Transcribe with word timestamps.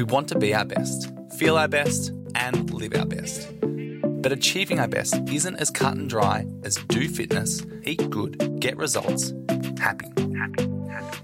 We 0.00 0.04
want 0.04 0.28
to 0.28 0.38
be 0.38 0.54
our 0.54 0.64
best, 0.64 1.12
feel 1.36 1.58
our 1.58 1.68
best, 1.68 2.08
and 2.34 2.72
live 2.72 2.94
our 2.94 3.04
best. 3.04 3.46
But 3.60 4.32
achieving 4.32 4.80
our 4.80 4.88
best 4.88 5.14
isn't 5.28 5.56
as 5.56 5.70
cut 5.70 5.94
and 5.94 6.08
dry 6.08 6.46
as 6.64 6.76
do 6.88 7.06
fitness, 7.06 7.66
eat 7.84 8.08
good, 8.08 8.60
get 8.60 8.78
results, 8.78 9.34
happy. 9.78 10.08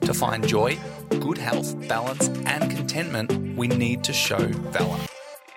To 0.03 0.13
find 0.13 0.47
joy, 0.47 0.77
good 1.09 1.39
health, 1.39 1.89
balance, 1.89 2.29
and 2.45 2.71
contentment, 2.71 3.57
we 3.57 3.67
need 3.67 4.05
to 4.05 4.13
show 4.13 4.47
valor. 4.47 4.99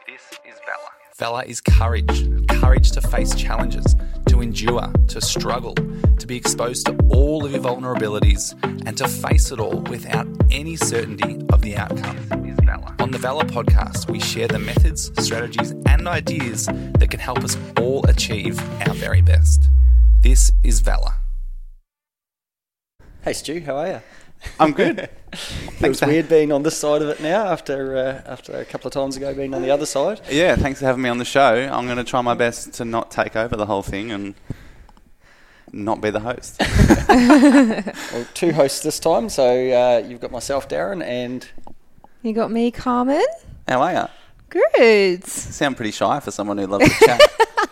This 0.07 0.39
is 0.45 0.57
valor. 0.65 0.91
Valor 1.17 1.43
is 1.43 1.59
courage 1.59 2.29
courage 2.61 2.91
to 2.91 3.01
face 3.01 3.33
challenges, 3.36 3.95
to 4.27 4.41
endure, 4.41 4.91
to 5.07 5.20
struggle, 5.20 5.73
to 5.73 6.27
be 6.27 6.38
exposed 6.38 6.86
to 6.86 6.95
all 7.09 7.45
of 7.45 7.51
your 7.51 7.61
vulnerabilities, 7.61 8.54
and 8.86 8.97
to 8.97 9.07
face 9.07 9.51
it 9.51 9.59
all 9.59 9.79
without 9.89 10.27
any 10.51 10.75
certainty 10.75 11.39
of 11.51 11.61
the 11.61 11.75
outcome. 11.75 12.38
On 13.10 13.14
the 13.14 13.18
Valor 13.18 13.46
podcast, 13.46 14.08
we 14.08 14.20
share 14.20 14.48
the 14.48 14.59
methods, 14.59 15.09
strategies, 15.17 15.72
and 15.88 16.08
ideas 16.08 16.67
that 16.67 17.09
can 17.09 17.20
help 17.20 17.40
us 17.40 17.58
all 17.80 18.05
achieve 18.05 18.59
our 18.88 18.94
very 18.94 19.23
best. 19.23 19.67
This 20.22 20.52
is 20.63 20.81
Valor. 20.81 21.16
Hey 23.23 23.34
Stu, 23.34 23.62
how 23.62 23.77
are 23.77 23.88
you? 23.88 24.02
I'm 24.59 24.73
good. 24.73 25.00
it 25.81 25.90
was 25.90 26.03
weird 26.03 26.30
being 26.30 26.52
on 26.52 26.62
this 26.62 26.77
side 26.77 27.02
of 27.02 27.09
it 27.09 27.20
now 27.20 27.48
after 27.48 27.98
uh, 27.98 28.31
after 28.31 28.55
a 28.55 28.64
couple 28.64 28.90
of 28.90 28.94
times 28.94 29.17
ago 29.17 29.34
being 29.34 29.55
on 29.55 29.64
the 29.64 29.72
other 29.72 29.88
side. 29.88 30.22
Yeah, 30.30 30.55
thanks 30.55 30.80
for 30.80 30.86
having 30.86 31.02
me 31.02 31.09
on 31.09 31.17
the 31.17 31.26
show. 31.26 31.67
I'm 31.73 31.86
going 31.86 31.98
to 31.98 32.03
try 32.03 32.22
my 32.22 32.36
best 32.36 32.73
to 32.73 32.86
not 32.86 33.09
take 33.09 33.36
over 33.36 33.55
the 33.55 33.66
whole 33.66 33.81
thing 33.81 34.12
and 34.12 34.36
not 35.73 36.00
be 36.00 36.12
the 36.12 36.20
host. 36.20 36.62
well, 38.14 38.28
two 38.36 38.52
hosts 38.52 38.84
this 38.84 39.00
time, 39.00 39.30
so 39.30 39.48
uh, 39.48 40.08
you've 40.08 40.22
got 40.22 40.31
myself, 40.31 40.70
Darren, 40.70 41.03
and 41.03 41.48
you 42.22 42.34
got 42.34 42.52
me, 42.52 42.72
Carmen. 42.72 43.26
How 43.68 43.82
are 43.82 43.94
you? 43.94 44.08
Good. 44.50 45.22
You 45.22 45.28
sound 45.28 45.75
pretty 45.75 45.92
shy 45.92 46.20
for 46.20 46.31
someone 46.31 46.58
who 46.58 46.67
loves 46.67 46.86
to 46.86 47.06
chat. 47.06 47.22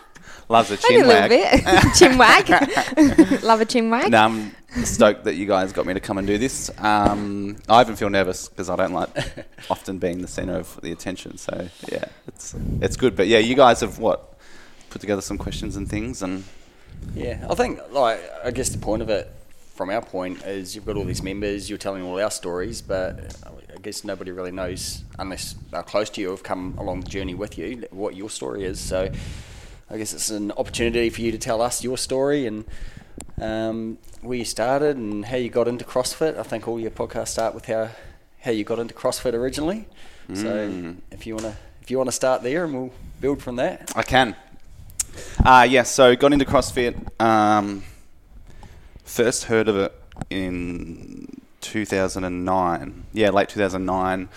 Loves 0.50 0.70
a 0.70 0.78
chin 0.78 1.04
a 1.04 1.06
wag. 1.08 1.28
bit. 1.28 1.94
chin 1.98 2.16
wag. 2.16 2.48
Love 3.42 3.60
a 3.60 3.66
chin 3.66 3.90
wag. 3.90 4.10
No, 4.10 4.18
I'm 4.24 4.56
stoked 4.82 5.24
that 5.24 5.34
you 5.34 5.44
guys 5.44 5.74
got 5.74 5.84
me 5.84 5.92
to 5.92 6.00
come 6.00 6.16
and 6.16 6.26
do 6.26 6.38
this. 6.38 6.70
Um, 6.78 7.58
I 7.68 7.82
even 7.82 7.96
feel 7.96 8.08
nervous 8.08 8.48
because 8.48 8.70
I 8.70 8.76
don't 8.76 8.94
like 8.94 9.10
often 9.68 9.98
being 9.98 10.22
the 10.22 10.28
centre 10.28 10.56
of 10.56 10.80
the 10.80 10.90
attention. 10.90 11.36
So 11.36 11.68
yeah, 11.92 12.06
it's 12.26 12.54
it's 12.80 12.96
good. 12.96 13.14
But 13.14 13.26
yeah, 13.26 13.40
you 13.40 13.56
guys 13.56 13.80
have 13.80 13.98
what 13.98 14.38
put 14.88 15.02
together 15.02 15.20
some 15.20 15.36
questions 15.36 15.76
and 15.76 15.86
things 15.86 16.22
and. 16.22 16.44
Yeah, 17.14 17.46
I 17.50 17.54
think 17.54 17.80
like 17.92 18.18
I 18.42 18.50
guess 18.50 18.70
the 18.70 18.78
point 18.78 19.02
of 19.02 19.10
it 19.10 19.30
from 19.78 19.90
our 19.90 20.02
point 20.02 20.44
is 20.44 20.74
you've 20.74 20.84
got 20.84 20.96
all 20.96 21.04
these 21.04 21.22
members, 21.22 21.70
you're 21.70 21.78
telling 21.78 22.02
all 22.02 22.20
our 22.20 22.32
stories, 22.32 22.82
but 22.82 23.32
I 23.46 23.78
guess 23.80 24.02
nobody 24.02 24.32
really 24.32 24.50
knows 24.50 25.04
unless 25.20 25.54
they're 25.70 25.84
close 25.84 26.10
to 26.10 26.20
you 26.20 26.30
or 26.30 26.32
have 26.32 26.42
come 26.42 26.74
along 26.78 27.02
the 27.02 27.08
journey 27.08 27.36
with 27.36 27.56
you 27.56 27.86
what 27.92 28.16
your 28.16 28.28
story 28.28 28.64
is. 28.64 28.80
So 28.80 29.08
I 29.88 29.96
guess 29.96 30.12
it's 30.12 30.30
an 30.30 30.50
opportunity 30.50 31.10
for 31.10 31.20
you 31.20 31.30
to 31.30 31.38
tell 31.38 31.62
us 31.62 31.84
your 31.84 31.96
story 31.96 32.44
and 32.48 32.64
um, 33.40 33.98
where 34.20 34.36
you 34.36 34.44
started 34.44 34.96
and 34.96 35.24
how 35.24 35.36
you 35.36 35.48
got 35.48 35.68
into 35.68 35.84
CrossFit. 35.84 36.36
I 36.36 36.42
think 36.42 36.66
all 36.66 36.80
your 36.80 36.90
podcasts 36.90 37.28
start 37.28 37.54
with 37.54 37.66
how 37.66 37.90
how 38.40 38.50
you 38.50 38.64
got 38.64 38.80
into 38.80 38.94
CrossFit 38.94 39.32
originally. 39.32 39.86
Mm. 40.28 40.36
So 40.42 40.96
if 41.12 41.24
you 41.24 41.36
wanna 41.36 41.56
if 41.82 41.88
you 41.88 41.98
wanna 41.98 42.10
start 42.10 42.42
there 42.42 42.64
and 42.64 42.74
we'll 42.74 42.92
build 43.20 43.40
from 43.40 43.54
that. 43.56 43.92
I 43.94 44.02
can. 44.02 44.34
Uh, 45.44 45.68
yeah, 45.70 45.84
so 45.84 46.16
got 46.16 46.32
into 46.32 46.44
CrossFit. 46.44 46.96
Um, 47.20 47.84
first 49.08 49.44
heard 49.44 49.68
of 49.68 49.76
it 49.76 49.94
in 50.30 51.40
2009. 51.60 53.06
Yeah, 53.12 53.30
late 53.30 53.48
2009 53.48 54.28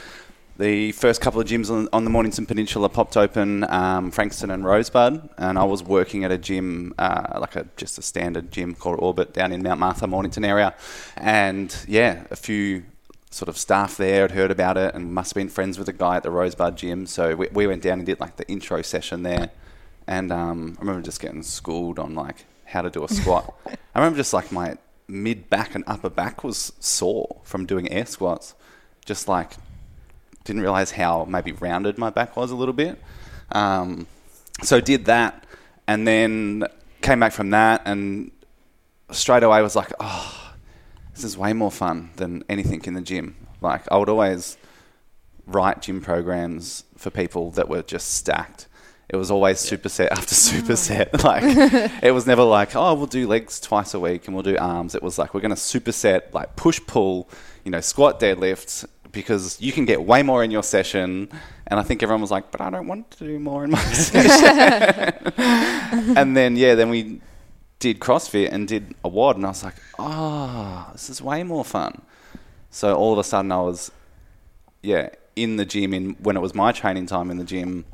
the 0.62 0.92
first 0.92 1.22
couple 1.22 1.42
of 1.42 1.48
gyms 1.48 1.72
on, 1.72 1.90
on 1.92 2.04
the 2.04 2.12
Mornington 2.12 2.46
Peninsula 2.46 2.88
popped 2.88 3.18
open, 3.18 3.64
um, 3.64 4.12
Frankston 4.12 4.52
and 4.52 4.64
Rosebud, 4.64 5.30
and 5.40 5.58
I 5.58 5.64
was 5.64 5.82
working 5.82 6.24
at 6.24 6.32
a 6.32 6.38
gym, 6.38 6.94
uh, 7.00 7.40
like 7.40 7.56
a 7.56 7.66
just 7.78 7.98
a 7.98 8.04
standard 8.04 8.52
gym 8.52 8.76
called 8.76 9.00
Orbit 9.00 9.34
down 9.34 9.52
in 9.52 9.64
Mount 9.64 9.80
Martha, 9.80 10.06
Mornington 10.06 10.46
area, 10.46 10.76
and 11.18 11.76
yeah, 11.88 12.26
a 12.30 12.36
few 12.36 12.84
sort 13.32 13.50
of 13.50 13.58
staff 13.58 13.98
there 13.98 14.22
had 14.22 14.32
heard 14.32 14.52
about 14.52 14.78
it 14.78 14.94
and 14.94 15.12
must 15.14 15.32
have 15.32 15.36
been 15.36 15.50
friends 15.50 15.80
with 15.80 15.90
a 15.90 15.94
guy 15.94 16.18
at 16.18 16.24
the 16.24 16.30
Rosebud 16.32 16.78
gym, 16.78 17.08
so 17.08 17.36
we, 17.36 17.48
we 17.52 17.66
went 17.66 17.82
down 17.82 17.98
and 17.98 18.06
did 18.06 18.20
like 18.20 18.36
the 18.36 18.48
intro 18.48 18.84
session 18.84 19.24
there, 19.24 19.50
and 20.06 20.32
um, 20.32 20.76
I 20.78 20.82
remember 20.82 21.02
just 21.02 21.22
getting 21.22 21.42
schooled 21.42 21.98
on 21.98 22.14
like 22.14 22.46
how 22.72 22.82
to 22.82 22.90
do 22.90 23.04
a 23.04 23.08
squat. 23.08 23.54
I 23.68 24.00
remember 24.00 24.18
just 24.18 24.34
like 24.34 24.52
my 24.52 24.78
mid 25.08 25.50
back 25.50 25.76
and 25.76 25.84
upper 25.88 26.10
back 26.10 26.44
was 26.44 26.74
sore 26.80 27.42
from 27.44 27.66
doing 27.66 27.92
air 27.92 28.06
squats, 28.06 28.56
just 29.06 29.28
like 29.28 29.54
didn't 30.44 30.62
realize 30.62 30.92
how 30.92 31.26
maybe 31.26 31.52
rounded 31.52 31.98
my 31.98 32.10
back 32.10 32.36
was 32.36 32.52
a 32.52 32.56
little 32.56 32.74
bit. 32.74 33.02
Um, 33.52 34.08
so 34.64 34.82
did 34.82 35.06
that, 35.06 35.46
and 35.88 36.08
then 36.08 36.64
came 37.02 37.20
back 37.20 37.34
from 37.34 37.50
that, 37.52 37.82
and 37.86 38.32
straight 39.12 39.44
away 39.44 39.62
was 39.62 39.76
like, 39.76 39.92
oh, 40.00 40.54
this 41.14 41.24
is 41.24 41.38
way 41.38 41.54
more 41.54 41.72
fun 41.72 42.12
than 42.16 42.44
anything 42.50 42.82
in 42.86 42.94
the 42.94 43.02
gym. 43.02 43.36
Like 43.60 43.84
I 43.92 43.98
would 43.98 44.10
always 44.10 44.58
write 45.46 45.82
gym 45.82 46.02
programs 46.02 46.84
for 46.98 47.10
people 47.10 47.52
that 47.52 47.68
were 47.68 47.84
just 47.84 48.14
stacked. 48.14 48.68
It 49.12 49.18
was 49.18 49.30
always 49.30 49.58
superset 49.58 50.08
after 50.10 50.34
oh. 50.58 50.62
superset. 50.62 51.24
Like 51.24 51.44
it 52.04 52.12
was 52.12 52.26
never 52.26 52.44
like, 52.44 52.76
oh, 52.76 52.94
we'll 52.94 53.08
do 53.08 53.28
legs 53.28 53.60
twice 53.60 53.94
a 53.94 54.00
week 54.00 54.26
and 54.28 54.34
we'll 54.34 54.44
do 54.44 54.58
arms. 54.58 54.96
It 54.96 55.04
was 55.04 55.20
like 55.20 55.34
we're 55.34 55.42
going 55.42 55.54
to 55.54 55.56
superset, 55.56 56.34
like 56.34 56.56
push 56.56 56.80
pull, 56.88 57.30
you 57.66 57.72
know, 57.72 57.82
squat 57.82 58.20
deadlifts, 58.20 58.86
because 59.12 59.62
you 59.62 59.74
can 59.74 59.84
get 59.84 60.02
way 60.04 60.24
more 60.24 60.44
in 60.44 60.52
your 60.52 60.64
session. 60.64 61.30
And 61.68 61.80
I 61.80 61.84
think 61.84 62.02
everyone 62.02 62.22
was 62.22 62.32
like, 62.32 62.52
but 62.52 62.62
I 62.62 62.70
don't 62.70 62.88
want 62.88 63.12
to 63.12 63.26
do 63.26 63.38
more 63.38 63.66
in 63.66 63.72
my 63.72 63.84
session. 63.94 65.34
and 66.18 66.36
then, 66.38 66.56
yeah, 66.56 66.76
then 66.76 66.90
we 66.90 67.20
did 67.80 68.00
CrossFit 68.00 68.50
and 68.52 68.68
did 68.68 68.96
a 69.04 69.10
WOD, 69.10 69.36
and 69.38 69.46
I 69.46 69.50
was 69.50 69.64
like, 69.64 69.76
oh, 70.00 70.90
this 70.94 71.10
is 71.10 71.22
way 71.22 71.44
more 71.44 71.66
fun. 71.66 72.02
So 72.70 72.96
all 72.96 73.12
of 73.12 73.20
a 73.20 73.24
sudden, 73.24 73.52
I 73.52 73.62
was, 73.62 73.92
yeah, 74.82 75.10
in 75.36 75.58
the 75.58 75.66
gym 75.66 75.94
in 75.94 76.12
when 76.20 76.38
it 76.38 76.42
was 76.42 76.56
my 76.56 76.72
training 76.72 77.08
time 77.08 77.30
in 77.32 77.38
the 77.38 77.44
gym, 77.44 77.86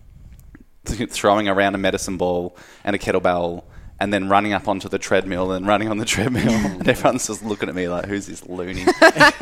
throwing 0.88 1.48
around 1.48 1.76
a 1.76 1.78
medicine 1.78 2.18
ball 2.18 2.56
and 2.84 2.96
a 2.96 3.00
kettlebell 3.00 3.64
and 4.00 4.14
then 4.14 4.30
running 4.30 4.54
up 4.54 4.68
onto 4.68 4.88
the 4.90 5.00
treadmill 5.00 5.52
and 5.52 5.68
running 5.68 5.90
on 5.90 5.98
the 5.98 6.06
treadmill. 6.06 6.50
and 6.50 6.88
everyone's 6.88 7.28
just 7.28 7.44
looking 7.44 7.70
at 7.70 7.76
me 7.76 7.88
like, 7.88 8.06
who's 8.06 8.28
this 8.28 8.46
loony 8.46 8.86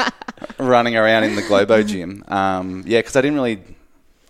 running 0.59 0.95
around 0.95 1.23
in 1.23 1.35
the 1.35 1.41
Globo 1.41 1.83
gym? 1.83 2.23
Um, 2.27 2.83
yeah, 2.85 2.99
because 2.99 3.15
I 3.15 3.21
didn't 3.21 3.35
really, 3.35 3.61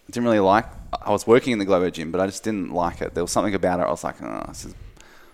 didn't 0.07 0.23
really 0.23 0.39
like. 0.39 0.65
I 1.01 1.11
was 1.11 1.27
working 1.27 1.53
in 1.53 1.59
the 1.59 1.65
Globo 1.65 1.89
gym, 1.89 2.11
but 2.11 2.21
I 2.21 2.25
just 2.25 2.43
didn't 2.43 2.71
like 2.71 3.01
it. 3.01 3.13
There 3.13 3.23
was 3.23 3.31
something 3.31 3.53
about 3.53 3.79
it. 3.79 3.83
I 3.83 3.89
was 3.89 4.03
like, 4.03 4.21
oh, 4.21 4.45
this 4.47 4.65
is 4.65 4.73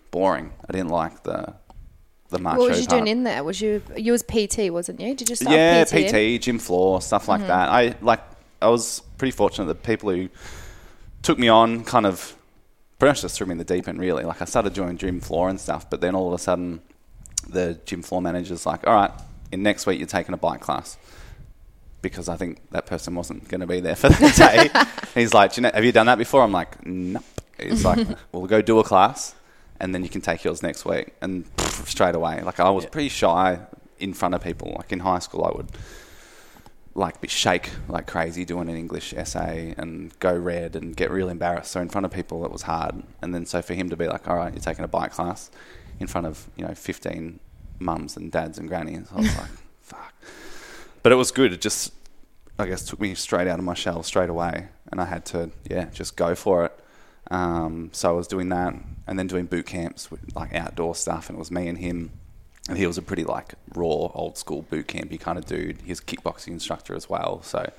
boring. 0.10 0.52
I 0.68 0.72
didn't 0.74 0.90
like 0.90 1.24
the 1.24 1.54
the 2.30 2.40
macho. 2.40 2.60
What 2.60 2.70
was 2.70 2.80
you 2.82 2.88
part. 2.88 3.00
doing 3.00 3.08
in 3.08 3.24
there? 3.24 3.44
Was 3.44 3.62
you 3.62 3.82
you 3.96 4.12
was 4.12 4.24
PT, 4.24 4.72
wasn't 4.72 5.00
you? 5.00 5.14
Did 5.14 5.30
you 5.30 5.36
start 5.36 5.56
yeah, 5.56 5.84
PT? 5.84 6.08
PT, 6.10 6.44
gym 6.44 6.58
floor, 6.60 7.02
stuff 7.02 7.28
like 7.28 7.40
mm-hmm. 7.40 7.50
that. 7.50 7.70
I 7.70 7.96
like. 8.02 8.22
I 8.62 8.70
was 8.70 9.02
pretty 9.18 9.32
fortunate 9.32 9.66
that 9.66 9.84
people 9.84 10.12
who 10.12 10.30
took 11.22 11.38
me 11.38 11.48
on 11.48 11.84
kind 11.84 12.06
of 12.06 12.36
pretty 13.00 13.12
much 13.12 13.22
just 13.22 13.36
threw 13.36 13.48
me 13.48 13.54
in 13.54 13.58
the 13.58 13.64
deep 13.64 13.88
end, 13.88 14.00
really. 14.00 14.24
Like, 14.24 14.42
I 14.42 14.46
started 14.46 14.74
doing 14.74 14.98
gym 14.98 15.20
floor 15.20 15.50
and 15.50 15.60
stuff, 15.60 15.90
but 15.90 16.02
then 16.02 16.16
all 16.16 16.28
of 16.28 16.34
a 16.34 16.38
sudden, 16.38 16.82
the 17.50 17.80
gym 17.86 18.02
floor 18.04 18.22
manager's 18.22 18.66
like, 18.66 18.86
all 18.86 18.94
right, 18.94 19.12
in 19.52 19.64
next 19.64 19.86
week, 19.86 20.00
you're 20.00 20.08
taking 20.08 20.34
a 20.34 20.38
bike 20.38 20.62
class. 20.62 20.98
Because 22.02 22.30
I 22.30 22.36
think 22.36 22.60
that 22.72 22.86
person 22.86 23.14
wasn't 23.16 23.48
going 23.48 23.62
to 23.62 23.68
be 23.68 23.80
there 23.80 23.96
for 23.96 24.10
that 24.10 24.36
day. 25.14 25.20
He's 25.20 25.34
like, 25.34 25.58
you 25.58 25.64
know, 25.64 25.72
have 25.74 25.84
you 25.86 25.92
done 25.92 26.08
that 26.08 26.18
before? 26.18 26.42
I'm 26.44 26.52
like, 26.52 26.86
nope. 26.86 27.24
He's 27.60 27.86
like, 27.86 28.08
we'll 28.32 28.48
go 28.48 28.62
do 28.62 28.80
a 28.80 28.84
class 28.84 29.36
and 29.82 29.96
then 29.96 30.04
you 30.04 30.10
can 30.10 30.22
take 30.22 30.44
yours 30.44 30.62
next 30.62 30.86
week. 30.86 31.14
And 31.22 31.46
straight 31.86 32.16
away, 32.16 32.42
like 32.42 32.60
I 32.60 32.70
was 32.70 32.86
pretty 32.86 33.10
shy 33.10 33.60
in 34.00 34.14
front 34.14 34.36
of 34.36 34.44
people. 34.44 34.74
Like 34.78 34.92
in 34.92 35.00
high 35.00 35.20
school, 35.20 35.44
I 35.44 35.58
would 35.58 35.68
like 36.94 37.22
be 37.22 37.28
shake 37.28 37.70
like 37.88 38.06
crazy 38.06 38.44
doing 38.44 38.70
an 38.70 38.76
English 38.76 39.14
essay 39.14 39.74
and 39.78 40.18
go 40.20 40.36
red 40.36 40.76
and 40.76 40.96
get 40.96 41.10
real 41.10 41.30
embarrassed. 41.30 41.72
So 41.72 41.82
in 41.82 41.90
front 41.90 42.06
of 42.06 42.12
people, 42.12 42.44
it 42.46 42.52
was 42.52 42.64
hard. 42.64 43.04
And 43.22 43.34
then 43.34 43.46
so 43.46 43.62
for 43.62 43.74
him 43.74 43.90
to 43.90 43.96
be 43.96 44.08
like, 44.08 44.28
all 44.28 44.36
right, 44.36 44.54
you're 44.54 44.62
taking 44.62 44.84
a 44.84 44.90
bike 44.90 45.12
class 45.12 45.50
in 46.00 46.08
front 46.08 46.28
of 46.28 46.50
you 46.56 46.66
know 46.66 46.74
15 46.74 47.40
mums 47.80 48.18
and 48.18 48.32
dads 48.32 48.58
and 48.58 48.68
grannies, 48.68 49.08
I 49.14 49.18
was 49.18 49.38
like, 49.38 49.52
fuck. 49.82 50.14
But 51.04 51.12
it 51.12 51.16
was 51.16 51.32
good. 51.32 51.54
It 51.54 51.62
just 51.62 51.94
I 52.60 52.68
guess 52.68 52.86
took 52.86 53.00
me 53.00 53.16
straight 53.16 53.48
out 53.48 53.60
of 53.60 53.66
my 53.66 53.74
shell 53.74 54.04
straight 54.04 54.30
away, 54.30 54.68
and 54.92 55.02
I 55.02 55.06
had 55.06 55.26
to 55.28 55.52
yeah 55.70 55.86
just 55.86 56.16
go 56.16 56.36
for 56.36 56.66
it. 56.66 56.78
Um, 57.30 57.90
so 57.94 58.10
I 58.10 58.12
was 58.12 58.28
doing 58.28 58.50
that, 58.50 58.76
and 59.08 59.18
then 59.18 59.28
doing 59.28 59.46
boot 59.46 59.66
camps 59.66 60.12
with 60.12 60.36
like 60.36 60.54
outdoor 60.54 60.96
stuff, 60.96 61.30
and 61.30 61.38
it 61.38 61.40
was 61.40 61.52
me 61.52 61.68
and 61.68 61.78
him 61.78 62.12
and 62.72 62.78
he 62.78 62.88
was 62.88 62.98
a 62.98 63.02
pretty 63.02 63.26
like 63.26 63.56
raw, 63.76 63.86
old 63.86 64.38
school 64.38 64.62
boot 64.62 64.88
campy 64.88 65.20
kind 65.20 65.38
of 65.38 65.46
dude. 65.46 65.82
He's 65.84 66.00
a 66.00 66.04
kickboxing 66.04 66.54
instructor 66.54 66.96
as 66.96 67.10
well, 67.10 67.42
so 67.44 67.70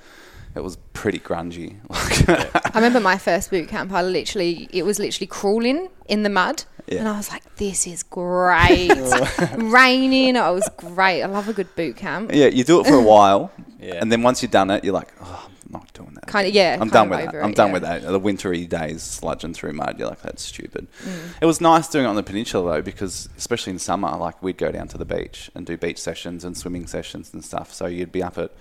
it 0.55 0.59
was 0.59 0.77
pretty 0.93 1.17
grungy. 1.17 1.77
I 1.89 2.71
remember 2.75 2.99
my 2.99 3.17
first 3.17 3.49
boot 3.49 3.67
camp. 3.67 3.91
I 3.91 4.03
literally, 4.03 4.69
it 4.71 4.85
was 4.85 4.99
literally 4.99 5.25
crawling 5.25 5.89
in 6.07 6.21
the 6.21 6.29
mud, 6.29 6.65
yeah. 6.87 6.99
and 6.99 7.07
I 7.07 7.17
was 7.17 7.31
like, 7.31 7.55
"This 7.55 7.87
is 7.87 8.03
great." 8.03 8.91
Raining, 9.57 10.35
it 10.35 10.51
was 10.51 10.69
great. 10.77 11.23
I 11.23 11.25
love 11.25 11.49
a 11.49 11.53
good 11.53 11.75
boot 11.75 11.95
camp. 11.95 12.29
Yeah, 12.31 12.47
you 12.47 12.63
do 12.63 12.79
it 12.79 12.85
for 12.85 12.93
a 12.93 13.01
while, 13.01 13.51
yeah. 13.79 13.95
and 13.95 14.11
then 14.11 14.21
once 14.21 14.43
you've 14.43 14.51
done 14.51 14.69
it, 14.69 14.83
you're 14.83 14.93
like, 14.93 15.11
"Oh, 15.21 15.45
I'm 15.47 15.52
not 15.73 15.91
doing 15.93 16.13
that." 16.13 16.27
kind 16.27 16.47
of 16.47 16.53
yeah. 16.53 16.77
I'm 16.79 16.89
done 16.89 17.09
with 17.09 17.19
that. 17.19 17.27
over 17.29 17.43
I'm 17.43 17.53
done 17.53 17.67
yeah. 17.67 17.73
with 17.73 17.81
that. 17.83 18.01
The 18.03 18.19
wintry 18.19 18.65
days 18.65 19.01
sludging 19.01 19.53
through 19.53 19.73
mud, 19.73 19.99
you're 19.99 20.07
like, 20.07 20.21
that's 20.21 20.43
stupid. 20.43 20.87
Mm. 21.03 21.33
It 21.41 21.45
was 21.45 21.59
nice 21.59 21.87
doing 21.89 22.05
it 22.05 22.07
on 22.07 22.15
the 22.15 22.23
peninsula 22.23 22.75
though, 22.75 22.81
because 22.81 23.27
especially 23.37 23.73
in 23.73 23.79
summer, 23.79 24.15
like 24.17 24.41
we'd 24.41 24.57
go 24.57 24.71
down 24.71 24.87
to 24.89 24.97
the 24.97 25.05
beach 25.05 25.51
and 25.55 25.65
do 25.65 25.75
beach 25.75 25.99
sessions 25.99 26.45
and 26.45 26.55
swimming 26.55 26.87
sessions 26.87 27.33
and 27.33 27.43
stuff. 27.43 27.73
So 27.73 27.87
you'd 27.87 28.11
be 28.11 28.23
up 28.23 28.37
at 28.37 28.51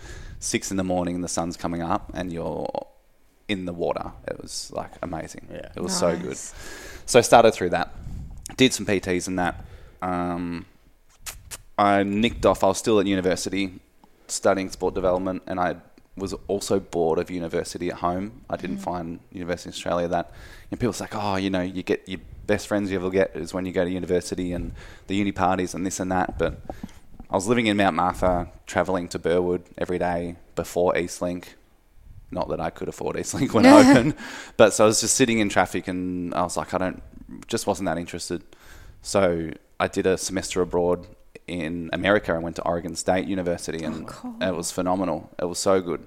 six 0.41 0.71
in 0.71 0.77
the 0.77 0.85
morning 0.85 1.15
and 1.15 1.23
the 1.23 1.29
sun's 1.29 1.57
coming 1.57 1.83
up 1.83 2.11
and 2.15 2.33
you're 2.33 2.69
in 3.49 3.67
the 3.67 3.73
water. 3.73 4.13
It 4.27 4.41
was 4.41 4.73
like 4.75 4.91
amazing. 5.03 5.47
Yeah. 5.51 5.69
It 5.77 5.81
was 5.81 5.97
so 5.97 6.19
good. 6.19 6.37
So 7.07 7.19
I 7.19 7.23
started 7.23 7.53
through 7.53 7.71
that. 7.71 7.95
Did 8.57 8.73
some 8.73 8.87
PTs 8.87 9.29
and 9.29 9.39
that. 9.39 9.65
Um, 10.01 10.67
I 11.79 12.03
nicked 12.03 12.45
off. 12.47 12.65
I 12.65 12.69
was 12.69 12.79
still 12.79 13.01
at 13.01 13.07
university 13.07 13.81
studying 14.29 14.71
sport 14.71 14.95
development, 14.95 15.43
and 15.47 15.61
I 15.61 15.77
was 16.17 16.35
also 16.47 16.79
bored 16.79 17.19
of 17.19 17.31
university 17.31 17.91
at 17.91 17.99
home. 17.99 18.43
I 18.51 18.57
didn't 18.57 18.79
mm. 18.79 18.83
find 18.83 19.21
university 19.33 19.69
in 19.69 19.73
Australia 19.73 20.09
that. 20.09 20.31
You 20.71 20.77
know, 20.77 20.81
people 20.81 20.93
say, 20.93 21.07
"Oh, 21.13 21.37
you 21.37 21.51
know, 21.51 21.63
you 21.63 21.83
get 21.83 22.07
your 22.09 22.21
best 22.47 22.67
friends 22.67 22.91
you 22.91 22.99
ever 22.99 23.11
get 23.11 23.35
is 23.35 23.55
when 23.55 23.65
you 23.65 23.73
go 23.73 23.85
to 23.85 23.91
university 23.91 24.53
and 24.53 24.73
the 25.07 25.17
uni 25.17 25.33
parties 25.33 25.75
and 25.75 25.87
this 25.87 26.01
and 26.01 26.13
that." 26.13 26.39
But 26.39 26.61
I 27.31 27.35
was 27.35 27.47
living 27.49 27.67
in 27.67 27.77
Mount 27.77 27.97
Martha, 27.97 28.49
travelling 28.67 29.09
to 29.09 29.19
Burwood 29.19 29.65
every 29.79 29.99
day 29.99 30.37
before 30.55 30.93
Eastlink. 30.95 31.55
Not 32.31 32.49
that 32.49 32.61
I 32.61 32.71
could 32.71 32.89
afford 32.89 33.17
Eastlink 33.17 33.53
when 33.53 33.65
it 33.65 33.71
opened, 33.89 34.15
but 34.57 34.75
so 34.75 34.85
I 34.85 34.87
was 34.87 35.01
just 35.01 35.15
sitting 35.15 35.39
in 35.39 35.49
traffic, 35.49 35.89
and 35.89 36.35
I 36.35 36.43
was 36.43 36.57
like, 36.57 36.75
I 36.75 36.79
don't, 36.79 37.03
just 37.47 37.67
wasn't 37.67 37.87
that 37.87 37.97
interested. 37.97 38.43
So 39.01 39.51
I 39.81 39.89
did 39.89 40.07
a 40.07 40.19
semester 40.19 40.61
abroad 40.61 41.07
in 41.53 41.91
America. 41.93 42.33
I 42.33 42.39
went 42.39 42.57
to 42.57 42.63
Oregon 42.63 42.97
State 42.97 43.27
University, 43.27 43.85
and 43.85 44.09
it 44.41 44.55
was 44.55 44.71
phenomenal. 44.73 45.31
It 45.39 45.45
was 45.45 45.59
so 45.59 45.81
good. 45.81 46.07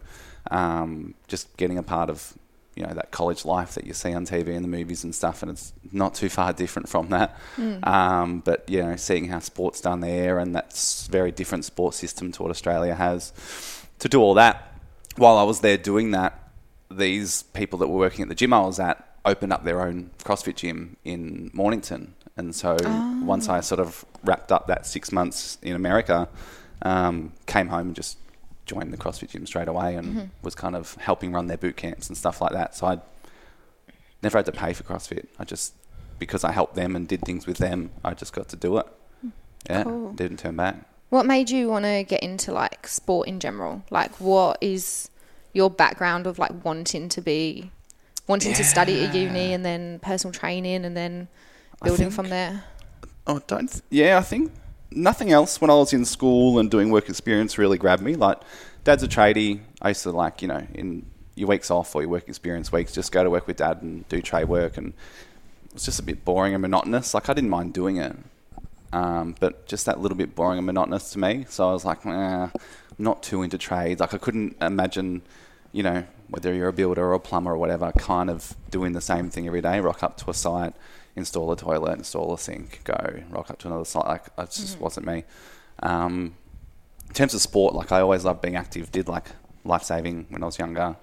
Um, 0.52 1.14
just 1.28 1.56
getting 1.58 1.78
a 1.78 1.84
part 1.84 2.10
of 2.10 2.34
you 2.76 2.84
know 2.86 2.94
that 2.94 3.12
college 3.12 3.46
life 3.46 3.76
that 3.76 3.86
you 3.86 3.94
see 3.94 4.14
on 4.14 4.26
TV 4.26 4.56
and 4.56 4.64
the 4.64 4.68
movies 4.68 5.04
and 5.04 5.14
stuff, 5.14 5.42
and 5.44 5.52
it's 5.52 5.72
not 5.92 6.16
too 6.16 6.30
far 6.30 6.52
different 6.52 6.90
from 6.90 7.10
that. 7.10 7.38
Um, 7.84 8.40
but 8.40 8.68
you 8.70 8.82
know, 8.84 8.96
seeing 8.96 9.28
how 9.28 9.40
sports 9.40 9.82
done 9.82 10.02
there, 10.02 10.40
and 10.40 10.56
that's 10.56 11.08
very 11.08 11.32
different 11.32 11.64
sports 11.66 11.98
system 11.98 12.32
to 12.34 12.42
what 12.42 12.50
Australia 12.50 12.96
has. 12.96 13.32
To 14.00 14.10
do 14.10 14.20
all 14.22 14.34
that, 14.34 14.74
while 15.16 15.38
I 15.38 15.44
was 15.44 15.62
there 15.62 15.78
doing 15.78 16.12
that, 16.12 16.38
these 16.92 17.44
people 17.44 17.80
that 17.80 17.88
were 17.88 17.98
working 17.98 18.24
at 18.24 18.30
the 18.30 18.36
gym 18.36 18.52
I 18.52 18.62
was 18.62 18.80
at 18.80 19.08
opened 19.24 19.54
up 19.54 19.64
their 19.64 19.82
own 19.82 20.12
CrossFit 20.20 20.56
gym 20.56 20.98
in 21.04 21.50
Mornington. 21.54 22.14
And 22.38 22.54
so 22.54 22.78
once 23.24 23.48
I 23.48 23.60
ah. 23.60 23.62
sort 23.62 23.80
of 23.80 24.06
wrapped 24.24 24.52
up 24.52 24.68
that 24.68 24.86
six 24.86 25.12
months 25.12 25.58
in 25.62 25.76
America, 25.76 26.28
um, 26.82 27.32
came 27.46 27.70
home 27.70 27.88
and 27.88 27.96
just 27.96 28.18
joined 28.66 28.92
the 28.92 28.98
CrossFit 28.98 29.30
gym 29.30 29.46
straight 29.46 29.68
away 29.68 29.96
and 29.96 30.08
mm-hmm. 30.08 30.26
was 30.42 30.56
kind 30.56 30.76
of 30.76 30.96
helping 30.96 31.32
run 31.32 31.48
their 31.48 31.58
boot 31.58 31.78
camps 31.78 32.08
and 32.10 32.18
stuff 32.18 32.42
like 32.42 32.52
that. 32.52 32.76
So 32.76 32.88
I 32.88 33.00
never 34.22 34.38
had 34.38 34.46
to 34.48 34.52
pay 34.52 34.74
for 34.74 34.84
CrossFit. 34.84 35.28
I 35.40 35.46
just, 35.46 35.74
because 36.20 36.44
I 36.44 36.52
helped 36.52 36.76
them 36.76 36.96
and 36.96 37.08
did 37.08 37.22
things 37.22 37.46
with 37.46 37.58
them, 37.58 37.92
I 38.04 38.14
just 38.14 38.34
got 38.34 38.50
to 38.50 38.56
do 38.56 38.78
it. 38.80 38.88
Hmm. 39.22 39.30
Yeah, 39.70 39.84
Cool. 39.84 40.12
didn't 40.14 40.38
turn 40.38 40.56
back. 40.58 40.76
What 41.10 41.26
made 41.26 41.50
you 41.50 41.70
want 41.70 41.86
to 41.86 42.04
get 42.04 42.22
into 42.24 42.52
like 42.52 42.88
sport 42.88 43.28
in 43.28 43.40
general? 43.40 43.84
Like, 43.90 44.20
what 44.20 44.58
is 44.60 45.10
your 45.54 45.70
background 45.70 46.28
of 46.28 46.40
like 46.40 46.66
wanting 46.66 47.08
to 47.10 47.22
be, 47.22 47.72
wanting 48.28 48.54
to 48.54 48.64
study 48.64 49.06
at 49.06 49.16
uni 49.16 49.54
and 49.54 49.64
then 49.64 50.00
personal 50.00 50.34
training 50.34 50.84
and 50.84 50.98
then 50.98 51.28
building 51.84 52.10
from 52.10 52.30
there? 52.30 52.64
Oh, 53.28 53.42
don't. 53.48 53.72
Th- 53.72 53.84
yeah, 53.90 54.18
I 54.18 54.22
think 54.22 54.52
nothing 54.92 55.32
else 55.32 55.60
when 55.60 55.70
I 55.70 55.76
was 55.76 55.94
in 55.94 56.06
school 56.06 56.60
and 56.60 56.70
doing 56.70 56.92
work 56.92 57.10
experience 57.10 57.58
really 57.58 57.78
grabbed 57.78 58.04
me. 58.04 58.16
Like, 58.16 58.40
dad's 58.84 59.04
a 59.04 59.08
tradie. 59.08 59.60
I 59.82 59.90
used 59.90 60.04
to 60.04 60.12
like, 60.12 60.42
you 60.42 60.48
know, 60.48 60.66
in 60.74 61.06
your 61.36 61.50
weeks 61.50 61.70
off 61.70 61.94
or 61.96 62.02
your 62.02 62.10
work 62.10 62.28
experience 62.28 62.72
weeks, 62.72 62.94
just 62.94 63.12
go 63.12 63.24
to 63.24 63.30
work 63.30 63.48
with 63.48 63.58
dad 63.58 63.82
and 63.82 64.08
do 64.10 64.22
trade 64.22 64.46
work, 64.46 64.78
and 64.78 64.90
it 64.90 65.74
was 65.74 65.86
just 65.86 66.00
a 66.00 66.04
bit 66.04 66.24
boring 66.24 66.54
and 66.54 66.62
monotonous. 66.62 67.14
Like, 67.14 67.30
I 67.30 67.34
didn't 67.34 67.50
mind 67.50 67.74
doing 67.74 67.98
it, 67.98 68.16
um, 68.94 69.36
but 69.40 69.66
just 69.68 69.86
that 69.86 70.00
little 70.00 70.18
bit 70.18 70.36
boring 70.36 70.60
and 70.60 70.66
monotonous 70.66 71.12
to 71.12 71.20
me. 71.20 71.46
So 71.50 71.70
I 71.70 71.74
was 71.74 71.84
like, 71.84 72.06
eh, 72.06 72.48
not 72.98 73.22
too 73.22 73.42
into 73.44 73.58
trades. 73.58 74.00
Like, 74.00 74.14
I 74.14 74.18
couldn't 74.18 74.56
imagine, 74.62 75.22
you 75.74 75.84
know, 75.84 76.06
whether 76.30 76.54
you're 76.54 76.70
a 76.70 76.74
builder 76.74 77.06
or 77.06 77.14
a 77.14 77.20
plumber 77.20 77.52
or 77.52 77.58
whatever, 77.58 77.92
kind 77.98 78.30
of 78.30 78.56
doing 78.72 78.94
the 78.94 79.02
same 79.02 79.30
thing 79.30 79.46
every 79.48 79.62
day. 79.62 79.80
Rock 79.80 80.04
up 80.04 80.18
to 80.18 80.30
a 80.30 80.34
site, 80.34 80.74
install 81.16 81.52
a 81.52 81.56
toilet, 81.56 81.98
install 81.98 82.34
a 82.34 82.38
sink, 82.38 82.82
go. 82.84 83.22
Rock 83.30 83.50
up 83.50 83.60
to 83.60 83.68
another 83.68 83.86
site. 83.86 84.06
Like, 84.06 84.28
it 84.38 84.52
just 84.52 84.80
wasn't 84.80 85.08
me. 85.08 85.24
Um, 85.82 86.36
in 87.08 87.14
terms 87.14 87.34
of 87.34 87.42
sport, 87.42 87.74
like 87.74 87.92
I 87.92 88.02
always 88.02 88.26
loved 88.26 88.42
being 88.42 88.56
active. 88.56 88.92
Did 88.92 89.08
like 89.08 89.30
life 89.64 89.84
saving 89.84 90.28
when 90.30 90.44
I 90.44 90.46
was 90.46 90.60
younger. 90.60 90.96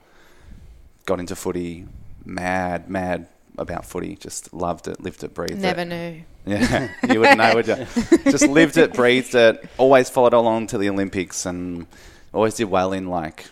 Got 1.07 1.21
into 1.21 1.37
footy. 1.37 1.87
Mad, 2.25 2.89
mad 2.89 3.29
about 3.59 3.85
footy. 3.85 4.17
Just 4.17 4.53
loved 4.53 4.89
it, 4.89 5.01
lived 5.01 5.25
it, 5.25 5.35
breathed 5.35 5.53
it. 5.53 5.59
Never 5.59 5.85
knew. 5.85 6.23
Yeah, 6.45 6.91
you 7.09 7.21
wouldn't 7.21 7.39
know, 7.39 7.55
would 7.55 7.69
you? 7.69 7.87
Just 8.25 8.49
lived 8.49 8.77
it, 8.77 8.95
breathed 8.95 9.37
it. 9.37 9.65
Always 9.79 10.11
followed 10.11 10.33
along 10.33 10.67
to 10.69 10.79
the 10.79 10.91
Olympics, 10.91 11.47
and 11.47 11.87
always 12.35 12.55
did 12.55 12.65
well 12.65 12.93
in 12.93 13.07
like, 13.07 13.47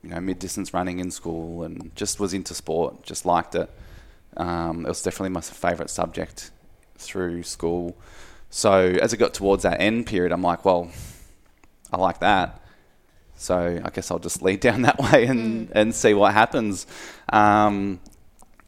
you 0.00 0.10
know, 0.10 0.20
mid 0.20 0.38
distance 0.38 0.72
running 0.72 1.00
in 1.00 1.10
school, 1.10 1.64
and 1.64 1.90
just 1.96 2.20
was 2.20 2.32
into 2.32 2.54
sport. 2.54 3.02
Just 3.02 3.26
liked 3.26 3.56
it. 3.56 3.68
Um, 4.36 4.84
it 4.84 4.88
was 4.88 5.02
definitely 5.02 5.30
my 5.30 5.40
favourite 5.40 5.90
subject 5.90 6.50
through 6.96 7.42
school. 7.42 7.96
So 8.50 8.72
as 8.72 9.12
it 9.12 9.16
got 9.16 9.34
towards 9.34 9.62
that 9.64 9.80
end 9.80 10.06
period, 10.06 10.32
I'm 10.32 10.42
like, 10.42 10.64
well, 10.64 10.90
I 11.92 11.96
like 11.96 12.20
that. 12.20 12.60
So 13.36 13.80
I 13.84 13.90
guess 13.90 14.10
I'll 14.10 14.18
just 14.18 14.42
lead 14.42 14.60
down 14.68 14.82
that 14.82 14.98
way 14.98 15.26
and, 15.26 15.70
and 15.72 15.94
see 15.94 16.14
what 16.14 16.32
happens. 16.32 16.86
Um, 17.32 18.00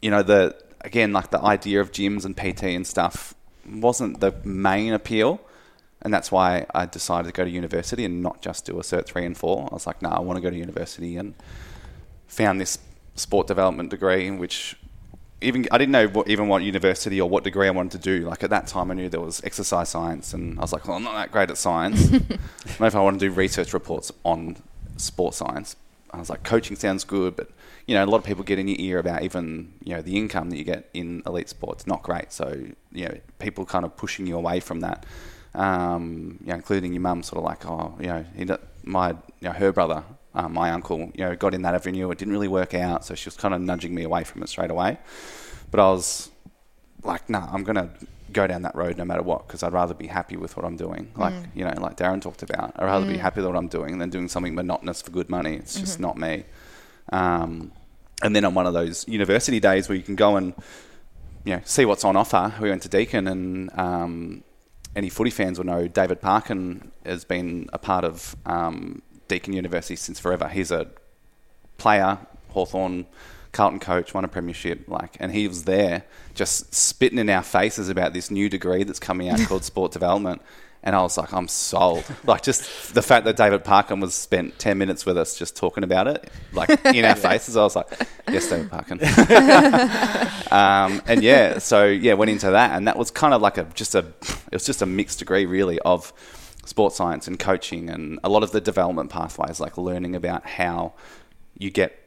you 0.01 0.11
know, 0.11 0.23
the 0.23 0.55
again, 0.81 1.13
like 1.13 1.31
the 1.31 1.41
idea 1.41 1.81
of 1.81 1.91
gyms 1.91 2.25
and 2.25 2.35
PT 2.35 2.63
and 2.63 2.85
stuff 2.85 3.33
wasn't 3.69 4.19
the 4.19 4.33
main 4.43 4.93
appeal. 4.93 5.41
And 6.01 6.13
that's 6.13 6.31
why 6.31 6.65
I 6.73 6.85
decided 6.85 7.27
to 7.27 7.33
go 7.33 7.43
to 7.43 7.49
university 7.49 8.05
and 8.05 8.21
not 8.21 8.41
just 8.41 8.65
do 8.65 8.77
a 8.79 8.83
Cert 8.83 9.05
3 9.07 9.25
and 9.25 9.37
4. 9.37 9.69
I 9.71 9.73
was 9.73 9.87
like, 9.87 10.01
no, 10.01 10.09
I 10.09 10.19
want 10.19 10.37
to 10.37 10.41
go 10.41 10.49
to 10.49 10.55
university 10.55 11.17
and 11.17 11.33
found 12.27 12.61
this 12.61 12.77
sport 13.15 13.47
development 13.47 13.89
degree, 13.89 14.27
in 14.27 14.37
which 14.37 14.77
even 15.41 15.67
I 15.71 15.77
didn't 15.77 15.91
know 15.91 16.07
what, 16.07 16.27
even 16.29 16.47
what 16.47 16.63
university 16.63 17.21
or 17.21 17.29
what 17.29 17.43
degree 17.43 17.67
I 17.67 17.71
wanted 17.71 18.01
to 18.01 18.19
do. 18.19 18.27
Like 18.27 18.43
at 18.43 18.49
that 18.49 18.67
time, 18.67 18.91
I 18.91 18.93
knew 18.95 19.09
there 19.09 19.21
was 19.21 19.43
exercise 19.43 19.89
science, 19.89 20.33
and 20.33 20.57
I 20.57 20.61
was 20.61 20.73
like, 20.73 20.87
well, 20.87 20.97
I'm 20.97 21.03
not 21.03 21.13
that 21.13 21.31
great 21.31 21.49
at 21.49 21.57
science. 21.57 22.07
I 22.13 22.17
don't 22.17 22.79
know 22.79 22.87
if 22.87 22.95
I 22.95 23.01
want 23.01 23.19
to 23.19 23.29
do 23.29 23.33
research 23.33 23.73
reports 23.73 24.11
on 24.23 24.57
sports 24.97 25.37
science, 25.37 25.75
I 26.11 26.19
was 26.19 26.29
like, 26.29 26.43
coaching 26.43 26.75
sounds 26.75 27.03
good, 27.03 27.35
but 27.35 27.49
you 27.85 27.95
know, 27.95 28.03
a 28.03 28.07
lot 28.07 28.17
of 28.17 28.23
people 28.23 28.43
get 28.43 28.59
in 28.59 28.67
your 28.67 28.77
ear 28.79 28.99
about 28.99 29.23
even 29.23 29.73
you 29.83 29.93
know 29.95 30.01
the 30.01 30.17
income 30.17 30.49
that 30.49 30.57
you 30.57 30.63
get 30.63 30.89
in 30.93 31.21
elite 31.25 31.49
sports, 31.49 31.87
not 31.87 32.03
great. 32.03 32.31
So 32.31 32.67
you 32.91 33.05
know, 33.05 33.17
people 33.39 33.65
kind 33.65 33.85
of 33.85 33.95
pushing 33.95 34.27
you 34.27 34.37
away 34.37 34.59
from 34.59 34.81
that. 34.81 35.05
Um, 35.53 36.37
you 36.41 36.47
know, 36.47 36.55
including 36.55 36.93
your 36.93 37.01
mum, 37.01 37.23
sort 37.23 37.39
of 37.39 37.45
like, 37.45 37.65
oh, 37.65 37.95
you 37.99 38.07
know, 38.45 38.57
my, 38.83 39.09
you 39.09 39.17
know, 39.41 39.53
her 39.53 39.71
brother, 39.71 40.03
uh, 40.37 40.47
my 40.47 40.69
uncle, 40.69 40.99
you 41.15 41.25
know, 41.25 41.35
got 41.35 41.55
in 41.55 41.63
that 41.63 41.73
avenue. 41.73 42.09
It 42.11 42.19
didn't 42.19 42.31
really 42.31 42.47
work 42.47 42.75
out, 42.75 43.03
so 43.03 43.15
she 43.15 43.25
was 43.25 43.35
kind 43.35 43.55
of 43.55 43.59
nudging 43.59 43.93
me 43.93 44.03
away 44.03 44.23
from 44.23 44.43
it 44.43 44.49
straight 44.49 44.69
away. 44.69 44.99
But 45.71 45.79
I 45.79 45.89
was 45.89 46.29
like, 47.03 47.27
nah, 47.27 47.49
I'm 47.51 47.63
gonna 47.63 47.89
go 48.31 48.45
down 48.45 48.61
that 48.61 48.75
road 48.75 48.97
no 48.97 49.05
matter 49.05 49.23
what 49.23 49.47
because 49.47 49.63
I'd 49.63 49.73
rather 49.73 49.95
be 49.95 50.05
happy 50.05 50.37
with 50.37 50.55
what 50.55 50.63
I'm 50.63 50.77
doing. 50.77 51.11
Like 51.15 51.33
you 51.55 51.65
know, 51.65 51.73
like 51.81 51.97
Darren 51.97 52.21
talked 52.21 52.43
about, 52.43 52.73
I'd 52.75 52.85
rather 52.85 53.07
be 53.07 53.17
happy 53.17 53.41
with 53.41 53.47
what 53.47 53.57
I'm 53.57 53.67
doing 53.67 53.97
than 53.97 54.11
doing 54.11 54.27
something 54.27 54.53
monotonous 54.53 55.01
for 55.01 55.09
good 55.09 55.29
money. 55.29 55.55
It's 55.55 55.79
just 55.79 55.99
not 55.99 56.17
me. 56.17 56.43
Um, 57.11 57.71
and 58.21 58.35
then 58.35 58.45
on 58.45 58.53
one 58.53 58.67
of 58.67 58.73
those 58.73 59.07
university 59.07 59.59
days 59.59 59.89
where 59.89 59.97
you 59.97 60.03
can 60.03 60.15
go 60.15 60.35
and 60.35 60.53
you 61.45 61.55
know 61.55 61.61
see 61.65 61.85
what's 61.85 62.05
on 62.05 62.15
offer, 62.15 62.53
we 62.61 62.69
went 62.69 62.83
to 62.83 62.89
Deakin 62.89 63.27
and. 63.27 63.71
Um, 63.77 64.43
any 64.95 65.09
footy 65.09 65.29
fans 65.29 65.59
will 65.59 65.65
know 65.65 65.87
David 65.87 66.21
Parkin 66.21 66.91
has 67.05 67.23
been 67.23 67.69
a 67.71 67.77
part 67.77 68.03
of 68.03 68.35
um, 68.47 69.03
Deakin 69.27 69.53
University 69.53 69.95
since 69.95 70.19
forever. 70.19 70.47
He's 70.47 70.71
a 70.71 70.87
player, 71.77 72.19
Hawthorn, 72.49 73.05
Carlton 73.51 73.79
coach, 73.79 74.13
won 74.13 74.23
a 74.23 74.27
premiership, 74.27 74.87
like, 74.87 75.17
and 75.19 75.31
he 75.31 75.47
was 75.47 75.63
there 75.63 76.03
just 76.33 76.73
spitting 76.73 77.17
in 77.17 77.29
our 77.29 77.43
faces 77.43 77.89
about 77.89 78.13
this 78.13 78.29
new 78.29 78.49
degree 78.49 78.83
that's 78.83 78.99
coming 78.99 79.29
out 79.29 79.39
called 79.47 79.63
sport 79.63 79.91
development. 79.91 80.41
And 80.83 80.95
I 80.95 81.01
was 81.01 81.17
like, 81.17 81.33
I'm 81.33 81.47
sold. 81.47 82.05
Like, 82.23 82.43
just 82.43 82.93
the 82.93 83.01
fact 83.01 83.25
that 83.25 83.35
David 83.35 83.63
Parkin 83.63 83.99
was 83.99 84.13
spent 84.13 84.57
10 84.59 84.77
minutes 84.77 85.05
with 85.05 85.17
us 85.17 85.37
just 85.37 85.55
talking 85.55 85.83
about 85.83 86.07
it, 86.07 86.29
like 86.53 86.69
in 86.85 87.03
our 87.03 87.15
faces, 87.29 87.57
I 87.57 87.63
was 87.63 87.75
like, 87.75 87.87
yes, 88.31 88.47
David 88.47 88.69
Parkin. 88.69 88.99
um, 90.51 91.01
and 91.07 91.23
yeah, 91.23 91.57
so 91.57 91.87
yeah, 91.87 92.13
went 92.13 92.29
into 92.29 92.51
that, 92.51 92.77
and 92.77 92.87
that 92.87 92.95
was 92.95 93.09
kind 93.09 93.33
of 93.33 93.41
like 93.41 93.57
a 93.57 93.63
just 93.73 93.95
a 93.95 93.99
it 93.99 94.53
was 94.53 94.65
just 94.65 94.81
a 94.81 94.85
mixed 94.85 95.19
degree 95.19 95.45
really 95.45 95.79
of 95.79 96.13
sports 96.67 96.95
science 96.95 97.27
and 97.27 97.39
coaching 97.39 97.89
and 97.89 98.19
a 98.23 98.29
lot 98.29 98.43
of 98.43 98.51
the 98.51 98.61
development 98.61 99.09
pathways, 99.09 99.59
like 99.59 99.77
learning 99.77 100.15
about 100.15 100.45
how 100.45 100.93
you 101.57 101.69
get 101.69 101.97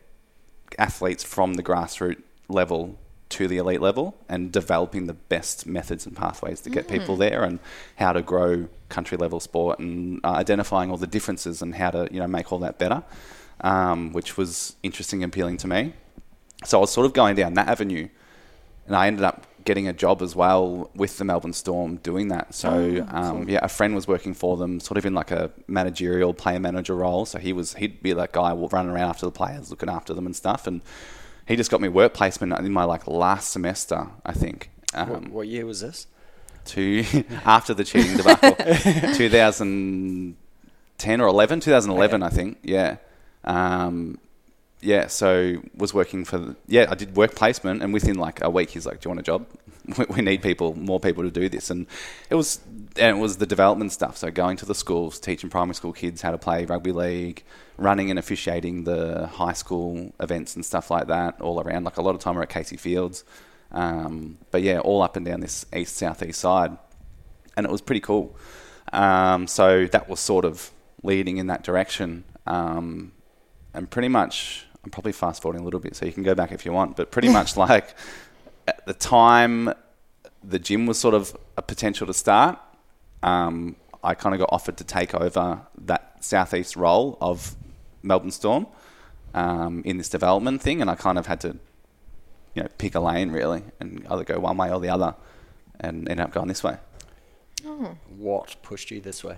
athletes 0.79 1.25
from 1.25 1.55
the 1.55 1.63
grassroots 1.63 2.23
level 2.49 2.99
to 3.29 3.47
the 3.47 3.59
elite 3.59 3.81
level 3.81 4.17
and 4.29 4.51
developing 4.51 5.07
the 5.07 5.15
best 5.15 5.65
methods 5.65 6.05
and 6.05 6.17
pathways 6.17 6.61
to 6.61 6.71
get 6.71 6.89
people 6.89 7.17
there 7.17 7.45
and 7.45 7.61
how 7.97 8.13
to 8.13 8.23
grow 8.23 8.69
country 8.89 9.17
level 9.17 9.39
sport 9.39 9.79
and 9.79 10.21
uh, 10.25 10.31
identifying 10.31 10.91
all 10.91 10.97
the 10.97 11.07
differences 11.07 11.63
and 11.63 11.77
how 11.77 11.91
to 11.91 12.09
you 12.11 12.19
know 12.19 12.27
make 12.27 12.53
all 12.53 12.59
that 12.59 12.77
better 12.77 13.05
um, 13.63 14.13
which 14.13 14.37
was 14.37 14.77
interesting 14.83 15.23
and 15.23 15.33
appealing 15.33 15.57
to 15.59 15.69
me. 15.69 15.93
So 16.65 16.79
I 16.79 16.81
was 16.83 16.93
sort 16.93 17.07
of 17.07 17.13
going 17.13 17.37
down 17.37 17.55
that 17.55 17.69
avenue, 17.69 18.09
and 18.87 18.97
I 18.97 19.07
ended 19.07 19.25
up 19.25 19.47
getting 19.65 19.89
a 19.89 19.93
job 19.93 20.23
as 20.23 20.35
well 20.37 20.91
with 20.95 21.19
the 21.19 21.25
Melbourne 21.25 21.53
Storm 21.53 21.97
doing 21.97 22.29
that. 22.29 22.55
So 22.55 23.07
um, 23.11 23.49
yeah, 23.49 23.61
a 23.63 23.69
friend 23.69 23.95
was 23.95 24.07
working 24.09 24.35
for 24.35 24.57
them, 24.57 24.81
sort 24.81 24.99
of 24.99 25.07
in 25.07 25.15
like 25.15 25.31
a 25.31 25.51
managerial 25.67 26.35
player 26.35 26.61
manager 26.61 26.95
role. 26.97 27.25
So 27.27 27.39
he 27.39 27.53
was 27.53 27.75
he'd 27.75 28.03
be 28.03 28.13
that 28.13 28.33
guy 28.33 28.53
running 28.53 28.93
around 28.93 29.09
after 29.11 29.27
the 29.27 29.33
players, 29.33 29.71
looking 29.71 29.89
after 29.89 30.15
them 30.15 30.27
and 30.27 30.35
stuff. 30.37 30.67
And 30.67 30.81
he 31.47 31.57
just 31.57 31.71
got 31.71 31.81
me 31.81 31.89
work 31.89 32.15
placement 32.15 32.53
in 32.59 32.73
my 32.73 32.85
like 32.85 33.07
last 33.07 33.51
semester, 33.53 34.09
I 34.25 34.33
think. 34.33 34.71
What, 34.93 35.09
Um, 35.09 35.31
what 35.33 35.49
year 35.49 35.67
was 35.67 35.81
this? 35.81 36.07
to 36.67 37.05
after 37.45 37.73
the 37.75 37.85
cheating 37.85 38.17
debacle, 38.19 38.55
2010 39.15 41.21
or 41.21 41.27
11, 41.27 41.61
2011, 41.61 42.23
I 42.23 42.29
think. 42.29 42.59
Yeah, 42.63 42.97
um, 43.45 44.19
yeah. 44.81 45.07
So 45.09 45.63
was 45.77 45.93
working 45.93 46.25
for 46.25 46.39
the, 46.39 46.57
yeah. 46.67 46.87
I 46.91 46.95
did 46.95 47.17
work 47.17 47.35
placement, 47.35 47.83
and 47.83 47.93
within 47.93 48.17
like 48.17 48.43
a 48.43 48.51
week, 48.51 48.71
he's 48.71 48.87
like, 48.87 49.01
"Do 49.01 49.09
you 49.09 49.11
want 49.11 49.21
a 49.21 49.25
job? 49.25 49.47
We, 49.99 50.05
we 50.17 50.23
need 50.23 50.43
people, 50.43 50.77
more 50.77 51.01
people 51.01 51.25
to 51.25 51.31
do 51.31 51.49
this." 51.49 51.71
And 51.71 51.87
it 52.29 52.35
was 52.35 52.61
and 52.97 53.17
it 53.17 53.21
was 53.21 53.39
the 53.39 53.47
development 53.47 53.93
stuff. 53.93 54.17
So 54.17 54.31
going 54.31 54.57
to 54.59 54.67
the 54.67 54.75
schools, 54.75 55.19
teaching 55.19 55.51
primary 55.51 55.75
school 55.75 55.93
kids 55.93 56.23
how 56.23 56.31
to 56.31 56.39
play 56.39 56.65
rugby 56.65 56.93
league, 56.93 57.43
running 57.77 58.11
and 58.11 58.19
officiating 58.19 58.85
the 58.85 59.27
high 59.27 59.55
school 59.55 60.13
events 60.21 60.55
and 60.55 60.65
stuff 60.65 60.91
like 60.91 61.09
that, 61.09 61.41
all 61.41 61.61
around. 61.61 61.85
Like 61.85 61.97
a 61.97 62.03
lot 62.03 62.15
of 62.15 62.21
time 62.21 62.37
we're 62.37 62.43
at 62.43 62.51
Casey 62.51 62.77
Fields. 62.77 63.25
Um, 63.73 64.39
but 64.51 64.63
yeah, 64.63 64.81
all 64.81 65.03
up 65.03 65.17
and 65.17 65.25
down 65.25 65.41
this 65.41 65.65
east 65.75 65.97
southeast 65.97 66.41
side, 66.41 66.77
and 67.57 67.67
it 67.67 67.73
was 67.73 67.81
pretty 67.81 68.01
cool. 68.01 68.37
Um, 68.93 69.47
so 69.47 69.87
that 69.87 70.09
was 70.09 70.21
sort 70.21 70.45
of 70.45 70.71
leading 71.03 71.39
in 71.39 71.47
that 71.47 71.63
direction, 71.63 72.25
um, 72.47 73.13
and 73.73 73.89
pretty 73.91 74.09
much 74.09 74.67
I'm 74.85 74.91
probably 74.91 75.13
fast 75.13 75.43
forwarding 75.43 75.63
a 75.63 75.65
little 75.65 75.81
bit, 75.81 75.95
so 75.97 76.07
you 76.07 76.13
can 76.13 76.23
go 76.23 76.35
back 76.35 76.53
if 76.53 76.65
you 76.65 76.73
want. 76.73 76.97
But 76.97 77.11
pretty 77.11 77.29
much 77.33 77.57
like 77.57 77.95
at 78.67 78.85
the 78.87 78.95
time, 78.95 79.73
the 80.43 80.59
gym 80.59 80.87
was 80.87 80.99
sort 80.99 81.15
of 81.15 81.37
a 81.57 81.63
potential 81.63 82.07
to 82.07 82.15
start. 82.15 82.59
Um, 83.23 83.77
I 84.03 84.15
kind 84.15 84.35
of 84.35 84.39
got 84.41 84.49
offered 84.53 84.77
to 84.79 84.85
take 84.85 85.15
over 85.15 85.61
that 85.83 86.25
southeast 86.25 86.77
role 86.77 87.19
of 87.21 87.55
Melbourne 88.03 88.31
Storm 88.31 88.67
um, 89.35 89.83
in 89.85 89.99
this 89.99 90.09
development 90.09 90.63
thing, 90.63 90.81
and 90.81 90.89
I 90.91 90.95
kind 90.95 91.19
of 91.19 91.27
had 91.27 91.41
to 91.43 91.59
you 92.55 92.63
know, 92.63 92.69
pick 92.79 92.95
a 92.95 93.01
lane 93.01 93.31
really 93.31 93.63
and 93.79 94.07
either 94.11 94.25
go 94.25 94.39
one 94.41 94.57
way 94.57 94.73
or 94.73 94.81
the 94.81 94.89
other 94.89 95.15
and 95.79 96.09
end 96.09 96.21
up 96.21 96.33
going 96.33 96.49
this 96.49 96.65
way. 96.65 96.79
What 98.17 98.57
pushed 98.63 98.91
you 98.91 99.01
this 99.01 99.23
way? 99.23 99.37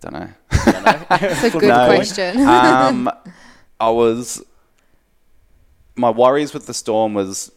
Don't 0.00 0.12
know. 0.14 0.28
That's 0.64 1.42
a 1.44 1.50
good 1.58 1.68
No. 1.68 1.86
question. 1.86 2.40
um, 2.46 3.10
I 3.80 3.90
was. 3.90 4.42
My 5.94 6.10
worries 6.10 6.54
with 6.54 6.66
the 6.66 6.74
storm 6.74 7.14
was 7.14 7.52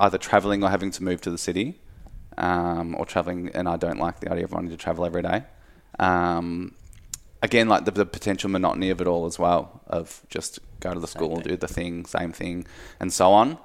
either 0.00 0.18
traveling 0.18 0.62
or 0.64 0.70
having 0.70 0.90
to 0.92 1.02
move 1.02 1.20
to 1.22 1.30
the 1.30 1.38
city, 1.38 1.80
um, 2.38 2.94
or 2.96 3.04
traveling, 3.04 3.50
and 3.54 3.68
I 3.68 3.76
don't 3.76 3.98
like 3.98 4.20
the 4.20 4.30
idea 4.30 4.44
of 4.44 4.52
wanting 4.52 4.70
to 4.70 4.76
travel 4.76 5.04
every 5.04 5.22
day. 5.22 5.44
Um, 5.98 6.74
again, 7.42 7.68
like 7.68 7.84
the, 7.84 7.90
the 7.90 8.06
potential 8.06 8.50
monotony 8.50 8.90
of 8.90 9.00
it 9.00 9.06
all 9.06 9.26
as 9.26 9.38
well, 9.38 9.82
of 9.86 10.22
just 10.30 10.58
go 10.80 10.94
to 10.94 11.00
the 11.00 11.06
school, 11.06 11.36
do 11.40 11.56
the 11.56 11.68
thing, 11.68 12.06
same 12.06 12.32
thing, 12.32 12.66
and 12.98 13.12
so 13.12 13.32
on. 13.32 13.58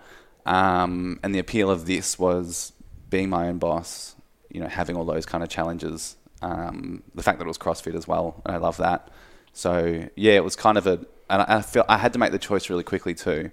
Um, 0.45 1.19
and 1.23 1.33
the 1.33 1.39
appeal 1.39 1.69
of 1.69 1.85
this 1.85 2.19
was 2.19 2.73
being 3.09 3.29
my 3.29 3.47
own 3.47 3.57
boss, 3.57 4.15
you 4.49 4.59
know, 4.59 4.67
having 4.67 4.95
all 4.95 5.05
those 5.05 5.25
kind 5.25 5.43
of 5.43 5.49
challenges. 5.49 6.15
Um, 6.41 7.03
the 7.15 7.23
fact 7.23 7.39
that 7.39 7.45
it 7.45 7.47
was 7.47 7.57
CrossFit 7.57 7.95
as 7.95 8.07
well, 8.07 8.41
and 8.45 8.55
I 8.55 8.59
love 8.59 8.77
that. 8.77 9.09
So 9.53 10.05
yeah, 10.15 10.33
it 10.33 10.43
was 10.43 10.55
kind 10.55 10.77
of 10.77 10.87
a, 10.87 10.99
and 11.29 11.41
I, 11.41 11.57
I 11.57 11.61
feel 11.61 11.85
I 11.89 11.97
had 11.97 12.13
to 12.13 12.19
make 12.19 12.31
the 12.31 12.39
choice 12.39 12.69
really 12.69 12.83
quickly 12.83 13.13
too, 13.13 13.51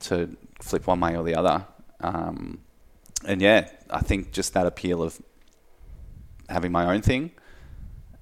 to 0.00 0.36
flip 0.60 0.86
one 0.86 1.00
way 1.00 1.16
or 1.16 1.24
the 1.24 1.34
other. 1.34 1.66
Um, 2.00 2.60
and 3.24 3.40
yeah, 3.40 3.68
I 3.90 4.00
think 4.00 4.32
just 4.32 4.54
that 4.54 4.66
appeal 4.66 5.02
of 5.02 5.20
having 6.48 6.72
my 6.72 6.86
own 6.92 7.02
thing 7.02 7.32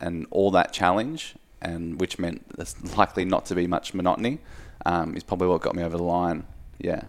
and 0.00 0.26
all 0.30 0.50
that 0.52 0.73
challenge, 0.73 1.35
and 1.61 2.00
which 2.00 2.18
meant 2.18 2.56
there's 2.56 2.97
likely 2.97 3.25
not 3.25 3.47
to 3.47 3.54
be 3.54 3.66
much 3.66 3.95
monotony, 3.95 4.38
um, 4.85 5.16
is 5.16 5.23
probably 5.23 5.49
what 5.49 5.61
got 5.61 5.75
me 5.75 5.83
over 5.83 5.97
the 5.97 6.02
line. 6.02 6.47
Yeah, 6.78 7.04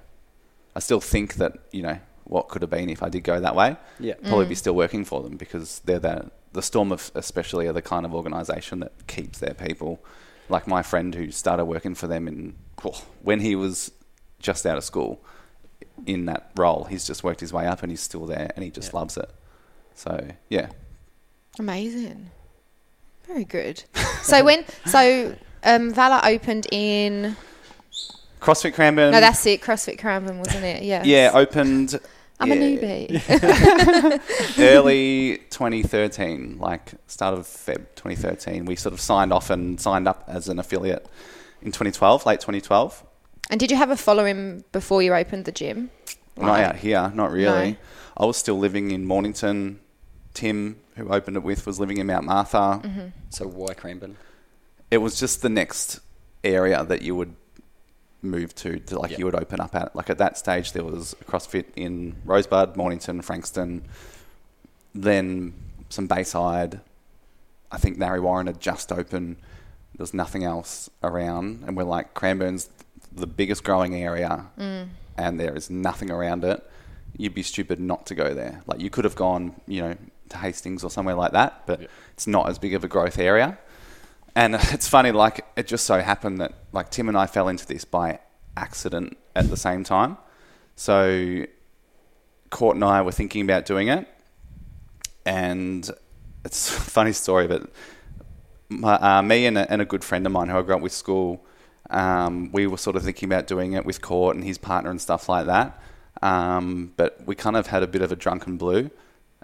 I 0.76 0.80
still 0.80 1.02
think 1.02 1.36
that 1.36 1.54
you 1.72 1.82
know 1.82 2.00
what 2.24 2.50
could 2.50 2.62
have 2.62 2.72
been 2.72 2.90
if 2.90 3.02
I 3.02 3.10
did 3.10 3.24
go 3.24 3.40
that 3.40 3.56
way. 3.56 3.78
Yeah. 4.00 4.16
probably 4.22 4.48
be 4.48 4.56
still 4.56 4.76
working 4.76 5.06
for 5.06 5.22
them 5.24 5.38
because 5.38 5.80
they're 5.86 6.00
the 6.00 6.32
the 6.54 6.62
Storm 6.62 6.92
of 6.92 7.12
especially 7.14 7.68
are 7.68 7.74
the 7.74 7.82
kind 7.82 8.06
of 8.06 8.14
organisation 8.14 8.80
that 8.80 9.08
keeps 9.08 9.40
their 9.40 9.54
people. 9.54 10.04
Like 10.50 10.68
my 10.68 10.82
friend 10.82 11.14
who 11.14 11.32
started 11.32 11.66
working 11.66 11.94
for 11.94 12.08
them 12.08 12.28
in 12.28 12.56
oh, 12.86 13.04
when 13.22 13.42
he 13.42 13.56
was 13.56 13.92
just 14.40 14.66
out 14.66 14.78
of 14.78 14.84
school 14.84 15.20
in 16.06 16.26
that 16.26 16.52
role, 16.56 16.84
he's 16.86 17.06
just 17.08 17.24
worked 17.24 17.40
his 17.40 17.52
way 17.52 17.66
up 17.66 17.82
and 17.84 17.92
he's 17.92 18.02
still 18.02 18.26
there 18.26 18.52
and 18.56 18.64
he 18.64 18.70
just 18.72 18.94
Yeah. 18.94 19.00
loves 19.00 19.18
it. 19.18 19.30
So 19.96 20.28
yeah, 20.50 20.70
Amazing. 21.60 22.30
Very 23.26 23.44
good. 23.46 23.84
So 24.22 24.44
when 24.44 24.64
so 24.86 25.36
um, 25.64 25.92
Valor 25.94 26.22
opened 26.24 26.68
in 26.72 27.36
CrossFit 28.40 28.74
Cranbourne. 28.76 29.12
no, 29.12 29.20
that's 29.20 29.44
it. 29.48 29.62
CrossFit 29.62 29.98
Cranbourne, 30.00 30.38
wasn't 30.38 30.64
it? 30.64 30.84
Yeah. 30.84 31.04
yeah, 31.04 31.32
opened. 31.34 32.00
I'm 32.40 32.50
yeah, 32.50 32.56
a 32.56 32.78
newbie. 33.10 34.60
early 34.60 35.38
2013, 35.50 36.60
like 36.60 36.92
start 37.08 37.34
of 37.34 37.46
Feb 37.48 37.88
2013. 37.96 38.66
We 38.66 38.76
sort 38.76 38.94
of 38.94 39.02
signed 39.02 39.34
off 39.34 39.50
and 39.50 39.82
signed 39.82 40.08
up 40.08 40.24
as 40.28 40.48
an 40.48 40.60
affiliate 40.60 41.08
in 41.64 41.72
2012, 41.72 42.26
late 42.28 42.40
2012. 42.40 43.04
And 43.50 43.60
did 43.60 43.72
you 43.72 43.78
have 43.78 43.90
a 43.90 43.98
following 43.98 44.64
before 44.72 45.02
you 45.02 45.14
opened 45.14 45.46
the 45.46 45.52
gym? 45.52 45.90
Not 46.38 46.48
Like- 46.50 46.66
out 46.66 46.76
here, 46.78 47.12
not 47.16 47.32
really. 47.32 47.72
No. 47.72 47.78
I 48.18 48.26
was 48.26 48.38
still 48.38 48.58
living 48.58 48.92
in 48.92 49.06
Mornington. 49.06 49.80
Tim, 50.34 50.80
who 50.96 51.10
opened 51.10 51.38
it 51.38 51.44
with, 51.44 51.66
was 51.66 51.80
living 51.80 51.98
in 51.98 52.08
Mount 52.08 52.26
Martha. 52.26 52.82
Mm-hmm. 52.84 53.08
So 53.30 53.48
why 53.48 53.74
Cranbourne? 53.74 54.18
It 54.92 54.98
was 55.00 55.20
just 55.20 55.42
the 55.42 55.50
next 55.50 56.00
area 56.44 56.84
that 56.84 57.02
you 57.02 57.16
would 57.16 57.36
move 58.22 58.54
to, 58.56 58.80
to 58.80 59.00
like 59.00 59.12
Yeah. 59.12 59.18
you 59.20 59.26
would 59.26 59.36
open 59.36 59.60
up 59.60 59.74
at. 59.76 59.96
Like 59.96 60.10
at 60.10 60.18
that 60.20 60.38
stage, 60.38 60.74
there 60.74 60.84
was 60.84 61.14
a 61.22 61.24
CrossFit 61.26 61.66
in 61.76 62.16
Rosebud, 62.26 62.76
Mornington, 62.76 63.22
Frankston, 63.22 63.84
then 64.94 65.54
some 65.90 66.08
Bayside. 66.08 66.82
I 67.72 67.78
think 67.78 67.98
Narre 67.98 68.22
Warren 68.22 68.48
had 68.48 68.60
just 68.60 68.92
opened. 68.92 69.38
There 69.96 70.04
was 70.04 70.14
nothing 70.14 70.44
else 70.44 70.90
around, 71.04 71.64
and 71.66 71.76
we're 71.76 71.84
like 71.84 72.14
Cranbourne's 72.14 72.70
the 73.20 73.28
biggest 73.28 73.64
growing 73.64 73.96
area, 73.96 74.46
and 75.18 75.40
there 75.40 75.56
is 75.56 75.70
nothing 75.70 76.12
around 76.12 76.44
it. 76.44 76.64
You'd 77.18 77.34
be 77.34 77.44
stupid 77.44 77.80
not 77.80 78.06
to 78.08 78.16
go 78.16 78.34
there. 78.34 78.62
Like 78.68 78.80
you 78.80 78.90
could 78.90 79.04
have 79.06 79.16
gone, 79.16 79.60
you 79.68 79.82
know, 79.82 79.96
to 80.30 80.38
Hastings 80.38 80.84
or 80.84 80.90
somewhere 80.92 81.16
like 81.16 81.32
that, 81.32 81.64
but 81.66 81.82
Yeah. 81.82 81.88
it's 82.14 82.28
not 82.28 82.50
as 82.50 82.60
big 82.60 82.74
of 82.74 82.84
a 82.84 82.88
growth 82.88 83.18
area. 83.18 83.58
And 84.36 84.56
it's 84.76 84.88
funny, 84.88 85.12
like 85.12 85.46
it 85.56 85.68
just 85.68 85.86
so 85.86 86.00
happened 86.00 86.40
that 86.42 86.54
like 86.72 86.90
Tim 86.92 87.08
and 87.10 87.18
I 87.18 87.26
fell 87.26 87.48
into 87.48 87.66
this 87.66 87.86
by 87.86 88.20
accident 88.56 89.18
at 89.36 89.50
the 89.50 89.58
same 89.58 89.84
time. 89.84 90.18
So 90.76 91.46
Court 92.52 92.76
and 92.76 92.84
I 92.84 93.02
were 93.02 93.12
thinking 93.12 93.42
about 93.42 93.66
doing 93.66 93.88
it, 93.88 94.08
and 95.26 95.90
it's 96.46 96.70
a 96.78 96.80
funny 96.80 97.14
story, 97.14 97.48
but 97.48 97.70
my, 98.70 98.94
uh, 98.96 99.22
me 99.22 99.46
and 99.46 99.58
a, 99.58 99.72
and 99.72 99.82
a 99.82 99.86
good 99.86 100.04
friend 100.04 100.26
of 100.26 100.32
mine 100.32 100.50
who 100.50 100.58
I 100.58 100.62
grew 100.62 100.76
up 100.76 100.82
with 100.82 100.92
school, 100.94 101.44
um, 101.90 102.52
we 102.52 102.68
were 102.68 102.78
sort 102.78 102.96
of 102.96 103.04
thinking 103.04 103.30
about 103.30 103.48
doing 103.48 103.74
it 103.74 103.86
with 103.86 104.02
Court 104.02 104.36
and 104.36 104.44
his 104.44 104.58
partner 104.58 104.90
and 104.90 105.02
stuff 105.02 105.30
like 105.30 105.46
that. 105.46 105.82
Um, 106.22 106.94
but 106.98 107.26
we 107.26 107.36
kind 107.36 107.56
of 107.56 107.68
had 107.68 107.84
a 107.84 107.88
bit 107.88 108.02
of 108.02 108.12
a 108.12 108.16
drunken 108.16 108.58
blue, 108.58 108.90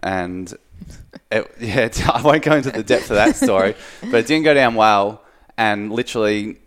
and 0.01 0.53
it, 1.31 1.51
yeah, 1.59 1.89
I 2.13 2.21
won't 2.21 2.43
go 2.43 2.55
into 2.55 2.71
the 2.71 2.83
depth 2.83 3.09
of 3.09 3.15
that 3.15 3.35
story, 3.35 3.75
but 4.01 4.15
it 4.15 4.27
didn't 4.27 4.43
go 4.43 4.53
down 4.53 4.75
well. 4.75 5.23
And 5.57 5.91
literally, 5.91 6.57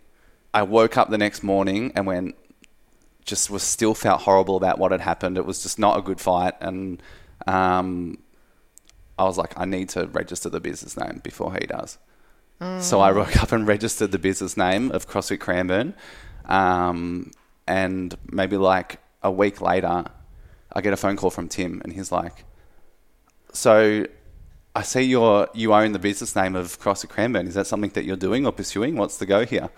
I 0.53 0.63
woke 0.63 0.97
up 0.97 1.09
the 1.09 1.17
next 1.17 1.43
morning 1.43 1.91
and 1.95 2.07
went, 2.07 2.35
just 3.25 3.49
was 3.49 3.63
still 3.63 3.93
felt 3.93 4.21
horrible 4.21 4.55
about 4.55 4.79
what 4.79 4.91
had 4.91 5.01
happened. 5.01 5.37
It 5.37 5.45
was 5.45 5.61
just 5.61 5.77
not 5.77 5.97
a 5.97 6.01
good 6.01 6.21
fight, 6.21 6.53
and 6.61 7.03
um, 7.45 8.17
I 9.19 9.25
was 9.25 9.37
like, 9.37 9.53
I 9.57 9.65
need 9.65 9.89
to 9.89 10.07
register 10.07 10.49
the 10.49 10.61
business 10.61 10.97
name 10.97 11.19
before 11.23 11.53
he 11.53 11.67
does. 11.67 11.97
So 12.79 12.99
I 13.01 13.11
woke 13.11 13.37
up 13.41 13.51
and 13.51 13.67
registered 13.67 14.11
the 14.11 14.19
business 14.19 14.57
name 14.57 14.91
of 14.91 15.07
CrossFit 15.07 15.39
Cranbourne, 15.39 15.93
um, 16.45 17.31
and 17.67 18.15
maybe 18.31 18.57
like 18.57 18.99
a 19.21 19.29
week 19.31 19.61
later, 19.61 20.05
I 20.73 20.81
get 20.81 20.91
a 20.93 20.97
phone 20.97 21.17
call 21.17 21.29
from 21.29 21.49
Tim, 21.49 21.81
and 21.83 21.93
he's 21.93 22.11
like, 22.11 22.45
"So, 23.53 24.05
I 24.75 24.81
see 24.81 25.01
you're 25.03 25.47
you 25.53 25.73
own 25.73 25.91
the 25.91 25.99
business 25.99 26.35
name 26.35 26.55
of 26.55 26.79
CrossFit 26.79 27.09
Cranbourne. 27.09 27.47
Is 27.47 27.53
that 27.55 27.67
something 27.67 27.91
that 27.91 28.05
you're 28.05 28.15
doing 28.17 28.45
or 28.45 28.51
pursuing? 28.51 28.95
What's 28.97 29.17
the 29.17 29.25
go 29.25 29.45
here?" 29.45 29.69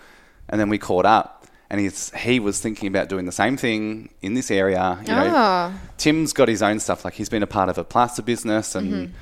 And 0.48 0.60
then 0.60 0.68
we 0.68 0.78
caught 0.78 1.06
up, 1.06 1.46
and 1.68 1.80
he's 1.80 2.10
he 2.16 2.40
was 2.40 2.60
thinking 2.60 2.88
about 2.88 3.08
doing 3.08 3.26
the 3.26 3.32
same 3.32 3.56
thing 3.56 4.08
in 4.22 4.34
this 4.34 4.50
area. 4.50 4.98
You 5.02 5.08
know, 5.14 5.32
Oh. 5.34 5.72
Tim's 5.98 6.32
got 6.32 6.48
his 6.48 6.62
own 6.62 6.80
stuff. 6.80 7.04
Like 7.04 7.14
he's 7.14 7.28
been 7.28 7.42
a 7.42 7.46
part 7.46 7.68
of 7.68 7.76
a 7.78 7.84
plaster 7.84 8.22
business 8.22 8.74
and 8.74 9.12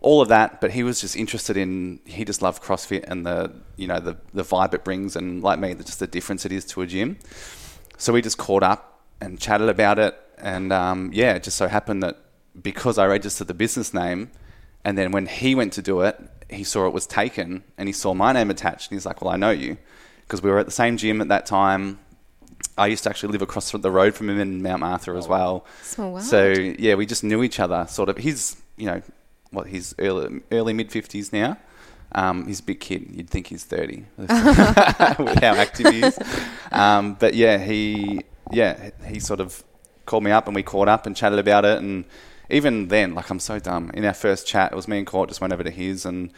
all 0.00 0.20
of 0.20 0.28
that. 0.28 0.60
But 0.60 0.72
he 0.72 0.82
was 0.82 1.00
just 1.00 1.16
interested 1.16 1.56
in. 1.56 2.00
He 2.04 2.24
just 2.24 2.42
loved 2.42 2.62
CrossFit 2.62 3.04
and 3.08 3.26
the 3.26 3.52
you 3.76 3.86
know 3.86 4.00
the 4.00 4.16
the 4.32 4.42
vibe 4.42 4.74
it 4.74 4.84
brings, 4.84 5.16
and 5.16 5.42
like 5.42 5.58
me, 5.58 5.74
just 5.74 6.00
the 6.00 6.06
difference 6.06 6.44
it 6.44 6.52
is 6.52 6.64
to 6.66 6.82
a 6.82 6.86
gym. 6.86 7.18
So 7.98 8.12
we 8.12 8.22
just 8.22 8.38
caught 8.38 8.62
up 8.62 9.00
and 9.20 9.40
chatted 9.40 9.68
about 9.68 9.98
it, 9.98 10.18
and 10.38 10.72
um, 10.72 11.10
yeah, 11.12 11.34
it 11.34 11.42
just 11.42 11.56
so 11.56 11.68
happened 11.68 12.02
that 12.02 12.18
because 12.60 12.98
I 12.98 13.06
registered 13.06 13.48
the 13.48 13.54
business 13.54 13.92
name, 13.94 14.30
and 14.84 14.96
then 14.96 15.12
when 15.12 15.26
he 15.26 15.54
went 15.54 15.72
to 15.74 15.82
do 15.82 16.00
it, 16.02 16.18
he 16.48 16.64
saw 16.64 16.86
it 16.86 16.92
was 16.92 17.06
taken, 17.06 17.64
and 17.78 17.88
he 17.88 17.92
saw 17.92 18.14
my 18.14 18.32
name 18.32 18.50
attached, 18.50 18.90
and 18.90 18.96
he's 18.96 19.06
like, 19.06 19.22
"Well, 19.22 19.32
I 19.32 19.36
know 19.36 19.50
you," 19.50 19.78
because 20.22 20.42
we 20.42 20.50
were 20.50 20.58
at 20.58 20.66
the 20.66 20.72
same 20.72 20.96
gym 20.96 21.20
at 21.20 21.28
that 21.28 21.46
time. 21.46 21.98
I 22.78 22.88
used 22.88 23.04
to 23.04 23.10
actually 23.10 23.32
live 23.32 23.42
across 23.42 23.70
the 23.70 23.90
road 23.90 24.14
from 24.14 24.28
him 24.28 24.38
in 24.38 24.62
Mount 24.62 24.80
Martha 24.80 25.12
as 25.12 25.26
well. 25.26 25.64
Small 25.82 26.12
world. 26.12 26.24
So 26.24 26.50
yeah, 26.50 26.94
we 26.94 27.06
just 27.06 27.24
knew 27.24 27.42
each 27.42 27.58
other. 27.58 27.86
Sort 27.88 28.08
of. 28.08 28.18
He's 28.18 28.56
you 28.76 28.86
know 28.86 29.02
what 29.56 29.68
he's 29.68 29.94
early 29.98 30.42
early 30.52 30.74
mid 30.74 30.92
fifties 30.92 31.32
now. 31.32 31.56
Um, 32.12 32.46
he's 32.46 32.60
a 32.60 32.62
big 32.62 32.78
kid. 32.78 33.08
You'd 33.10 33.30
think 33.30 33.48
he's 33.48 33.64
thirty 33.64 34.04
with 34.18 34.28
how 34.28 35.54
active 35.54 35.92
he 35.92 36.02
is. 36.02 36.18
Um, 36.70 37.14
but 37.14 37.34
yeah, 37.34 37.58
he 37.58 38.20
yeah 38.52 38.90
he 39.06 39.18
sort 39.18 39.40
of 39.40 39.64
called 40.04 40.22
me 40.22 40.30
up 40.30 40.46
and 40.46 40.54
we 40.54 40.62
caught 40.62 40.88
up 40.88 41.06
and 41.06 41.16
chatted 41.16 41.38
about 41.38 41.64
it. 41.64 41.78
And 41.78 42.04
even 42.50 42.88
then, 42.88 43.14
like 43.14 43.30
I'm 43.30 43.40
so 43.40 43.58
dumb. 43.58 43.90
In 43.94 44.04
our 44.04 44.14
first 44.14 44.46
chat, 44.46 44.72
it 44.72 44.76
was 44.76 44.86
me 44.86 44.98
and 44.98 45.06
Court 45.06 45.30
just 45.30 45.40
went 45.40 45.52
over 45.52 45.64
to 45.64 45.70
his 45.70 46.06
and 46.06 46.30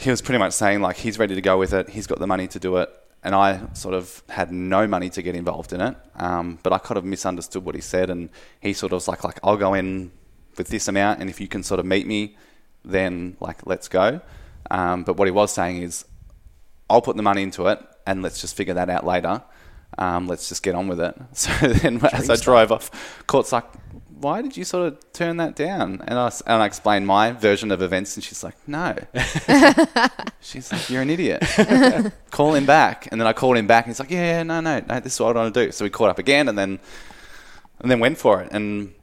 he 0.00 0.10
was 0.10 0.22
pretty 0.22 0.38
much 0.38 0.52
saying 0.52 0.80
like 0.80 0.96
he's 0.96 1.18
ready 1.18 1.34
to 1.34 1.40
go 1.40 1.58
with 1.58 1.72
it. 1.72 1.88
He's 1.88 2.06
got 2.06 2.20
the 2.20 2.26
money 2.26 2.46
to 2.48 2.60
do 2.60 2.76
it. 2.76 2.90
And 3.24 3.34
I 3.34 3.72
sort 3.72 3.94
of 3.94 4.22
had 4.28 4.52
no 4.52 4.86
money 4.86 5.08
to 5.08 5.22
get 5.22 5.34
involved 5.34 5.72
in 5.72 5.80
it, 5.80 5.96
um, 6.16 6.58
but 6.62 6.74
I 6.74 6.78
kind 6.78 6.98
of 6.98 7.06
misunderstood 7.06 7.64
what 7.64 7.74
he 7.74 7.80
said, 7.80 8.10
and 8.10 8.28
he 8.60 8.74
sort 8.74 8.92
of 8.92 8.96
was 8.98 9.08
like, 9.08 9.24
like 9.24 9.40
I'll 9.42 9.56
go 9.56 9.72
in 9.72 10.12
with 10.56 10.68
this 10.68 10.88
amount, 10.88 11.20
and 11.20 11.30
if 11.30 11.40
you 11.40 11.48
can 11.48 11.62
sort 11.62 11.80
of 11.80 11.86
meet 11.86 12.06
me, 12.06 12.36
then 12.84 13.36
like 13.40 13.66
let's 13.66 13.88
go. 13.88 14.20
Um, 14.70 15.04
but 15.04 15.16
what 15.16 15.26
he 15.26 15.32
was 15.32 15.52
saying 15.52 15.82
is, 15.82 16.04
I'll 16.88 17.02
put 17.02 17.16
the 17.16 17.22
money 17.22 17.42
into 17.42 17.66
it, 17.68 17.80
and 18.06 18.22
let's 18.22 18.40
just 18.40 18.56
figure 18.56 18.74
that 18.74 18.90
out 18.90 19.04
later. 19.04 19.42
Um, 19.98 20.26
let's 20.26 20.48
just 20.48 20.62
get 20.62 20.74
on 20.74 20.88
with 20.88 21.00
it. 21.00 21.14
So 21.34 21.50
then, 21.68 22.04
as 22.12 22.30
I 22.30 22.36
drove 22.36 22.72
off, 22.72 22.90
Court's 23.26 23.52
like, 23.52 23.64
"Why 24.20 24.42
did 24.42 24.56
you 24.56 24.64
sort 24.64 24.86
of 24.88 25.12
turn 25.12 25.36
that 25.38 25.54
down?" 25.54 26.02
And 26.06 26.18
I 26.18 26.30
and 26.46 26.62
I 26.62 26.66
explained 26.66 27.06
my 27.06 27.32
version 27.32 27.70
of 27.70 27.82
events, 27.82 28.16
and 28.16 28.24
she's 28.24 28.42
like, 28.42 28.56
"No." 28.66 28.96
she's 30.40 30.72
like, 30.72 30.90
"You're 30.90 31.02
an 31.02 31.10
idiot." 31.10 31.44
Call 32.30 32.54
him 32.54 32.66
back, 32.66 33.08
and 33.10 33.20
then 33.20 33.28
I 33.28 33.32
called 33.32 33.56
him 33.56 33.66
back, 33.66 33.86
and 33.86 33.90
he's 33.90 34.00
like, 34.00 34.10
"Yeah, 34.10 34.42
no, 34.42 34.60
no, 34.60 34.80
no, 34.80 35.00
this 35.00 35.14
is 35.14 35.20
what 35.20 35.36
I 35.36 35.42
want 35.42 35.54
to 35.54 35.66
do." 35.66 35.72
So 35.72 35.84
we 35.84 35.90
caught 35.90 36.10
up 36.10 36.18
again, 36.18 36.48
and 36.48 36.58
then 36.58 36.80
and 37.80 37.90
then 37.90 38.00
went 38.00 38.18
for 38.18 38.40
it, 38.42 38.50
and 38.52 38.94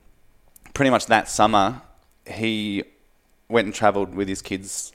pretty 0.74 0.92
much 0.92 1.08
that 1.08 1.28
summer, 1.28 1.82
he 2.26 2.84
went 3.50 3.66
and 3.66 3.74
travelled 3.74 4.16
with 4.16 4.28
his 4.28 4.42
kids 4.42 4.94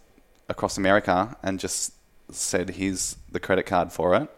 across 0.49 0.79
America 0.79 1.37
and 1.43 1.59
just 1.61 1.93
said, 2.31 2.71
"Here's 2.71 3.17
the 3.31 3.41
credit 3.41 3.67
card 3.67 3.93
for 3.93 4.15
it. 4.15 4.29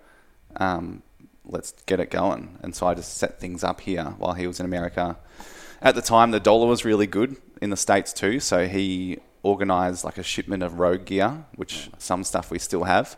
Um, 0.56 1.02
let's 1.44 1.72
get 1.86 2.00
it 2.00 2.10
going." 2.10 2.58
And 2.62 2.74
so 2.74 2.86
I 2.86 2.94
just 2.94 3.16
set 3.16 3.40
things 3.40 3.62
up 3.62 3.80
here 3.80 4.14
while 4.18 4.34
he 4.34 4.46
was 4.46 4.60
in 4.60 4.66
America. 4.66 5.16
At 5.80 5.94
the 5.94 6.02
time, 6.02 6.32
the 6.32 6.40
dollar 6.40 6.66
was 6.66 6.84
really 6.84 7.06
good 7.06 7.36
in 7.62 7.70
the 7.70 7.76
states 7.76 8.12
too, 8.12 8.40
so 8.40 8.66
he 8.66 9.18
organised 9.44 10.04
like 10.04 10.18
a 10.18 10.22
shipment 10.22 10.62
of 10.62 10.80
Rogue 10.80 11.04
gear, 11.04 11.44
which 11.54 11.90
some 11.98 12.24
stuff 12.24 12.50
we 12.50 12.58
still 12.58 12.84
have, 12.84 13.16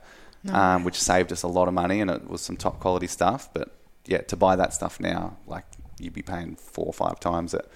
um, 0.51 0.85
which 0.85 1.01
saved 1.01 1.33
us 1.33 1.43
a 1.43 1.49
lot 1.49 1.69
of 1.69 1.75
money, 1.75 2.01
and 2.01 2.11
it 2.11 2.29
was 2.29 2.43
some 2.43 2.57
top 2.57 2.79
quality 2.81 3.07
stuff. 3.07 3.49
But 3.53 3.71
yeah, 4.07 4.19
to 4.23 4.37
buy 4.37 4.57
that 4.57 4.75
stuff 4.75 5.01
now, 5.01 5.37
like 5.47 5.65
you'd 5.99 6.13
be 6.13 6.23
paying 6.23 6.57
four 6.57 6.87
or 6.87 6.93
five 6.93 7.21
times 7.21 7.55
it. 7.55 7.71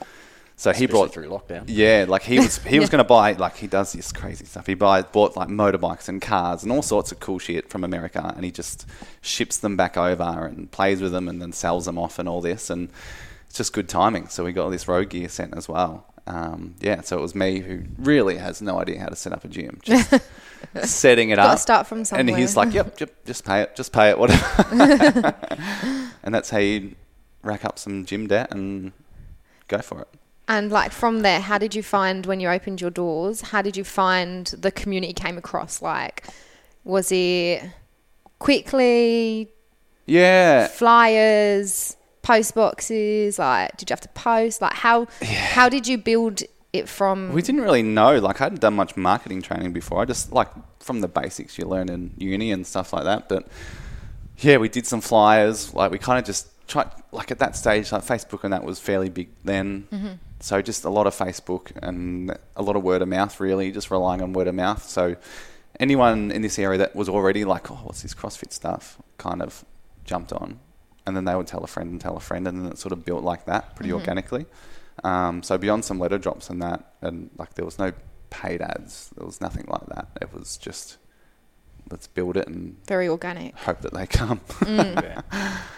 So 0.57 0.71
he 0.71 0.85
Especially 0.85 0.87
brought 0.87 1.13
through 1.13 1.29
lockdown. 1.29 1.65
yeah, 1.67 2.05
like 2.09 2.23
he 2.23 2.39
was 2.39 2.59
he 2.59 2.79
was 2.79 2.89
going 2.91 3.03
to 3.03 3.09
buy 3.09 3.33
like 3.33 3.57
he 3.57 3.67
does 3.67 3.93
this 3.93 4.13
crazy 4.13 4.45
stuff. 4.45 4.67
He 4.67 4.75
buy 4.75 5.03
bought 5.03 5.37
like 5.37 5.49
motorbikes 5.49 6.09
and 6.09 6.23
cars 6.23 6.63
and 6.63 6.71
all 6.71 6.81
sorts 6.83 7.11
of 7.11 7.19
cool 7.19 7.41
shit 7.41 7.69
from 7.69 7.83
America, 7.83 8.33
and 8.37 8.45
he 8.45 8.53
just 8.53 8.87
ships 9.21 9.57
them 9.59 9.77
back 9.77 9.97
over 9.97 10.47
and 10.47 10.71
plays 10.71 11.01
with 11.01 11.11
them 11.11 11.29
and 11.29 11.43
then 11.43 11.53
sells 11.53 11.87
them 11.87 11.99
off 11.99 12.21
and 12.21 12.29
all 12.29 12.41
this, 12.41 12.71
and 12.71 12.89
it's 13.49 13.57
just 13.57 13.73
good 13.73 13.89
timing. 13.89 14.29
So 14.29 14.45
we 14.45 14.53
got 14.53 14.65
all 14.65 14.71
this 14.71 14.87
Rogue 14.87 15.09
gear 15.09 15.29
sent 15.29 15.57
as 15.57 15.69
well. 15.69 16.07
Um, 16.27 16.77
yeah, 16.81 17.01
so 17.03 17.19
it 17.19 17.21
was 17.21 17.35
me 17.35 17.59
who 17.59 17.83
really 17.99 18.39
has 18.39 18.63
no 18.63 18.81
idea 18.81 19.01
how 19.01 19.09
to 19.09 19.17
set 19.17 19.33
up 19.33 19.45
a 19.45 19.49
gym, 19.49 19.81
just 19.83 20.09
setting 20.85 21.31
it 21.31 21.37
Gotta 21.37 21.55
up. 21.55 21.59
start 21.59 21.87
from 21.89 22.05
somewhere. 22.05 22.21
And 22.21 22.39
he's 22.39 22.57
like, 22.57 22.73
"Yep, 22.73 23.01
yep, 23.01 23.25
just 23.27 23.45
pay 23.45 23.63
it, 23.63 23.75
just 23.77 23.93
pay 23.93 24.09
it, 24.11 24.19
whatever." 24.19 24.65
and 26.23 26.35
that's 26.35 26.49
how 26.51 26.59
you 26.59 26.95
rack 27.43 27.65
up 27.65 27.79
some 27.79 28.05
gym 28.07 28.29
debt 28.29 28.53
and 28.53 28.93
go 29.69 29.79
for 29.81 30.01
it. 30.03 30.09
And 30.47 30.71
like 30.71 30.93
from 30.93 31.21
there, 31.21 31.41
how 31.41 31.59
did 31.59 31.75
you 31.75 31.83
find 31.83 32.27
when 32.27 32.39
you 32.39 32.49
opened 32.49 32.81
your 32.81 32.91
doors? 32.91 33.41
How 33.41 33.63
did 33.63 33.77
you 33.77 33.85
find 33.85 34.47
the 34.49 34.71
community 34.71 35.13
came 35.15 35.39
across? 35.39 35.81
Like, 35.81 36.27
was 36.85 37.11
it 37.11 37.63
quickly 38.39 39.51
Yeah, 40.07 40.67
flyers, 40.67 41.97
post 42.23 42.55
boxes? 42.55 43.39
Like, 43.39 43.77
did 43.79 43.89
you 43.89 43.95
have 43.95 44.03
to 44.03 44.09
post? 44.09 44.61
Like, 44.61 44.75
how 44.75 45.07
how 45.23 45.69
did 45.69 45.89
you 45.89 45.97
build 45.97 46.43
it 46.75 46.89
from? 46.89 47.33
We 47.33 47.41
didn't 47.41 47.63
really 47.63 47.83
know. 47.83 48.19
Like, 48.19 48.41
I 48.41 48.45
hadn't 48.45 48.61
done 48.61 48.75
much 48.75 48.97
marketing 48.97 49.41
training 49.41 49.73
before. 49.73 50.03
I 50.03 50.05
just, 50.05 50.33
like, 50.33 50.49
from 50.81 51.01
the 51.01 51.09
basics 51.09 51.57
you 51.57 51.65
learn 51.65 51.89
in 51.89 52.13
uni 52.19 52.53
and 52.53 52.67
stuff 52.67 52.93
like 52.93 53.05
that. 53.05 53.29
But 53.29 53.49
yeah, 54.39 54.59
we 54.59 54.69
did 54.69 54.87
some 54.87 55.01
flyers. 55.01 55.73
Like, 55.73 55.91
we 55.91 55.99
kind 55.99 56.19
of 56.19 56.25
just 56.25 56.49
tried, 56.69 56.91
like, 57.13 57.31
at 57.31 57.39
that 57.39 57.57
stage, 57.57 57.93
like, 57.93 58.03
Facebook 58.03 58.45
and 58.45 58.53
that 58.53 58.65
was 58.65 58.79
fairly 58.79 59.09
big 59.09 59.29
then. 59.45 59.87
Mm-hmm. 59.91 60.13
So 60.45 60.61
just 60.61 60.85
a 60.85 60.91
lot 60.91 61.07
of 61.07 61.15
Facebook 61.15 61.73
and 61.83 62.37
a 62.55 62.63
lot 62.63 62.77
of 62.77 62.83
word 62.83 63.01
of 63.01 63.09
mouth, 63.09 63.41
really, 63.41 63.73
just 63.73 63.91
relying 63.91 64.21
on 64.21 64.35
word 64.35 64.47
of 64.47 64.55
mouth. 64.55 64.87
So 64.87 65.17
anyone 65.81 66.31
in 66.31 66.43
this 66.43 66.59
area 66.59 66.77
that 66.81 66.95
was 66.95 67.09
already 67.09 67.47
like, 67.47 67.71
oh, 67.71 67.81
what's 67.85 68.03
this 68.03 68.13
CrossFit 68.13 68.53
stuff, 68.53 68.99
kind 69.17 69.41
of 69.41 69.65
jumped 70.05 70.35
on. 70.35 70.61
And 71.07 71.17
then 71.17 71.25
they 71.25 71.35
would 71.35 71.47
tell 71.47 71.65
a 71.65 71.67
friend 71.67 71.91
and 71.91 71.99
tell 71.99 72.15
a 72.15 72.21
friend, 72.21 72.47
and 72.47 72.63
then 72.63 72.73
it 72.73 72.77
sort 72.77 72.93
of 72.93 73.07
built 73.07 73.25
like 73.25 73.47
that 73.47 73.75
pretty 73.75 73.91
organically. 73.91 74.45
Um, 75.03 75.43
so 75.43 75.57
beyond 75.57 75.83
some 75.87 75.99
letter 75.99 76.19
drops 76.19 76.51
and 76.51 76.61
that, 76.61 76.93
and 77.01 77.31
like 77.39 77.55
there 77.55 77.65
was 77.65 77.79
no 77.79 77.93
paid 78.29 78.61
ads, 78.61 79.15
there 79.17 79.25
was 79.25 79.41
nothing 79.41 79.65
like 79.67 79.87
that. 79.87 80.09
It 80.21 80.35
was 80.35 80.59
just 80.59 80.99
let's 81.95 82.09
build 82.09 82.37
it 82.37 82.49
and 82.49 82.77
very 82.89 83.09
organic. 83.09 83.57
hope 83.57 83.81
that 83.83 83.95
they 83.95 84.05
come. 84.05 84.41
Yeah. 84.67 85.23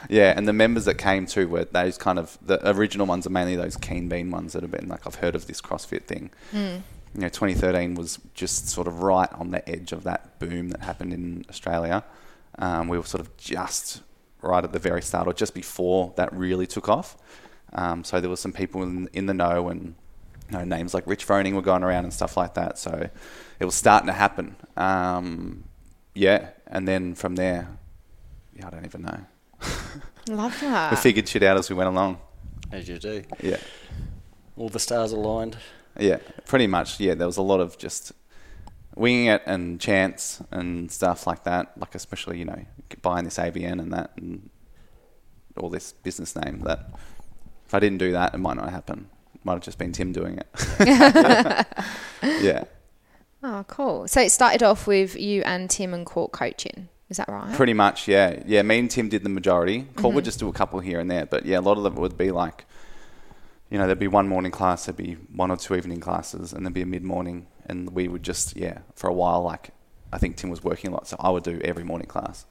yeah, 0.09 0.35
and 0.35 0.49
the 0.49 0.55
members 0.55 0.87
that 0.87 0.95
came 0.95 1.27
too 1.27 1.47
were 1.47 1.67
those 1.67 1.99
kind 1.99 2.19
of 2.19 2.39
the 2.41 2.59
original 2.71 3.07
ones 3.07 3.27
are 3.27 3.31
mainly 3.31 3.55
those 3.55 3.77
keen 3.77 4.09
bean 4.09 4.31
ones 4.31 4.55
that 4.55 4.63
have 4.63 4.71
been 4.71 4.89
like 4.89 5.07
I've 5.07 5.17
heard 5.17 5.35
of 5.35 5.47
this 5.47 5.61
CrossFit 5.61 6.05
thing. 6.05 6.31
Hmm. 6.53 6.79
You 7.15 7.21
know, 7.23 7.29
2013 7.29 7.95
was 7.97 8.19
just 8.33 8.69
sort 8.69 8.87
of 8.87 9.03
right 9.03 9.31
on 9.35 9.51
the 9.51 9.69
edge 9.69 9.93
of 9.93 10.05
that 10.05 10.39
boom 10.39 10.71
that 10.71 10.81
happened 10.81 11.13
in 11.13 11.45
Australia. 11.51 12.03
Um, 12.59 12.89
we 12.89 12.97
were 12.97 13.05
sort 13.05 13.21
of 13.21 13.37
just 13.37 14.01
right 14.41 14.65
at 14.65 14.73
the 14.73 14.79
very 14.79 15.03
start, 15.03 15.29
or 15.29 15.35
just 15.35 15.53
before 15.55 16.15
that 16.17 16.33
really 16.33 16.67
took 16.67 16.89
off. 16.89 17.19
Um, 17.75 18.05
so 18.05 18.21
there 18.21 18.31
were 18.31 18.37
some 18.37 18.53
people 18.53 18.83
in, 18.83 19.09
in 19.13 19.27
the 19.27 19.35
know, 19.35 19.69
and 19.69 19.95
you 20.51 20.59
know, 20.59 20.65
names 20.65 20.95
like 20.95 21.07
Rich 21.07 21.27
Froning 21.27 21.55
were 21.55 21.63
going 21.63 21.83
around 21.83 22.05
and 22.05 22.13
stuff 22.13 22.37
like 22.37 22.55
that. 22.55 22.79
So 22.79 23.11
it 23.61 23.65
was 23.65 23.75
starting 23.75 24.07
to 24.07 24.13
happen. 24.13 24.57
Um, 24.77 25.65
yeah, 26.17 26.49
and 26.67 26.89
then 26.89 27.15
from 27.15 27.37
there, 27.37 27.69
yeah, 28.57 28.67
I 28.67 28.71
don't 28.71 28.85
even 28.87 29.03
know. 29.03 29.21
Love 30.29 30.59
that. 30.61 30.91
we 30.91 30.97
figured 30.97 31.29
shit 31.29 31.43
out 31.43 31.57
as 31.57 31.69
we 31.71 31.77
went 31.77 31.89
along. 31.89 32.19
As 32.73 32.89
you 32.89 32.99
do. 32.99 33.23
Yeah, 33.43 33.59
All 34.57 34.69
the 34.69 34.81
stars 34.81 35.13
aligned. 35.13 35.57
yeah, 35.99 36.19
pretty 36.47 36.67
much. 36.67 36.99
Yeah, 36.99 37.15
there 37.15 37.27
was 37.27 37.37
a 37.37 37.43
lot 37.43 37.61
of 37.61 37.79
just 37.79 38.13
winging 38.97 39.27
it 39.27 39.43
and 39.47 39.79
chance 39.81 40.43
and 40.51 40.91
stuff 40.91 41.27
like 41.27 41.45
that. 41.45 41.79
Like 41.79 41.95
especially 41.95 42.39
you 42.39 42.45
know 42.47 42.65
buying 43.03 43.25
this 43.25 43.37
ABN 43.39 43.79
and 43.81 43.93
that 43.93 44.11
and 44.17 44.49
all 45.57 45.71
this 45.71 45.93
business 45.93 46.35
name. 46.35 46.61
That 46.65 46.91
if 47.67 47.75
I 47.75 47.79
didn't 47.79 47.99
do 47.99 48.13
that, 48.13 48.35
it 48.35 48.39
might 48.39 48.57
not 48.57 48.71
happen. 48.71 49.09
Might 49.45 49.53
have 49.55 49.63
just 49.63 49.79
been 49.79 49.93
Tim 49.93 50.13
doing 50.13 50.39
it. 50.39 50.49
yeah, 52.43 52.65
Oh, 53.49 53.65
cool. 53.69 54.09
So 54.09 54.21
it 54.21 54.31
started 54.33 54.65
off 54.65 54.89
with 54.89 55.15
you 55.17 55.43
and 55.45 55.71
Tim 55.71 55.95
and 55.95 56.05
Court 56.05 56.33
coaching. 56.33 56.89
Is 57.09 57.19
that 57.19 57.29
right? 57.29 57.55
pretty 57.55 57.75
much. 57.75 58.09
Yeah, 58.09 58.43
yeah. 58.45 58.63
Me 58.63 58.81
and 58.81 58.91
Tim 58.91 59.09
did 59.09 59.23
the 59.23 59.29
majority. 59.29 59.83
Court 59.83 59.97
Mm-hmm. 59.97 60.15
would 60.17 60.25
just 60.25 60.41
do 60.41 60.49
a 60.49 60.53
couple 60.53 60.81
here 60.81 60.99
and 60.99 61.09
there, 61.09 61.27
but 61.27 61.47
yeah, 61.47 61.59
a 61.59 61.61
lot 61.61 61.77
of 61.79 61.85
them 61.85 61.95
would 61.95 62.19
be 62.19 62.33
like. 62.33 62.65
You 63.71 63.79
know, 63.79 63.87
there'd 63.87 63.99
be 64.01 64.09
one 64.09 64.29
morning 64.29 64.51
class, 64.53 64.87
there'd 64.87 64.97
be 64.97 65.15
one 65.33 65.51
or 65.51 65.57
two 65.57 65.75
evening 65.77 65.99
classes, 66.01 66.53
and 66.53 66.65
there'd 66.65 66.75
be 66.75 66.83
a 66.83 66.87
mid 66.87 67.03
morning, 67.05 67.47
and 67.67 67.91
we 67.91 68.07
would 68.09 68.23
just, 68.23 68.57
yeah, 68.57 68.79
for 68.95 69.09
a 69.09 69.13
while, 69.13 69.43
like, 69.43 69.71
I 70.13 70.19
think 70.19 70.37
Tim 70.37 70.51
was 70.51 70.63
working 70.63 70.91
a 70.91 70.95
lot, 70.95 71.09
so 71.09 71.17
I 71.19 71.31
would 71.31 71.43
do 71.43 71.61
every 71.65 71.83
morning 71.83 72.07
class. 72.07 72.45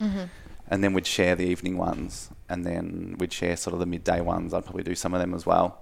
And 0.68 0.84
then 0.84 0.94
we'd 0.94 1.06
share 1.08 1.36
the 1.36 1.46
evening 1.46 1.78
ones, 1.78 2.30
and 2.50 2.66
then 2.66 3.16
we'd 3.18 3.32
share 3.32 3.56
sort 3.56 3.74
of 3.74 3.80
the 3.80 3.86
midday 3.86 4.20
ones. 4.20 4.54
I'd 4.54 4.66
probably 4.66 4.84
do 4.84 4.94
some 4.96 5.14
of 5.14 5.22
them 5.22 5.34
as 5.34 5.46
well. 5.46 5.82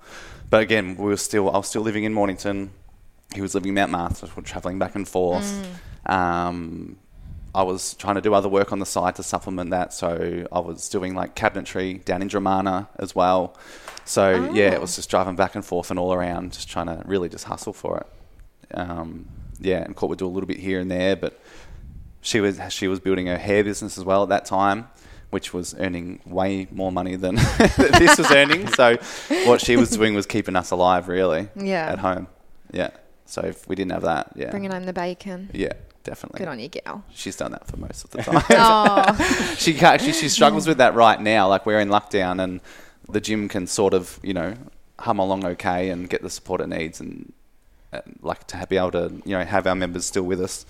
But 0.52 0.62
again, 0.62 0.98
we 0.98 1.06
were 1.06 1.18
still, 1.18 1.50
I 1.50 1.58
was 1.58 1.68
still 1.68 1.82
living 1.84 2.04
in 2.04 2.14
Mornington. 2.14 2.70
He 3.34 3.42
was 3.42 3.56
living 3.56 3.70
in 3.70 3.76
Mount 3.76 3.92
Martha, 3.92 4.28
so 4.28 4.42
traveling 4.42 4.80
back 4.80 4.96
and 4.96 5.08
forth. 5.08 5.68
Um, 6.06 6.98
I 7.56 7.62
was 7.64 7.94
trying 7.96 8.16
to 8.16 8.22
do 8.22 8.34
other 8.34 8.50
work 8.50 8.72
on 8.72 8.80
the 8.80 8.86
side 8.86 9.16
to 9.16 9.24
supplement 9.24 9.70
that. 9.72 9.94
So 9.94 10.48
I 10.52 10.60
was 10.60 10.90
doing 10.90 11.14
like 11.16 11.36
cabinetry 11.36 12.04
down 12.04 12.22
in 12.22 12.30
Dromana 12.30 12.88
as 12.98 13.16
well. 13.16 13.56
So 14.06 14.52
yeah, 14.54 14.72
it 14.72 14.82
was 14.82 14.96
just 14.96 15.10
driving 15.10 15.36
back 15.36 15.56
and 15.56 15.64
forth 15.64 15.90
and 15.92 16.00
all 16.00 16.14
around, 16.14 16.54
just 16.54 16.70
trying 16.70 16.88
to 16.88 17.02
really 17.06 17.30
just 17.30 17.46
hustle 17.46 17.74
for 17.74 18.00
it. 18.00 18.78
Um, 18.78 19.28
yeah, 19.60 19.84
and 19.84 19.96
Court 19.96 20.10
would 20.10 20.20
do 20.20 20.26
a 20.26 20.30
little 20.30 20.48
bit 20.48 20.58
here 20.58 20.80
and 20.80 20.90
there, 20.90 21.16
but 21.16 21.40
she 22.22 22.40
was 22.42 22.60
she 22.70 22.88
was 22.88 23.00
building 23.00 23.28
her 23.28 23.38
hair 23.38 23.64
business 23.64 23.98
as 23.98 24.04
well 24.04 24.24
at 24.24 24.30
that 24.30 24.46
time, 24.46 24.88
which 25.30 25.54
was 25.54 25.76
earning 25.78 26.22
way 26.26 26.68
more 26.72 26.92
money 26.92 27.16
than 27.16 27.36
this 27.78 28.18
was 28.18 28.32
earning. 28.32 28.68
So 28.74 28.98
what 29.46 29.62
she 29.62 29.78
was 29.78 29.92
doing 29.92 30.16
was 30.16 30.26
keeping 30.26 30.56
us 30.56 30.72
alive, 30.72 31.08
really. 31.08 31.50
Yeah. 31.56 31.92
At 31.92 32.00
home. 32.00 32.28
Yeah. 32.72 32.90
So 33.26 33.42
if 33.42 33.68
we 33.68 33.76
didn't 33.76 33.92
have 33.92 34.04
that, 34.04 34.32
yeah. 34.36 34.52
Bringing 34.52 34.72
home 34.72 34.84
the 34.86 34.94
bacon. 34.94 35.50
yeah, 35.54 35.74
definitely. 36.04 36.40
Good 36.40 36.48
on 36.48 36.60
you, 36.60 36.68
gal. 36.70 37.04
She's 37.14 37.36
done 37.36 37.52
that 37.54 37.66
for 37.68 37.78
most 37.78 38.04
of 38.04 38.12
the 38.12 38.22
time. 38.24 38.44
Oh, 38.52 39.56
she 39.58 39.80
actually 39.80 40.14
she 40.14 40.30
struggles 40.30 40.68
with 40.68 40.78
that 40.78 40.94
right 40.94 41.20
now. 41.20 41.48
Like 41.48 41.66
we're 41.66 41.80
in 41.80 41.90
lockdown, 41.90 42.44
and 42.44 42.60
the 43.10 43.22
gym 43.22 43.48
can 43.50 43.68
sort 43.68 43.94
of 43.94 44.20
you 44.24 44.34
know 44.34 44.56
hum 45.00 45.20
along 45.20 45.46
okay 45.46 45.90
and 45.90 46.10
get 46.10 46.22
the 46.22 46.30
support 46.30 46.62
it 46.62 46.68
needs, 46.70 47.00
and, 47.00 47.34
and 47.92 48.20
like 48.22 48.46
to 48.48 48.66
be 48.68 48.78
able 48.78 48.92
to 48.92 49.22
you 49.26 49.38
know 49.38 49.44
have 49.44 49.66
our 49.68 49.76
members 49.76 50.06
still 50.06 50.24
with 50.24 50.42
us 50.42 50.66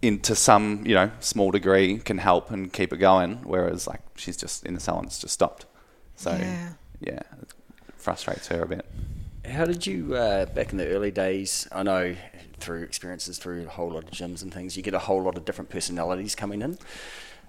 into 0.00 0.36
some 0.36 0.82
you 0.86 0.94
know 0.94 1.10
small 1.20 1.50
degree 1.50 1.98
can 1.98 2.18
help 2.18 2.50
and 2.50 2.72
keep 2.72 2.92
it 2.92 2.98
going. 2.98 3.40
Whereas 3.44 3.86
like 3.86 4.00
she's 4.16 4.36
just 4.36 4.64
in 4.66 4.74
the 4.74 4.80
salon, 4.80 5.06
it's 5.06 5.18
just 5.18 5.34
stopped. 5.34 5.66
So 6.16 6.30
Yeah. 6.32 6.68
yeah, 7.00 7.20
it 7.40 7.48
frustrates 7.96 8.46
her 8.48 8.62
a 8.62 8.66
bit. 8.68 8.84
How 9.48 9.64
did 9.64 9.86
you, 9.86 10.14
uh, 10.14 10.46
back 10.46 10.70
in 10.70 10.78
the 10.78 10.86
early 10.88 11.10
days, 11.10 11.66
I 11.72 11.82
know 11.82 12.14
through 12.58 12.82
experiences 12.82 13.38
through 13.38 13.64
a 13.66 13.68
whole 13.68 13.90
lot 13.90 14.04
of 14.04 14.10
gyms 14.10 14.42
and 14.42 14.54
things, 14.54 14.76
you 14.76 14.82
get 14.84 14.94
a 14.94 15.00
whole 15.00 15.20
lot 15.20 15.36
of 15.36 15.44
different 15.44 15.68
personalities 15.68 16.36
coming 16.36 16.62
in. 16.62 16.78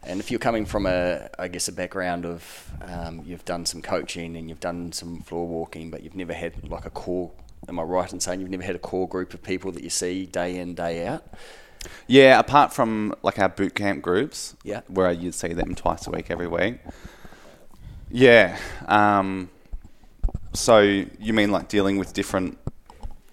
And 0.01 0.19
if 0.19 0.31
you're 0.31 0.39
coming 0.39 0.65
from 0.65 0.87
a, 0.87 1.29
I 1.37 1.47
guess, 1.47 1.67
a 1.67 1.71
background 1.71 2.25
of 2.25 2.71
um, 2.81 3.21
you've 3.25 3.45
done 3.45 3.65
some 3.65 3.81
coaching 3.81 4.35
and 4.35 4.49
you've 4.49 4.59
done 4.59 4.91
some 4.91 5.21
floor 5.21 5.47
walking, 5.47 5.91
but 5.91 6.03
you've 6.03 6.15
never 6.15 6.33
had 6.33 6.67
like 6.67 6.85
a 6.85 6.89
core, 6.89 7.31
am 7.69 7.79
I 7.79 7.83
right 7.83 8.11
in 8.11 8.19
saying 8.19 8.41
you've 8.41 8.49
never 8.49 8.63
had 8.63 8.75
a 8.75 8.79
core 8.79 9.07
group 9.07 9.33
of 9.35 9.43
people 9.43 9.71
that 9.71 9.83
you 9.83 9.89
see 9.91 10.25
day 10.25 10.57
in, 10.57 10.73
day 10.73 11.05
out? 11.05 11.23
Yeah, 12.07 12.39
apart 12.39 12.73
from 12.73 13.13
like 13.21 13.37
our 13.37 13.49
boot 13.49 13.75
camp 13.75 14.01
groups, 14.01 14.55
Yeah. 14.63 14.81
where 14.87 15.11
you'd 15.11 15.35
see 15.35 15.53
them 15.53 15.75
twice 15.75 16.07
a 16.07 16.11
week, 16.11 16.31
every 16.31 16.47
week. 16.47 16.79
Yeah. 18.09 18.57
Um, 18.87 19.49
so 20.53 20.79
you 20.79 21.33
mean 21.33 21.51
like 21.51 21.67
dealing 21.67 21.97
with 21.97 22.13
different, 22.13 22.57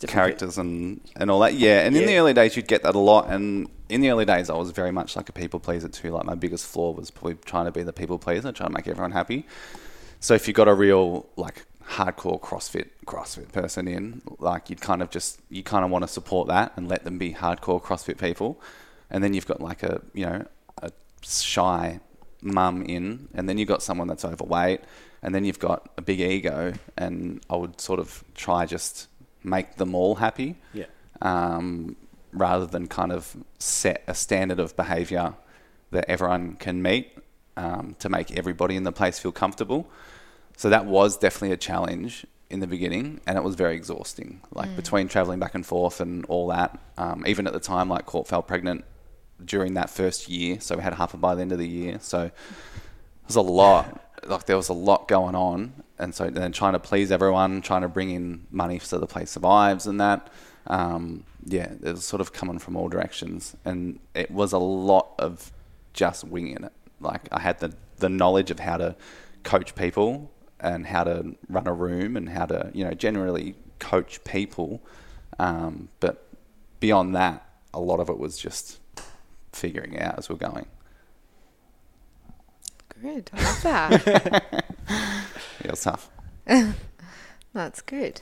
Different 0.00 0.14
characters 0.14 0.56
and, 0.56 1.02
and 1.16 1.30
all 1.30 1.40
that? 1.40 1.52
Yeah. 1.52 1.80
And 1.80 1.94
in 1.94 2.06
the 2.06 2.16
early 2.16 2.32
days, 2.32 2.56
you'd 2.56 2.66
get 2.66 2.82
that 2.84 2.94
a 2.94 2.98
lot. 2.98 3.28
And 3.28 3.68
in 3.90 4.00
the 4.00 4.08
early 4.08 4.24
days, 4.24 4.48
I 4.48 4.54
was 4.54 4.70
very 4.70 4.90
much 4.90 5.14
like 5.14 5.28
a 5.28 5.32
people 5.32 5.60
pleaser 5.60 5.90
too. 5.90 6.10
Like 6.12 6.24
my 6.24 6.34
biggest 6.34 6.64
flaw 6.64 6.92
was 6.92 7.10
probably 7.10 7.34
trying 7.44 7.66
to 7.66 7.70
be 7.70 7.82
the 7.82 7.92
people 7.92 8.18
pleaser, 8.18 8.50
trying 8.50 8.70
to 8.70 8.74
make 8.74 8.88
everyone 8.88 9.10
happy. 9.10 9.46
So 10.18 10.32
if 10.32 10.48
you 10.48 10.54
got 10.54 10.68
a 10.68 10.74
real 10.74 11.26
like 11.36 11.66
hardcore 11.86 12.40
CrossFit 12.40 12.88
CrossFit 13.04 13.52
person 13.52 13.86
in, 13.86 14.22
like 14.38 14.70
you'd 14.70 14.80
kind 14.80 15.02
of 15.02 15.10
just 15.10 15.40
you 15.50 15.62
kind 15.62 15.84
of 15.84 15.90
want 15.90 16.02
to 16.04 16.08
support 16.08 16.48
that 16.48 16.72
and 16.76 16.88
let 16.88 17.04
them 17.04 17.18
be 17.18 17.34
hardcore 17.34 17.82
CrossFit 17.82 18.16
people, 18.16 18.58
and 19.10 19.22
then 19.22 19.34
you've 19.34 19.46
got 19.46 19.60
like 19.60 19.82
a 19.82 20.00
you 20.14 20.24
know 20.24 20.46
a 20.80 20.90
shy 21.20 22.00
mum 22.40 22.82
in, 22.84 23.28
and 23.34 23.50
then 23.50 23.58
you've 23.58 23.68
got 23.68 23.82
someone 23.82 24.08
that's 24.08 24.24
overweight, 24.24 24.80
and 25.22 25.34
then 25.34 25.44
you've 25.44 25.58
got 25.58 25.88
a 25.96 26.02
big 26.02 26.20
ego, 26.20 26.72
and 26.96 27.40
I 27.50 27.56
would 27.56 27.80
sort 27.80 28.00
of 28.00 28.24
try 28.34 28.66
just 28.66 29.08
make 29.42 29.76
them 29.76 29.94
all 29.94 30.16
happy, 30.16 30.56
Yeah. 30.74 30.86
um, 31.22 31.96
rather 32.32 32.66
than 32.66 32.86
kind 32.86 33.12
of 33.12 33.36
set 33.58 34.02
a 34.06 34.14
standard 34.14 34.60
of 34.60 34.76
behaviour 34.76 35.34
that 35.90 36.04
everyone 36.08 36.54
can 36.56 36.82
meet 36.82 37.16
um, 37.56 37.96
to 37.98 38.08
make 38.08 38.36
everybody 38.36 38.76
in 38.76 38.84
the 38.84 38.92
place 38.92 39.18
feel 39.18 39.32
comfortable. 39.32 39.88
So 40.56 40.68
that 40.70 40.86
was 40.86 41.16
definitely 41.16 41.52
a 41.52 41.56
challenge 41.56 42.26
in 42.50 42.60
the 42.60 42.66
beginning, 42.66 43.20
and 43.26 43.36
it 43.38 43.44
was 43.44 43.54
very 43.54 43.74
exhausting. 43.76 44.40
Like 44.52 44.74
between 44.76 45.08
traveling 45.08 45.38
back 45.38 45.54
and 45.54 45.64
forth 45.64 46.00
and 46.00 46.24
all 46.26 46.48
that, 46.48 46.78
um, 46.98 47.24
even 47.26 47.46
at 47.46 47.52
the 47.52 47.60
time, 47.60 47.88
like 47.88 48.06
Court 48.06 48.26
fell 48.28 48.42
pregnant 48.42 48.84
during 49.44 49.74
that 49.74 49.88
first 49.88 50.28
year, 50.28 50.60
so 50.60 50.76
we 50.76 50.82
had 50.82 50.92
half 50.94 51.14
a 51.14 51.16
by 51.16 51.34
the 51.34 51.40
end 51.40 51.52
of 51.52 51.58
the 51.58 51.68
year. 51.68 51.98
So 52.00 52.24
it 52.24 52.32
was 53.30 53.36
a 53.36 53.40
lot. 53.40 54.00
Like 54.26 54.46
there 54.46 54.56
was 54.56 54.68
a 54.68 54.74
lot 54.74 55.08
going 55.08 55.34
on, 55.34 55.72
and 55.98 56.14
so 56.14 56.28
then 56.28 56.52
trying 56.52 56.72
to 56.74 56.78
please 56.78 57.10
everyone, 57.12 57.62
trying 57.62 57.82
to 57.82 57.88
bring 57.88 58.10
in 58.10 58.46
money 58.50 58.78
so 58.78 58.98
the 58.98 59.06
place 59.06 59.30
survives, 59.30 59.86
and 59.86 60.00
that. 60.00 60.28
Um, 60.66 61.24
yeah, 61.44 61.72
it 61.72 61.92
was 61.92 62.04
sort 62.04 62.20
of 62.20 62.32
coming 62.32 62.58
from 62.58 62.76
all 62.76 62.88
directions, 62.88 63.56
and 63.64 63.98
it 64.14 64.30
was 64.30 64.52
a 64.52 64.58
lot 64.58 65.14
of 65.18 65.52
just 65.94 66.24
winging 66.24 66.64
it. 66.64 66.72
Like 67.00 67.28
I 67.32 67.40
had 67.40 67.60
the 67.60 67.72
the 67.98 68.08
knowledge 68.08 68.50
of 68.50 68.58
how 68.58 68.76
to 68.76 68.96
coach 69.42 69.74
people 69.74 70.30
and 70.58 70.86
how 70.86 71.04
to 71.04 71.34
run 71.48 71.66
a 71.66 71.72
room 71.72 72.16
and 72.16 72.28
how 72.28 72.46
to 72.46 72.70
you 72.74 72.84
know 72.84 72.92
generally 72.92 73.54
coach 73.78 74.22
people, 74.24 74.82
um, 75.38 75.88
but 76.00 76.26
beyond 76.80 77.14
that, 77.14 77.46
a 77.72 77.80
lot 77.80 78.00
of 78.00 78.10
it 78.10 78.18
was 78.18 78.38
just 78.38 78.80
figuring 79.52 79.98
out 79.98 80.18
as 80.18 80.28
we're 80.28 80.36
going. 80.36 80.66
Good. 83.00 83.30
I 83.32 83.42
love 83.44 83.62
that. 83.62 84.64
It 85.64 85.70
was 85.70 85.82
tough. 85.82 86.08
That's 87.54 87.80
good. 87.82 88.20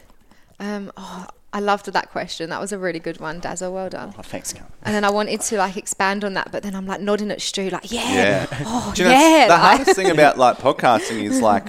Um, 0.61 0.91
oh, 0.97 1.27
I 1.53 1.61
loved 1.61 1.87
that 1.93 2.11
question. 2.11 2.51
That 2.51 2.61
was 2.61 2.73
a 2.73 2.79
really 2.79 2.99
good 2.99 3.21
one, 3.21 3.41
Dazzle. 3.41 3.73
Well 3.73 3.89
done. 3.89 4.13
Oh, 4.19 4.23
thanks, 4.23 4.53
Cal. 4.53 4.67
And 4.83 4.95
then 4.95 5.05
I 5.05 5.11
wanted 5.11 5.41
to 5.43 5.57
like 5.57 5.77
expand 5.77 6.25
on 6.25 6.35
that, 6.35 6.51
but 6.53 6.63
then 6.63 6.75
I'm 6.75 6.87
like 6.87 7.01
nodding 7.01 7.31
at 7.31 7.41
Stu, 7.41 7.71
like, 7.71 7.91
yeah, 7.91 8.47
Yeah. 8.51 8.63
oh 8.67 8.93
you 8.97 9.05
know, 9.05 9.11
yeah. 9.11 9.47
the 9.49 9.57
hardest 9.57 9.95
thing 9.97 10.11
about 10.17 10.37
like 10.37 10.59
podcasting 10.59 11.23
is 11.23 11.41
like 11.41 11.69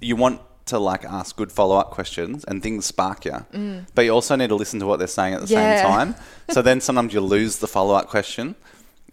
you 0.00 0.14
want 0.14 0.40
to 0.66 0.78
like 0.78 1.04
ask 1.04 1.34
good 1.36 1.50
follow 1.50 1.76
up 1.76 1.90
questions 1.90 2.44
and 2.44 2.62
things 2.62 2.84
spark 2.86 3.24
you, 3.24 3.44
but 3.94 4.02
you 4.02 4.12
also 4.12 4.36
need 4.36 4.48
to 4.48 4.54
listen 4.54 4.78
to 4.80 4.86
what 4.86 4.98
they're 4.98 5.08
saying 5.08 5.34
at 5.34 5.40
the 5.40 5.46
Mm. 5.46 5.50
Yeah. 5.50 5.76
same 5.82 5.86
time. 5.90 6.14
So 6.50 6.62
then 6.62 6.80
sometimes 6.80 7.12
you 7.14 7.20
lose 7.22 7.58
the 7.58 7.66
follow 7.66 7.94
up 7.94 8.08
question. 8.08 8.54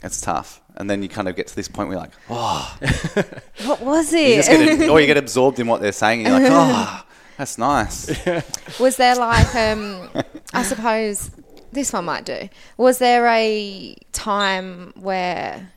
It's 0.04 0.22
tough, 0.22 0.62
and 0.76 0.90
then 0.90 1.02
you 1.02 1.10
kind 1.10 1.28
of 1.28 1.36
get 1.36 1.48
to 1.48 1.56
this 1.56 1.68
point 1.68 1.90
where 1.90 1.98
you're 1.98 2.04
like, 2.04 2.14
oh, 2.30 2.78
what 3.66 3.82
was 3.82 4.14
you 4.14 4.20
it? 4.20 4.36
just 4.38 4.50
get, 4.50 4.90
or 4.90 5.02
you 5.02 5.08
get 5.08 5.18
absorbed 5.18 5.60
in 5.60 5.68
what 5.68 5.82
they're 5.82 5.92
saying, 5.92 6.26
and 6.26 6.30
you're 6.30 6.52
like, 6.52 6.52
oh, 6.54 7.04
that's 7.38 7.58
nice. 7.58 8.08
Was 8.80 8.98
there 8.98 9.16
like, 9.16 9.56
um, 9.56 10.10
I 10.54 10.64
suppose 10.64 11.32
this 11.72 11.94
one 11.94 12.06
might 12.06 12.26
do. 12.26 12.48
Was 12.78 13.00
there 13.00 13.28
a 13.28 13.96
time 14.12 14.94
where 14.96 15.72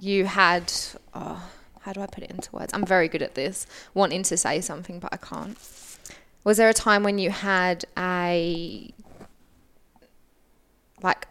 you 0.00 0.26
had, 0.26 0.72
oh, 1.14 1.42
how 1.80 1.92
do 1.92 2.00
I 2.00 2.06
put 2.06 2.22
it 2.24 2.30
into 2.30 2.50
words? 2.54 2.72
I'm 2.74 2.84
very 2.84 3.08
good 3.08 3.22
at 3.22 3.34
this, 3.34 3.66
wanting 3.94 4.22
to 4.24 4.36
say 4.36 4.60
something, 4.60 5.00
but 5.00 5.12
I 5.12 5.16
can't. 5.16 5.56
Was 6.44 6.56
there 6.56 6.68
a 6.68 6.74
time 6.74 7.02
when 7.02 7.18
you 7.18 7.30
had 7.30 7.84
a, 7.96 8.92
like, 11.02 11.26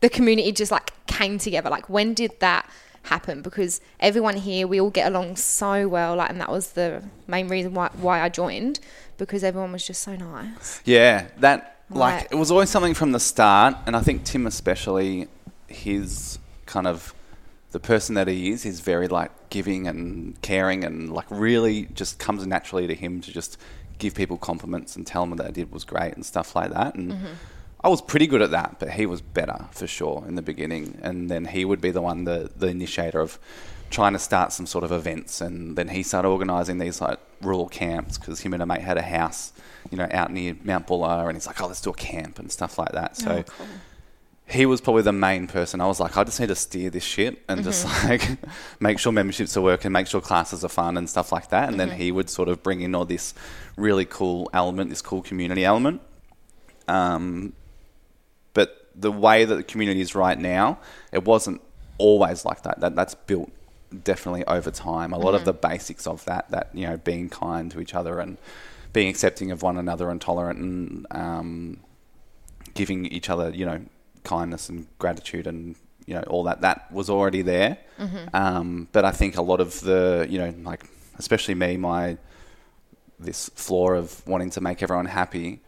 the 0.00 0.08
community 0.08 0.52
just 0.52 0.72
like 0.72 0.92
came 1.06 1.38
together? 1.38 1.70
Like, 1.70 1.88
when 1.88 2.14
did 2.14 2.38
that 2.40 2.70
happen? 3.04 3.42
Because 3.42 3.80
everyone 3.98 4.36
here, 4.36 4.66
we 4.66 4.80
all 4.80 4.90
get 4.90 5.06
along 5.08 5.36
so 5.36 5.88
well, 5.88 6.16
like, 6.16 6.30
and 6.30 6.40
that 6.40 6.50
was 6.50 6.72
the 6.72 7.02
main 7.26 7.48
reason 7.48 7.74
why, 7.74 7.90
why 7.94 8.20
I 8.20 8.28
joined, 8.28 8.80
because 9.18 9.44
everyone 9.44 9.72
was 9.72 9.86
just 9.86 10.02
so 10.02 10.16
nice. 10.16 10.80
Yeah, 10.84 11.28
that 11.38 11.76
like 11.90 12.28
it 12.30 12.36
was 12.36 12.50
always 12.50 12.70
something 12.70 12.94
from 12.94 13.12
the 13.12 13.20
start, 13.20 13.76
and 13.86 13.96
I 13.96 14.00
think 14.00 14.24
Tim 14.24 14.46
especially, 14.46 15.28
his 15.66 16.38
kind 16.66 16.86
of 16.86 17.14
the 17.72 17.80
person 17.80 18.14
that 18.16 18.28
he 18.28 18.50
is, 18.50 18.64
is 18.64 18.80
very 18.80 19.08
like 19.08 19.30
giving 19.50 19.86
and 19.86 20.40
caring, 20.42 20.84
and 20.84 21.12
like 21.12 21.26
really 21.30 21.86
just 21.94 22.18
comes 22.18 22.46
naturally 22.46 22.86
to 22.86 22.94
him 22.94 23.20
to 23.22 23.32
just 23.32 23.58
give 23.98 24.14
people 24.14 24.38
compliments 24.38 24.96
and 24.96 25.06
tell 25.06 25.22
them 25.22 25.30
what 25.30 25.44
they 25.44 25.52
did 25.52 25.70
was 25.72 25.84
great 25.84 26.14
and 26.14 26.24
stuff 26.24 26.56
like 26.56 26.72
that. 26.72 26.94
And 26.94 27.12
mm-hmm. 27.12 27.32
I 27.82 27.88
was 27.88 28.02
pretty 28.02 28.26
good 28.26 28.42
at 28.42 28.50
that, 28.50 28.76
but 28.78 28.90
he 28.90 29.06
was 29.06 29.20
better 29.22 29.66
for 29.72 29.86
sure 29.86 30.24
in 30.28 30.34
the 30.34 30.42
beginning. 30.42 30.98
And 31.02 31.30
then 31.30 31.46
he 31.46 31.64
would 31.64 31.80
be 31.80 31.90
the 31.90 32.02
one, 32.02 32.24
the 32.24 32.50
the 32.56 32.66
initiator 32.68 33.20
of 33.20 33.38
trying 33.90 34.12
to 34.12 34.18
start 34.18 34.52
some 34.52 34.66
sort 34.66 34.84
of 34.84 34.92
events, 34.92 35.40
and 35.40 35.76
then 35.76 35.88
he 35.88 36.02
started 36.02 36.28
organising 36.28 36.78
these 36.78 37.00
like 37.00 37.18
rural 37.40 37.68
camps 37.68 38.18
because 38.18 38.40
him 38.40 38.52
and 38.54 38.62
a 38.62 38.66
mate 38.66 38.82
had 38.82 38.98
a 38.98 39.02
house, 39.02 39.52
you 39.90 39.96
know, 39.98 40.06
out 40.12 40.30
near 40.30 40.56
Mount 40.62 40.86
Buller, 40.86 41.28
and 41.28 41.36
he's 41.36 41.46
like, 41.46 41.60
"Oh, 41.60 41.66
let's 41.68 41.80
do 41.80 41.90
a 41.90 41.94
camp 41.94 42.38
and 42.38 42.52
stuff 42.52 42.78
like 42.78 42.92
that." 42.92 43.16
So 43.16 43.30
Oh, 43.38 43.42
cool. 43.42 43.66
he 44.46 44.66
was 44.66 44.80
probably 44.80 45.02
the 45.02 45.12
main 45.12 45.46
person. 45.46 45.80
I 45.80 45.86
was 45.86 45.98
like, 46.00 46.16
I 46.16 46.24
just 46.24 46.38
need 46.38 46.48
to 46.48 46.54
steer 46.54 46.90
this 46.90 47.02
shit 47.04 47.38
and 47.48 47.64
just 47.64 47.84
like 48.04 48.28
make 48.78 48.98
sure 48.98 49.10
memberships 49.10 49.56
are 49.56 49.62
working, 49.62 49.90
make 49.90 50.06
sure 50.06 50.20
classes 50.20 50.64
are 50.64 50.68
fun 50.68 50.96
and 50.98 51.08
stuff 51.08 51.32
like 51.32 51.48
that. 51.48 51.68
And 51.70 51.80
then 51.80 51.90
he 51.92 52.12
would 52.12 52.28
sort 52.28 52.48
of 52.48 52.62
bring 52.62 52.82
in 52.82 52.94
all 52.94 53.06
this 53.06 53.32
really 53.76 54.04
cool 54.04 54.50
element, 54.52 54.90
this 54.90 55.00
cool 55.02 55.22
community 55.22 55.64
element. 55.64 56.02
Um, 56.86 57.54
the 58.94 59.12
way 59.12 59.44
that 59.44 59.54
the 59.54 59.62
community 59.62 60.00
is 60.00 60.14
right 60.14 60.38
now, 60.38 60.78
it 61.12 61.24
wasn't 61.24 61.60
always 61.98 62.44
like 62.44 62.62
that. 62.62 62.80
That 62.80 62.94
that's 62.96 63.14
built 63.14 63.50
definitely 64.04 64.44
over 64.46 64.70
time. 64.70 65.12
A 65.12 65.18
lot 65.18 65.34
of 65.34 65.44
the 65.44 65.52
basics 65.52 66.06
of 66.06 66.24
that, 66.26 66.50
that 66.50 66.70
you 66.74 66.86
know, 66.86 66.96
being 66.96 67.28
kind 67.28 67.70
to 67.72 67.80
each 67.80 67.94
other 67.94 68.20
and 68.20 68.38
being 68.92 69.08
accepting 69.08 69.50
of 69.50 69.62
one 69.62 69.76
another 69.76 70.10
and 70.10 70.20
tolerant 70.20 70.58
and 70.58 71.06
um, 71.10 71.80
giving 72.74 73.06
each 73.06 73.28
other, 73.30 73.50
you 73.50 73.64
know, 73.66 73.80
kindness 74.24 74.68
and 74.68 74.86
gratitude 74.98 75.46
and 75.46 75.76
you 76.06 76.14
know 76.14 76.22
all 76.28 76.44
that 76.44 76.60
that 76.60 76.90
was 76.92 77.08
already 77.08 77.42
there. 77.42 77.78
Um, 78.34 78.88
but 78.92 79.04
I 79.04 79.12
think 79.12 79.36
a 79.36 79.42
lot 79.42 79.60
of 79.60 79.80
the, 79.80 80.26
you 80.28 80.38
know, 80.38 80.52
like 80.62 80.84
especially 81.18 81.54
me, 81.54 81.76
my 81.76 82.16
this 83.18 83.50
flaw 83.54 83.92
of 83.92 84.26
wanting 84.26 84.50
to 84.50 84.60
make 84.60 84.82
everyone 84.82 85.06
happy 85.06 85.60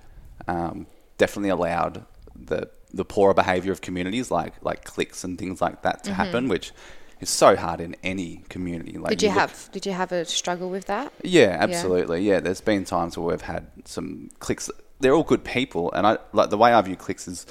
um, 0.48 0.86
definitely 1.18 1.50
allowed 1.50 2.04
the 2.34 2.68
the 2.94 3.04
poorer 3.04 3.34
behaviour 3.34 3.72
of 3.72 3.80
communities 3.80 4.30
like 4.30 4.54
like 4.62 4.84
cliques 4.84 5.24
and 5.24 5.38
things 5.38 5.60
like 5.60 5.82
that 5.82 6.04
to 6.04 6.12
happen, 6.14 6.48
which 6.48 6.72
is 7.20 7.30
so 7.30 7.54
hard 7.56 7.80
in 7.80 7.94
any 8.02 8.42
community. 8.48 8.92
Like 8.98 9.02
Mm-hmm. 9.02 9.08
Did 9.10 9.22
you 9.22 9.28
look- 9.28 9.38
have 9.38 9.68
Did 9.72 9.86
you 9.86 9.92
have 9.92 10.12
a 10.12 10.24
struggle 10.24 10.68
with 10.70 10.86
that? 10.86 11.12
yeah, 11.22 11.56
absolutely. 11.60 12.22
Yeah. 12.22 12.40
there's 12.40 12.60
been 12.60 12.84
times 12.84 13.16
where 13.16 13.28
we've 13.28 13.40
had 13.42 13.66
some 13.84 14.30
cliques. 14.40 14.70
They're 15.00 15.14
all 15.14 15.24
good 15.24 15.44
people, 15.44 15.90
and 15.92 16.06
I 16.06 16.18
like 16.32 16.50
the 16.50 16.58
way 16.58 16.72
I 16.72 16.80
view 16.82 16.96
cliques 16.96 17.26
is 17.26 17.46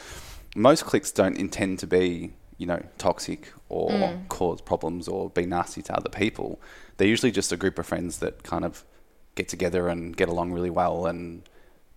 most 0.56 0.86
cliques 0.86 1.12
don't 1.12 1.38
intend 1.38 1.80
to 1.80 1.88
be, 1.88 2.34
you 2.58 2.65
know, 2.67 2.82
toxic 2.97 3.51
or 3.69 3.89
Mm. 3.89 4.27
cause 4.27 4.62
problems 4.62 5.08
or 5.08 5.30
be 5.30 5.45
nasty 5.45 5.82
to 5.84 5.95
other 5.95 6.10
people. 6.10 6.60
They're 6.97 7.08
usually 7.08 7.32
just 7.32 7.51
a 7.51 7.58
group 7.58 7.80
of 7.80 7.86
friends 7.88 8.19
that 8.19 8.43
kind 8.43 8.63
of 8.65 8.84
get 9.36 9.47
together 9.47 9.88
and 9.88 10.15
get 10.15 10.27
along 10.30 10.51
really 10.51 10.69
well, 10.69 11.06
and 11.08 11.43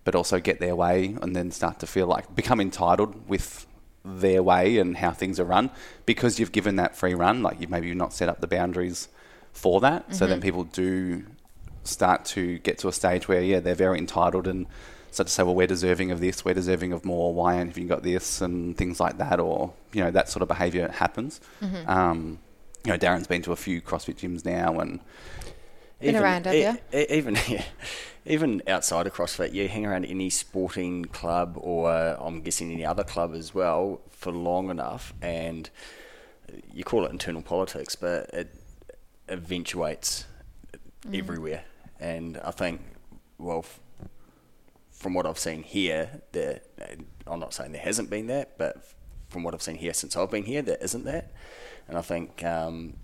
but 0.05 0.15
also 0.15 0.39
get 0.39 0.59
their 0.61 0.75
way, 0.75 1.17
and 1.21 1.35
then 1.35 1.51
start 1.51 1.79
to 1.79 1.87
feel 1.87 2.07
like 2.07 2.33
become 2.33 2.61
entitled 2.61 3.27
with 3.27 3.67
their 4.05 4.41
way 4.41 4.77
and 4.77 4.97
how 4.97 5.11
things 5.11 5.39
are 5.39 5.45
run. 5.45 5.69
Because 6.05 6.39
you've 6.39 6.53
given 6.53 6.77
that 6.77 6.95
free 6.95 7.13
run. 7.13 7.43
Like 7.43 7.59
you've 7.59 7.69
maybe 7.71 7.93
not 7.93 8.13
set 8.13 8.29
up 8.29 8.39
the 8.39 8.47
boundaries 8.47 9.09
for 9.51 9.81
that, 9.81 10.15
so 10.15 10.25
then 10.27 10.39
people 10.41 10.63
do 10.63 11.25
start 11.83 12.25
to 12.25 12.57
get 12.59 12.77
to 12.79 12.87
a 12.87 12.91
stage 12.91 13.27
where 13.27 13.41
yeah 13.41 13.59
they're 13.59 13.75
very 13.75 13.99
entitled 13.99 14.47
and 14.47 14.65
start 15.11 15.27
to 15.27 15.33
say 15.33 15.43
well 15.43 15.53
we're 15.55 15.67
deserving 15.67 16.11
of 16.11 16.19
this. 16.19 16.43
We're 16.45 16.53
deserving 16.55 16.93
of 16.93 17.05
more. 17.05 17.33
Why 17.33 17.55
haven't 17.55 17.77
you 17.77 17.87
got 17.87 18.03
this? 18.03 18.41
and 18.41 18.77
things 18.77 18.99
like 18.99 19.17
that 19.17 19.39
or 19.39 19.73
you 19.93 20.03
know 20.03 20.11
that 20.11 20.29
sort 20.29 20.41
of 20.41 20.47
behavior 20.47 20.89
happens. 20.89 21.41
Um, 21.87 22.39
you 22.83 22.91
know 22.91 22.97
Darren's 22.97 23.27
been 23.27 23.41
to 23.43 23.51
a 23.51 23.55
few 23.55 23.81
CrossFit 23.81 24.17
gyms 24.17 24.45
now 24.45 24.79
and 24.79 24.99
Been 25.99 26.15
around, 26.15 26.45
have 26.45 26.55
e- 26.55 26.61
ya? 26.61 26.75
e- 26.93 27.05
even 27.09 27.37
even 28.25 28.61
outside 28.67 29.07
of 29.07 29.13
CrossFit, 29.13 29.53
you 29.53 29.67
hang 29.67 29.85
around 29.85 30.05
any 30.05 30.29
sporting 30.29 31.05
club 31.05 31.57
or 31.59 31.89
uh, 31.91 32.17
I'm 32.19 32.41
guessing 32.41 32.71
any 32.71 32.85
other 32.85 33.03
club 33.03 33.33
as 33.33 33.53
well 33.53 34.01
for 34.09 34.31
long 34.31 34.69
enough, 34.69 35.13
and 35.21 35.69
you 36.73 36.83
call 36.83 37.05
it 37.05 37.11
internal 37.11 37.41
politics, 37.41 37.95
but 37.95 38.29
it 38.33 38.53
eventuates 39.29 40.25
Mm. 41.07 41.19
everywhere. 41.19 41.63
And 41.99 42.37
I 42.39 42.49
think, 42.49 42.81
well, 43.37 43.59
f- 43.59 43.79
from 44.91 45.13
what 45.13 45.27
I've 45.27 45.37
seen 45.37 45.61
here, 45.61 46.21
there, 46.31 46.61
I'm 47.27 47.39
not 47.39 47.53
saying 47.53 47.73
there 47.73 47.81
hasn't 47.81 48.09
been 48.09 48.25
that, 48.27 48.57
but 48.57 48.83
from 49.29 49.43
what 49.43 49.53
I've 49.53 49.61
seen 49.61 49.75
here 49.75 49.93
since 49.93 50.15
I've 50.17 50.31
been 50.31 50.45
here, 50.45 50.63
there 50.63 50.79
isn't 50.81 51.03
that. 51.05 51.31
And 51.87 51.95
I 51.95 52.01
think 52.01 52.43
um, 52.43 52.95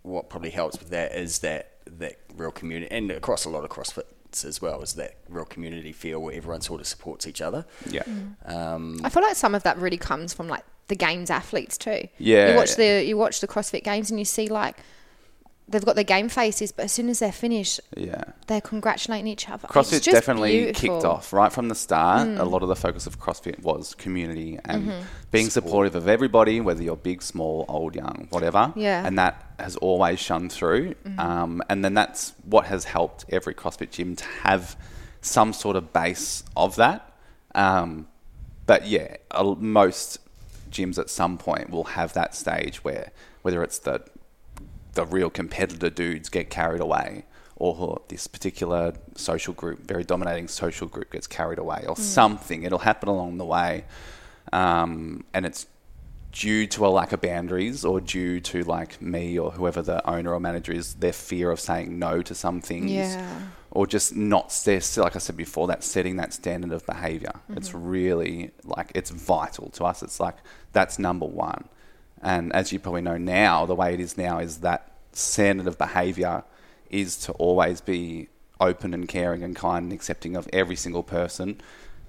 what 0.00 0.30
probably 0.30 0.48
helps 0.48 0.78
with 0.78 0.88
that 0.90 1.12
is 1.14 1.40
that 1.40 1.69
that 1.98 2.16
real 2.36 2.50
community, 2.50 2.90
and 2.94 3.10
across 3.10 3.44
a 3.44 3.50
lot 3.50 3.64
of 3.64 3.70
CrossFits 3.70 4.44
as 4.44 4.62
well, 4.62 4.82
is 4.82 4.94
that 4.94 5.16
real 5.28 5.44
community 5.44 5.92
feel 5.92 6.20
where 6.20 6.34
everyone 6.34 6.60
sort 6.60 6.80
of 6.80 6.86
supports 6.86 7.26
each 7.26 7.40
other. 7.40 7.66
yeah 7.88 8.02
Um, 8.44 9.00
I 9.04 9.08
feel 9.08 9.22
like 9.22 9.36
some 9.36 9.54
of 9.54 9.62
that 9.64 9.78
really 9.78 9.96
comes 9.96 10.32
from 10.32 10.48
like 10.48 10.64
the 10.88 10.96
games 10.96 11.30
athletes 11.30 11.78
too. 11.78 12.08
Yeah. 12.18 12.50
You 12.50 12.56
watch 12.56 12.74
the 12.76 13.04
you 13.04 13.16
watch 13.16 13.40
the 13.40 13.48
CrossFit 13.48 13.84
games 13.84 14.10
and 14.10 14.18
you 14.18 14.24
see 14.24 14.48
like 14.48 14.76
they've 15.70 15.84
got 15.84 15.94
their 15.94 16.04
game 16.04 16.28
faces, 16.28 16.72
but 16.72 16.84
as 16.86 16.92
soon 16.92 17.08
as 17.08 17.20
they're 17.20 17.32
finished, 17.32 17.80
yeah 17.96 18.24
they're 18.48 18.60
congratulating 18.60 19.26
each 19.28 19.48
other. 19.48 19.68
CrossFit 19.68 19.92
It's 19.94 20.04
just 20.06 20.14
definitely 20.14 20.64
beautiful. 20.64 20.88
Mm. 20.90 20.94
kicked 20.96 21.04
off 21.06 21.32
right 21.32 21.52
from 21.52 21.68
the 21.68 21.74
start. 21.74 22.26
A 22.28 22.44
lot 22.44 22.62
of 22.62 22.68
the 22.68 22.76
focus 22.76 23.06
of 23.06 23.18
CrossFit 23.20 23.60
was 23.62 23.94
community 23.94 24.58
and 24.64 24.88
Mm-hmm. 24.88 25.00
being 25.30 25.48
supportive 25.50 25.94
of 25.94 26.08
everybody, 26.08 26.60
whether 26.60 26.82
you're 26.82 26.96
big, 26.96 27.22
small, 27.22 27.64
old, 27.68 27.94
young, 27.94 28.26
whatever. 28.30 28.72
Yeah. 28.76 28.98
Mm-hmm. 28.98 29.06
And 29.06 29.18
that 29.18 29.46
has 29.60 29.76
always 29.76 30.18
shone 30.18 30.48
through. 30.48 30.94
Um, 31.18 31.62
and 31.68 31.84
then 31.84 31.94
that's 31.94 32.32
what 32.44 32.66
has 32.66 32.84
helped 32.84 33.24
every 33.30 33.54
CrossFit 33.54 33.90
gym 33.90 34.16
to 34.16 34.24
have 34.42 34.76
some 35.20 35.52
sort 35.52 35.76
of 35.76 35.92
base 35.92 36.42
of 36.56 36.76
that. 36.76 37.12
Um, 37.54 38.08
but 38.66 38.86
yeah, 38.86 39.16
a- 39.30 39.54
most 39.56 40.18
gyms 40.70 40.98
at 40.98 41.10
some 41.10 41.36
point 41.38 41.70
will 41.70 41.84
have 41.84 42.12
that 42.14 42.34
stage 42.34 42.82
where 42.84 43.10
whether 43.42 43.62
it's 43.62 43.78
the 43.80 44.02
the 44.94 45.06
real 45.06 45.30
competitor 45.30 45.90
dudes 45.90 46.28
get 46.28 46.50
carried 46.50 46.80
away 46.80 47.24
or 47.56 48.00
this 48.08 48.26
particular 48.26 48.94
social 49.16 49.52
group, 49.52 49.80
very 49.86 50.02
dominating 50.02 50.48
social 50.48 50.88
group 50.88 51.12
gets 51.12 51.26
carried 51.26 51.58
away 51.58 51.84
or 51.86 51.96
something. 51.96 52.62
It'll 52.62 52.78
happen 52.78 53.08
along 53.08 53.36
the 53.38 53.44
way. 53.44 53.84
Um, 54.52 55.24
and 55.34 55.44
it's 55.46 55.66
due 56.32 56.66
to 56.68 56.86
a 56.86 56.88
lack 56.88 57.12
of 57.12 57.20
boundaries 57.20 57.84
or 57.84 58.00
due 58.00 58.40
to 58.40 58.62
like 58.64 59.02
me 59.02 59.38
or 59.38 59.50
whoever 59.50 59.82
the 59.82 60.08
owner 60.08 60.32
or 60.32 60.40
manager 60.40 60.72
is, 60.72 60.94
their 60.94 61.12
fear 61.12 61.50
of 61.50 61.60
saying 61.60 61.98
no 61.98 62.22
to 62.22 62.34
some 62.34 62.60
things 62.60 62.90
Yeah. 62.90 63.40
or 63.72 63.86
just 63.86 64.14
not 64.16 64.56
like 64.96 65.16
I 65.16 65.18
said 65.18 65.36
before, 65.36 65.66
that 65.66 65.84
setting 65.84 66.16
that 66.16 66.32
standard 66.32 66.72
of 66.72 66.86
behavior. 66.86 67.32
It's 67.50 67.70
Mm-hmm. 67.70 67.86
really 67.88 68.50
like 68.64 68.92
it's 68.94 69.10
vital 69.10 69.68
to 69.70 69.84
us. 69.84 70.02
It's 70.02 70.18
like 70.20 70.36
that's 70.72 70.98
number 70.98 71.26
one. 71.26 71.68
And 72.22 72.52
as 72.52 72.72
you 72.72 72.78
probably 72.78 73.02
know 73.02 73.16
now, 73.16 73.66
the 73.66 73.74
way 73.74 73.94
it 73.94 74.00
is 74.00 74.18
now 74.18 74.38
is 74.38 74.58
that 74.58 74.92
standard 75.12 75.66
of 75.66 75.78
behavior 75.78 76.44
is 76.90 77.16
to 77.16 77.32
always 77.32 77.80
be 77.80 78.28
open 78.60 78.92
and 78.92 79.08
caring 79.08 79.42
and 79.42 79.56
kind 79.56 79.84
and 79.84 79.92
accepting 79.92 80.36
of 80.36 80.48
every 80.52 80.76
single 80.76 81.02
person, 81.02 81.60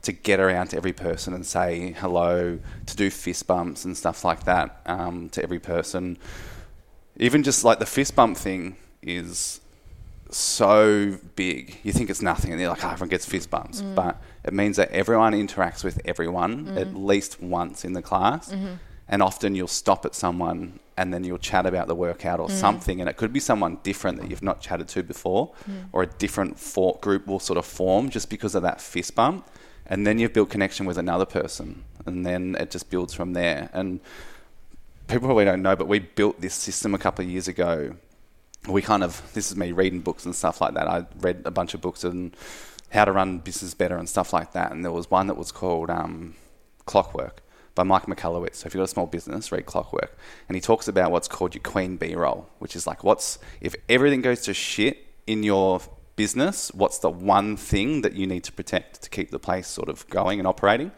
to 0.01 0.11
get 0.11 0.39
around 0.39 0.67
to 0.67 0.77
every 0.77 0.93
person 0.93 1.33
and 1.33 1.45
say 1.45 1.95
hello, 1.97 2.59
to 2.85 2.95
do 2.95 3.09
fist 3.09 3.47
bumps 3.47 3.85
and 3.85 3.95
stuff 3.95 4.25
like 4.25 4.43
that 4.43 4.81
um, 4.85 5.29
to 5.29 5.41
every 5.43 5.59
person. 5.59 6.17
Even 7.17 7.43
just 7.43 7.63
like 7.63 7.79
the 7.79 7.85
fist 7.85 8.15
bump 8.15 8.35
thing 8.37 8.75
is 9.01 9.61
so 10.29 11.17
big. 11.35 11.77
You 11.83 11.93
think 11.93 12.09
it's 12.09 12.21
nothing, 12.21 12.51
and 12.51 12.59
you're 12.59 12.69
like, 12.69 12.83
oh, 12.83 12.89
everyone 12.89 13.09
gets 13.09 13.25
fist 13.25 13.49
bumps. 13.49 13.81
Mm. 13.81 13.95
But 13.95 14.21
it 14.43 14.53
means 14.53 14.77
that 14.77 14.89
everyone 14.91 15.33
interacts 15.33 15.83
with 15.83 16.01
everyone 16.05 16.65
mm-hmm. 16.65 16.77
at 16.77 16.95
least 16.95 17.41
once 17.41 17.85
in 17.85 17.93
the 17.93 18.01
class. 18.01 18.51
Mm-hmm. 18.51 18.73
And 19.11 19.21
often 19.21 19.55
you'll 19.55 19.67
stop 19.67 20.05
at 20.05 20.15
someone 20.15 20.79
and 20.97 21.13
then 21.13 21.23
you'll 21.23 21.37
chat 21.37 21.65
about 21.65 21.87
the 21.87 21.95
workout 21.95 22.39
or 22.39 22.49
something. 22.49 23.01
And 23.01 23.09
it 23.09 23.17
could 23.17 23.33
be 23.33 23.39
someone 23.39 23.77
different 23.83 24.21
that 24.21 24.29
you've 24.29 24.43
not 24.43 24.61
chatted 24.61 24.87
to 24.89 25.03
before, 25.03 25.53
or 25.91 26.03
a 26.03 26.07
different 26.07 26.59
for- 26.59 26.97
group 27.01 27.27
will 27.27 27.39
sort 27.39 27.57
of 27.57 27.65
form 27.65 28.09
just 28.09 28.29
because 28.29 28.55
of 28.55 28.63
that 28.63 28.79
fist 28.79 29.13
bump. 29.13 29.47
And 29.85 30.07
then 30.07 30.17
you've 30.17 30.31
built 30.31 30.49
connection 30.49 30.85
with 30.85 30.97
another 30.97 31.25
person. 31.25 31.83
And 32.05 32.25
then 32.25 32.55
it 32.59 32.71
just 32.71 32.89
builds 32.89 33.13
from 33.13 33.33
there. 33.33 33.69
And 33.73 33.99
people 35.07 35.27
probably 35.27 35.45
don't 35.45 35.61
know, 35.61 35.75
but 35.75 35.87
we 35.87 35.99
built 35.99 36.39
this 36.39 36.53
system 36.53 36.95
a 36.95 36.97
couple 36.97 37.25
of 37.25 37.29
years 37.29 37.47
ago 37.47 37.95
we 38.67 38.81
kind 38.81 39.03
of 39.03 39.21
this 39.33 39.49
is 39.49 39.57
me 39.57 39.71
reading 39.71 40.01
books 40.01 40.25
and 40.25 40.35
stuff 40.35 40.61
like 40.61 40.73
that. 40.75 40.87
I 40.87 41.05
read 41.19 41.41
a 41.45 41.51
bunch 41.51 41.73
of 41.73 41.81
books 41.81 42.05
on 42.05 42.33
how 42.91 43.05
to 43.05 43.11
run 43.11 43.39
business 43.39 43.73
better 43.73 43.97
and 43.97 44.07
stuff 44.07 44.33
like 44.33 44.53
that. 44.53 44.71
And 44.71 44.83
there 44.83 44.91
was 44.91 45.09
one 45.09 45.27
that 45.27 45.37
was 45.37 45.51
called 45.51 45.89
um, 45.89 46.35
Clockwork 46.85 47.41
by 47.75 47.83
Mike 47.83 48.05
Michalowicz. 48.05 48.55
So 48.55 48.67
if 48.67 48.73
you've 48.73 48.79
got 48.79 48.85
a 48.85 48.87
small 48.87 49.07
business, 49.07 49.51
read 49.51 49.65
Clockwork. 49.65 50.17
And 50.47 50.55
he 50.55 50.61
talks 50.61 50.87
about 50.87 51.11
what's 51.11 51.27
called 51.27 51.55
your 51.55 51.61
queen 51.63 51.97
bee 51.97 52.15
role, 52.15 52.49
which 52.59 52.75
is 52.75 52.85
like 52.85 53.03
what's 53.03 53.39
if 53.61 53.75
everything 53.87 54.21
goes 54.21 54.41
to 54.41 54.53
shit 54.53 55.05
in 55.27 55.43
your 55.43 55.81
business, 56.15 56.71
what's 56.73 56.99
the 56.99 57.09
one 57.09 57.55
thing 57.55 58.01
that 58.01 58.13
you 58.13 58.27
need 58.27 58.43
to 58.43 58.51
protect 58.51 59.01
to 59.01 59.09
keep 59.09 59.31
the 59.31 59.39
place 59.39 59.67
sort 59.67 59.89
of 59.89 60.07
going 60.09 60.39
and 60.39 60.47
operating? 60.47 60.91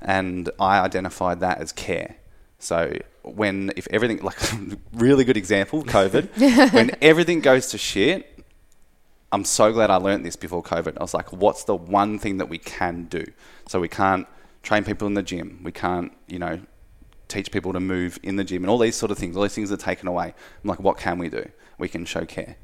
And 0.00 0.50
I 0.58 0.80
identified 0.80 1.40
that 1.40 1.58
as 1.58 1.72
care. 1.72 2.16
So 2.58 2.92
when 3.22 3.72
if 3.76 3.86
everything 3.90 4.18
like 4.22 4.38
really 4.92 5.24
good 5.24 5.36
example, 5.36 5.84
COVID, 5.84 6.72
when 6.72 6.90
everything 7.00 7.40
goes 7.40 7.68
to 7.68 7.78
shit, 7.78 8.32
I'm 9.32 9.44
so 9.44 9.72
glad 9.72 9.90
I 9.90 9.96
learned 9.96 10.24
this 10.24 10.36
before 10.36 10.62
COVID. 10.62 10.96
I 10.98 11.02
was 11.02 11.14
like, 11.14 11.32
what's 11.32 11.64
the 11.64 11.74
one 11.74 12.18
thing 12.18 12.38
that 12.38 12.48
we 12.48 12.58
can 12.58 13.04
do? 13.04 13.24
So 13.68 13.80
we 13.80 13.88
can't 13.88 14.26
train 14.66 14.82
people 14.82 15.06
in 15.06 15.14
the 15.14 15.22
gym. 15.22 15.60
We 15.62 15.70
can't, 15.70 16.12
you 16.26 16.40
know, 16.40 16.60
teach 17.28 17.52
people 17.52 17.72
to 17.72 17.78
move 17.78 18.18
in 18.24 18.34
the 18.34 18.42
gym 18.42 18.64
and 18.64 18.70
all 18.70 18.78
these 18.78 18.96
sort 18.96 19.12
of 19.12 19.18
things. 19.18 19.36
All 19.36 19.44
these 19.44 19.54
things 19.54 19.70
are 19.70 19.76
taken 19.76 20.08
away. 20.08 20.26
I'm 20.26 20.68
like, 20.68 20.80
what 20.80 20.98
can 20.98 21.18
we 21.18 21.28
do? 21.28 21.48
We 21.78 21.88
can 21.88 22.04
show 22.04 22.24
care. 22.24 22.56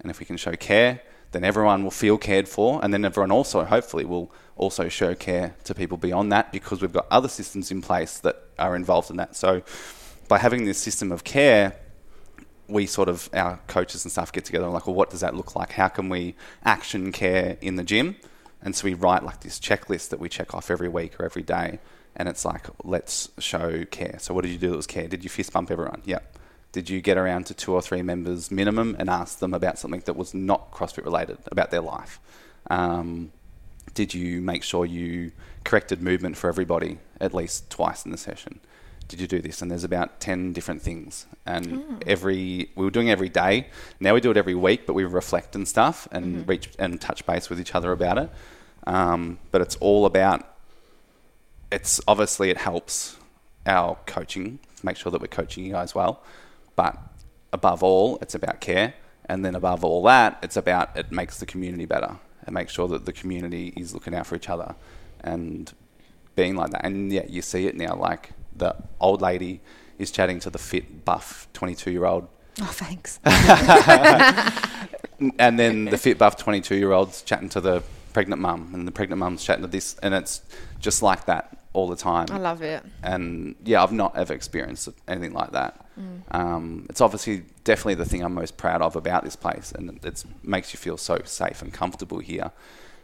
And 0.00 0.08
if 0.08 0.20
we 0.20 0.24
can 0.24 0.36
show 0.36 0.52
care, 0.52 1.02
then 1.32 1.42
everyone 1.42 1.82
will 1.82 1.90
feel 1.90 2.16
cared 2.16 2.48
for. 2.48 2.80
And 2.82 2.94
then 2.94 3.04
everyone 3.04 3.32
also, 3.32 3.64
hopefully, 3.64 4.04
will 4.04 4.30
also 4.56 4.88
show 4.88 5.16
care 5.16 5.56
to 5.64 5.74
people 5.74 5.96
beyond 5.98 6.30
that 6.30 6.52
because 6.52 6.80
we've 6.80 6.92
got 6.92 7.08
other 7.10 7.28
systems 7.28 7.72
in 7.72 7.82
place 7.82 8.18
that 8.20 8.36
are 8.56 8.76
involved 8.76 9.10
in 9.10 9.16
that. 9.16 9.34
So 9.34 9.62
by 10.28 10.38
having 10.38 10.64
this 10.64 10.78
system 10.78 11.10
of 11.10 11.24
care, 11.24 11.74
we 12.68 12.86
sort 12.86 13.08
of 13.08 13.28
our 13.32 13.58
coaches 13.66 14.04
and 14.04 14.12
stuff 14.12 14.30
get 14.30 14.44
together 14.44 14.66
and 14.66 14.74
like, 14.74 14.86
well, 14.86 14.94
what 14.94 15.10
does 15.10 15.20
that 15.20 15.34
look 15.34 15.56
like? 15.56 15.72
How 15.72 15.88
can 15.88 16.08
we 16.08 16.36
action 16.64 17.10
care 17.10 17.56
in 17.60 17.74
the 17.74 17.84
gym? 17.84 18.14
And 18.62 18.74
so 18.74 18.84
we 18.84 18.94
write 18.94 19.24
like 19.24 19.40
this 19.40 19.58
checklist 19.58 20.08
that 20.10 20.18
we 20.18 20.28
check 20.28 20.54
off 20.54 20.70
every 20.70 20.88
week 20.88 21.18
or 21.20 21.24
every 21.24 21.42
day, 21.42 21.78
and 22.16 22.28
it's 22.28 22.44
like, 22.44 22.66
let's 22.82 23.30
show 23.38 23.84
care. 23.84 24.16
So 24.18 24.34
what 24.34 24.42
did 24.42 24.50
you 24.50 24.58
do 24.58 24.70
that 24.70 24.76
was 24.76 24.86
care? 24.86 25.06
Did 25.06 25.22
you 25.22 25.30
fist 25.30 25.52
bump 25.52 25.70
everyone? 25.70 26.02
Yep. 26.04 26.36
Did 26.72 26.90
you 26.90 27.00
get 27.00 27.16
around 27.16 27.46
to 27.46 27.54
two 27.54 27.72
or 27.72 27.80
three 27.80 28.02
members 28.02 28.50
minimum 28.50 28.96
and 28.98 29.08
ask 29.08 29.38
them 29.38 29.54
about 29.54 29.78
something 29.78 30.02
that 30.04 30.16
was 30.16 30.34
not 30.34 30.70
CrossFit 30.70 31.04
related 31.04 31.38
about 31.50 31.70
their 31.70 31.80
life? 31.80 32.20
Um, 32.68 33.32
did 33.94 34.12
you 34.12 34.40
make 34.40 34.62
sure 34.62 34.84
you 34.84 35.32
corrected 35.64 36.02
movement 36.02 36.36
for 36.36 36.48
everybody 36.48 36.98
at 37.20 37.32
least 37.32 37.70
twice 37.70 38.04
in 38.04 38.10
the 38.10 38.18
session? 38.18 38.60
Did 39.08 39.20
you 39.20 39.26
do 39.26 39.40
this? 39.40 39.62
And 39.62 39.70
there's 39.70 39.84
about 39.84 40.20
10 40.20 40.52
different 40.52 40.82
things. 40.82 41.26
And 41.46 42.02
every, 42.06 42.70
we 42.74 42.84
were 42.84 42.90
doing 42.90 43.10
every 43.10 43.30
day. 43.30 43.68
Now 44.00 44.14
we 44.14 44.20
do 44.20 44.30
it 44.30 44.36
every 44.36 44.54
week, 44.54 44.86
but 44.86 44.92
we 44.92 45.04
reflect 45.04 45.56
and 45.56 45.66
stuff 45.66 46.06
and 46.12 46.46
reach 46.46 46.70
and 46.78 47.00
touch 47.00 47.24
base 47.24 47.48
with 47.48 47.58
each 47.58 47.74
other 47.74 47.90
about 47.92 48.18
it. 48.18 48.30
Um, 48.86 49.38
but 49.50 49.60
it's 49.60 49.76
all 49.76 50.06
about. 50.06 50.46
It's 51.70 52.00
obviously 52.06 52.50
it 52.50 52.58
helps 52.58 53.16
our 53.66 53.98
coaching, 54.06 54.58
make 54.82 54.96
sure 54.96 55.12
that 55.12 55.20
we're 55.20 55.26
coaching 55.26 55.64
you 55.64 55.72
guys 55.72 55.94
well, 55.94 56.22
but 56.76 56.96
above 57.52 57.82
all, 57.82 58.18
it's 58.22 58.34
about 58.34 58.60
care, 58.60 58.94
and 59.26 59.44
then 59.44 59.54
above 59.54 59.84
all 59.84 60.02
that, 60.04 60.38
it's 60.42 60.56
about 60.56 60.96
it 60.96 61.12
makes 61.12 61.38
the 61.38 61.46
community 61.46 61.84
better. 61.84 62.16
It 62.46 62.52
makes 62.52 62.72
sure 62.72 62.88
that 62.88 63.04
the 63.04 63.12
community 63.12 63.74
is 63.76 63.92
looking 63.92 64.14
out 64.14 64.26
for 64.26 64.36
each 64.36 64.48
other, 64.48 64.74
and 65.20 65.70
being 66.34 66.56
like 66.56 66.70
that. 66.70 66.84
And 66.84 67.12
yeah, 67.12 67.26
you 67.28 67.42
see 67.42 67.66
it 67.66 67.76
now. 67.76 67.94
Like 67.94 68.30
the 68.58 68.76
old 69.00 69.22
lady 69.22 69.60
is 69.98 70.10
chatting 70.10 70.40
to 70.40 70.50
the 70.50 70.58
fit, 70.58 71.04
buff, 71.04 71.48
twenty-two-year-old. 71.52 72.28
Oh, 72.60 72.64
thanks. 72.66 73.20
and 75.38 75.58
then 75.58 75.86
the 75.86 75.98
fit 75.98 76.18
buff 76.18 76.36
22 76.36 76.76
year 76.76 76.92
old's 76.92 77.22
chatting 77.22 77.48
to 77.50 77.60
the 77.60 77.82
pregnant 78.12 78.40
mum 78.42 78.70
and 78.74 78.86
the 78.86 78.92
pregnant 78.92 79.18
mum's 79.20 79.44
chatting 79.44 79.62
to 79.62 79.68
this 79.68 79.96
and 80.02 80.14
it's 80.14 80.42
just 80.80 81.02
like 81.02 81.26
that 81.26 81.56
all 81.72 81.88
the 81.88 81.96
time. 81.96 82.26
I 82.30 82.38
love 82.38 82.62
it. 82.62 82.82
and 83.02 83.54
yeah 83.64 83.82
i've 83.82 83.92
not 83.92 84.16
ever 84.16 84.32
experienced 84.34 84.88
anything 85.06 85.32
like 85.32 85.52
that. 85.52 85.84
Um, 86.30 86.86
it's 86.88 87.00
obviously 87.00 87.44
definitely 87.64 87.96
the 87.96 88.04
thing 88.04 88.22
i'm 88.24 88.34
most 88.34 88.56
proud 88.56 88.82
of 88.82 88.96
about 88.96 89.24
this 89.24 89.36
place 89.36 89.72
and 89.72 90.02
it 90.04 90.24
makes 90.42 90.72
you 90.72 90.78
feel 90.78 90.96
so 90.96 91.18
safe 91.24 91.60
and 91.62 91.72
comfortable 91.72 92.18
here 92.20 92.50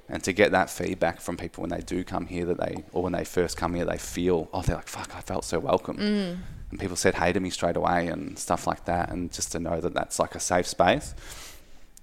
and 0.09 0.23
to 0.23 0.33
get 0.33 0.53
that 0.53 0.69
feedback 0.69 1.21
from 1.21 1.37
people 1.37 1.63
when 1.63 1.71
they 1.71 1.81
do 1.81 2.05
come 2.05 2.27
here 2.27 2.45
that 2.45 2.59
they 2.61 2.85
or 2.93 3.03
when 3.03 3.13
they 3.13 3.25
first 3.25 3.57
come 3.57 3.75
here 3.75 3.85
they 3.85 3.99
feel 3.99 4.49
oh 4.53 4.63
they're 4.63 4.77
like 4.77 4.89
fuck 4.89 5.15
i 5.17 5.21
felt 5.21 5.45
so 5.45 5.59
welcome 5.59 5.99
and 5.99 6.79
people 6.81 6.97
said 6.97 7.15
hey 7.15 7.33
to 7.33 7.41
me 7.41 7.49
straight 7.51 7.77
away 7.77 8.07
and 8.09 8.39
stuff 8.39 8.67
like 8.67 8.85
that 8.85 9.11
and 9.11 9.33
just 9.33 9.53
to 9.53 9.59
know 9.59 9.81
that 9.81 9.95
that's 9.95 10.19
like 10.19 10.35
a 10.35 10.41
safe 10.41 10.67
space 10.67 11.15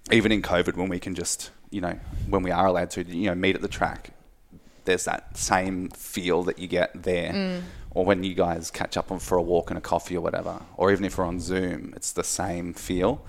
even 0.10 0.32
in 0.32 0.42
COVID, 0.42 0.76
when 0.76 0.90
we 0.90 1.00
can 1.00 1.14
just, 1.16 1.52
you 1.70 1.82
know, 1.82 1.98
when 2.28 2.44
we 2.44 2.52
are 2.52 2.66
allowed 2.66 2.90
to, 2.92 3.04
you 3.04 3.28
know, 3.28 3.36
meet 3.36 3.56
at 3.56 3.62
the 3.62 3.68
track, 3.68 4.12
there's 4.86 5.06
that 5.06 5.38
same 5.38 5.90
feel 5.90 6.44
that 6.44 6.58
you 6.58 6.68
get 6.68 7.04
there. 7.04 7.62
Or 7.92 8.06
when 8.06 8.24
you 8.24 8.34
guys 8.34 8.72
catch 8.72 8.96
up 8.96 9.12
on 9.12 9.20
for 9.20 9.38
a 9.38 9.42
walk 9.42 9.70
and 9.70 9.78
a 9.78 9.82
coffee 9.82 10.16
or 10.16 10.22
whatever, 10.22 10.62
or 10.78 10.92
even 10.92 11.04
if 11.04 11.18
we're 11.18 11.26
on 11.26 11.40
Zoom, 11.40 11.94
it's 11.96 12.14
the 12.14 12.24
same 12.24 12.74
feel. 12.74 13.24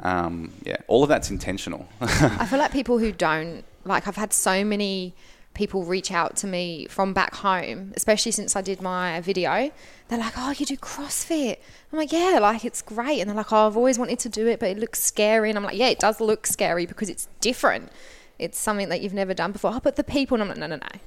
Um, 0.00 0.52
yeah, 0.64 0.76
all 0.88 1.02
of 1.02 1.08
that's 1.08 1.30
intentional. 1.30 1.88
I 2.00 2.44
feel 2.46 2.58
like 2.58 2.72
people 2.72 2.98
who 2.98 3.12
don't 3.12 3.64
like 3.88 4.06
I've 4.06 4.16
had 4.16 4.32
so 4.32 4.64
many 4.64 5.14
people 5.54 5.84
reach 5.84 6.12
out 6.12 6.36
to 6.36 6.46
me 6.46 6.86
from 6.88 7.12
back 7.12 7.34
home, 7.34 7.92
especially 7.96 8.30
since 8.30 8.54
I 8.54 8.60
did 8.60 8.80
my 8.80 9.20
video. 9.20 9.72
They're 10.06 10.18
like, 10.18 10.34
"Oh, 10.36 10.50
you 10.56 10.64
do 10.64 10.76
CrossFit?" 10.76 11.58
I'm 11.92 11.98
like, 11.98 12.12
"Yeah, 12.12 12.38
like 12.40 12.64
it's 12.64 12.80
great." 12.80 13.20
And 13.20 13.28
they're 13.28 13.36
like, 13.36 13.52
"Oh, 13.52 13.66
I've 13.66 13.76
always 13.76 13.98
wanted 13.98 14.20
to 14.20 14.28
do 14.28 14.46
it, 14.46 14.60
but 14.60 14.68
it 14.68 14.78
looks 14.78 15.02
scary." 15.02 15.48
And 15.50 15.58
I'm 15.58 15.64
like, 15.64 15.76
"Yeah, 15.76 15.88
it 15.88 15.98
does 15.98 16.20
look 16.20 16.46
scary 16.46 16.86
because 16.86 17.08
it's 17.08 17.28
different. 17.40 17.90
It's 18.38 18.56
something 18.56 18.88
that 18.90 19.00
you've 19.00 19.14
never 19.14 19.34
done 19.34 19.50
before." 19.52 19.72
Oh, 19.74 19.80
but 19.82 19.96
the 19.96 20.04
people, 20.04 20.36
and 20.36 20.42
I'm 20.42 20.48
like, 20.48 20.58
"No, 20.58 20.66
no, 20.68 20.76
no. 20.76 21.00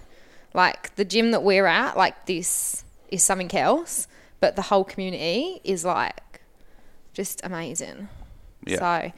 Like 0.54 0.94
the 0.96 1.06
gym 1.06 1.32
that 1.32 1.44
we're 1.44 1.68
at, 1.68 1.96
like 1.96 2.26
this 2.26 2.84
is 3.10 3.24
something 3.24 3.56
else, 3.56 4.08
but 4.42 4.58
the 4.58 4.64
whole 4.64 4.84
community 4.84 5.62
is 5.64 5.86
like 5.86 6.42
just 7.14 7.40
amazing." 7.44 8.10
Yeah. 8.66 8.80
So, 8.80 9.12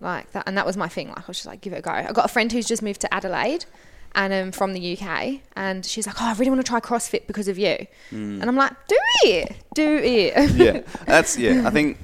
like 0.00 0.30
that, 0.32 0.44
and 0.46 0.56
that 0.56 0.66
was 0.66 0.76
my 0.76 0.88
thing. 0.88 1.08
Like 1.08 1.18
I 1.18 1.24
was 1.26 1.38
just 1.38 1.46
like, 1.46 1.60
give 1.60 1.72
it 1.72 1.78
a 1.78 1.82
go. 1.82 1.90
I 1.90 2.12
got 2.12 2.24
a 2.24 2.28
friend 2.28 2.50
who's 2.50 2.66
just 2.66 2.82
moved 2.82 3.00
to 3.02 3.14
Adelaide, 3.14 3.64
and 4.14 4.32
um, 4.32 4.52
from 4.52 4.72
the 4.72 4.96
UK, 4.98 5.40
and 5.56 5.84
she's 5.84 6.06
like, 6.06 6.20
oh, 6.20 6.26
I 6.26 6.32
really 6.34 6.50
want 6.50 6.64
to 6.64 6.68
try 6.68 6.80
CrossFit 6.80 7.26
because 7.26 7.48
of 7.48 7.58
you, 7.58 7.86
and 8.40 8.44
I'm 8.44 8.56
like, 8.56 8.72
do 8.86 8.98
it, 9.24 9.56
do 9.74 9.96
it. 9.96 10.50
yeah, 10.54 10.82
that's 11.06 11.36
yeah. 11.36 11.66
I 11.66 11.70
think 11.70 11.98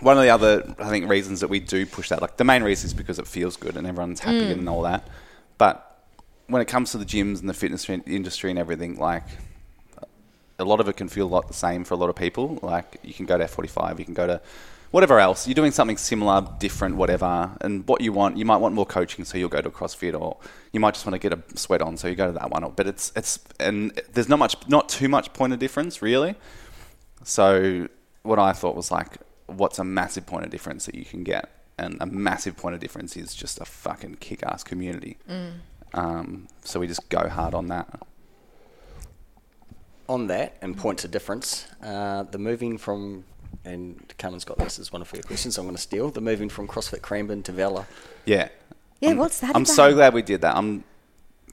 one 0.00 0.16
of 0.16 0.22
the 0.22 0.30
other 0.30 0.74
I 0.78 0.88
think 0.88 1.08
reasons 1.08 1.40
that 1.40 1.48
we 1.48 1.60
do 1.60 1.86
push 1.86 2.08
that, 2.10 2.20
like 2.20 2.36
the 2.36 2.44
main 2.44 2.62
reason 2.62 2.86
is 2.86 2.94
because 2.94 3.18
it 3.18 3.26
feels 3.26 3.56
good 3.56 3.76
and 3.76 3.86
everyone's 3.86 4.20
happy 4.20 4.50
and 4.50 4.68
all 4.68 4.82
that. 4.82 5.06
But 5.58 5.82
when 6.48 6.62
it 6.62 6.68
comes 6.68 6.92
to 6.92 6.98
the 6.98 7.04
gyms 7.04 7.40
and 7.40 7.48
the 7.48 7.54
fitness 7.54 7.88
industry 7.88 8.50
and 8.50 8.58
everything, 8.58 8.98
like 8.98 9.24
a 10.58 10.64
lot 10.64 10.80
of 10.80 10.88
it 10.88 10.96
can 10.96 11.08
feel 11.08 11.26
a 11.26 11.28
lot 11.28 11.48
the 11.48 11.54
same 11.54 11.84
for 11.84 11.94
a 11.94 11.96
lot 11.96 12.10
of 12.10 12.16
people. 12.16 12.58
Like 12.62 12.98
you 13.02 13.14
can 13.14 13.26
go 13.26 13.38
to 13.38 13.44
F45, 13.44 13.98
you 13.98 14.04
can 14.04 14.14
go 14.14 14.26
to 14.26 14.40
whatever 14.96 15.20
else. 15.20 15.46
You're 15.46 15.54
doing 15.54 15.72
something 15.72 15.98
similar, 15.98 16.48
different, 16.58 16.96
whatever. 16.96 17.54
And 17.60 17.86
what 17.86 18.00
you 18.00 18.14
want, 18.14 18.38
you 18.38 18.46
might 18.46 18.56
want 18.56 18.74
more 18.74 18.86
coaching, 18.86 19.26
so 19.26 19.36
you'll 19.36 19.50
go 19.50 19.60
to 19.60 19.68
CrossFit, 19.68 20.18
or 20.18 20.38
you 20.72 20.80
might 20.80 20.94
just 20.94 21.04
want 21.04 21.12
to 21.12 21.18
get 21.18 21.34
a 21.38 21.58
sweat 21.58 21.82
on, 21.82 21.98
so 21.98 22.08
you 22.08 22.14
go 22.14 22.28
to 22.28 22.32
that 22.32 22.50
one. 22.50 22.72
But 22.74 22.86
it's 22.86 23.12
it's 23.14 23.38
and 23.60 23.92
there's 24.14 24.30
not 24.30 24.38
much, 24.38 24.56
not 24.68 24.88
too 24.88 25.10
much 25.10 25.34
point 25.34 25.52
of 25.52 25.58
difference 25.58 26.00
really. 26.00 26.34
So 27.24 27.88
what 28.22 28.38
I 28.38 28.54
thought 28.54 28.74
was 28.74 28.90
like, 28.90 29.18
what's 29.44 29.78
a 29.78 29.84
massive 29.84 30.24
point 30.24 30.46
of 30.46 30.50
difference 30.50 30.86
that 30.86 30.94
you 30.94 31.04
can 31.04 31.22
get? 31.24 31.50
And 31.76 31.98
a 32.00 32.06
massive 32.06 32.56
point 32.56 32.74
of 32.74 32.80
difference 32.80 33.18
is 33.18 33.34
just 33.34 33.60
a 33.60 33.66
fucking 33.66 34.16
kick-ass 34.16 34.64
community. 34.64 35.18
Um, 35.92 36.48
so 36.64 36.80
we 36.80 36.86
just 36.86 37.06
go 37.10 37.28
hard 37.28 37.52
on 37.52 37.66
that. 37.66 38.00
On 40.08 40.28
that, 40.28 40.56
and 40.62 40.74
points 40.74 41.04
of 41.04 41.10
difference, 41.10 41.66
uh, 41.82 42.22
the 42.22 42.38
moving 42.38 42.78
from, 42.78 43.24
and 43.64 44.12
Carmen's 44.18 44.44
got 44.44 44.58
this 44.58 44.78
as 44.78 44.92
one 44.92 45.02
of 45.02 45.10
her 45.10 45.20
questions, 45.22 45.58
I'm 45.58 45.64
going 45.64 45.76
to 45.76 45.82
steal, 45.82 46.10
the 46.10 46.20
moving 46.20 46.48
from 46.48 46.66
CrossFit 46.68 47.02
Cranbourne 47.02 47.42
to 47.44 47.52
Valor. 47.52 47.86
Yeah. 48.24 48.48
Yeah, 49.00 49.10
I'm- 49.10 49.18
what's 49.18 49.40
that 49.40 49.50
I'm 49.54 49.62
about? 49.62 49.68
so 49.74 49.92
glad 49.94 50.14
we 50.14 50.22
did 50.22 50.40
that. 50.42 50.56
I'm 50.56 50.84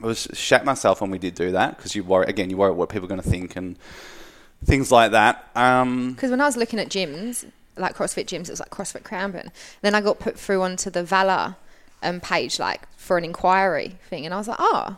I 0.01 0.07
was 0.07 0.27
shat 0.33 0.65
myself 0.65 1.01
when 1.01 1.11
we 1.11 1.19
did 1.19 1.35
do 1.35 1.51
that 1.51 1.77
because 1.77 1.95
you 1.95 2.03
worry 2.03 2.25
again. 2.27 2.49
You 2.49 2.57
worry 2.57 2.71
what 2.71 2.89
people 2.89 3.05
are 3.05 3.09
going 3.09 3.21
to 3.21 3.29
think 3.29 3.55
and 3.55 3.77
things 4.65 4.91
like 4.91 5.11
that. 5.11 5.49
Um, 5.55 6.13
Because 6.13 6.31
when 6.31 6.41
I 6.41 6.45
was 6.45 6.57
looking 6.57 6.79
at 6.79 6.89
gyms, 6.89 7.45
like 7.77 7.95
CrossFit 7.95 8.25
gyms, 8.25 8.43
it 8.43 8.49
was 8.49 8.59
like 8.59 8.71
CrossFit 8.71 9.03
Cranbourne. 9.03 9.51
Then 9.81 9.93
I 9.93 10.01
got 10.01 10.19
put 10.19 10.37
through 10.39 10.61
onto 10.63 10.89
the 10.89 11.03
Valor 11.03 11.55
um, 12.01 12.19
page, 12.19 12.59
like 12.59 12.87
for 12.97 13.17
an 13.17 13.23
inquiry 13.23 13.97
thing, 14.09 14.25
and 14.25 14.33
I 14.33 14.37
was 14.37 14.47
like, 14.47 14.57
oh, 14.59 14.97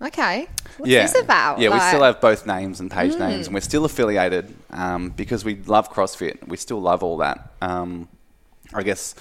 okay, 0.00 0.48
what's 0.76 0.90
yeah, 0.90 1.02
this 1.02 1.20
about? 1.20 1.58
yeah. 1.58 1.72
we 1.72 1.80
still 1.80 2.02
have 2.02 2.20
both 2.20 2.46
names 2.46 2.80
and 2.80 2.90
page 2.90 3.16
names, 3.16 3.46
and 3.46 3.54
we're 3.54 3.60
still 3.60 3.84
affiliated 3.84 4.54
um, 4.70 5.10
because 5.10 5.44
we 5.44 5.56
love 5.66 5.92
CrossFit. 5.92 6.46
We 6.46 6.56
still 6.56 6.80
love 6.80 7.02
all 7.02 7.18
that. 7.18 7.52
Um, 7.60 8.08
I 8.74 8.82
guess 8.82 9.14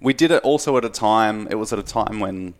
we 0.00 0.12
did 0.12 0.30
it 0.30 0.42
also 0.42 0.76
at 0.76 0.84
a 0.84 0.90
time. 0.90 1.48
It 1.50 1.56
was 1.56 1.72
at 1.72 1.78
a 1.78 1.82
time 1.82 2.20
when 2.20 2.54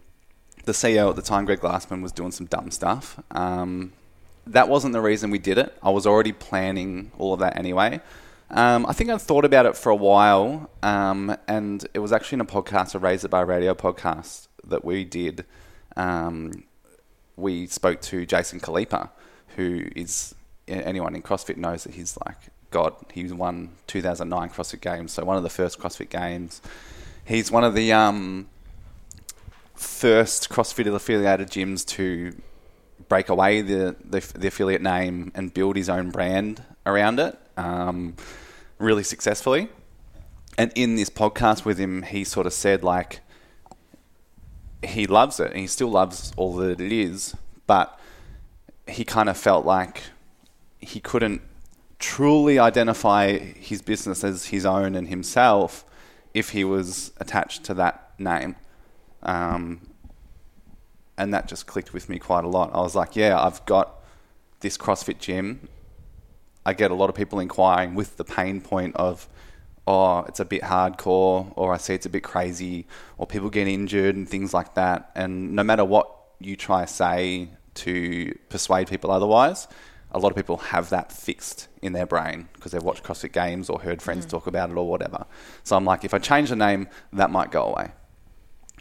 the 0.65 0.73
CEO 0.73 1.11
at 1.11 1.17
the 1.17 1.23
time, 1.23 1.45
Greg 1.45 1.61
Glassman, 1.61 2.03
was 2.03 2.13
doing 2.13 2.33
some 2.33 2.47
dumb 2.47 2.71
stuff. 2.71 3.21
Um, 3.31 3.93
that 4.47 4.69
wasn't 4.69 4.93
the 4.93 5.01
reason 5.01 5.31
we 5.31 5.39
did 5.39 5.59
it. 5.59 5.77
I 5.83 5.91
was 5.91 6.07
already 6.07 6.33
planning 6.33 7.11
all 7.19 7.33
of 7.33 7.41
that 7.41 7.57
anyway. 7.57 8.01
Um, 8.51 8.87
I 8.87 8.93
think 8.93 9.11
I'd 9.11 9.21
thought 9.21 9.45
about 9.45 9.67
it 9.67 9.77
for 9.77 9.91
a 9.91 9.97
while, 9.97 10.71
um, 10.83 11.37
and 11.49 11.85
it 11.95 11.99
was 11.99 12.13
actually 12.13 12.37
in 12.37 12.41
a 12.43 12.47
podcast, 12.47 12.95
a 12.95 12.99
Raise 12.99 13.25
It 13.25 13.29
by 13.29 13.41
Radio 13.41 13.75
podcast 13.75 14.47
that 14.65 14.85
we 14.85 15.05
did. 15.05 15.45
Um, 15.97 16.65
we 17.37 17.67
spoke 17.67 18.01
to 18.03 18.27
Jason 18.27 18.61
Khalipa, 18.61 19.11
who 19.57 19.89
is 19.95 20.35
anyone 20.69 21.15
in 21.15 21.23
CrossFit 21.23 21.57
knows 21.57 21.85
that 21.85 21.95
he's 21.95 22.19
like 22.27 22.37
God. 22.71 22.95
He 23.13 23.25
won 23.25 23.71
2009 23.87 24.51
CrossFit 24.51 24.81
Games, 24.81 25.13
so 25.13 25.25
one 25.25 25.37
of 25.37 25.43
the 25.43 25.51
first 25.51 25.79
CrossFit 25.79 26.11
Games. 26.11 26.61
He's 27.25 27.51
one 27.51 27.65
of 27.65 27.75
the 27.75 27.93
um, 27.93 28.49
first 29.75 30.49
CrossFit 30.49 30.93
affiliated 30.93 31.51
gyms 31.51 31.87
to 31.87 32.35
break 33.09 33.29
away 33.29 33.63
the, 33.63 33.97
the, 34.05 34.21
the 34.35 34.49
affiliate 34.49 34.83
name 34.83 35.31
and 35.35 35.53
build 35.53 35.77
his 35.77 35.89
own 35.89 36.11
brand 36.11 36.63
around 36.85 37.21
it 37.21 37.39
um, 37.57 38.15
really 38.79 39.03
successfully. 39.03 39.69
And 40.59 40.73
in 40.75 40.97
this 40.97 41.11
podcast 41.11 41.65
with 41.65 41.79
him, 41.79 42.03
he 42.03 42.25
sort 42.25 42.47
of 42.47 42.53
said 42.53 42.83
like 42.83 43.21
he 44.83 45.07
loves 45.07 45.41
it 45.41 45.51
and 45.51 45.61
he 45.61 45.67
still 45.67 45.91
loves 45.91 46.33
all 46.37 46.55
that 46.57 46.81
it 46.81 46.93
is, 46.93 47.35
but 47.67 47.99
he 48.87 49.05
kind 49.05 49.29
of 49.29 49.37
felt 49.37 49.67
like 49.67 50.03
he 50.79 51.01
couldn't 51.01 51.43
truly 51.99 52.59
identify 52.59 53.39
his 53.39 53.83
business 53.83 54.23
as 54.23 54.47
his 54.47 54.67
own 54.67 54.95
and 54.95 55.09
himself 55.09 55.85
if 56.35 56.51
he 56.51 56.65
was 56.65 57.13
attached 57.19 57.65
to 57.65 57.75
that 57.75 58.13
name. 58.19 58.57
Um, 59.23 59.81
and 61.19 61.33
that 61.33 61.49
just 61.49 61.67
clicked 61.67 61.93
with 61.93 62.09
me 62.09 62.19
quite 62.19 62.45
a 62.45 62.49
lot. 62.49 62.71
I 62.75 62.81
was 62.81 62.95
like, 62.95 63.17
yeah, 63.17 63.41
I've 63.41 63.65
got 63.65 64.05
this 64.61 64.77
CrossFit 64.77 65.19
gym. 65.19 65.69
I 66.65 66.75
get 66.75 66.91
a 66.91 66.95
lot 66.95 67.09
of 67.09 67.17
people 67.17 67.41
inquiring 67.41 67.95
with 67.95 68.17
the 68.17 68.25
pain 68.25 68.61
point 68.61 68.95
of, 68.97 69.29
oh, 69.87 70.21
it's 70.29 70.41
a 70.41 70.45
bit 70.45 70.63
hardcore, 70.63 71.53
or 71.57 71.73
I 71.73 71.77
see 71.77 71.95
it's 71.95 72.07
a 72.07 72.11
bit 72.11 72.23
crazy, 72.23 72.87
or 73.19 73.27
people 73.27 73.51
get 73.51 73.69
injured 73.69 74.17
and 74.17 74.29
things 74.29 74.53
like 74.53 74.75
that. 74.75 75.11
And 75.15 75.53
no 75.53 75.63
matter 75.63 75.85
what 75.85 76.11
you 76.41 76.57
try 76.57 76.85
to 76.85 76.93
say 76.93 77.51
to 77.75 78.37
persuade 78.49 78.89
people 78.89 79.11
otherwise, 79.11 79.69
a 80.11 80.19
lot 80.19 80.31
of 80.31 80.37
people 80.37 80.57
have 80.57 80.91
that 80.91 81.13
fixed 81.13 81.69
in 81.83 81.93
their 81.93 82.07
brain 82.07 82.49
because 82.55 82.73
they've 82.73 82.83
watched 82.83 83.05
CrossFit 83.05 83.33
games 83.33 83.69
or 83.69 83.81
heard 83.81 84.01
friends 84.01 84.25
talk 84.25 84.47
about 84.47 84.71
it 84.71 84.77
or 84.77 84.89
whatever. 84.89 85.27
So 85.63 85.77
I'm 85.77 85.85
like, 85.85 86.05
if 86.05 86.15
I 86.15 86.19
change 86.19 86.49
the 86.49 86.57
name, 86.57 86.89
that 87.13 87.31
might 87.31 87.51
go 87.51 87.65
away. 87.65 87.93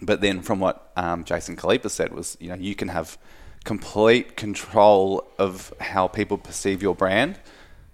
But 0.01 0.21
then, 0.21 0.41
from 0.41 0.59
what 0.59 0.91
um, 0.95 1.23
Jason 1.23 1.55
Khalipa 1.55 1.89
said, 1.89 2.13
was 2.13 2.35
you 2.39 2.49
know 2.49 2.55
you 2.55 2.75
can 2.75 2.89
have 2.89 3.17
complete 3.63 4.35
control 4.35 5.25
of 5.39 5.73
how 5.79 6.07
people 6.07 6.37
perceive 6.37 6.81
your 6.81 6.95
brand. 6.95 7.39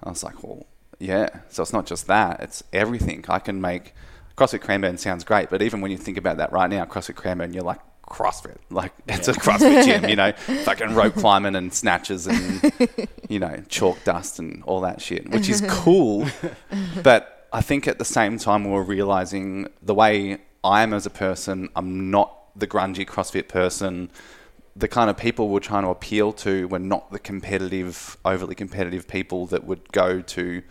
I 0.04 0.10
was 0.10 0.24
like, 0.24 0.44
well, 0.44 0.66
yeah. 1.02 1.30
So 1.50 1.64
it's 1.64 1.74
not 1.74 1.86
just 1.86 2.08
that; 2.08 2.40
it's 2.40 2.64
everything. 2.72 3.26
I 3.28 3.40
can 3.40 3.60
make 3.60 3.94
CrossFit 4.38 4.62
Cranbourne 4.62 4.98
sounds 4.98 5.24
great, 5.24 5.50
but 5.50 5.62
even 5.62 5.82
when 5.82 5.92
you 5.92 5.98
think 5.98 6.18
about 6.18 6.38
that 6.38 6.52
right 6.52 6.70
now, 6.70 6.86
CrossFit 6.86 7.16
Cranbourne, 7.16 7.54
you're 7.54 7.64
like 7.64 7.80
CrossFit. 8.08 8.58
Like 8.70 8.94
it's 9.08 9.28
a 9.28 9.34
CrossFit 9.34 9.86
gym, 9.86 10.10
you 10.10 10.16
know, 10.16 10.32
fucking 10.64 10.96
rope 10.96 11.16
climbing 11.16 11.56
and 11.56 11.74
snatches 11.74 12.28
and 12.28 12.72
you 13.30 13.40
know 13.40 13.64
chalk 13.68 14.04
dust 14.04 14.40
and 14.40 14.64
all 14.64 14.82
that 14.82 15.02
shit, 15.02 15.30
which 15.30 15.50
is 15.50 15.62
cool. 15.68 16.26
but 17.04 17.48
I 17.54 17.62
think 17.62 17.88
at 17.88 18.00
the 18.00 18.06
same 18.06 18.38
time 18.38 18.66
we're 18.66 18.84
realizing 18.84 19.68
the 19.82 19.94
way 19.94 20.38
I 20.64 20.84
am 20.84 20.94
as 20.94 21.06
a 21.06 21.10
person, 21.10 21.70
I'm 21.76 22.12
not 22.12 22.38
the 22.56 22.68
grungy 22.68 23.06
CrossFit 23.06 23.48
person. 23.48 24.10
The 24.76 24.88
kind 24.88 25.10
of 25.10 25.18
people 25.18 25.50
we're 25.50 25.60
trying 25.60 25.84
to 25.84 25.90
appeal 25.90 26.32
to, 26.34 26.68
we're 26.70 26.78
not 26.78 27.12
the 27.12 27.20
competitive, 27.20 28.16
overly 28.24 28.56
competitive 28.56 29.06
people 29.08 29.46
that 29.48 29.66
would 29.66 29.92
go 29.92 30.22
to 30.22 30.64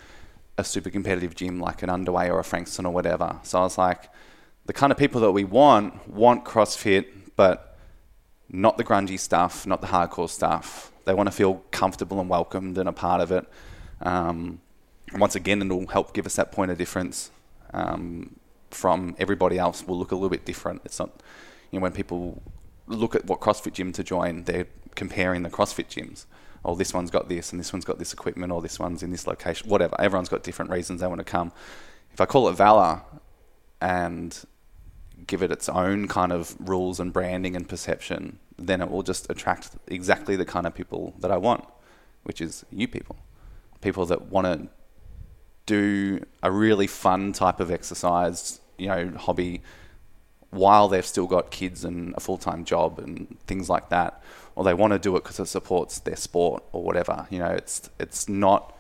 a 0.61 0.65
super 0.65 0.91
competitive 0.91 1.35
gym 1.35 1.59
like 1.59 1.83
an 1.83 1.91
Underway 1.91 2.31
or 2.31 2.39
a 2.39 2.45
Frankston 2.45 2.87
or 2.87 2.93
whatever. 2.93 3.41
So 3.43 3.59
I 3.59 3.63
was 3.63 3.79
like, 3.79 4.09
the 4.67 4.73
kind 4.73 4.93
of 4.93 4.99
people 4.99 5.21
that 5.23 5.33
we 5.33 5.45
want 5.45 6.09
want 6.09 6.45
CrossFit, 6.45 7.07
but 7.35 7.79
not 8.49 8.77
the 8.79 8.85
grungy 8.85 9.19
stuff, 9.19 9.67
not 9.67 9.81
the 9.81 9.89
hardcore 9.89 10.29
stuff. 10.29 10.93
They 11.07 11.15
want 11.15 11.29
to 11.29 11.33
feel 11.33 11.63
comfortable 11.71 12.21
and 12.21 12.29
welcomed 12.29 12.79
and 12.79 12.89
a 12.89 12.93
part 12.93 13.21
of 13.21 13.33
it. 13.33 13.47
Um, 14.03 14.61
and 15.11 15.21
once 15.21 15.35
again, 15.35 15.63
it'll 15.63 15.87
help 15.87 16.15
give 16.15 16.27
us 16.27 16.37
that 16.37 16.53
point 16.53 16.71
of 16.71 16.79
difference 16.79 17.31
um, 17.73 18.37
from 18.71 19.17
everybody 19.19 19.59
else. 19.59 19.87
Will 19.87 19.99
look 19.99 20.13
a 20.13 20.15
little 20.15 20.29
bit 20.29 20.45
different. 20.45 20.83
It's 20.85 20.99
not, 20.99 21.11
you 21.71 21.79
know, 21.79 21.83
when 21.83 21.93
people 21.93 22.43
look 22.87 23.15
at 23.15 23.25
what 23.27 23.41
CrossFit 23.41 23.73
gym 23.73 23.93
to 23.93 24.05
join, 24.05 24.45
they're 24.45 24.67
comparing 24.95 25.43
the 25.43 25.51
CrossFit 25.51 25.89
gyms. 25.89 26.27
Oh, 26.65 26.75
this 26.75 26.93
one's 26.93 27.11
got 27.11 27.29
this, 27.29 27.53
and 27.53 27.61
this 27.61 27.73
one's 27.73 27.85
got 27.85 27.99
this 27.99 28.13
equipment, 28.13 28.53
or 28.53 28.61
this 28.61 28.79
one's 28.79 29.03
in 29.03 29.11
this 29.11 29.27
location. 29.27 29.69
Whatever. 29.69 29.99
Everyone's 30.01 30.29
got 30.29 30.43
different 30.43 30.71
reasons 30.71 31.01
they 31.01 31.07
want 31.07 31.21
to 31.21 31.25
come. 31.25 31.53
If 32.13 32.21
I 32.21 32.27
call 32.27 32.49
it 32.49 32.53
Valor, 32.53 33.03
and 33.81 34.45
give 35.27 35.43
it 35.43 35.51
its 35.51 35.69
own 35.69 36.09
kind 36.09 36.33
of 36.33 36.57
rules 36.61 37.01
and 37.01 37.13
branding 37.13 37.57
and 37.57 37.69
perception, 37.69 38.39
then 38.59 38.81
it 38.81 38.91
will 38.91 39.03
just 39.03 39.31
attract 39.31 39.71
exactly 39.87 40.37
the 40.37 40.45
kind 40.45 40.67
of 40.67 40.75
people 40.75 41.15
that 41.21 41.31
I 41.31 41.37
want, 41.37 41.65
which 42.25 42.41
is 42.41 42.65
you 42.71 42.89
people. 42.89 43.17
People 43.81 44.07
that 44.07 44.31
want 44.31 44.47
to 44.47 44.69
do 45.67 46.25
a 46.43 46.51
really 46.51 46.87
fun 46.87 47.33
type 47.33 47.61
of 47.61 47.71
exercise, 47.71 48.61
you 48.77 48.89
know, 48.89 49.13
hobby 49.17 49.63
while 50.51 50.89
they've 50.89 51.07
still 51.07 51.27
got 51.27 51.51
kids 51.51 51.85
and 51.85 52.15
a 52.17 52.21
full-time 52.21 52.65
job 52.65 52.99
and 52.99 53.37
things 53.47 53.69
like 53.69 53.89
that 53.89 54.23
or 54.57 54.65
they 54.65 54.75
want 54.75 54.93
to 54.93 54.99
do 54.99 55.17
it 55.17 55.23
because 55.23 55.39
it 55.39 55.47
supports 55.47 56.01
their 56.01 56.17
sport 56.17 56.63
or 56.73 56.83
whatever 56.83 57.27
you 57.31 57.39
know 57.39 57.51
it's 57.51 57.89
it's 57.99 58.29
not 58.29 58.75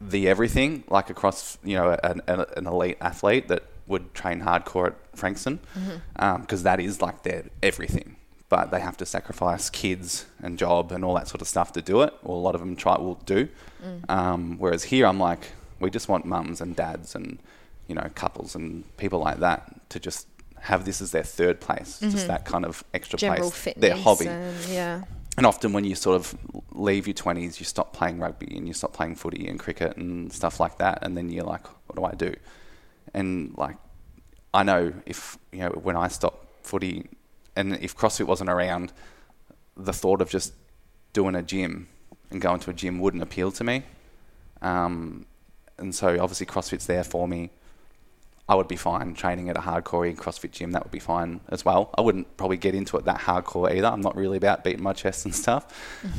the 0.00 0.28
everything 0.28 0.84
like 0.88 1.10
across 1.10 1.58
you 1.64 1.76
know 1.76 1.96
an, 2.04 2.20
an 2.28 2.66
elite 2.66 2.98
athlete 3.00 3.48
that 3.48 3.64
would 3.86 4.14
train 4.14 4.40
hardcore 4.40 4.88
at 4.88 4.94
Frankston 5.14 5.60
because 5.74 5.90
Mm-hmm. 6.20 6.48
um, 6.56 6.62
that 6.62 6.80
is 6.80 7.02
like 7.02 7.22
their 7.22 7.44
everything. 7.62 8.16
But 8.48 8.70
they 8.70 8.80
have 8.80 8.96
to 8.98 9.06
sacrifice 9.06 9.68
kids 9.70 10.26
and 10.40 10.58
job 10.58 10.92
and 10.92 11.04
all 11.04 11.14
that 11.14 11.28
sort 11.28 11.40
of 11.40 11.48
stuff 11.48 11.72
to 11.72 11.82
do 11.82 12.02
it. 12.02 12.14
Or 12.22 12.36
a 12.36 12.38
lot 12.38 12.54
of 12.54 12.60
them 12.60 12.76
try 12.76 12.96
will 12.98 13.16
do. 13.26 13.48
Mm. 13.82 14.10
Um, 14.10 14.58
whereas 14.58 14.84
here, 14.84 15.06
I'm 15.06 15.18
like, 15.18 15.52
we 15.80 15.90
just 15.90 16.08
want 16.08 16.24
mums 16.24 16.60
and 16.60 16.76
dads 16.76 17.14
and 17.14 17.38
you 17.88 17.94
know 17.94 18.08
couples 18.14 18.54
and 18.54 18.84
people 18.96 19.18
like 19.18 19.38
that 19.40 19.88
to 19.90 19.98
just 19.98 20.28
have 20.64 20.86
this 20.86 21.02
as 21.02 21.10
their 21.10 21.22
third 21.22 21.60
place, 21.60 22.00
just 22.00 22.26
that 22.26 22.46
kind 22.46 22.64
of 22.64 22.82
extra 22.94 23.18
Mm-hmm. 23.18 23.26
General 23.34 23.50
place, 23.50 23.60
fitness. 23.60 23.80
their 23.82 23.96
hobby. 23.96 24.26
And, 24.26 24.56
yeah. 24.68 25.04
And 25.36 25.44
often 25.44 25.74
when 25.74 25.84
you 25.84 25.94
sort 25.94 26.16
of 26.16 26.34
leave 26.72 27.06
your 27.06 27.12
20s, 27.14 27.60
you 27.60 27.66
stop 27.66 27.92
playing 27.92 28.18
rugby 28.18 28.56
and 28.56 28.66
you 28.66 28.72
stop 28.72 28.94
playing 28.94 29.16
footy 29.16 29.46
and 29.46 29.58
cricket 29.58 29.96
and 29.98 30.32
stuff 30.32 30.60
like 30.60 30.78
that. 30.78 31.00
And 31.02 31.16
then 31.18 31.28
you're 31.28 31.44
like, 31.44 31.66
what 31.86 31.96
do 31.96 32.04
I 32.04 32.14
do? 32.14 32.34
And 33.12 33.52
like, 33.58 33.76
I 34.54 34.62
know 34.62 34.94
if, 35.04 35.36
you 35.52 35.58
know, 35.58 35.70
when 35.70 35.96
I 35.96 36.08
stopped 36.08 36.66
footy 36.66 37.10
and 37.56 37.74
if 37.76 37.94
CrossFit 37.94 38.26
wasn't 38.26 38.48
around, 38.48 38.92
the 39.76 39.92
thought 39.92 40.22
of 40.22 40.30
just 40.30 40.54
doing 41.12 41.34
a 41.34 41.42
gym 41.42 41.88
and 42.30 42.40
going 42.40 42.60
to 42.60 42.70
a 42.70 42.72
gym 42.72 43.00
wouldn't 43.00 43.22
appeal 43.22 43.52
to 43.52 43.64
me. 43.64 43.82
Um, 44.62 45.26
and 45.76 45.94
so 45.94 46.08
obviously 46.22 46.46
CrossFit's 46.46 46.86
there 46.86 47.04
for 47.04 47.28
me. 47.28 47.50
I 48.48 48.54
would 48.54 48.68
be 48.68 48.76
fine 48.76 49.14
training 49.14 49.48
at 49.48 49.56
a 49.56 49.60
hardcore 49.60 50.14
CrossFit 50.14 50.50
gym. 50.50 50.72
That 50.72 50.84
would 50.84 50.92
be 50.92 50.98
fine 50.98 51.40
as 51.48 51.64
well. 51.64 51.90
I 51.96 52.02
wouldn't 52.02 52.36
probably 52.36 52.58
get 52.58 52.74
into 52.74 52.96
it 52.98 53.06
that 53.06 53.20
hardcore 53.20 53.74
either. 53.74 53.86
I'm 53.86 54.02
not 54.02 54.16
really 54.16 54.36
about 54.36 54.64
beating 54.64 54.82
my 54.82 54.92
chest 54.92 55.24
and 55.24 55.34
stuff. 55.34 55.66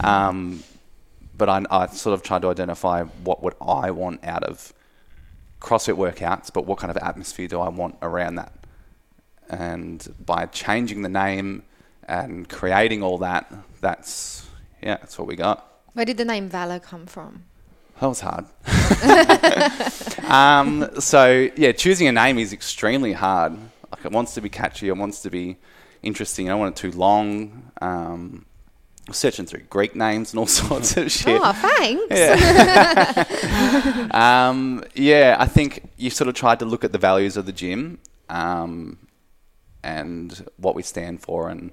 Um, 0.03 0.63
but 1.37 1.49
I, 1.49 1.63
I 1.69 1.87
sort 1.87 2.13
of 2.13 2.23
tried 2.23 2.41
to 2.41 2.49
identify 2.49 3.03
what 3.03 3.43
would 3.43 3.53
I 3.61 3.91
want 3.91 4.23
out 4.23 4.43
of 4.43 4.73
CrossFit 5.59 5.97
workouts, 5.97 6.51
but 6.51 6.65
what 6.65 6.79
kind 6.79 6.89
of 6.89 6.97
atmosphere 6.97 7.47
do 7.47 7.59
I 7.59 7.69
want 7.69 7.95
around 8.01 8.35
that? 8.35 8.53
And 9.49 10.07
by 10.25 10.47
changing 10.47 11.03
the 11.03 11.09
name 11.09 11.63
and 12.07 12.49
creating 12.49 13.03
all 13.03 13.19
that, 13.19 13.53
that's 13.81 14.47
yeah, 14.81 14.97
that's 14.97 15.17
what 15.17 15.27
we 15.27 15.35
got. 15.35 15.83
Where 15.93 16.05
did 16.05 16.17
the 16.17 16.25
name 16.25 16.49
Valor 16.49 16.79
come 16.79 17.05
from? 17.05 17.43
That 17.99 18.07
was 18.07 18.19
hard. 18.21 18.45
um, 20.29 20.89
so 20.99 21.49
yeah, 21.55 21.71
choosing 21.71 22.07
a 22.07 22.11
name 22.11 22.37
is 22.37 22.51
extremely 22.51 23.13
hard. 23.13 23.53
Like 23.91 24.05
it 24.05 24.11
wants 24.11 24.33
to 24.35 24.41
be 24.41 24.49
catchy, 24.49 24.89
it 24.89 24.97
wants 24.97 25.21
to 25.21 25.29
be 25.29 25.57
interesting. 26.03 26.49
I 26.49 26.51
don't 26.51 26.59
want 26.59 26.77
it 26.77 26.81
too 26.81 26.97
long. 26.97 27.71
Um, 27.81 28.45
searching 29.11 29.45
through 29.45 29.61
Greek 29.69 29.95
names 29.95 30.33
and 30.33 30.39
all 30.39 30.47
sorts 30.61 30.97
of 30.97 31.11
shit. 31.11 31.39
Oh, 31.41 31.53
thanks. 31.53 32.15
Um, 34.15 34.83
yeah, 34.93 35.35
I 35.37 35.45
think 35.45 35.89
you 35.97 36.09
sort 36.09 36.27
of 36.29 36.35
tried 36.35 36.59
to 36.59 36.65
look 36.65 36.83
at 36.83 36.91
the 36.91 36.97
values 36.97 37.35
of 37.35 37.45
the 37.45 37.51
gym 37.51 37.99
um, 38.29 38.97
and 39.83 40.47
what 40.57 40.73
we 40.73 40.83
stand 40.83 41.21
for, 41.21 41.49
and 41.49 41.71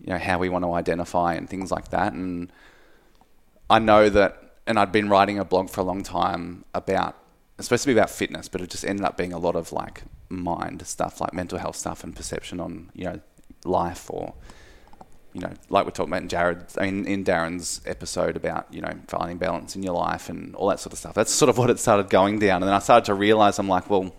you 0.00 0.12
know 0.12 0.18
how 0.18 0.38
we 0.38 0.48
want 0.48 0.64
to 0.64 0.72
identify 0.72 1.34
and 1.34 1.48
things 1.48 1.70
like 1.70 1.90
that. 1.90 2.12
And 2.12 2.50
I 3.68 3.78
know 3.78 4.08
that, 4.08 4.39
and 4.70 4.78
I'd 4.78 4.92
been 4.92 5.08
writing 5.08 5.38
a 5.38 5.44
blog 5.44 5.68
for 5.68 5.80
a 5.80 5.84
long 5.84 6.02
time 6.04 6.64
about, 6.72 7.16
it's 7.58 7.66
supposed 7.66 7.82
to 7.82 7.88
be 7.88 7.92
about 7.92 8.08
fitness, 8.08 8.48
but 8.48 8.60
it 8.60 8.70
just 8.70 8.84
ended 8.84 9.04
up 9.04 9.16
being 9.16 9.32
a 9.32 9.38
lot 9.38 9.56
of 9.56 9.72
like 9.72 10.04
mind 10.28 10.86
stuff, 10.86 11.20
like 11.20 11.34
mental 11.34 11.58
health 11.58 11.76
stuff 11.76 12.04
and 12.04 12.14
perception 12.14 12.60
on 12.60 12.90
you 12.94 13.04
know 13.04 13.20
life 13.64 14.08
or 14.08 14.32
you 15.32 15.40
know, 15.40 15.52
like 15.68 15.84
we're 15.84 15.92
talking 15.92 16.12
about 16.12 16.22
in 16.22 16.28
Jared, 16.28 16.64
I 16.78 16.90
mean, 16.90 17.06
in 17.06 17.24
Darren's 17.24 17.80
episode 17.86 18.36
about, 18.36 18.66
you 18.72 18.80
know, 18.80 18.92
finding 19.06 19.38
balance 19.38 19.76
in 19.76 19.82
your 19.82 19.94
life 19.94 20.28
and 20.28 20.56
all 20.56 20.68
that 20.68 20.80
sort 20.80 20.92
of 20.92 20.98
stuff. 20.98 21.14
That's 21.14 21.30
sort 21.30 21.48
of 21.48 21.56
what 21.56 21.70
it 21.70 21.78
started 21.78 22.10
going 22.10 22.40
down. 22.40 22.62
And 22.62 22.68
then 22.68 22.74
I 22.74 22.80
started 22.80 23.04
to 23.06 23.14
realize 23.14 23.60
I'm 23.60 23.68
like, 23.68 23.88
well, 23.88 24.12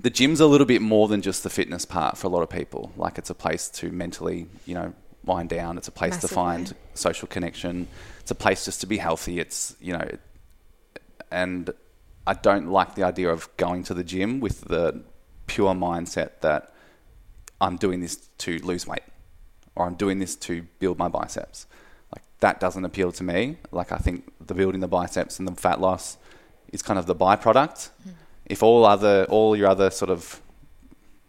the 0.00 0.10
gym's 0.10 0.40
a 0.40 0.46
little 0.46 0.66
bit 0.66 0.82
more 0.82 1.06
than 1.06 1.22
just 1.22 1.44
the 1.44 1.50
fitness 1.50 1.84
part 1.84 2.18
for 2.18 2.26
a 2.26 2.30
lot 2.30 2.42
of 2.42 2.50
people. 2.50 2.90
Like 2.96 3.16
it's 3.16 3.30
a 3.30 3.34
place 3.34 3.68
to 3.68 3.92
mentally, 3.92 4.48
you 4.66 4.74
know, 4.74 4.92
wind 5.24 5.48
down. 5.48 5.78
It's 5.78 5.88
a 5.88 5.92
place 5.92 6.16
to 6.18 6.28
find 6.28 6.74
social 6.94 7.28
connection. 7.28 7.88
It's 8.20 8.30
a 8.30 8.34
place 8.34 8.64
just 8.64 8.80
to 8.80 8.86
be 8.86 8.98
healthy. 8.98 9.38
It's, 9.40 9.76
you 9.80 9.92
know, 9.92 10.08
and 11.30 11.70
I 12.26 12.34
don't 12.34 12.68
like 12.68 12.94
the 12.94 13.04
idea 13.04 13.30
of 13.30 13.48
going 13.56 13.82
to 13.84 13.94
the 13.94 14.04
gym 14.04 14.40
with 14.40 14.62
the 14.62 15.02
pure 15.46 15.74
mindset 15.74 16.40
that 16.40 16.72
I'm 17.60 17.76
doing 17.76 18.00
this 18.00 18.16
to 18.38 18.58
lose 18.58 18.86
weight 18.86 19.02
or 19.74 19.86
I'm 19.86 19.94
doing 19.94 20.18
this 20.18 20.36
to 20.36 20.62
build 20.78 20.98
my 20.98 21.08
biceps. 21.08 21.66
Like 22.14 22.22
that 22.40 22.60
doesn't 22.60 22.84
appeal 22.84 23.12
to 23.12 23.24
me. 23.24 23.56
Like 23.70 23.92
I 23.92 23.98
think 23.98 24.32
the 24.44 24.54
building 24.54 24.80
the 24.80 24.88
biceps 24.88 25.38
and 25.38 25.48
the 25.48 25.54
fat 25.54 25.80
loss 25.80 26.16
is 26.72 26.82
kind 26.82 26.98
of 26.98 27.06
the 27.06 27.14
byproduct. 27.14 27.90
Hmm. 28.04 28.10
If 28.46 28.62
all 28.62 28.84
other 28.84 29.24
all 29.28 29.56
your 29.56 29.68
other 29.68 29.90
sort 29.90 30.10
of 30.10 30.40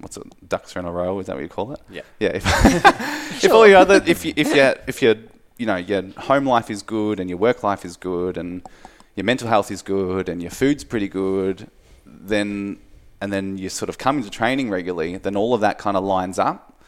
what's 0.03 0.17
it 0.17 0.23
ducks 0.47 0.75
are 0.75 0.79
in 0.79 0.85
a 0.85 0.91
row 0.91 1.19
is 1.19 1.25
that 1.27 1.35
what 1.35 1.41
you 1.41 1.49
call 1.49 1.73
it? 1.73 1.79
Yeah. 1.89 2.01
Yeah. 2.19 2.29
If, 2.35 2.43
if 3.43 3.51
all 3.51 3.67
your 3.67 3.77
other 3.77 4.01
if 4.05 4.23
you 4.23 4.33
if 4.35 4.55
you 4.55 4.73
if 4.87 5.01
your 5.01 5.15
you 5.57 5.65
know 5.65 5.77
your 5.77 6.03
home 6.17 6.45
life 6.45 6.69
is 6.69 6.83
good 6.83 7.19
and 7.19 7.29
your 7.29 7.39
work 7.39 7.63
life 7.63 7.83
is 7.85 7.97
good 7.97 8.37
and 8.37 8.67
your 9.15 9.23
mental 9.23 9.47
health 9.47 9.71
is 9.71 9.81
good 9.81 10.29
and 10.29 10.41
your 10.41 10.51
food's 10.51 10.83
pretty 10.83 11.07
good, 11.07 11.69
then 12.05 12.77
and 13.21 13.31
then 13.31 13.57
you 13.57 13.69
sort 13.69 13.89
of 13.89 13.97
come 13.97 14.17
into 14.17 14.29
training 14.29 14.69
regularly, 14.69 15.17
then 15.17 15.35
all 15.35 15.53
of 15.53 15.61
that 15.61 15.77
kind 15.77 15.95
of 15.95 16.03
lines 16.03 16.37
up. 16.37 16.81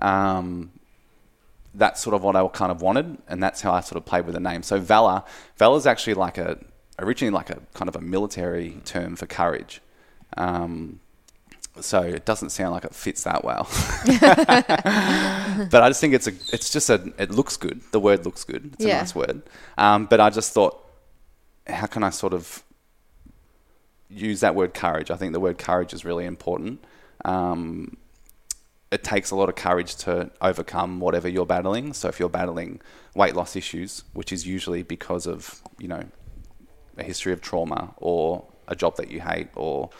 Um, 0.00 0.70
that's 1.74 2.00
sort 2.00 2.14
of 2.14 2.22
what 2.22 2.36
I 2.36 2.46
kind 2.48 2.70
of 2.70 2.82
wanted, 2.82 3.18
and 3.28 3.42
that's 3.42 3.60
how 3.60 3.72
I 3.72 3.80
sort 3.80 3.96
of 3.96 4.04
played 4.04 4.24
with 4.24 4.34
the 4.34 4.40
name. 4.40 4.62
So 4.62 4.78
valor, 4.78 5.24
valor 5.56 5.76
is 5.76 5.86
actually 5.86 6.14
like 6.14 6.38
a 6.38 6.58
originally 6.98 7.32
like 7.32 7.50
a 7.50 7.60
kind 7.74 7.88
of 7.88 7.96
a 7.96 8.00
military 8.00 8.76
term 8.84 9.16
for 9.16 9.26
courage. 9.26 9.80
Um, 10.36 11.00
so 11.82 12.02
it 12.02 12.24
doesn't 12.24 12.50
sound 12.50 12.72
like 12.72 12.84
it 12.84 12.94
fits 12.94 13.24
that 13.24 13.44
well. 13.44 13.68
but 15.70 15.82
I 15.82 15.88
just 15.88 16.00
think 16.00 16.14
it's 16.14 16.26
a 16.26 16.32
it's 16.52 16.70
just 16.70 16.90
a 16.90 17.12
it 17.18 17.30
looks 17.30 17.56
good. 17.56 17.80
The 17.92 18.00
word 18.00 18.24
looks 18.24 18.44
good. 18.44 18.70
It's 18.74 18.84
Yeah. 18.84 18.96
a 18.96 19.00
nice 19.00 19.14
word. 19.14 19.42
Um, 19.78 20.06
but 20.06 20.20
I 20.20 20.30
just 20.30 20.52
thought, 20.52 20.84
how 21.66 21.86
can 21.86 22.02
I 22.02 22.10
sort 22.10 22.32
of 22.34 22.62
use 24.08 24.40
that 24.40 24.54
word 24.54 24.74
courage? 24.74 25.10
I 25.10 25.16
think 25.16 25.32
the 25.32 25.40
word 25.40 25.58
courage 25.58 25.92
is 25.92 26.04
really 26.04 26.24
important. 26.26 26.84
Um, 27.24 27.96
it 28.90 29.04
takes 29.04 29.30
a 29.30 29.36
lot 29.36 29.48
of 29.48 29.54
courage 29.54 29.94
to 29.96 30.30
overcome 30.40 30.98
whatever 31.00 31.28
you're 31.28 31.46
battling. 31.46 31.92
So 31.92 32.08
if 32.08 32.18
you're 32.18 32.28
battling 32.28 32.80
weight 33.14 33.36
loss 33.36 33.54
issues, 33.54 34.02
which 34.14 34.32
is 34.32 34.46
usually 34.46 34.82
because 34.82 35.26
of 35.26 35.60
you 35.78 35.88
know 35.88 36.04
a 36.98 37.04
history 37.04 37.32
of 37.32 37.40
trauma 37.40 37.94
or 37.98 38.44
a 38.68 38.74
job 38.76 38.96
that 38.96 39.10
you 39.10 39.20
hate 39.20 39.48
or 39.54 39.90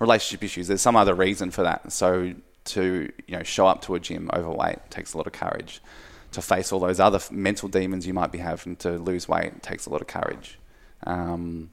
relationship 0.00 0.42
issues, 0.42 0.66
there's 0.66 0.80
some 0.80 0.96
other 0.96 1.14
reason 1.14 1.52
for 1.52 1.62
that. 1.62 1.92
So 1.92 2.34
to 2.62 3.10
you 3.26 3.36
know 3.36 3.42
show 3.42 3.66
up 3.66 3.82
to 3.82 3.94
a 3.94 4.00
gym 4.00 4.30
overweight 4.34 4.78
takes 4.90 5.14
a 5.14 5.16
lot 5.16 5.26
of 5.26 5.32
courage. 5.32 5.80
To 6.32 6.42
face 6.42 6.72
all 6.72 6.80
those 6.80 7.00
other 7.00 7.20
mental 7.30 7.68
demons 7.68 8.06
you 8.06 8.14
might 8.14 8.30
be 8.30 8.38
having 8.38 8.76
to 8.76 8.92
lose 8.98 9.28
weight 9.28 9.62
takes 9.62 9.86
a 9.86 9.90
lot 9.90 10.00
of 10.00 10.06
courage. 10.06 10.58
Um, 11.04 11.70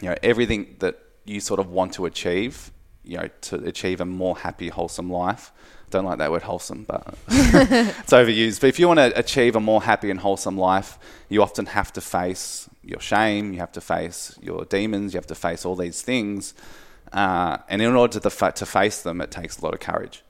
you 0.00 0.08
know 0.08 0.16
everything 0.22 0.76
that 0.80 0.98
you 1.24 1.40
sort 1.40 1.60
of 1.60 1.70
want 1.70 1.94
to 1.94 2.06
achieve, 2.06 2.70
you 3.02 3.16
know, 3.16 3.28
to 3.42 3.56
achieve 3.64 4.00
a 4.00 4.04
more 4.04 4.36
happy, 4.36 4.68
wholesome 4.68 5.10
life. 5.10 5.52
Don't 5.90 6.04
like 6.04 6.18
that 6.18 6.30
word 6.30 6.42
wholesome, 6.42 6.84
but 6.84 7.14
it's 7.28 8.12
overused. 8.12 8.60
But 8.60 8.68
if 8.68 8.78
you 8.78 8.88
want 8.88 8.98
to 8.98 9.16
achieve 9.18 9.54
a 9.54 9.60
more 9.60 9.82
happy 9.82 10.10
and 10.10 10.18
wholesome 10.18 10.58
life, 10.58 10.98
you 11.28 11.42
often 11.42 11.66
have 11.66 11.92
to 11.94 12.00
face 12.00 12.68
your 12.82 13.00
shame, 13.00 13.52
you 13.52 13.60
have 13.60 13.72
to 13.72 13.80
face 13.80 14.36
your 14.42 14.64
demons, 14.64 15.14
you 15.14 15.18
have 15.18 15.26
to 15.28 15.34
face 15.34 15.64
all 15.64 15.76
these 15.76 16.02
things. 16.02 16.52
Uh, 17.12 17.58
and 17.68 17.80
in 17.80 17.94
order 17.94 18.18
to, 18.18 18.30
fa- 18.30 18.52
to 18.52 18.66
face 18.66 19.02
them, 19.02 19.20
it 19.20 19.30
takes 19.30 19.58
a 19.58 19.64
lot 19.64 19.74
of 19.74 19.80
courage. 19.80 20.22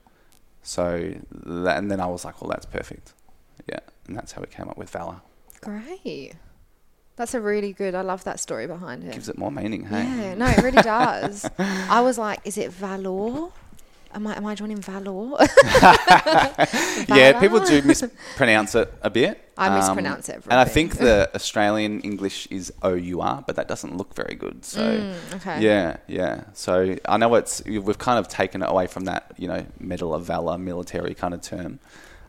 So, 0.61 1.13
that, 1.31 1.77
and 1.77 1.91
then 1.91 1.99
I 1.99 2.07
was 2.07 2.25
like, 2.25 2.41
well, 2.41 2.49
that's 2.49 2.65
perfect. 2.65 3.13
Yeah. 3.67 3.79
And 4.07 4.15
that's 4.15 4.31
how 4.31 4.41
we 4.41 4.47
came 4.47 4.67
up 4.67 4.77
with 4.77 4.89
Valor. 4.89 5.21
Great. 5.61 6.33
That's 7.15 7.33
a 7.33 7.39
really 7.41 7.71
good. 7.71 7.95
I 7.95 8.01
love 8.01 8.23
that 8.25 8.39
story 8.39 8.67
behind 8.67 9.03
it. 9.03 9.13
Gives 9.13 9.29
it 9.29 9.37
more 9.37 9.51
meaning, 9.51 9.85
hey? 9.85 10.03
Yeah, 10.03 10.33
no, 10.35 10.47
it 10.47 10.61
really 10.61 10.81
does. 10.81 11.49
I 11.59 12.01
was 12.01 12.17
like, 12.17 12.39
is 12.43 12.57
it 12.57 12.71
Valor? 12.71 13.49
Am 14.13 14.25
I 14.27 14.37
am 14.37 14.45
I 14.45 14.55
joining 14.55 14.77
Valor? 14.77 15.37
yeah, 17.09 17.37
people 17.39 17.59
do 17.65 17.81
mispronounce 17.81 18.75
it 18.75 18.93
a 19.01 19.09
bit. 19.09 19.41
I 19.57 19.67
Um, 19.67 19.75
mispronounce 19.75 20.29
it. 20.29 20.43
And 20.49 20.59
I 20.59 20.65
think 20.65 20.97
the 21.07 21.29
Australian 21.35 22.01
English 22.01 22.47
is 22.49 22.71
O 22.81 22.93
U 22.93 23.21
R, 23.21 23.43
but 23.45 23.55
that 23.57 23.67
doesn't 23.67 23.97
look 23.97 24.13
very 24.15 24.35
good. 24.35 24.63
So 24.65 24.81
Mm, 24.81 25.35
okay. 25.35 25.61
yeah, 25.61 25.97
yeah. 26.07 26.43
So 26.53 26.95
I 27.05 27.17
know 27.17 27.35
it's 27.35 27.63
we've 27.65 27.97
kind 27.97 28.19
of 28.19 28.27
taken 28.27 28.61
it 28.61 28.69
away 28.69 28.87
from 28.87 29.05
that, 29.05 29.31
you 29.37 29.47
know, 29.47 29.65
Medal 29.79 30.13
of 30.13 30.23
Valor 30.23 30.57
military 30.57 31.13
kind 31.13 31.33
of 31.33 31.41
term, 31.41 31.79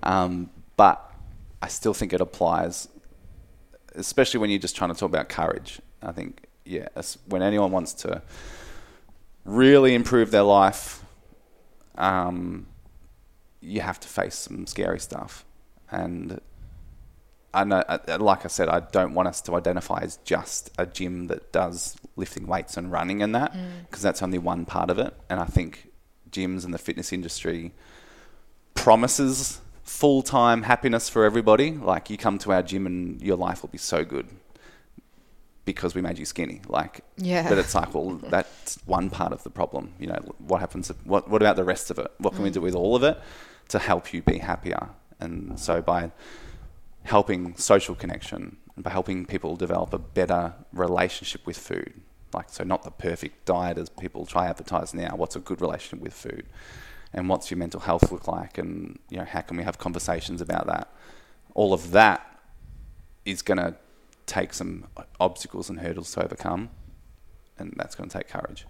um, 0.03 0.51
but 0.77 1.01
I 1.63 1.69
still 1.69 1.95
think 1.95 2.13
it 2.13 2.21
applies, 2.21 2.89
especially 3.95 4.41
when 4.41 4.51
you're 4.51 4.59
just 4.59 4.77
trying 4.77 4.93
to 4.93 4.99
talk 4.99 5.09
about 5.11 5.29
courage. 5.29 5.81
I 6.03 6.13
think 6.13 6.47
yeah, 6.65 6.89
when 7.29 7.43
anyone 7.43 7.71
wants 7.71 7.93
to 7.95 8.23
really 9.45 9.95
improve 9.95 10.31
their 10.33 10.43
life, 10.43 11.03
um, 11.97 12.67
you 13.61 13.81
have 13.81 13.99
to 14.01 14.09
face 14.09 14.35
some 14.35 14.67
scary 14.67 14.99
stuff. 15.01 15.45
And 15.91 16.41
I 17.55 17.65
know, 17.65 17.79
uh, 17.89 18.19
like 18.21 18.45
I 18.45 18.49
said, 18.49 18.69
I 18.69 18.81
don't 18.81 19.15
want 19.15 19.29
us 19.29 19.41
to 19.43 19.55
identify 19.55 20.01
as 20.03 20.19
just 20.25 20.71
a 20.79 20.87
gym 20.87 21.29
that 21.29 21.53
does 21.53 21.97
lifting 22.17 22.47
weights 22.47 22.77
and 22.77 22.93
running 22.93 23.23
and 23.23 23.35
that, 23.35 23.55
because 23.89 24.03
that's 24.03 24.23
only 24.23 24.39
one 24.39 24.65
part 24.67 24.91
of 24.91 24.99
it. 24.99 25.15
And 25.31 25.41
I 25.41 25.47
think 25.47 25.91
gyms 26.31 26.65
and 26.65 26.75
the 26.75 26.79
fitness 26.79 27.13
industry 27.13 27.73
promises 28.75 29.61
full 29.83 30.23
time 30.23 30.65
happiness 30.65 31.09
for 31.09 31.25
everybody. 31.25 31.73
Like 31.73 32.11
you 32.11 32.19
come 32.19 32.39
to 32.39 32.53
our 32.53 32.63
gym 32.63 32.87
and 32.87 33.23
your 33.23 33.37
life 33.37 33.63
will 33.63 33.71
be 33.71 33.79
so 33.79 34.05
good 34.05 34.29
because 35.67 35.95
we 35.95 36.01
made 36.01 36.19
you 36.19 36.25
skinny. 36.25 36.63
Like, 36.69 37.03
Yeah. 37.19 37.47
But 37.47 37.59
it's 37.59 37.75
like, 37.75 37.93
well, 37.93 38.13
that's 38.13 38.79
one 38.87 39.11
part 39.11 39.33
of 39.33 39.43
the 39.43 39.51
problem. 39.51 39.93
You 39.99 40.07
know, 40.07 40.21
what 40.39 40.61
happens? 40.61 40.91
What 41.05 41.29
What 41.29 41.43
about 41.43 41.57
the 41.57 41.65
rest 41.65 41.91
of 41.91 41.99
it? 41.99 42.11
What 42.17 42.33
can 42.35 42.43
we 42.43 42.51
do 42.51 42.61
mm. 42.61 42.63
with 42.63 42.75
all 42.75 42.97
of 42.97 43.03
it 43.03 43.21
to 43.69 43.79
help 43.79 44.15
you 44.15 44.23
be 44.23 44.39
happier? 44.39 44.89
And 45.21 45.61
so 45.61 45.83
by 45.83 46.13
helping 47.03 47.57
social 47.57 47.95
connection 47.95 48.57
and 48.75 48.85
by 48.85 48.91
helping 48.91 49.27
people 49.27 49.57
develop 49.57 49.93
a 49.93 49.99
better 49.99 50.55
relationship 50.73 51.47
with 51.47 51.59
food, 51.59 52.01
like 52.33 52.49
so, 52.49 52.65
not 52.65 52.85
the 52.85 52.91
perfect 52.91 53.45
diet 53.45 53.77
as 53.77 53.89
people 53.89 54.25
try 54.25 54.47
advertise 54.47 54.95
now. 54.95 55.17
What's 55.17 55.37
a 55.37 55.41
good 55.41 55.61
relationship 55.61 56.01
with 56.01 56.15
food? 56.15 56.47
And 57.13 57.29
what's 57.29 57.51
your 57.51 57.59
mental 57.59 57.81
health 57.81 58.13
look 58.13 58.29
like? 58.29 58.57
And 58.57 58.99
you 59.11 59.19
know, 59.19 59.25
how 59.25 59.41
can 59.41 59.57
we 59.57 59.65
have 59.65 59.79
conversations 59.79 60.41
about 60.41 60.67
that? 60.67 60.93
All 61.55 61.73
of 61.73 61.91
that 61.93 62.41
is 63.25 63.43
going 63.43 63.59
to 63.59 63.75
take 64.27 64.53
some 64.53 64.87
obstacles 65.21 65.71
and 65.71 65.81
hurdles 65.81 66.13
to 66.13 66.25
overcome, 66.25 66.71
and 67.59 67.73
that's 67.77 67.95
going 67.95 68.09
to 68.11 68.19
take 68.19 68.29
courage. 68.29 68.67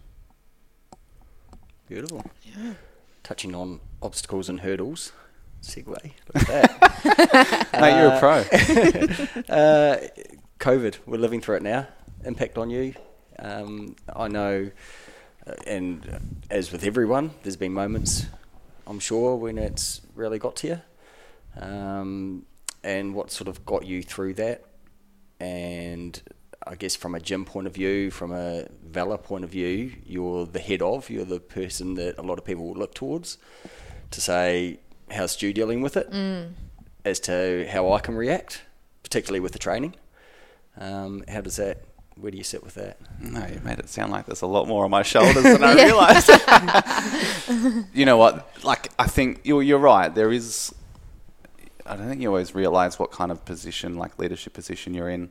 Beautiful. 1.89 2.25
Yeah. 2.43 2.75
Touching 3.23 3.55
on 3.55 3.81
obstacles 4.03 4.49
and 4.49 4.61
hurdles. 4.61 5.13
Segue. 5.63 5.87
Look 5.89 6.49
at 6.49 6.81
that. 6.81 7.69
Mate, 7.81 7.99
you're 7.99 8.13
a 8.13 8.19
pro. 8.19 8.31
uh, 9.55 10.07
COVID, 10.59 10.99
we're 11.07 11.19
living 11.19 11.41
through 11.41 11.57
it 11.57 11.63
now. 11.63 11.89
Impact 12.25 12.59
on 12.59 12.71
you. 12.71 12.95
Um, 13.39 13.97
I 14.15 14.29
know, 14.29 14.71
uh, 15.47 15.53
and 15.67 16.41
as 16.51 16.73
with 16.73 16.85
everyone, 16.85 17.33
there's 17.43 17.57
been 17.57 17.73
moments, 17.73 18.27
I'm 18.87 18.99
sure, 18.99 19.37
when 19.37 19.59
it's 19.59 20.01
really 20.15 20.39
got 20.39 20.57
to 20.57 20.67
you. 20.69 20.81
Um, 21.61 22.47
and 22.83 23.15
what 23.15 23.31
sort 23.31 23.49
of 23.49 23.65
got 23.67 23.85
you 23.87 24.03
through 24.03 24.35
that? 24.35 24.65
And 25.41 26.21
I 26.67 26.75
guess 26.75 26.97
from 26.97 27.15
a 27.15 27.21
gym 27.21 27.45
point 27.45 27.67
of 27.67 27.75
view, 27.75 28.11
from 28.11 28.33
a 28.33 28.67
Valor 28.85 29.19
point 29.19 29.45
of 29.45 29.51
view, 29.51 29.93
you're 30.05 30.47
the 30.47 30.59
head 30.59 30.83
of, 30.83 31.11
you're 31.11 31.25
the 31.25 31.41
person 31.41 31.95
that 31.95 32.19
a 32.19 32.23
lot 32.23 32.39
of 32.39 32.45
people 32.45 32.67
will 32.67 32.75
look 32.75 32.95
towards 32.95 33.39
to 34.11 34.21
say, 34.21 34.81
how's 35.11 35.33
Stu 35.33 35.53
dealing 35.53 35.83
with 35.83 35.97
it? 35.97 36.09
As 37.05 37.21
to 37.21 37.69
how 37.71 37.93
I 37.93 38.01
can 38.01 38.17
react, 38.17 38.63
particularly 39.03 39.41
with 39.41 39.53
the 39.53 39.59
training. 39.59 39.95
Um, 40.79 41.23
how 41.29 41.41
does 41.41 41.57
that, 41.57 41.83
where 42.17 42.33
do 42.33 42.39
you 42.39 42.45
sit 42.45 42.65
with 42.65 42.75
that? 42.75 42.99
No, 43.21 43.47
you 43.47 43.61
made 43.63 43.79
it 43.79 43.89
sound 43.89 44.11
like 44.11 44.27
there's 44.27 44.43
a 44.43 44.47
lot 44.47 44.67
more 44.67 44.85
on 44.85 44.91
my 44.91 45.03
shoulders 45.03 45.45
than 45.45 45.63
I 45.63 45.75
realised. 45.85 46.31
you 47.95 48.05
know 48.05 48.17
what? 48.17 48.51
Like, 48.65 48.91
I 48.99 49.07
think 49.07 49.43
you're, 49.45 49.63
you're 49.63 49.79
right. 49.79 50.13
There 50.13 50.33
is. 50.33 50.75
I 51.89 51.97
don't 51.97 52.09
think 52.09 52.21
you 52.21 52.29
always 52.29 52.55
realise 52.55 52.99
what 52.99 53.11
kind 53.11 53.31
of 53.31 53.45
position, 53.45 53.97
like 53.97 54.19
leadership 54.19 54.53
position, 54.53 54.95
you're 54.95 55.09
in. 55.09 55.31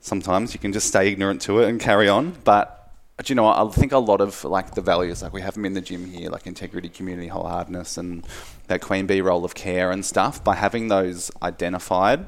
Sometimes 0.00 0.52
you 0.52 0.60
can 0.60 0.72
just 0.72 0.86
stay 0.86 1.08
ignorant 1.08 1.40
to 1.42 1.60
it 1.60 1.68
and 1.68 1.80
carry 1.80 2.08
on. 2.08 2.36
But 2.44 2.92
do 3.22 3.30
you 3.30 3.34
know 3.34 3.44
what? 3.44 3.58
I 3.58 3.68
think 3.70 3.92
a 3.92 3.98
lot 3.98 4.20
of 4.20 4.44
like 4.44 4.74
the 4.74 4.82
values, 4.82 5.22
like 5.22 5.32
we 5.32 5.40
have 5.40 5.54
them 5.54 5.64
in 5.64 5.72
the 5.72 5.80
gym 5.80 6.06
here, 6.06 6.30
like 6.30 6.46
integrity, 6.46 6.88
community, 6.88 7.28
wholeheartedness, 7.28 7.96
and 7.96 8.26
that 8.66 8.80
queen 8.80 9.06
bee 9.06 9.20
role 9.20 9.44
of 9.44 9.54
care 9.54 9.90
and 9.90 10.04
stuff. 10.04 10.42
By 10.42 10.56
having 10.56 10.88
those 10.88 11.30
identified, 11.42 12.26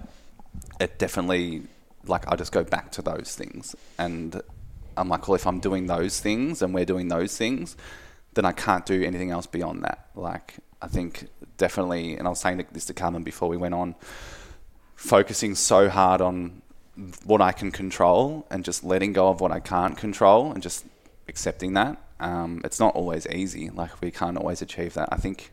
it 0.81 0.99
definitely 0.99 1.63
like 2.07 2.31
I 2.31 2.37
just 2.37 2.53
go 2.53 2.65
back 2.65 2.93
to 2.93 3.03
those 3.03 3.35
things 3.35 3.75
and 3.99 4.41
I'm 4.97 5.09
like, 5.09 5.29
well, 5.29 5.35
if 5.35 5.47
I'm 5.47 5.61
doing 5.61 5.87
those 5.87 6.21
things 6.21 6.63
and 6.63 6.73
we're 6.73 6.85
doing 6.85 7.09
those 7.09 7.37
things, 7.37 7.77
then 8.37 8.45
I 8.45 8.53
can't 8.53 8.87
do 8.87 9.03
anything 9.03 9.31
else 9.31 9.47
beyond 9.47 9.83
that. 9.83 10.11
Like, 10.15 10.57
I 10.81 10.87
think 10.87 11.27
definitely, 11.57 12.17
and 12.17 12.27
I 12.27 12.31
was 12.31 12.39
saying 12.39 12.65
this 12.71 12.85
to 12.87 12.95
Carmen 12.95 13.25
before 13.25 13.49
we 13.49 13.57
went 13.57 13.75
on, 13.75 13.97
focusing 14.95 15.55
so 15.55 15.89
hard 15.89 16.21
on 16.21 16.63
what 17.25 17.41
I 17.41 17.53
can 17.53 17.73
control 17.73 18.47
and 18.51 18.65
just 18.65 18.85
letting 18.85 19.13
go 19.13 19.29
of 19.29 19.41
what 19.41 19.53
I 19.53 19.61
can't 19.61 19.97
control 19.97 20.53
and 20.53 20.63
just 20.63 20.85
accepting 21.29 21.73
that. 21.73 21.97
Um, 22.21 22.61
it's 22.63 22.79
not 22.79 22.95
always 22.95 23.27
easy. 23.27 23.71
Like, 23.71 24.01
we 24.01 24.11
can't 24.11 24.37
always 24.37 24.63
achieve 24.63 24.95
that. 24.95 25.09
I 25.11 25.17
think 25.17 25.51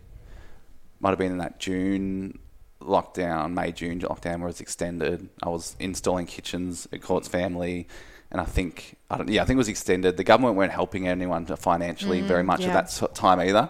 might 1.00 1.10
have 1.10 1.20
been 1.20 1.32
in 1.32 1.38
that 1.40 1.60
June 1.60 2.40
lockdown, 2.82 3.54
May 3.54 3.72
June 3.72 4.00
lockdown, 4.02 4.42
where 4.42 4.50
it's 4.50 4.62
extended. 4.62 5.30
I 5.42 5.50
was 5.50 5.76
installing 5.80 6.26
kitchens 6.26 6.88
at 6.92 7.02
Court's 7.02 7.30
family, 7.30 7.88
and 8.34 8.42
I 8.42 8.46
think 8.46 8.98
I 9.10 9.18
don't, 9.18 9.30
yeah, 9.30 9.44
I 9.44 9.46
think 9.46 9.58
it 9.58 9.60
was 9.60 9.70
extended. 9.70 10.18
The 10.18 10.24
government 10.24 10.56
weren't 10.56 10.74
helping 10.74 11.08
anyone 11.08 11.46
financially 11.46 12.22
very 12.22 12.44
much 12.44 12.62
yeah. 12.62 12.76
at 12.76 12.90
that 12.90 13.16
time 13.16 13.40
either. 13.40 13.70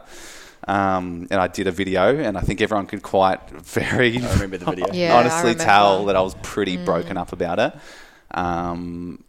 Um, 0.65 1.27
and 1.29 1.41
I 1.41 1.47
did 1.47 1.67
a 1.67 1.71
video, 1.71 2.17
and 2.17 2.37
I 2.37 2.41
think 2.41 2.61
everyone 2.61 2.87
could 2.87 3.03
quite 3.03 3.49
very 3.51 4.17
I 4.19 4.33
remember 4.33 4.57
the 4.57 4.65
video. 4.65 4.87
Yeah, 4.93 5.17
honestly 5.17 5.51
remember. 5.51 5.63
tell 5.63 6.05
that 6.05 6.15
I 6.15 6.21
was 6.21 6.35
pretty 6.41 6.77
broken 6.77 7.17
up 7.17 7.33
about 7.33 7.59
it. 7.59 7.73
Um, 8.31 9.23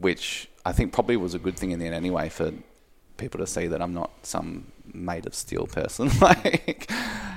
which 0.00 0.48
I 0.64 0.72
think 0.72 0.92
probably 0.92 1.16
was 1.16 1.34
a 1.34 1.38
good 1.38 1.56
thing 1.56 1.72
in 1.72 1.78
the 1.78 1.86
end 1.86 1.94
anyway 1.94 2.28
for 2.28 2.52
people 3.16 3.38
to 3.40 3.46
see 3.46 3.66
that 3.66 3.82
I'm 3.82 3.92
not 3.92 4.10
some 4.22 4.72
made 4.92 5.26
of 5.26 5.34
steel 5.34 5.66
person. 5.66 6.10
like, 6.20 6.90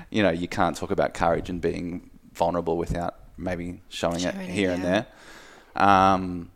you 0.09 0.23
know, 0.23 0.29
you 0.29 0.47
can't 0.47 0.77
talk 0.77 0.91
about 0.91 1.13
courage 1.13 1.49
and 1.49 1.59
being 1.59 2.09
vulnerable 2.33 2.77
without 2.77 3.15
maybe 3.37 3.81
showing, 3.89 4.15
it 4.15 4.33
Showing 4.33 4.39
it, 4.41 4.49
here 4.49 4.71
and 4.71 4.83
yeah. 4.83 5.03
there. 5.75 5.83
Um, 5.83 6.51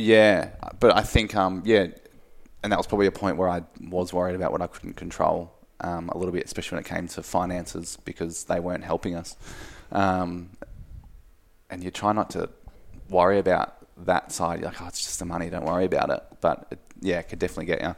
yeah, 0.00 0.50
but 0.78 0.96
I 0.96 1.02
think, 1.02 1.34
um, 1.34 1.62
yeah, 1.64 1.86
and 2.62 2.72
that 2.72 2.76
was 2.76 2.86
probably 2.86 3.06
a 3.06 3.12
point 3.12 3.36
where 3.36 3.48
I 3.48 3.62
was 3.80 4.12
worried 4.12 4.36
about 4.36 4.52
what 4.52 4.62
I 4.62 4.66
couldn't 4.66 4.94
control 4.94 5.52
um, 5.80 6.08
a 6.10 6.18
little 6.18 6.32
bit, 6.32 6.44
especially 6.44 6.76
when 6.76 6.84
it 6.84 6.88
came 6.88 7.08
to 7.08 7.22
finances 7.22 7.98
because 8.04 8.44
they 8.44 8.60
weren't 8.60 8.84
helping 8.84 9.14
us. 9.14 9.36
Um, 9.92 10.50
and 11.70 11.82
you 11.82 11.90
try 11.90 12.12
not 12.12 12.30
to 12.30 12.50
worry 13.08 13.38
about 13.38 13.76
that 14.04 14.32
side. 14.32 14.60
You're 14.60 14.70
like, 14.70 14.82
oh, 14.82 14.86
it's 14.86 15.02
just 15.02 15.18
the 15.18 15.24
money. 15.24 15.50
Don't 15.50 15.64
worry 15.64 15.84
about 15.84 16.10
it. 16.10 16.22
But 16.40 16.66
it, 16.70 16.78
yeah, 17.00 17.18
it 17.18 17.28
could 17.28 17.38
definitely 17.38 17.66
get 17.66 17.82
you. 17.82 17.94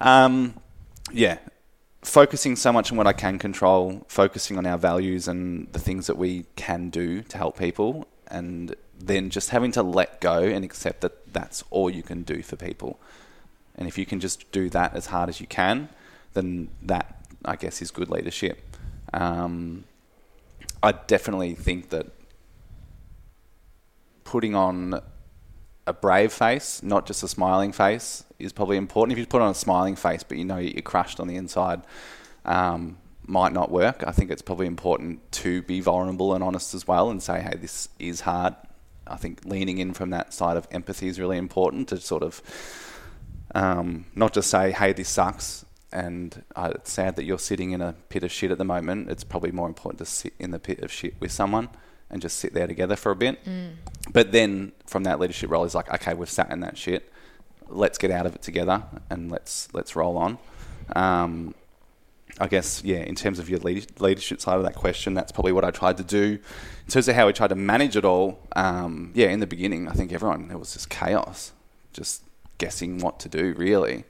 Um, 0.00 0.54
yeah, 1.12 1.38
focusing 2.02 2.56
so 2.56 2.72
much 2.72 2.90
on 2.90 2.98
what 2.98 3.06
I 3.06 3.12
can 3.12 3.38
control, 3.38 4.04
focusing 4.08 4.58
on 4.58 4.66
our 4.66 4.78
values 4.78 5.28
and 5.28 5.72
the 5.72 5.78
things 5.78 6.06
that 6.06 6.16
we 6.16 6.44
can 6.56 6.90
do 6.90 7.22
to 7.22 7.38
help 7.38 7.58
people, 7.58 8.06
and 8.28 8.74
then 8.98 9.30
just 9.30 9.50
having 9.50 9.72
to 9.72 9.82
let 9.82 10.20
go 10.20 10.38
and 10.42 10.64
accept 10.64 11.00
that 11.02 11.32
that's 11.32 11.62
all 11.70 11.90
you 11.90 12.02
can 12.02 12.22
do 12.22 12.42
for 12.42 12.56
people. 12.56 12.98
And 13.76 13.88
if 13.88 13.98
you 13.98 14.06
can 14.06 14.20
just 14.20 14.50
do 14.52 14.70
that 14.70 14.94
as 14.94 15.06
hard 15.06 15.28
as 15.28 15.40
you 15.40 15.46
can, 15.46 15.88
then 16.32 16.68
that 16.82 17.24
I 17.44 17.56
guess, 17.56 17.82
is 17.82 17.90
good 17.90 18.10
leadership. 18.10 18.76
Um, 19.12 19.84
I 20.82 20.92
definitely 20.92 21.54
think 21.54 21.90
that 21.90 22.06
putting 24.24 24.54
on 24.54 25.00
a 25.86 25.92
brave 25.92 26.32
face, 26.32 26.82
not 26.82 27.06
just 27.06 27.22
a 27.22 27.28
smiling 27.28 27.72
face, 27.72 28.24
is 28.38 28.52
probably 28.52 28.76
important. 28.76 29.12
If 29.12 29.18
you 29.18 29.26
put 29.26 29.42
on 29.42 29.50
a 29.50 29.54
smiling 29.54 29.96
face, 29.96 30.22
but 30.22 30.38
you 30.38 30.44
know 30.44 30.56
you're 30.56 30.82
crushed 30.82 31.20
on 31.20 31.28
the 31.28 31.36
inside, 31.36 31.82
um, 32.44 32.96
might 33.26 33.52
not 33.52 33.70
work. 33.70 34.02
I 34.06 34.12
think 34.12 34.30
it's 34.30 34.42
probably 34.42 34.66
important 34.66 35.20
to 35.32 35.62
be 35.62 35.80
vulnerable 35.80 36.34
and 36.34 36.42
honest 36.42 36.74
as 36.74 36.86
well, 36.88 37.10
and 37.10 37.22
say, 37.22 37.42
"Hey, 37.42 37.56
this 37.56 37.88
is 37.98 38.22
hard." 38.22 38.54
I 39.06 39.16
think 39.16 39.44
leaning 39.44 39.78
in 39.78 39.92
from 39.92 40.10
that 40.10 40.32
side 40.32 40.56
of 40.56 40.66
empathy 40.70 41.08
is 41.08 41.20
really 41.20 41.38
important 41.38 41.88
to 41.88 41.98
sort 41.98 42.22
of 42.22 42.42
um, 43.54 44.06
not 44.14 44.32
just 44.32 44.50
say, 44.50 44.72
"Hey, 44.72 44.92
this 44.92 45.08
sucks," 45.08 45.64
and 45.92 46.42
uh, 46.56 46.72
it's 46.74 46.92
sad 46.92 47.16
that 47.16 47.24
you're 47.24 47.38
sitting 47.38 47.70
in 47.72 47.80
a 47.80 47.94
pit 48.08 48.22
of 48.22 48.32
shit 48.32 48.50
at 48.50 48.58
the 48.58 48.64
moment. 48.64 49.10
It's 49.10 49.24
probably 49.24 49.52
more 49.52 49.68
important 49.68 49.98
to 49.98 50.06
sit 50.06 50.34
in 50.38 50.50
the 50.50 50.58
pit 50.58 50.80
of 50.80 50.90
shit 50.90 51.14
with 51.20 51.32
someone 51.32 51.68
and 52.10 52.20
just 52.20 52.38
sit 52.38 52.54
there 52.54 52.66
together 52.66 52.96
for 52.96 53.12
a 53.12 53.16
bit. 53.16 53.40
But 54.12 54.32
then 54.32 54.72
from 54.86 55.04
that 55.04 55.18
leadership 55.20 55.50
role, 55.50 55.64
is 55.64 55.74
like, 55.74 55.92
okay, 55.92 56.14
we've 56.14 56.30
sat 56.30 56.50
in 56.50 56.60
that 56.60 56.76
shit. 56.76 57.10
Let's 57.68 57.98
get 57.98 58.10
out 58.10 58.26
of 58.26 58.34
it 58.34 58.42
together 58.42 58.84
and 59.10 59.30
let's 59.30 59.68
let's 59.72 59.96
roll 59.96 60.18
on. 60.18 60.38
Um, 60.94 61.54
I 62.40 62.48
guess, 62.48 62.82
yeah, 62.82 62.98
in 62.98 63.14
terms 63.14 63.38
of 63.38 63.48
your 63.48 63.60
leadership 63.60 64.40
side 64.40 64.56
of 64.56 64.64
that 64.64 64.74
question, 64.74 65.14
that's 65.14 65.30
probably 65.30 65.52
what 65.52 65.64
I 65.64 65.70
tried 65.70 65.98
to 65.98 66.02
do. 66.02 66.38
In 66.84 66.90
terms 66.90 67.06
of 67.08 67.14
how 67.14 67.26
we 67.26 67.32
tried 67.32 67.48
to 67.48 67.54
manage 67.54 67.96
it 67.96 68.04
all, 68.04 68.40
um, 68.56 69.12
yeah, 69.14 69.28
in 69.28 69.38
the 69.38 69.46
beginning, 69.46 69.88
I 69.88 69.92
think 69.92 70.12
everyone, 70.12 70.50
it 70.50 70.58
was 70.58 70.72
just 70.72 70.90
chaos, 70.90 71.52
just 71.92 72.24
guessing 72.58 72.98
what 72.98 73.20
to 73.20 73.28
do, 73.28 73.54
really. 73.56 74.04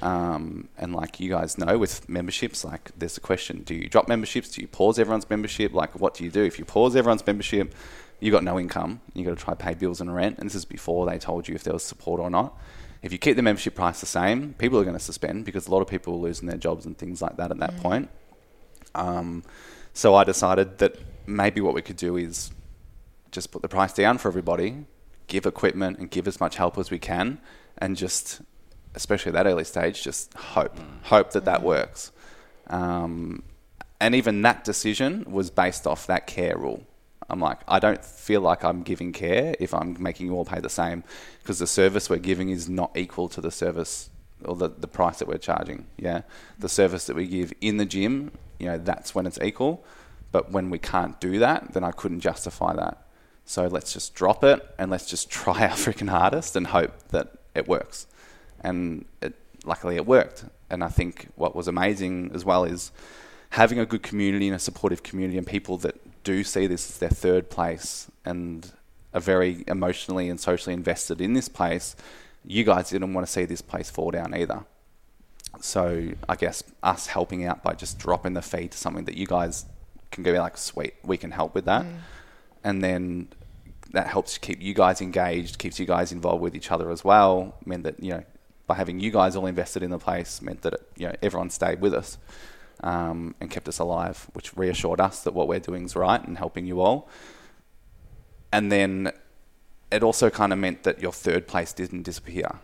Um, 0.00 0.68
and 0.78 0.94
like 0.94 1.18
you 1.20 1.28
guys 1.28 1.58
know 1.58 1.76
with 1.76 2.08
memberships, 2.08 2.64
like 2.64 2.92
there's 2.96 3.16
a 3.16 3.20
question 3.20 3.62
do 3.64 3.74
you 3.74 3.88
drop 3.88 4.08
memberships? 4.08 4.50
Do 4.50 4.60
you 4.60 4.68
pause 4.68 4.98
everyone's 4.98 5.28
membership? 5.28 5.74
Like, 5.74 5.98
what 5.98 6.14
do 6.14 6.24
you 6.24 6.30
do? 6.30 6.44
If 6.44 6.58
you 6.58 6.64
pause 6.64 6.94
everyone's 6.96 7.26
membership, 7.26 7.74
you 8.20 8.30
got 8.30 8.44
no 8.44 8.58
income. 8.58 9.00
You 9.14 9.24
got 9.24 9.36
to 9.36 9.44
try 9.44 9.54
pay 9.54 9.74
bills 9.74 10.00
and 10.00 10.14
rent. 10.14 10.38
And 10.38 10.48
this 10.48 10.54
is 10.54 10.64
before 10.64 11.06
they 11.06 11.18
told 11.18 11.48
you 11.48 11.54
if 11.54 11.64
there 11.64 11.72
was 11.72 11.82
support 11.82 12.20
or 12.20 12.30
not. 12.30 12.56
If 13.02 13.12
you 13.12 13.18
keep 13.18 13.36
the 13.36 13.42
membership 13.42 13.74
price 13.74 14.00
the 14.00 14.06
same, 14.06 14.54
people 14.54 14.78
are 14.78 14.84
going 14.84 14.96
to 14.96 15.02
suspend 15.02 15.44
because 15.44 15.68
a 15.68 15.70
lot 15.70 15.80
of 15.80 15.88
people 15.88 16.14
are 16.14 16.18
losing 16.18 16.48
their 16.48 16.56
jobs 16.58 16.84
and 16.84 16.98
things 16.98 17.22
like 17.22 17.36
that 17.36 17.50
at 17.50 17.58
that 17.58 17.76
point. 17.78 18.08
Um, 18.94 19.44
so 19.92 20.14
I 20.14 20.24
decided 20.24 20.78
that 20.78 20.96
maybe 21.26 21.60
what 21.60 21.74
we 21.74 21.82
could 21.82 21.96
do 21.96 22.16
is 22.16 22.50
just 23.30 23.50
put 23.50 23.62
the 23.62 23.68
price 23.68 23.92
down 23.92 24.18
for 24.18 24.28
everybody, 24.28 24.86
give 25.26 25.46
equipment 25.46 25.98
and 25.98 26.10
give 26.10 26.26
as 26.26 26.40
much 26.40 26.56
help 26.56 26.78
as 26.78 26.90
we 26.90 26.98
can, 26.98 27.40
and 27.76 27.96
just, 27.96 28.40
especially 28.94 29.30
at 29.30 29.34
that 29.34 29.46
early 29.46 29.64
stage, 29.64 30.02
just 30.02 30.34
hope, 30.34 30.76
hope 31.04 31.32
that 31.32 31.44
that 31.44 31.62
works. 31.62 32.10
Um, 32.68 33.42
and 34.00 34.14
even 34.14 34.42
that 34.42 34.64
decision 34.64 35.24
was 35.28 35.50
based 35.50 35.86
off 35.86 36.06
that 36.06 36.26
care 36.26 36.56
rule. 36.56 36.86
I'm 37.30 37.40
like, 37.40 37.58
I 37.68 37.78
don't 37.78 38.02
feel 38.02 38.40
like 38.40 38.64
I'm 38.64 38.82
giving 38.82 39.12
care 39.12 39.54
if 39.60 39.74
I'm 39.74 39.96
making 40.00 40.26
you 40.26 40.34
all 40.34 40.44
pay 40.44 40.60
the 40.60 40.70
same 40.70 41.04
because 41.40 41.58
the 41.58 41.66
service 41.66 42.08
we're 42.08 42.18
giving 42.18 42.50
is 42.50 42.68
not 42.68 42.96
equal 42.96 43.28
to 43.30 43.40
the 43.40 43.50
service 43.50 44.08
or 44.44 44.54
the, 44.54 44.68
the 44.68 44.88
price 44.88 45.18
that 45.18 45.28
we're 45.28 45.38
charging. 45.38 45.86
Yeah. 45.96 46.22
The 46.58 46.68
service 46.68 47.06
that 47.06 47.16
we 47.16 47.26
give 47.26 47.52
in 47.60 47.76
the 47.76 47.84
gym, 47.84 48.32
you 48.58 48.66
know, 48.66 48.78
that's 48.78 49.14
when 49.14 49.26
it's 49.26 49.38
equal. 49.42 49.84
But 50.32 50.52
when 50.52 50.70
we 50.70 50.78
can't 50.78 51.18
do 51.20 51.38
that, 51.38 51.72
then 51.72 51.84
I 51.84 51.90
couldn't 51.90 52.20
justify 52.20 52.74
that. 52.74 53.06
So 53.44 53.66
let's 53.66 53.92
just 53.92 54.14
drop 54.14 54.44
it 54.44 54.66
and 54.78 54.90
let's 54.90 55.06
just 55.06 55.30
try 55.30 55.62
our 55.62 55.76
freaking 55.76 56.08
hardest 56.08 56.56
and 56.56 56.68
hope 56.68 57.08
that 57.08 57.32
it 57.54 57.68
works. 57.68 58.06
And 58.60 59.04
it, 59.20 59.34
luckily 59.64 59.96
it 59.96 60.06
worked. 60.06 60.44
And 60.70 60.82
I 60.84 60.88
think 60.88 61.28
what 61.34 61.54
was 61.56 61.68
amazing 61.68 62.30
as 62.34 62.44
well 62.44 62.64
is 62.64 62.92
having 63.50 63.78
a 63.78 63.86
good 63.86 64.02
community 64.02 64.46
and 64.48 64.56
a 64.56 64.58
supportive 64.58 65.02
community 65.02 65.38
and 65.38 65.46
people 65.46 65.78
that 65.78 65.96
do 66.28 66.44
see 66.44 66.66
this 66.66 66.90
as 66.90 66.98
their 66.98 67.08
third 67.08 67.48
place 67.48 68.10
and 68.22 68.70
are 69.14 69.20
very 69.20 69.64
emotionally 69.66 70.28
and 70.28 70.38
socially 70.38 70.74
invested 70.74 71.22
in 71.22 71.32
this 71.32 71.48
place, 71.48 71.96
you 72.44 72.64
guys 72.64 72.90
didn't 72.90 73.14
want 73.14 73.26
to 73.26 73.32
see 73.32 73.46
this 73.46 73.62
place 73.62 73.88
fall 73.88 74.10
down 74.10 74.34
either. 74.34 74.66
So 75.62 76.10
I 76.28 76.36
guess 76.36 76.62
us 76.82 77.06
helping 77.06 77.46
out 77.46 77.62
by 77.62 77.72
just 77.72 77.98
dropping 77.98 78.34
the 78.34 78.42
fee 78.42 78.68
to 78.68 78.76
something 78.76 79.06
that 79.06 79.16
you 79.16 79.26
guys 79.26 79.64
can 80.10 80.22
go 80.22 80.32
like, 80.32 80.58
sweet, 80.58 80.94
we 81.02 81.16
can 81.16 81.30
help 81.30 81.54
with 81.54 81.64
that. 81.64 81.86
Mm. 81.86 81.96
And 82.62 82.84
then 82.84 83.28
that 83.92 84.06
helps 84.06 84.36
keep 84.36 84.60
you 84.60 84.74
guys 84.74 85.00
engaged, 85.00 85.58
keeps 85.58 85.80
you 85.80 85.86
guys 85.86 86.12
involved 86.12 86.42
with 86.42 86.54
each 86.54 86.70
other 86.70 86.90
as 86.90 87.02
well. 87.02 87.56
Meant 87.64 87.84
that, 87.84 88.02
you 88.04 88.10
know, 88.10 88.24
by 88.66 88.74
having 88.74 89.00
you 89.00 89.10
guys 89.10 89.34
all 89.34 89.46
invested 89.46 89.82
in 89.82 89.90
the 89.90 89.98
place 89.98 90.42
meant 90.42 90.60
that, 90.60 90.74
it, 90.74 90.92
you 90.98 91.06
know, 91.08 91.14
everyone 91.22 91.48
stayed 91.48 91.80
with 91.80 91.94
us 91.94 92.18
um, 92.82 93.34
and 93.40 93.50
kept 93.50 93.68
us 93.68 93.78
alive, 93.78 94.28
which 94.32 94.56
reassured 94.56 95.00
us 95.00 95.22
that 95.22 95.34
what 95.34 95.48
we're 95.48 95.60
doing 95.60 95.84
is 95.84 95.96
right 95.96 96.22
and 96.26 96.38
helping 96.38 96.66
you 96.66 96.80
all. 96.80 97.08
And 98.52 98.70
then 98.72 99.12
it 99.90 100.02
also 100.02 100.30
kind 100.30 100.52
of 100.52 100.58
meant 100.58 100.82
that 100.84 101.00
your 101.00 101.12
third 101.12 101.46
place 101.46 101.72
didn't 101.72 102.02
disappear. 102.02 102.60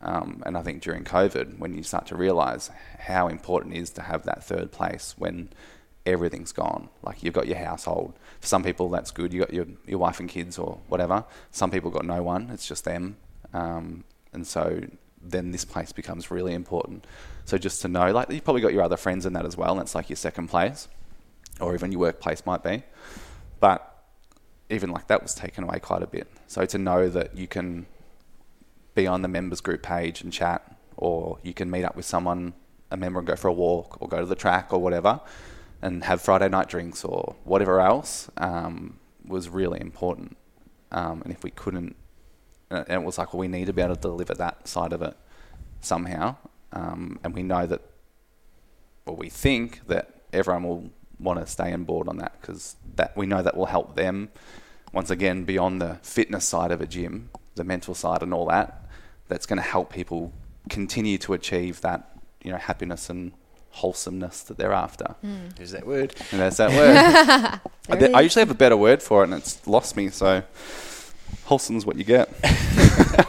Um, 0.00 0.42
and 0.44 0.56
I 0.56 0.62
think 0.62 0.82
during 0.82 1.04
COVID, 1.04 1.58
when 1.58 1.74
you 1.74 1.82
start 1.82 2.06
to 2.06 2.16
realize 2.16 2.70
how 2.98 3.28
important 3.28 3.74
it 3.74 3.78
is 3.78 3.90
to 3.90 4.02
have 4.02 4.24
that 4.24 4.42
third 4.42 4.72
place 4.72 5.14
when 5.16 5.50
everything's 6.04 6.50
gone, 6.52 6.88
like 7.02 7.22
you've 7.22 7.34
got 7.34 7.46
your 7.46 7.58
household. 7.58 8.14
For 8.40 8.48
some 8.48 8.64
people, 8.64 8.88
that's 8.88 9.12
good. 9.12 9.32
You 9.32 9.40
got 9.40 9.52
your, 9.52 9.66
your 9.86 9.98
wife 9.98 10.18
and 10.18 10.28
kids 10.28 10.58
or 10.58 10.80
whatever. 10.88 11.24
Some 11.52 11.70
people 11.70 11.90
got 11.90 12.04
no 12.04 12.22
one. 12.22 12.50
It's 12.50 12.66
just 12.66 12.84
them. 12.84 13.16
Um, 13.54 14.04
and 14.32 14.46
so 14.46 14.80
then 15.20 15.52
this 15.52 15.64
place 15.64 15.92
becomes 15.92 16.30
really 16.30 16.54
important. 16.54 17.06
So 17.44 17.58
just 17.58 17.82
to 17.82 17.88
know, 17.88 18.12
like 18.12 18.30
you've 18.30 18.44
probably 18.44 18.62
got 18.62 18.72
your 18.72 18.82
other 18.82 18.96
friends 18.96 19.26
in 19.26 19.32
that 19.34 19.44
as 19.44 19.56
well. 19.56 19.72
And 19.72 19.80
it's 19.80 19.94
like 19.94 20.08
your 20.08 20.16
second 20.16 20.48
place, 20.48 20.88
or 21.60 21.74
even 21.74 21.92
your 21.92 22.00
workplace 22.00 22.44
might 22.46 22.62
be. 22.62 22.82
But 23.60 23.88
even 24.70 24.90
like 24.90 25.06
that 25.08 25.22
was 25.22 25.34
taken 25.34 25.64
away 25.64 25.78
quite 25.78 26.02
a 26.02 26.06
bit. 26.06 26.28
So 26.46 26.64
to 26.64 26.78
know 26.78 27.08
that 27.08 27.36
you 27.36 27.46
can 27.46 27.86
be 28.94 29.06
on 29.06 29.22
the 29.22 29.28
members 29.28 29.60
group 29.60 29.82
page 29.82 30.22
and 30.22 30.32
chat, 30.32 30.76
or 30.96 31.38
you 31.42 31.54
can 31.54 31.70
meet 31.70 31.84
up 31.84 31.96
with 31.96 32.04
someone, 32.04 32.54
a 32.90 32.96
member, 32.96 33.18
and 33.18 33.26
go 33.26 33.36
for 33.36 33.48
a 33.48 33.52
walk, 33.52 34.00
or 34.00 34.08
go 34.08 34.20
to 34.20 34.26
the 34.26 34.34
track, 34.34 34.72
or 34.72 34.78
whatever, 34.78 35.20
and 35.80 36.04
have 36.04 36.20
Friday 36.20 36.48
night 36.48 36.68
drinks 36.68 37.04
or 37.04 37.34
whatever 37.44 37.80
else, 37.80 38.30
um, 38.36 38.98
was 39.26 39.48
really 39.48 39.80
important. 39.80 40.36
Um, 40.90 41.22
and 41.22 41.32
if 41.32 41.42
we 41.42 41.50
couldn't, 41.50 41.96
and 42.70 42.88
it 42.88 43.02
was 43.02 43.18
like, 43.18 43.32
well, 43.32 43.40
we 43.40 43.48
need 43.48 43.66
to 43.66 43.72
be 43.72 43.82
able 43.82 43.94
to 43.94 44.00
deliver 44.00 44.34
that 44.34 44.68
side 44.68 44.92
of 44.92 45.02
it 45.02 45.16
somehow. 45.80 46.36
Um, 46.72 47.18
and 47.22 47.34
we 47.34 47.42
know 47.42 47.66
that, 47.66 47.82
or 49.06 49.14
we 49.16 49.28
think 49.28 49.86
that 49.88 50.10
everyone 50.32 50.64
will 50.64 50.90
want 51.18 51.38
to 51.40 51.46
stay 51.46 51.72
on 51.72 51.84
board 51.84 52.08
on 52.08 52.16
that 52.18 52.32
because 52.40 52.76
that 52.96 53.16
we 53.16 53.26
know 53.26 53.42
that 53.42 53.56
will 53.56 53.66
help 53.66 53.94
them. 53.96 54.30
Once 54.92 55.10
again, 55.10 55.44
beyond 55.44 55.80
the 55.80 55.94
fitness 56.02 56.46
side 56.46 56.70
of 56.70 56.80
a 56.80 56.86
gym, 56.86 57.30
the 57.54 57.64
mental 57.64 57.94
side 57.94 58.22
and 58.22 58.32
all 58.34 58.46
that, 58.46 58.86
that's 59.28 59.46
going 59.46 59.56
to 59.58 59.62
help 59.62 59.92
people 59.92 60.32
continue 60.68 61.18
to 61.18 61.32
achieve 61.32 61.80
that, 61.82 62.16
you 62.42 62.50
know, 62.50 62.58
happiness 62.58 63.08
and 63.10 63.32
wholesomeness 63.70 64.42
that 64.42 64.58
they're 64.58 64.72
after. 64.72 65.14
There's 65.56 65.70
that 65.72 65.86
word. 65.86 66.14
And 66.30 66.40
there's 66.40 66.58
that 66.58 66.70
word. 66.70 66.96
I, 67.88 67.96
There 67.96 68.08
did- 68.08 68.14
I 68.14 68.20
usually 68.20 68.40
have 68.42 68.50
a 68.50 68.54
better 68.54 68.76
word 68.76 69.02
for 69.02 69.22
it, 69.22 69.24
and 69.30 69.34
it's 69.34 69.66
lost 69.66 69.96
me. 69.96 70.10
So, 70.10 70.42
wholesome's 71.44 71.86
what 71.86 71.96
you 71.96 72.04
get. 72.04 72.28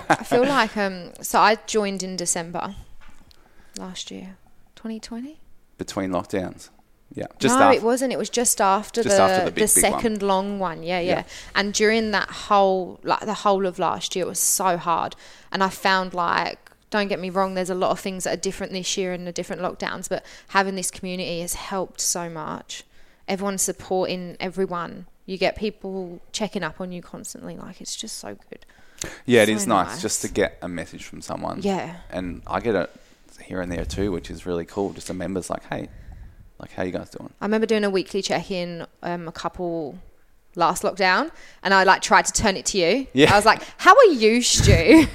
I 0.09 0.23
feel 0.25 0.45
like 0.45 0.75
um. 0.77 1.11
So 1.21 1.39
I 1.39 1.55
joined 1.67 2.03
in 2.03 2.15
December 2.17 2.75
last 3.78 4.11
year, 4.11 4.38
2020. 4.76 5.39
between 5.78 6.11
lockdowns. 6.11 6.69
Yeah, 7.15 7.28
just 7.38 7.55
no, 7.59 7.65
after. 7.65 7.78
it 7.78 7.84
wasn't. 7.84 8.11
It 8.11 8.17
was 8.17 8.30
just 8.30 8.59
after 8.59 9.03
Just 9.03 9.15
the 9.17 9.21
after 9.21 9.45
the 9.45 9.51
big, 9.51 9.67
the 9.67 9.74
big 9.76 9.84
one. 9.91 10.01
second 10.01 10.21
long 10.24 10.57
one. 10.57 10.82
Yeah, 10.82 10.99
yeah, 10.99 11.09
Yeah. 11.17 11.24
And 11.53 11.71
during 11.71 12.09
that 12.11 12.30
whole 12.30 12.99
like 13.03 13.19
the 13.21 13.36
whole 13.36 13.67
of 13.67 13.78
last 13.78 14.15
year, 14.15 14.26
it 14.26 14.28
was 14.30 14.39
so 14.39 14.78
hard. 14.78 15.15
And 15.51 15.63
I 15.63 15.69
found 15.69 16.15
like, 16.15 16.57
don't 16.89 17.07
get 17.09 17.19
me 17.19 17.30
wrong, 17.30 17.53
there's 17.53 17.69
a 17.69 17.76
lot 17.76 17.91
of 17.91 17.99
things 17.99 18.24
that 18.24 18.34
are 18.34 18.41
different 18.41 18.71
this 18.74 18.97
year 18.97 19.13
and 19.13 19.28
the 19.28 19.32
different 19.32 19.61
lockdowns, 19.61 20.09
but 20.09 20.26
having 20.49 20.74
this 20.76 20.89
community 20.89 21.41
has 21.41 21.53
helped 21.53 22.01
so 22.01 22.30
much. 22.32 22.84
Everyone's 23.28 23.61
supporting 23.61 24.36
everyone. 24.39 25.05
You 25.28 25.38
get 25.38 25.55
people 25.55 26.19
checking 26.32 26.63
up 26.63 26.82
on 26.82 26.91
you 26.91 27.03
constantly. 27.03 27.55
Like 27.57 27.80
it's 27.80 27.95
just 27.95 28.17
so 28.17 28.36
good. 28.49 28.65
Yeah, 29.28 29.43
it 29.43 29.47
So 29.47 29.53
is 29.53 29.67
nice, 29.67 29.88
nice. 29.88 30.01
just 30.01 30.21
to 30.24 30.30
get 30.30 30.57
a 30.63 30.67
message 30.67 31.03
from 31.05 31.21
someone. 31.21 31.61
Yeah. 31.61 31.97
And 32.09 32.41
I 32.47 32.59
get 32.59 32.74
it 32.74 32.89
here 33.43 33.61
and 33.61 33.71
there 33.71 33.85
too, 33.85 34.11
which 34.11 34.29
is 34.31 34.45
really 34.45 34.65
cool. 34.65 34.93
Just 34.93 35.09
a 35.09 35.13
member's 35.13 35.49
like, 35.49 35.63
hey, 35.69 35.89
like, 36.59 36.71
how 36.71 36.83
you 36.83 36.91
guys 36.91 37.09
doing? 37.09 37.31
I 37.41 37.45
remember 37.45 37.67
doing 37.67 37.83
a 37.83 37.89
weekly 37.89 38.21
check 38.21 38.49
in 38.51 38.85
um, 39.01 39.27
a 39.27 39.31
couple 39.31 39.97
last 40.55 40.83
lockdown 40.83 41.31
and 41.63 41.73
I 41.73 41.83
like 41.83 42.01
tried 42.03 42.25
to 42.25 42.31
turn 42.31 42.55
it 42.55 42.65
to 42.67 42.77
you. 42.77 43.07
Yeah. 43.13 43.33
I 43.33 43.35
was 43.35 43.45
like, 43.45 43.63
How 43.77 43.95
are 43.95 44.05
you, 44.05 44.41
Stu? 44.41 44.71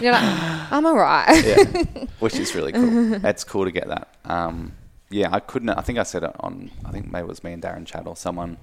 You're 0.00 0.12
like, 0.12 0.72
I'm 0.72 0.86
all 0.86 0.96
right. 0.96 1.44
Yeah, 1.44 2.04
which 2.20 2.36
is 2.36 2.54
really 2.54 2.72
cool. 2.72 3.18
That's 3.18 3.44
cool 3.44 3.64
to 3.66 3.70
get 3.70 3.88
that. 3.88 4.08
Um, 4.24 4.72
yeah, 5.10 5.28
I 5.30 5.38
couldn't. 5.40 5.68
I 5.70 5.82
think 5.82 5.98
I 5.98 6.02
said 6.02 6.24
it 6.24 6.32
on. 6.40 6.70
I 6.84 6.90
think 6.90 7.12
maybe 7.12 7.24
it 7.24 7.28
was 7.28 7.44
me 7.44 7.52
and 7.52 7.62
Darren 7.62 7.86
Chad 7.86 8.06
or 8.06 8.16
someone. 8.16 8.56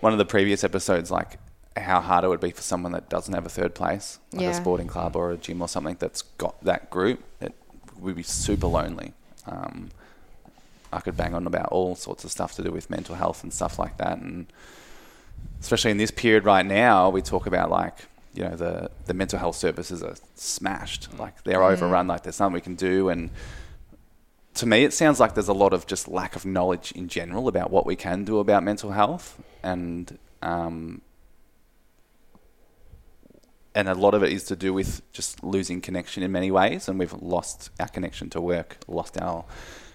One 0.00 0.12
of 0.12 0.18
the 0.18 0.26
previous 0.26 0.62
episodes, 0.62 1.10
like 1.10 1.38
how 1.76 2.00
hard 2.00 2.24
it 2.24 2.28
would 2.28 2.40
be 2.40 2.50
for 2.50 2.62
someone 2.62 2.92
that 2.92 3.08
doesn't 3.08 3.32
have 3.34 3.46
a 3.46 3.48
third 3.48 3.74
place, 3.74 4.18
like 4.32 4.42
Yeah. 4.42 4.50
a 4.50 4.54
sporting 4.54 4.86
club 4.86 5.16
or 5.16 5.32
a 5.32 5.36
gym 5.36 5.62
or 5.62 5.68
something 5.68 5.96
that's 5.98 6.22
got 6.22 6.62
that 6.62 6.90
group. 6.90 7.24
It 7.40 7.54
would 8.00 8.16
be 8.16 8.22
super 8.22 8.66
lonely. 8.66 9.12
Um, 9.46 9.90
I 10.92 11.00
could 11.00 11.16
bang 11.16 11.34
on 11.34 11.46
about 11.46 11.66
all 11.66 11.96
sorts 11.96 12.24
of 12.24 12.30
stuff 12.30 12.54
to 12.56 12.62
do 12.62 12.70
with 12.72 12.88
mental 12.90 13.14
health 13.14 13.42
and 13.42 13.52
stuff 13.52 13.78
like 13.78 13.98
that, 13.98 14.18
and 14.18 14.46
especially 15.60 15.90
in 15.90 15.98
this 15.98 16.10
period 16.10 16.44
right 16.44 16.64
now, 16.64 17.10
we 17.10 17.22
talk 17.22 17.46
about 17.46 17.70
like 17.70 17.94
you 18.34 18.44
know 18.44 18.56
the 18.56 18.90
the 19.06 19.14
mental 19.14 19.38
health 19.38 19.56
services 19.56 20.02
are 20.02 20.16
smashed, 20.34 21.08
like 21.18 21.42
they're 21.44 21.62
overrun, 21.62 22.06
like 22.08 22.22
there's 22.22 22.40
nothing 22.40 22.54
we 22.54 22.60
can 22.60 22.74
do, 22.74 23.08
and 23.08 23.30
to 24.54 24.66
me, 24.66 24.84
it 24.84 24.92
sounds 24.92 25.20
like 25.20 25.34
there's 25.34 25.48
a 25.48 25.52
lot 25.52 25.72
of 25.72 25.86
just 25.86 26.08
lack 26.08 26.34
of 26.34 26.44
knowledge 26.44 26.90
in 26.92 27.08
general 27.08 27.48
about 27.48 27.70
what 27.70 27.86
we 27.86 27.94
can 27.94 28.24
do 28.24 28.38
about 28.38 28.62
mental 28.62 28.92
health, 28.92 29.40
and 29.62 30.18
um, 30.42 31.00
and 33.78 33.88
a 33.88 33.94
lot 33.94 34.12
of 34.12 34.24
it 34.24 34.32
is 34.32 34.42
to 34.42 34.56
do 34.56 34.74
with 34.74 35.02
just 35.12 35.44
losing 35.44 35.80
connection 35.80 36.24
in 36.24 36.32
many 36.32 36.50
ways, 36.50 36.88
and 36.88 36.98
we've 36.98 37.12
lost 37.22 37.70
our 37.78 37.86
connection 37.86 38.28
to 38.30 38.40
work, 38.40 38.78
lost 38.88 39.16
our 39.22 39.44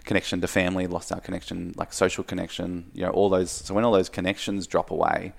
connection 0.05 0.39
to 0.39 0.47
family, 0.47 0.87
lost 0.87 1.11
our 1.11 1.19
connection, 1.19 1.73
like 1.75 1.91
social 1.91 2.23
connection, 2.23 2.89
you 2.93 3.01
know, 3.01 3.09
all 3.09 3.27
those. 3.27 3.51
So 3.51 3.73
when 3.73 3.83
all 3.83 3.91
those 3.91 4.07
connections 4.07 4.67
drop 4.67 4.89
away, 4.89 5.33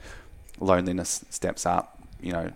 loneliness 0.61 1.25
steps 1.31 1.65
up, 1.65 2.03
you 2.21 2.33
know, 2.33 2.53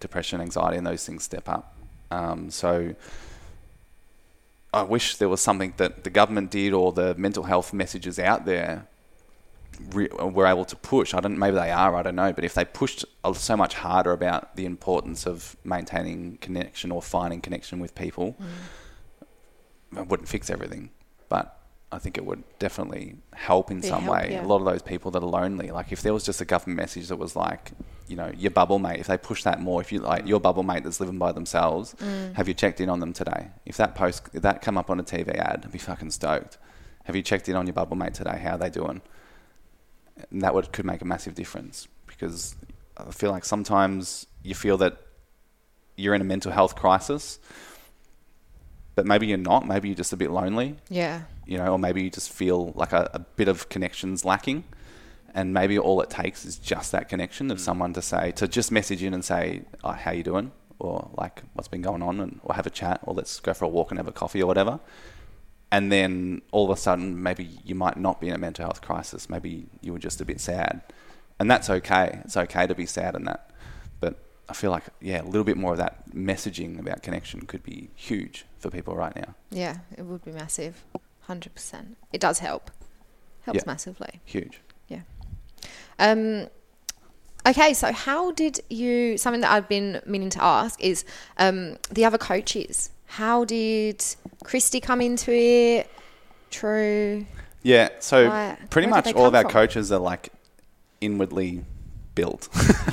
depression, 0.00 0.40
anxiety, 0.40 0.78
and 0.78 0.84
those 0.84 1.06
things 1.06 1.22
step 1.22 1.48
up. 1.48 1.76
Um, 2.10 2.50
so 2.50 2.96
I 4.74 4.82
wish 4.82 5.14
there 5.14 5.28
was 5.28 5.40
something 5.40 5.74
that 5.76 6.02
the 6.02 6.10
government 6.10 6.50
did 6.50 6.72
or 6.72 6.90
the 6.90 7.14
mental 7.14 7.44
health 7.44 7.72
messages 7.72 8.18
out 8.18 8.46
there 8.46 8.88
re- 9.92 10.08
were 10.08 10.46
able 10.46 10.64
to 10.64 10.76
push. 10.76 11.14
I 11.14 11.20
don't. 11.20 11.38
Maybe 11.38 11.56
they 11.56 11.70
are. 11.70 11.94
I 11.96 12.02
don't 12.02 12.16
know. 12.16 12.32
But 12.32 12.44
if 12.44 12.54
they 12.54 12.64
pushed 12.64 13.04
so 13.34 13.56
much 13.56 13.74
harder 13.74 14.12
about 14.12 14.56
the 14.56 14.64
importance 14.66 15.26
of 15.26 15.56
maintaining 15.64 16.36
connection 16.38 16.90
or 16.92 17.02
finding 17.02 17.40
connection 17.40 17.78
with 17.80 17.94
people, 17.94 18.36
it 19.96 20.06
wouldn't 20.06 20.28
fix 20.28 20.50
everything. 20.50 20.90
But 21.28 21.56
I 21.92 21.98
think 21.98 22.16
it 22.16 22.24
would 22.24 22.44
definitely 22.58 23.16
help 23.34 23.70
in 23.70 23.80
Be 23.80 23.88
some 23.88 24.02
help, 24.04 24.14
way. 24.16 24.28
yeah. 24.32 24.44
A 24.44 24.46
lot 24.46 24.58
of 24.58 24.64
those 24.64 24.82
people 24.82 25.10
that 25.12 25.22
are 25.22 25.28
lonely. 25.28 25.70
Like 25.70 25.90
if 25.92 26.02
there 26.02 26.12
was 26.14 26.24
just 26.24 26.40
a 26.40 26.44
government 26.44 26.76
message 26.78 27.08
that 27.08 27.16
was 27.16 27.34
like, 27.34 27.72
you 28.06 28.16
know, 28.16 28.30
your 28.36 28.50
bubble 28.50 28.78
mate. 28.78 28.98
If 29.00 29.06
they 29.06 29.16
push 29.16 29.42
that 29.44 29.60
more, 29.60 29.80
if 29.80 29.90
you 29.92 30.00
like 30.00 30.26
your 30.26 30.40
bubble 30.40 30.62
mate 30.62 30.84
that's 30.84 31.00
living 31.00 31.18
by 31.18 31.32
themselves, 31.32 31.94
Mm. 32.00 32.34
have 32.34 32.48
you 32.48 32.54
checked 32.54 32.80
in 32.80 32.88
on 32.88 33.00
them 33.00 33.12
today? 33.12 33.48
If 33.66 33.76
that 33.76 33.94
post, 33.94 34.28
if 34.32 34.42
that 34.42 34.62
come 34.62 34.76
up 34.78 34.90
on 34.90 34.98
a 35.00 35.04
TV 35.04 35.34
ad, 35.36 35.62
I'd 35.64 35.72
be 35.72 35.78
fucking 35.78 36.10
stoked. 36.10 36.58
Have 37.04 37.16
you 37.16 37.22
checked 37.22 37.48
in 37.48 37.56
on 37.56 37.66
your 37.66 37.74
bubble 37.74 37.96
mate 37.96 38.14
today? 38.14 38.38
How 38.42 38.52
are 38.54 38.58
they 38.58 38.70
doing? 38.70 39.00
And 40.30 40.42
that 40.42 40.54
would 40.54 40.72
could 40.72 40.84
make 40.84 41.02
a 41.02 41.04
massive 41.04 41.34
difference 41.34 41.88
because 42.06 42.54
I 42.96 43.10
feel 43.10 43.30
like 43.30 43.44
sometimes 43.44 44.26
you 44.42 44.54
feel 44.54 44.76
that 44.78 44.98
you're 45.96 46.14
in 46.14 46.20
a 46.20 46.24
mental 46.24 46.52
health 46.52 46.76
crisis, 46.76 47.38
but 48.94 49.06
maybe 49.06 49.26
you're 49.26 49.38
not. 49.38 49.66
Maybe 49.66 49.88
you're 49.88 49.96
just 49.96 50.12
a 50.12 50.16
bit 50.16 50.30
lonely 50.30 50.76
Yeah. 50.88 51.22
you 51.46 51.58
know, 51.58 51.72
or 51.72 51.78
maybe 51.78 52.02
you 52.02 52.10
just 52.10 52.30
feel 52.30 52.72
like 52.74 52.92
a, 52.92 53.10
a 53.14 53.18
bit 53.18 53.48
of 53.48 53.68
connections 53.68 54.24
lacking. 54.24 54.64
And 55.32 55.54
maybe 55.54 55.78
all 55.78 56.00
it 56.00 56.10
takes 56.10 56.44
is 56.44 56.56
just 56.56 56.90
that 56.92 57.08
connection 57.08 57.50
of 57.50 57.58
mm. 57.58 57.60
someone 57.60 57.92
to 57.92 58.02
say, 58.02 58.32
to 58.32 58.48
just 58.48 58.72
message 58.72 59.02
in 59.02 59.14
and 59.14 59.24
say, 59.24 59.62
oh, 59.84 59.92
how 59.92 60.10
you 60.10 60.24
doing? 60.24 60.50
Or 60.80 61.08
like, 61.16 61.42
what's 61.52 61.68
been 61.68 61.82
going 61.82 62.02
on? 62.02 62.18
And, 62.18 62.40
or 62.42 62.54
have 62.54 62.66
a 62.66 62.70
chat, 62.70 63.00
or 63.04 63.14
let's 63.14 63.38
go 63.38 63.54
for 63.54 63.64
a 63.64 63.68
walk 63.68 63.92
and 63.92 63.98
have 63.98 64.08
a 64.08 64.12
coffee 64.12 64.42
or 64.42 64.46
whatever. 64.46 64.80
And 65.72 65.92
then 65.92 66.42
all 66.50 66.64
of 66.70 66.76
a 66.76 66.80
sudden, 66.80 67.22
maybe 67.22 67.48
you 67.64 67.74
might 67.74 67.96
not 67.96 68.20
be 68.20 68.28
in 68.28 68.34
a 68.34 68.38
mental 68.38 68.64
health 68.64 68.82
crisis. 68.82 69.30
Maybe 69.30 69.66
you 69.80 69.92
were 69.92 69.98
just 70.00 70.20
a 70.20 70.24
bit 70.24 70.40
sad. 70.40 70.82
And 71.38 71.50
that's 71.50 71.70
okay. 71.70 72.20
It's 72.24 72.36
okay 72.36 72.66
to 72.66 72.74
be 72.74 72.86
sad 72.86 73.14
and 73.14 73.26
that. 73.28 73.50
But 74.00 74.16
I 74.48 74.52
feel 74.52 74.72
like, 74.72 74.84
yeah, 75.00 75.22
a 75.22 75.24
little 75.24 75.44
bit 75.44 75.56
more 75.56 75.72
of 75.72 75.78
that 75.78 76.10
messaging 76.10 76.78
about 76.80 77.02
connection 77.02 77.42
could 77.46 77.62
be 77.62 77.90
huge 77.94 78.46
for 78.58 78.68
people 78.68 78.96
right 78.96 79.14
now. 79.14 79.34
Yeah, 79.50 79.78
it 79.96 80.02
would 80.02 80.24
be 80.24 80.32
massive. 80.32 80.82
100%. 81.28 81.94
It 82.12 82.20
does 82.20 82.40
help. 82.40 82.70
Helps 83.42 83.58
Yeah. 83.58 83.62
massively. 83.66 84.20
Huge. 84.24 84.60
Yeah. 84.88 85.02
Um, 86.00 86.48
okay, 87.46 87.72
so 87.74 87.92
how 87.92 88.32
did 88.32 88.60
you, 88.68 89.16
something 89.16 89.40
that 89.42 89.52
I've 89.52 89.68
been 89.68 90.02
meaning 90.04 90.30
to 90.30 90.42
ask 90.42 90.82
is 90.82 91.04
um, 91.38 91.78
the 91.90 92.04
other 92.04 92.18
coaches. 92.18 92.90
How 93.06 93.44
did 93.44 94.04
Christy 94.44 94.80
come 94.80 95.00
into 95.00 95.32
it? 95.32 95.90
True. 96.50 97.26
Yeah, 97.62 97.90
so 98.00 98.26
Right. 98.26 98.56
pretty 98.70 98.86
Where 98.86 99.02
much 99.02 99.12
all 99.14 99.26
of 99.26 99.34
our 99.34 99.42
from? 99.42 99.50
coaches 99.52 99.92
are 99.92 99.98
like 99.98 100.30
inwardly 101.00 101.64
built. 102.14 102.48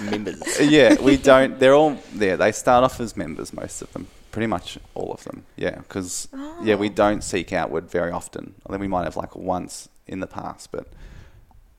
Members. 0.00 0.42
yeah, 0.60 1.00
we 1.00 1.16
don't. 1.16 1.58
They're 1.58 1.74
all 1.74 1.98
yeah. 2.14 2.36
They 2.36 2.52
start 2.52 2.84
off 2.84 3.00
as 3.00 3.16
members, 3.16 3.52
most 3.52 3.82
of 3.82 3.92
them. 3.92 4.06
Pretty 4.32 4.46
much 4.48 4.78
all 4.94 5.12
of 5.12 5.22
them. 5.24 5.44
Yeah, 5.56 5.76
because 5.78 6.28
yeah, 6.62 6.74
Oh. 6.74 6.78
we 6.78 6.88
don't 6.88 7.22
seek 7.22 7.52
outward 7.52 7.88
very 7.90 8.10
often. 8.10 8.54
I 8.66 8.70
think 8.70 8.80
we 8.80 8.88
might 8.88 9.04
have 9.04 9.16
like 9.16 9.36
once 9.36 9.88
in 10.06 10.20
the 10.20 10.26
past, 10.26 10.72
but 10.72 10.88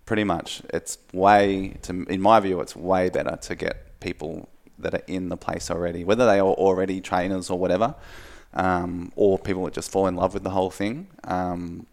pretty 0.05 0.23
much 0.23 0.61
it's 0.73 0.97
way 1.11 1.75
to 1.83 2.05
in 2.09 2.21
my 2.21 2.39
view, 2.39 2.61
it's 2.61 2.75
way 2.75 3.09
better 3.09 3.35
to 3.41 3.55
get 3.55 3.99
people 3.99 4.47
that 4.79 4.93
are 4.93 5.03
in 5.07 5.29
the 5.29 5.37
place 5.37 5.69
already, 5.71 6.03
whether 6.03 6.25
they 6.25 6.39
are 6.39 6.47
already 6.53 7.01
trainers 7.01 7.49
or 7.49 7.57
whatever, 7.59 7.95
um, 8.55 9.11
or 9.15 9.37
people 9.37 9.65
that 9.65 9.73
just 9.73 9.91
fall 9.91 10.07
in 10.07 10.15
love 10.15 10.33
with 10.33 10.43
the 10.43 10.51
whole 10.51 10.71
thing. 10.71 11.07
Um, 11.23 11.85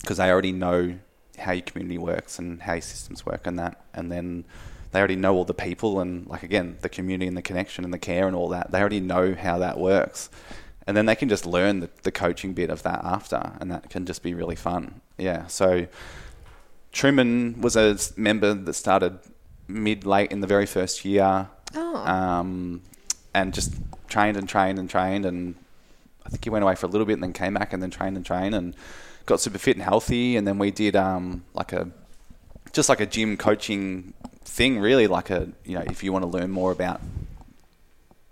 because 0.00 0.18
they 0.18 0.30
already 0.30 0.52
know 0.52 0.98
how 1.38 1.50
your 1.52 1.62
community 1.62 1.98
works 1.98 2.38
and 2.38 2.62
how 2.62 2.74
your 2.74 2.80
systems 2.82 3.26
work 3.26 3.46
and 3.46 3.58
that 3.58 3.84
and 3.92 4.10
then 4.12 4.44
they 4.92 5.00
already 5.00 5.16
know 5.16 5.34
all 5.34 5.44
the 5.44 5.52
people 5.52 5.98
and 6.00 6.26
like 6.28 6.44
again 6.44 6.76
the 6.82 6.88
community 6.88 7.26
and 7.26 7.36
the 7.36 7.42
connection 7.42 7.82
and 7.84 7.92
the 7.92 7.98
care 7.98 8.26
and 8.28 8.36
all 8.36 8.48
that 8.48 8.70
they 8.70 8.78
already 8.78 9.00
know 9.00 9.34
how 9.34 9.58
that 9.58 9.78
works 9.78 10.30
and 10.86 10.96
then 10.96 11.06
they 11.06 11.16
can 11.16 11.28
just 11.28 11.44
learn 11.44 11.80
the, 11.80 11.90
the 12.04 12.12
coaching 12.12 12.54
bit 12.54 12.70
of 12.70 12.84
that 12.84 13.04
after 13.04 13.52
and 13.60 13.70
that 13.70 13.90
can 13.90 14.06
just 14.06 14.22
be 14.22 14.32
really 14.32 14.54
fun 14.54 15.00
yeah 15.18 15.46
so 15.48 15.86
truman 16.92 17.60
was 17.60 17.76
a 17.76 17.98
member 18.16 18.54
that 18.54 18.72
started 18.74 19.18
mid 19.68 20.06
late 20.06 20.30
in 20.30 20.40
the 20.40 20.46
very 20.46 20.66
first 20.66 21.04
year 21.04 21.48
Oh. 21.74 21.96
um, 21.96 22.80
and 23.34 23.52
just 23.52 23.74
trained 24.08 24.36
and 24.36 24.48
trained 24.48 24.78
and 24.78 24.88
trained 24.88 25.26
and 25.26 25.56
I 26.26 26.28
think 26.28 26.44
he 26.44 26.50
went 26.50 26.64
away 26.64 26.74
for 26.74 26.86
a 26.86 26.88
little 26.88 27.06
bit 27.06 27.14
and 27.14 27.22
then 27.22 27.32
came 27.32 27.54
back 27.54 27.72
and 27.72 27.82
then 27.82 27.90
trained 27.90 28.16
and 28.16 28.26
trained 28.26 28.54
and 28.54 28.74
got 29.24 29.40
super 29.40 29.58
fit 29.58 29.76
and 29.76 29.84
healthy. 29.84 30.36
And 30.36 30.46
then 30.46 30.58
we 30.58 30.70
did 30.70 30.96
um, 30.96 31.44
like 31.54 31.72
a 31.72 31.88
just 32.72 32.88
like 32.88 33.00
a 33.00 33.06
gym 33.06 33.36
coaching 33.36 34.12
thing, 34.44 34.78
really 34.78 35.06
like 35.06 35.30
a 35.30 35.48
you 35.64 35.78
know 35.78 35.84
if 35.86 36.02
you 36.02 36.12
want 36.12 36.24
to 36.24 36.28
learn 36.28 36.50
more 36.50 36.72
about 36.72 37.00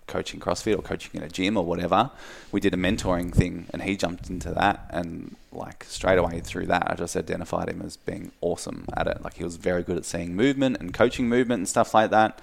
coaching 0.07 0.39
CrossFit 0.39 0.77
or 0.77 0.81
coaching 0.81 1.11
in 1.13 1.23
a 1.23 1.29
gym 1.29 1.57
or 1.57 1.65
whatever, 1.65 2.11
we 2.51 2.59
did 2.59 2.73
a 2.73 2.77
mentoring 2.77 3.33
thing 3.33 3.65
and 3.71 3.81
he 3.81 3.97
jumped 3.97 4.29
into 4.29 4.51
that 4.51 4.85
and 4.91 5.35
like 5.51 5.83
straight 5.85 6.17
away 6.17 6.39
through 6.41 6.67
that 6.67 6.89
I 6.89 6.95
just 6.95 7.15
identified 7.15 7.69
him 7.69 7.81
as 7.81 7.97
being 7.97 8.31
awesome 8.41 8.85
at 8.95 9.07
it. 9.07 9.23
Like 9.23 9.35
he 9.35 9.43
was 9.43 9.55
very 9.55 9.83
good 9.83 9.97
at 9.97 10.05
seeing 10.05 10.35
movement 10.35 10.77
and 10.79 10.93
coaching 10.93 11.27
movement 11.27 11.59
and 11.59 11.67
stuff 11.67 11.93
like 11.93 12.11
that. 12.11 12.39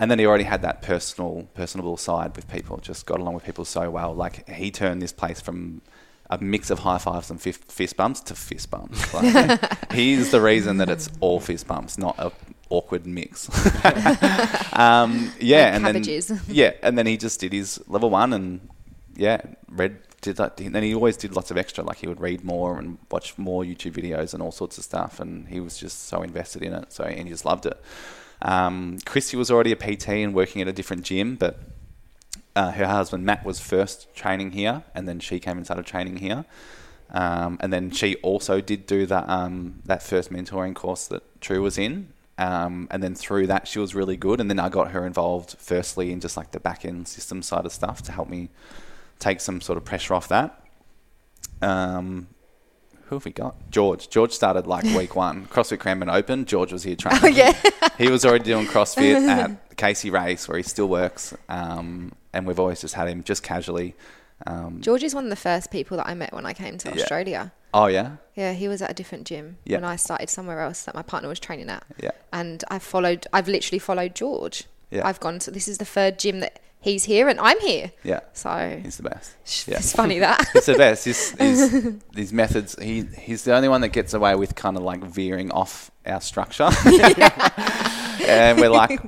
And 0.00 0.10
then 0.10 0.18
he 0.18 0.24
already 0.26 0.44
had 0.44 0.62
that 0.62 0.80
personal, 0.80 1.46
personable 1.54 1.96
side 1.98 2.34
with 2.34 2.48
people. 2.48 2.78
Just 2.78 3.04
got 3.06 3.20
along 3.20 3.34
with 3.34 3.44
people 3.44 3.64
so 3.66 3.90
well. 3.90 4.14
Like 4.14 4.48
he 4.48 4.70
turned 4.70 5.02
this 5.02 5.12
place 5.12 5.40
from 5.40 5.82
a 6.30 6.38
mix 6.38 6.70
of 6.70 6.78
high 6.80 6.96
fives 6.98 7.30
and 7.30 7.40
fist, 7.40 7.62
fist 7.70 7.96
bumps 7.96 8.20
to 8.20 8.34
fist 8.34 8.70
bumps. 8.70 9.12
Like, 9.14 9.92
he's 9.92 10.30
the 10.30 10.40
reason 10.40 10.78
that 10.78 10.88
it's 10.88 11.10
all 11.20 11.38
fist 11.38 11.66
bumps, 11.68 11.98
not 11.98 12.18
a 12.18 12.32
awkward 12.70 13.04
mix. 13.06 13.48
um, 14.72 15.32
yeah, 15.38 15.64
Like 15.64 15.74
and 15.74 15.84
cabbages. 15.84 16.28
then 16.28 16.40
yeah, 16.48 16.72
and 16.82 16.96
then 16.96 17.06
he 17.06 17.16
just 17.16 17.40
did 17.40 17.52
his 17.52 17.82
level 17.88 18.10
one, 18.10 18.32
and 18.32 18.68
yeah, 19.16 19.40
read 19.68 19.98
did 20.20 20.36
that. 20.36 20.60
And 20.60 20.74
then 20.74 20.82
he 20.82 20.94
always 20.94 21.16
did 21.16 21.34
lots 21.34 21.50
of 21.50 21.56
extra, 21.58 21.82
like 21.84 21.98
he 21.98 22.06
would 22.06 22.20
read 22.20 22.44
more 22.44 22.78
and 22.78 22.98
watch 23.10 23.36
more 23.36 23.64
YouTube 23.64 23.92
videos 23.92 24.32
and 24.32 24.42
all 24.42 24.52
sorts 24.52 24.78
of 24.78 24.84
stuff, 24.84 25.20
and 25.20 25.48
he 25.48 25.60
was 25.60 25.76
just 25.76 26.06
so 26.06 26.22
invested 26.22 26.62
in 26.62 26.72
it. 26.72 26.92
So 26.92 27.04
and 27.04 27.24
he 27.26 27.28
just 27.30 27.44
loved 27.44 27.66
it. 27.66 27.78
Um, 28.42 28.98
Christy 29.04 29.36
was 29.36 29.50
already 29.50 29.72
a 29.72 29.76
PT 29.76 30.08
and 30.08 30.34
working 30.34 30.62
at 30.62 30.68
a 30.68 30.72
different 30.72 31.04
gym, 31.04 31.36
but 31.36 31.58
uh, 32.56 32.72
her 32.72 32.86
husband 32.86 33.24
Matt 33.24 33.44
was 33.44 33.60
first 33.60 34.14
training 34.14 34.52
here, 34.52 34.82
and 34.94 35.06
then 35.06 35.20
she 35.20 35.38
came 35.38 35.56
and 35.56 35.66
started 35.66 35.86
training 35.86 36.16
here. 36.16 36.44
Um, 37.10 37.58
and 37.60 37.72
then 37.72 37.90
she 37.90 38.16
also 38.16 38.60
did 38.60 38.86
do 38.86 39.04
that 39.06 39.28
um, 39.28 39.82
that 39.84 40.02
first 40.02 40.32
mentoring 40.32 40.74
course 40.74 41.06
that 41.08 41.40
True 41.40 41.62
was 41.62 41.76
in. 41.76 42.12
Um, 42.38 42.88
and 42.90 43.02
then 43.02 43.14
through 43.14 43.48
that, 43.48 43.68
she 43.68 43.78
was 43.78 43.94
really 43.94 44.16
good. 44.16 44.40
And 44.40 44.48
then 44.48 44.58
I 44.58 44.70
got 44.70 44.92
her 44.92 45.06
involved, 45.06 45.56
firstly, 45.58 46.10
in 46.10 46.20
just 46.20 46.36
like 46.36 46.52
the 46.52 46.60
back 46.60 46.84
end 46.84 47.06
system 47.06 47.42
side 47.42 47.66
of 47.66 47.72
stuff 47.72 48.02
to 48.04 48.12
help 48.12 48.28
me 48.28 48.48
take 49.18 49.40
some 49.40 49.60
sort 49.60 49.76
of 49.76 49.84
pressure 49.84 50.14
off 50.14 50.28
that. 50.28 50.64
Um, 51.60 52.28
who 53.10 53.16
have 53.16 53.24
we 53.24 53.32
got? 53.32 53.54
George. 53.70 54.08
George 54.08 54.32
started 54.32 54.66
like 54.66 54.84
week 54.96 55.14
one. 55.16 55.46
CrossFit 55.46 55.80
Cranbourne 55.80 56.08
Open. 56.08 56.44
George 56.46 56.72
was 56.72 56.84
here 56.84 56.96
training. 56.96 57.20
Oh, 57.22 57.26
yeah. 57.26 57.52
he 57.98 58.08
was 58.08 58.24
already 58.24 58.44
doing 58.44 58.66
CrossFit 58.66 59.26
at 59.28 59.76
Casey 59.76 60.10
Race, 60.10 60.48
where 60.48 60.56
he 60.56 60.62
still 60.62 60.88
works. 60.88 61.34
Um, 61.48 62.12
and 62.32 62.46
we've 62.46 62.58
always 62.60 62.80
just 62.80 62.94
had 62.94 63.08
him 63.08 63.22
just 63.24 63.42
casually. 63.42 63.94
Um, 64.46 64.80
George 64.80 65.02
is 65.02 65.14
one 65.14 65.24
of 65.24 65.30
the 65.30 65.36
first 65.36 65.70
people 65.70 65.96
that 65.98 66.06
I 66.06 66.14
met 66.14 66.32
when 66.32 66.46
I 66.46 66.54
came 66.54 66.78
to 66.78 66.88
Yeah. 66.88 67.02
Australia. 67.02 67.52
oh 67.74 67.86
yeah, 67.86 68.16
Yeah, 68.34 68.52
he 68.54 68.68
was 68.68 68.80
at 68.80 68.90
a 68.90 68.94
different 68.94 69.26
gym 69.26 69.58
Yeah. 69.64 69.76
when 69.78 69.84
I 69.84 69.96
started 69.96 70.30
somewhere 70.30 70.60
else 70.60 70.84
that 70.84 70.94
my 70.94 71.02
partner 71.02 71.28
was 71.28 71.38
training 71.40 71.68
at. 71.68 71.84
Yeah. 72.02 72.12
And 72.32 72.64
I 72.70 72.78
followed, 72.78 73.26
I've 73.34 73.48
literally 73.48 73.78
followed 73.80 74.14
George. 74.14 74.64
Yeah. 74.90 75.06
I've 75.06 75.20
gone 75.20 75.40
to, 75.40 75.50
this 75.50 75.68
is 75.68 75.76
the 75.78 75.84
third 75.84 76.18
gym 76.18 76.40
that 76.40 76.60
he's 76.80 77.04
here 77.04 77.28
and 77.28 77.38
I'm 77.38 77.60
here. 77.60 77.92
Yeah. 78.02 78.20
So 78.32 78.80
He's 78.82 78.96
the 78.96 79.04
best. 79.04 79.68
Yeah. 79.68 79.76
it's 79.76 79.92
funny 79.92 80.18
that. 80.18 80.48
It's 80.54 80.66
the 80.66 80.74
best. 80.74 81.04
His, 81.04 82.32
methods. 82.32 82.76
He 82.80 83.02
he's 83.02 83.44
the 83.44 83.54
only 83.54 83.68
one 83.68 83.80
that 83.82 83.88
gets 83.90 84.14
away 84.14 84.34
with 84.34 84.54
kind 84.54 84.76
of 84.76 84.82
like 84.82 85.02
veering 85.04 85.50
off 85.52 85.90
our 86.06 86.20
structure. 86.20 86.70
and 88.26 88.60
we're 88.60 88.70
like, 88.70 89.00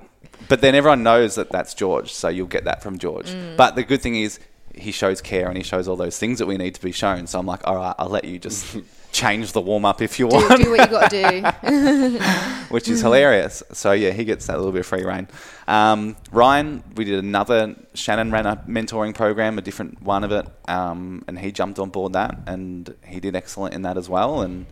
but 0.48 0.60
then 0.60 0.74
everyone 0.74 1.02
knows 1.02 1.34
that 1.36 1.50
that's 1.50 1.74
George, 1.74 2.12
so 2.12 2.28
you'll 2.28 2.46
get 2.46 2.64
that 2.64 2.82
from 2.82 2.98
George. 2.98 3.26
Mm. 3.26 3.56
But 3.56 3.74
the 3.74 3.82
good 3.82 4.02
thing 4.02 4.16
is 4.16 4.38
he 4.74 4.92
shows 4.92 5.20
care 5.20 5.48
and 5.48 5.56
he 5.56 5.62
shows 5.62 5.88
all 5.88 5.96
those 5.96 6.18
things 6.18 6.38
that 6.38 6.46
we 6.46 6.56
need 6.56 6.74
to 6.74 6.82
be 6.82 6.92
shown. 6.92 7.26
So 7.26 7.38
I'm 7.38 7.46
like, 7.46 7.66
all 7.66 7.76
right, 7.76 7.94
I'll 7.98 8.08
let 8.08 8.24
you 8.24 8.38
just 8.38 8.76
change 9.12 9.52
the 9.52 9.60
warm 9.60 9.84
up 9.84 10.00
if 10.00 10.18
you 10.18 10.28
do, 10.28 10.36
want 10.36 10.62
do 10.62 10.70
what 10.70 10.80
you 10.80 10.86
got 10.86 11.10
to 11.10 11.30
do. 11.30 12.18
which 12.74 12.88
is 12.88 13.00
hilarious. 13.00 13.62
So 13.72 13.92
yeah, 13.92 14.10
he 14.10 14.24
gets 14.24 14.46
that 14.46 14.56
little 14.56 14.72
bit 14.72 14.80
of 14.80 14.86
free 14.86 15.04
reign. 15.04 15.28
Um, 15.68 16.16
Ryan, 16.32 16.82
we 16.96 17.04
did 17.04 17.22
another. 17.22 17.76
Shannon 17.94 18.32
ran 18.32 18.46
a 18.46 18.56
mentoring 18.66 19.14
program, 19.14 19.58
a 19.58 19.62
different 19.62 20.02
one 20.02 20.24
of 20.24 20.32
it, 20.32 20.46
um, 20.68 21.22
and 21.28 21.38
he 21.38 21.52
jumped 21.52 21.78
on 21.78 21.90
board 21.90 22.14
that, 22.14 22.38
and 22.46 22.94
he 23.06 23.20
did 23.20 23.36
excellent 23.36 23.74
in 23.74 23.82
that 23.82 23.96
as 23.96 24.08
well. 24.08 24.40
And 24.40 24.66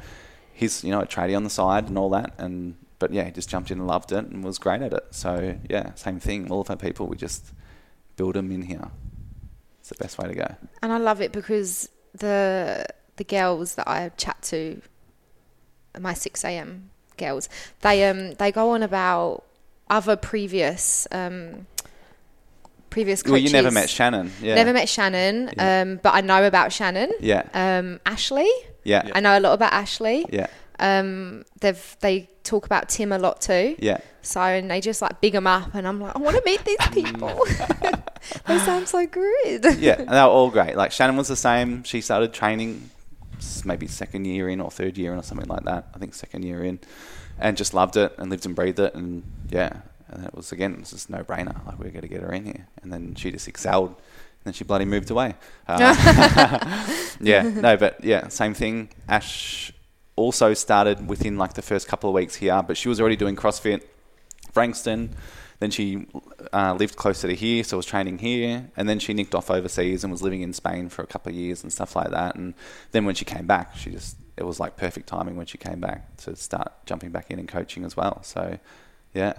he's 0.53 0.83
you 0.83 0.91
know 0.91 1.01
a 1.01 1.07
tradie 1.07 1.37
on 1.37 1.45
the 1.45 1.51
side 1.51 1.89
and 1.89 1.99
all 1.99 2.11
that, 2.11 2.35
and 2.39 2.77
but 2.99 3.13
yeah, 3.13 3.25
he 3.25 3.31
just 3.31 3.49
jumped 3.49 3.71
in 3.71 3.79
and 3.79 3.87
loved 3.87 4.11
it 4.13 4.25
and 4.25 4.43
was 4.43 4.59
great 4.59 4.83
at 4.83 4.93
it. 4.93 5.05
So 5.11 5.59
yeah, 5.69 5.95
same 5.95 6.19
thing. 6.19 6.51
All 6.51 6.63
of 6.63 6.71
our 6.71 6.77
people, 6.77 7.07
we 7.07 7.17
just 7.17 7.53
build 8.17 8.35
them 8.35 8.51
in 8.51 8.63
here. 8.63 8.91
It's 9.81 9.91
the 9.91 9.95
best 9.97 10.19
way 10.19 10.29
to 10.29 10.35
go. 10.35 10.55
And 10.83 10.93
I 10.93 10.99
love 10.99 11.21
it 11.21 11.33
because 11.33 11.89
the 12.15 12.87
the 13.21 13.25
girls 13.25 13.75
that 13.75 13.87
I 13.87 14.09
chat 14.17 14.41
to, 14.51 14.81
my 15.99 16.15
six 16.15 16.43
a.m. 16.45 16.91
girls, 17.19 17.49
they 17.83 18.09
um 18.09 18.33
they 18.41 18.51
go 18.51 18.71
on 18.71 18.83
about 18.83 19.45
other 19.91 20.17
previous 20.17 21.07
um 21.13 21.67
previous 22.89 23.23
coaches. 23.23 23.33
Well, 23.33 23.43
you 23.43 23.51
never 23.51 23.71
met 23.71 23.89
Shannon. 23.91 24.33
Yeah. 24.41 24.55
Never 24.57 24.73
met 24.73 24.89
Shannon, 24.89 25.51
Yeah. 25.57 25.83
um, 25.83 26.01
but 26.03 26.15
I 26.15 26.23
know 26.23 26.45
about 26.45 26.73
Shannon. 26.73 27.13
Yeah. 27.21 27.43
Um, 27.55 28.01
Ashley, 28.07 28.51
Yeah. 28.85 29.09
I 29.15 29.21
know 29.21 29.39
a 29.39 29.43
lot 29.47 29.53
about 29.53 29.73
Ashley. 29.73 30.27
Yeah. 30.31 30.47
Um, 30.79 31.45
they've 31.61 31.97
they 32.01 32.29
talk 32.43 32.65
about 32.65 32.89
Tim 32.89 33.13
a 33.13 33.19
lot 33.19 33.43
too. 33.43 33.77
Yeah. 33.79 33.99
So 34.23 34.41
and 34.41 34.71
they 34.71 34.81
just 34.81 35.03
like 35.03 35.21
big 35.21 35.35
them 35.35 35.47
up, 35.47 35.75
and 35.75 35.87
I'm 35.87 36.01
like, 36.01 36.17
I 36.17 36.19
want 36.19 36.37
to 36.37 36.43
meet 36.45 36.65
these 36.65 36.87
people. 36.93 37.39
they 38.47 38.59
sound 38.61 38.89
so 38.89 39.07
good. 39.07 39.65
yeah, 39.79 39.97
and 40.01 40.09
they 40.09 40.15
were 40.27 40.35
all 40.39 40.51
great. 40.51 40.75
Like 40.77 40.91
Shannon 40.93 41.17
was 41.17 41.29
the 41.29 41.37
same. 41.37 41.85
She 41.85 42.01
started 42.01 42.33
training 42.33 42.91
maybe 43.65 43.87
second 43.87 44.25
year 44.25 44.49
in 44.49 44.61
or 44.61 44.71
third 44.71 44.99
year 44.99 45.13
in 45.13 45.19
or 45.19 45.23
something 45.23 45.49
like 45.49 45.65
that. 45.65 45.89
I 45.95 45.99
think 45.99 46.15
second 46.15 46.45
year 46.45 46.65
in, 46.65 46.81
and 47.39 47.57
just 47.57 47.75
loved 47.75 47.97
it 47.97 48.15
and 48.19 48.31
lived 48.31 48.47
and 48.47 48.55
breathed 48.55 48.79
it. 48.79 48.95
And 48.95 49.23
yeah, 49.49 49.81
and 50.09 50.25
it 50.25 50.35
was 50.35 50.53
again, 50.53 50.75
it 50.75 50.81
was 50.81 50.91
just 50.91 51.11
no 51.11 51.25
brainer. 51.25 51.65
Like 51.67 51.79
we're 51.79 51.91
going 51.91 52.03
to 52.03 52.09
get 52.09 52.23
her 52.23 52.33
in 52.33 52.45
here, 52.45 52.67
and 52.83 52.93
then 52.93 53.15
she 53.15 53.31
just 53.31 53.49
excelled. 53.49 53.91
And 53.91 54.45
then 54.45 54.55
she 54.55 54.65
bloody 54.65 54.87
moved 54.87 55.11
away. 55.11 55.35
Uh, 55.69 56.87
yeah, 57.21 57.43
no, 57.43 57.77
but 57.77 58.03
yeah, 58.03 58.29
same 58.29 58.55
thing. 58.55 58.89
Ash 59.09 59.73
also 60.17 60.55
started 60.55 61.09
within 61.09 61.37
like 61.37 61.55
the 61.55 61.63
first 61.63 61.89
couple 61.89 62.11
of 62.11 62.15
weeks 62.15 62.37
here, 62.37 62.63
but 62.63 62.77
she 62.77 62.89
was 62.89 63.01
already 63.01 63.17
doing 63.17 63.37
CrossFit, 63.37 63.83
Frankston. 64.53 65.15
Then 65.61 65.71
she 65.71 66.07
uh, 66.55 66.75
lived 66.75 66.97
closer 66.97 67.29
to 67.29 67.35
here, 67.35 67.63
so 67.63 67.77
was 67.77 67.85
training 67.87 68.19
here. 68.19 68.71
And 68.77 68.89
then 68.89 68.99
she 68.99 69.13
nicked 69.15 69.35
off 69.35 69.51
overseas 69.51 70.03
and 70.03 70.11
was 70.11 70.23
living 70.23 70.41
in 70.41 70.53
Spain 70.55 70.89
for 70.89 71.03
a 71.03 71.07
couple 71.07 71.31
of 71.31 71.37
years 71.37 71.63
and 71.63 71.71
stuff 71.73 71.95
like 71.95 72.11
that. 72.11 72.35
And 72.35 72.55
then 72.93 73.05
when 73.05 73.15
she 73.15 73.25
came 73.27 73.47
back, 73.47 73.77
she 73.77 73.91
just 73.91 74.17
it 74.39 74.45
was 74.45 74.59
like 74.59 74.79
perfect 74.79 75.07
timing 75.07 75.37
when 75.37 75.45
she 75.45 75.59
came 75.59 75.79
back 75.81 76.17
to 76.19 76.35
start 76.35 76.73
jumping 76.87 77.11
back 77.11 77.31
in 77.31 77.39
and 77.39 77.47
coaching 77.47 77.85
as 77.85 77.95
well. 77.95 78.23
So 78.23 78.59
yeah, 79.13 79.35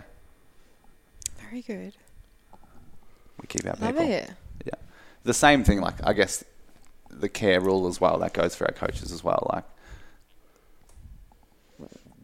Very 1.50 1.64
good. 1.64 1.94
we 3.42 3.48
keep 3.48 3.66
our 3.66 3.76
Love 3.82 3.96
people. 3.96 4.12
it. 4.12 4.32
Yeah, 4.64 4.76
the 5.24 5.34
same 5.34 5.64
thing. 5.64 5.82
Like 5.82 5.96
I 6.06 6.14
guess 6.14 6.44
the 7.10 7.30
care 7.30 7.60
rule 7.60 7.88
as 7.88 8.00
well. 8.00 8.20
That 8.20 8.34
goes 8.34 8.54
for 8.56 8.66
our 8.68 8.74
coaches 8.74 9.12
as 9.12 9.24
well. 9.24 9.50
Like 9.52 9.66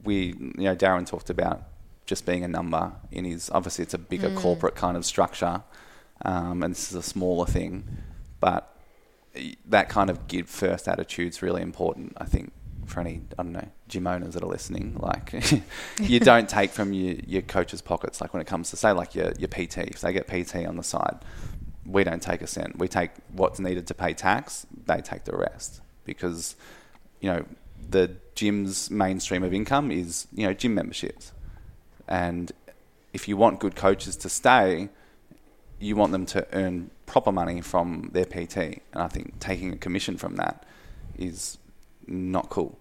we, 0.04 0.36
you 0.38 0.54
know, 0.58 0.76
Darren 0.76 1.06
talked 1.08 1.32
about 1.32 1.64
just 2.08 2.26
being 2.26 2.44
a 2.44 2.48
number 2.48 2.94
in 3.12 3.26
his. 3.26 3.52
Obviously, 3.52 3.84
it's 3.84 3.94
a 3.94 4.00
bigger 4.00 4.34
corporate 4.34 4.76
kind 4.76 4.98
of 4.98 5.06
structure, 5.06 5.62
um, 6.24 6.64
and 6.64 6.74
this 6.74 6.90
is 6.90 6.96
a 6.96 7.04
smaller 7.04 7.46
thing, 7.46 7.88
but 8.40 8.74
that 9.66 9.90
kind 9.90 10.10
of 10.10 10.28
give 10.28 10.50
first 10.50 10.88
attitude 10.88 11.28
is 11.28 11.42
really 11.44 11.62
important. 11.62 12.14
I 12.18 12.26
think 12.26 12.52
for 12.88 13.02
any 13.02 13.22
I 13.38 13.44
don't 13.44 13.52
know 13.52 13.68
gym 13.88 14.08
owners 14.08 14.34
that 14.34 14.44
are 14.44 14.50
listening, 14.50 14.98
like 15.00 15.34
you 16.02 16.20
don't 16.20 16.50
take 16.60 16.72
from 16.72 16.94
your, 16.94 17.16
your 17.28 17.42
coach's 17.44 17.82
pockets. 17.82 18.22
Like 18.22 18.34
when 18.34 18.42
it 18.42 18.48
comes 18.48 18.72
to 18.72 18.78
say 18.78 18.92
like 18.92 19.14
your 19.14 19.34
your 19.38 19.50
PT, 19.50 19.80
if 19.80 20.02
they 20.02 20.14
get 20.14 20.28
PT 20.28 20.66
on 20.66 20.78
the 20.78 20.84
side, 20.84 21.20
we 21.86 22.04
don't 22.04 22.22
take 22.22 22.42
a 22.42 22.48
cent. 22.48 22.80
We 22.80 22.88
take 22.88 23.12
what's 23.32 23.60
needed 23.60 23.86
to 23.88 23.94
pay 23.94 24.14
tax. 24.14 24.66
They 24.86 25.02
take 25.02 25.26
the 25.26 25.36
rest 25.36 25.82
because 26.06 26.56
you 27.20 27.30
know 27.32 27.46
the 27.90 28.16
gym's 28.36 28.90
mainstream 28.90 29.44
of 29.44 29.54
income 29.54 29.92
is 29.92 30.28
you 30.34 30.48
know 30.48 30.54
gym 30.54 30.74
memberships, 30.74 31.32
and 32.08 32.52
if 33.14 33.28
you 33.28 33.38
want 33.38 33.60
good 33.60 33.76
coaches 33.76 34.16
to 34.18 34.30
stay, 34.30 34.90
you 35.80 35.96
want 35.96 36.12
them 36.12 36.26
to 36.28 36.48
earn 36.54 36.92
proper 37.06 37.32
money 37.32 37.62
from 37.62 38.10
their 38.14 38.26
PT, 38.26 38.58
and 38.58 38.82
I 38.94 39.08
think 39.08 39.40
taking 39.40 39.74
a 39.74 39.78
commission 39.78 40.18
from 40.18 40.36
that 40.36 40.66
is 41.18 41.58
not 42.06 42.50
cool. 42.50 42.78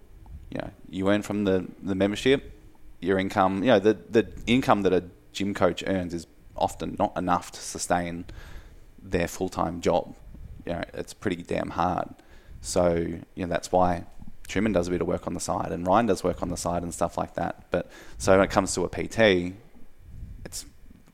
You 0.49 0.59
know, 0.59 0.69
you 0.89 1.09
earn 1.09 1.21
from 1.21 1.43
the, 1.43 1.65
the 1.81 1.95
membership, 1.95 2.53
your 2.99 3.19
income. 3.19 3.63
You 3.63 3.71
know, 3.73 3.79
the 3.79 3.97
the 4.09 4.27
income 4.45 4.81
that 4.83 4.93
a 4.93 5.03
gym 5.33 5.53
coach 5.53 5.83
earns 5.85 6.13
is 6.13 6.27
often 6.55 6.95
not 6.97 7.15
enough 7.17 7.51
to 7.51 7.59
sustain 7.59 8.25
their 9.01 9.27
full 9.27 9.49
time 9.49 9.81
job. 9.81 10.15
You 10.65 10.73
know, 10.73 10.83
it's 10.93 11.13
pretty 11.13 11.43
damn 11.43 11.71
hard. 11.71 12.09
So 12.61 12.95
you 12.95 13.45
know 13.45 13.47
that's 13.47 13.71
why 13.71 14.05
Truman 14.47 14.71
does 14.71 14.87
a 14.87 14.91
bit 14.91 15.01
of 15.01 15.07
work 15.07 15.27
on 15.27 15.33
the 15.33 15.39
side, 15.39 15.71
and 15.71 15.85
Ryan 15.85 16.05
does 16.05 16.23
work 16.23 16.41
on 16.41 16.49
the 16.49 16.57
side 16.57 16.83
and 16.83 16.93
stuff 16.93 17.17
like 17.17 17.35
that. 17.35 17.65
But 17.69 17.89
so 18.17 18.31
when 18.31 18.45
it 18.45 18.51
comes 18.51 18.73
to 18.75 18.85
a 18.85 18.89
PT, 18.89 19.53
it's 20.45 20.65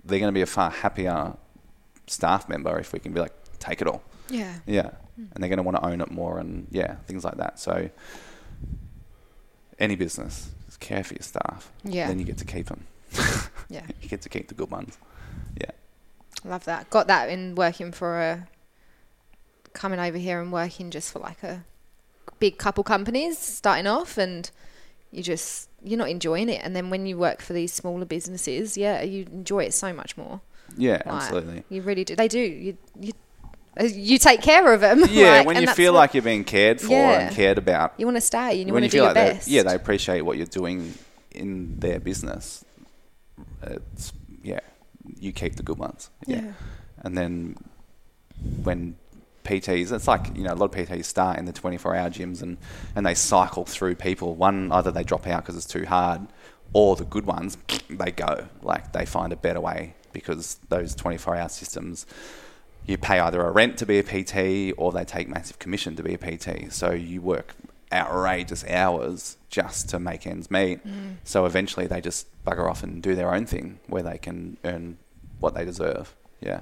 they're 0.05 0.19
going 0.19 0.31
to 0.31 0.37
be 0.37 0.41
a 0.41 0.45
far 0.45 0.69
happier 0.69 1.35
staff 2.07 2.47
member 2.47 2.77
if 2.79 2.93
we 2.93 2.99
can 2.99 3.13
be 3.13 3.19
like 3.19 3.33
take 3.59 3.81
it 3.81 3.87
all. 3.87 4.03
Yeah. 4.29 4.53
Yeah, 4.65 4.91
hmm. 5.15 5.25
and 5.33 5.43
they're 5.43 5.49
going 5.49 5.57
to 5.57 5.63
want 5.63 5.77
to 5.77 5.85
own 5.85 6.01
it 6.01 6.11
more, 6.11 6.37
and 6.39 6.67
yeah, 6.71 6.95
things 7.07 7.23
like 7.23 7.37
that. 7.37 7.59
So 7.59 7.89
any 9.79 9.95
business, 9.95 10.51
just 10.65 10.79
care 10.79 11.03
for 11.03 11.13
your 11.13 11.23
staff. 11.23 11.71
Yeah. 11.83 12.07
Then 12.07 12.19
you 12.19 12.25
get 12.25 12.37
to 12.37 12.45
keep 12.45 12.67
them. 12.67 12.85
Yeah. 13.69 13.85
you 14.01 14.09
get 14.09 14.21
to 14.21 14.29
keep 14.29 14.49
the 14.49 14.53
good 14.53 14.69
ones. 14.69 14.97
Yeah. 15.59 15.71
Love 16.45 16.65
that. 16.65 16.89
Got 16.89 17.07
that 17.07 17.29
in 17.29 17.55
working 17.55 17.91
for 17.91 18.19
a 18.19 18.47
coming 19.73 19.99
over 19.99 20.17
here 20.17 20.39
and 20.41 20.51
working 20.51 20.91
just 20.91 21.11
for 21.11 21.19
like 21.19 21.41
a 21.41 21.63
big 22.45 22.57
couple 22.57 22.83
companies 22.83 23.37
starting 23.37 23.87
off 23.87 24.17
and 24.17 24.51
you 25.11 25.21
just 25.23 25.69
you're 25.87 25.97
not 26.03 26.09
enjoying 26.09 26.49
it 26.55 26.61
and 26.63 26.75
then 26.75 26.89
when 26.89 27.05
you 27.09 27.15
work 27.17 27.39
for 27.41 27.53
these 27.53 27.71
smaller 27.81 28.05
businesses, 28.05 28.77
yeah, 28.77 29.01
you 29.13 29.19
enjoy 29.31 29.61
it 29.69 29.73
so 29.73 29.89
much 29.93 30.11
more. 30.17 30.35
Yeah, 30.77 31.01
Like, 31.05 31.07
absolutely. 31.07 31.63
You 31.69 31.81
really 31.89 32.03
do. 32.03 32.15
They 32.15 32.27
do. 32.27 32.39
You 32.39 32.77
you 32.99 33.11
uh, 33.79 33.83
you 33.85 34.17
take 34.29 34.41
care 34.41 34.65
of 34.75 34.79
them. 34.81 34.99
Yeah, 35.09 35.37
like, 35.37 35.47
when 35.47 35.61
you 35.61 35.67
feel 35.83 35.93
like 35.93 36.13
you're 36.15 36.29
being 36.33 36.43
cared 36.55 36.77
for 36.81 36.91
Yeah. 36.91 37.19
and 37.27 37.35
cared 37.35 37.57
about. 37.57 37.87
you 37.99 38.05
want 38.09 38.17
to 38.17 38.27
stay 38.33 38.49
you 38.55 38.65
when 38.65 38.73
want 38.75 38.81
to 38.83 38.85
you 38.87 38.91
do 38.91 38.97
feel 38.97 39.05
like 39.05 39.15
best. 39.15 39.47
yeah, 39.47 39.63
they 39.67 39.75
appreciate 39.81 40.21
what 40.27 40.35
you're 40.37 40.55
doing 40.61 40.79
in 41.41 41.79
their 41.79 41.99
business. 42.09 42.65
It's 43.75 44.05
yeah, 44.51 44.59
you 45.19 45.31
keep 45.41 45.53
the 45.55 45.63
good 45.69 45.79
ones. 45.87 46.09
Yeah, 46.27 46.41
Yeah. 46.41 46.51
and 47.03 47.11
then 47.17 47.33
when 48.67 48.95
PTs, 49.43 49.91
it's 49.91 50.07
like 50.07 50.35
you 50.35 50.43
know 50.43 50.53
a 50.53 50.55
lot 50.55 50.75
of 50.75 50.87
PTs 50.87 51.05
start 51.05 51.37
in 51.37 51.45
the 51.45 51.53
24-hour 51.53 52.09
gyms 52.09 52.41
and 52.41 52.57
and 52.95 53.05
they 53.05 53.13
cycle 53.13 53.65
through 53.65 53.95
people. 53.95 54.35
One 54.35 54.71
either 54.71 54.91
they 54.91 55.03
drop 55.03 55.27
out 55.27 55.43
because 55.43 55.55
it's 55.55 55.65
too 55.65 55.85
hard, 55.85 56.21
or 56.73 56.95
the 56.95 57.05
good 57.05 57.25
ones 57.25 57.57
they 57.89 58.11
go 58.11 58.47
like 58.61 58.93
they 58.93 59.05
find 59.05 59.33
a 59.33 59.37
better 59.37 59.61
way 59.61 59.95
because 60.11 60.59
those 60.69 60.95
24-hour 60.95 61.49
systems 61.49 62.05
you 62.85 62.97
pay 62.97 63.19
either 63.19 63.41
a 63.41 63.51
rent 63.51 63.77
to 63.77 63.85
be 63.85 63.97
a 63.99 64.03
PT 64.03 64.73
or 64.77 64.91
they 64.91 65.05
take 65.05 65.27
massive 65.27 65.57
commission 65.59 65.95
to 65.95 66.03
be 66.03 66.13
a 66.13 66.17
PT. 66.17 66.71
So 66.71 66.91
you 66.91 67.21
work 67.21 67.55
outrageous 67.93 68.65
hours 68.67 69.37
just 69.49 69.89
to 69.89 69.99
make 69.99 70.27
ends 70.27 70.51
meet. 70.51 70.85
Mm. 70.85 71.15
So 71.23 71.45
eventually 71.45 71.87
they 71.87 72.01
just 72.01 72.27
bugger 72.43 72.69
off 72.69 72.83
and 72.83 73.01
do 73.01 73.15
their 73.15 73.33
own 73.33 73.45
thing 73.45 73.79
where 73.87 74.03
they 74.03 74.17
can 74.17 74.57
earn 74.65 74.97
what 75.39 75.53
they 75.53 75.63
deserve. 75.63 76.13
Yeah. 76.41 76.61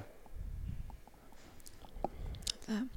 Um, 2.67 2.89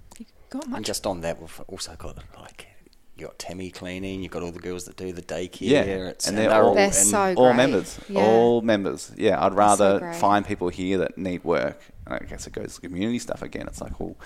you 0.54 0.60
got 0.60 0.76
And 0.76 0.84
just 0.84 1.06
on 1.06 1.20
that, 1.22 1.40
we've 1.40 1.60
also 1.68 1.94
got 1.96 2.16
like 2.38 2.68
you 3.16 3.26
got 3.26 3.38
Tammy 3.38 3.70
cleaning. 3.70 4.20
You 4.20 4.24
have 4.24 4.32
got 4.32 4.42
all 4.42 4.50
the 4.52 4.58
girls 4.58 4.84
that 4.86 4.96
do 4.96 5.12
the 5.12 5.22
daycare. 5.22 5.60
Yeah, 5.70 5.82
it's, 5.82 6.26
and 6.26 6.36
they're 6.36 6.50
all- 6.52 6.74
They're 6.74 6.86
and 6.86 6.94
so 6.94 7.34
All 7.36 7.52
members. 7.52 8.00
Yeah. 8.08 8.22
All 8.22 8.60
members. 8.60 9.12
Yeah, 9.16 9.44
I'd 9.44 9.54
rather 9.54 10.00
great. 10.00 10.16
find 10.16 10.44
people 10.44 10.68
here 10.68 10.98
that 10.98 11.16
need 11.16 11.44
work. 11.44 11.80
I 12.06 12.18
guess 12.18 12.46
it 12.46 12.52
goes 12.52 12.74
to 12.74 12.80
community 12.80 13.18
stuff 13.20 13.42
again. 13.42 13.66
It's 13.68 13.80
like, 13.80 13.98
well, 14.00 14.16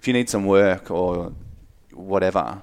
if 0.00 0.06
you 0.06 0.12
need 0.12 0.30
some 0.30 0.46
work 0.46 0.90
or 0.90 1.32
whatever, 1.92 2.62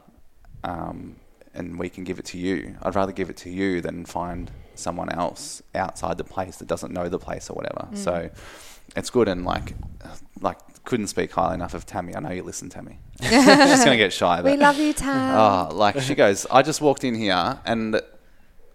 um, 0.64 1.18
and 1.54 1.78
we 1.78 1.90
can 1.90 2.04
give 2.04 2.20
it 2.20 2.26
to 2.26 2.38
you, 2.38 2.78
I'd 2.82 2.96
rather 2.96 3.12
give 3.12 3.30
it 3.30 3.38
to 3.38 3.50
you 3.50 3.82
than 3.82 4.06
find 4.06 4.52
someone 4.76 5.10
else 5.10 5.62
outside 5.74 6.18
the 6.18 6.24
place 6.24 6.58
that 6.58 6.68
doesn't 6.68 6.92
know 6.94 7.10
the 7.10 7.20
place 7.20 7.50
or 7.50 7.54
whatever. 7.54 7.88
So 7.96 8.30
it's 8.96 9.10
good 9.10 9.28
and 9.28 9.46
like 9.46 9.74
like 10.42 10.58
couldn't 10.86 11.08
speak 11.08 11.32
highly 11.32 11.56
enough 11.56 11.74
of 11.74 11.86
Tammy. 11.86 12.16
I 12.16 12.20
know 12.20 12.32
you 12.32 12.44
listen, 12.44 12.70
Tammy. 12.70 13.00
She's 13.22 13.30
gonna 13.84 13.98
get 13.98 14.14
shy. 14.14 14.42
But 14.42 14.52
We 14.52 14.58
love 14.58 14.78
you, 14.78 14.94
Tam. 14.94 15.38
Oh, 15.38 15.76
like 15.76 16.00
she 16.02 16.16
goes, 16.16 16.46
I 16.52 16.62
just 16.62 16.82
walked 16.82 17.04
in 17.04 17.16
here 17.16 17.60
and 17.66 18.02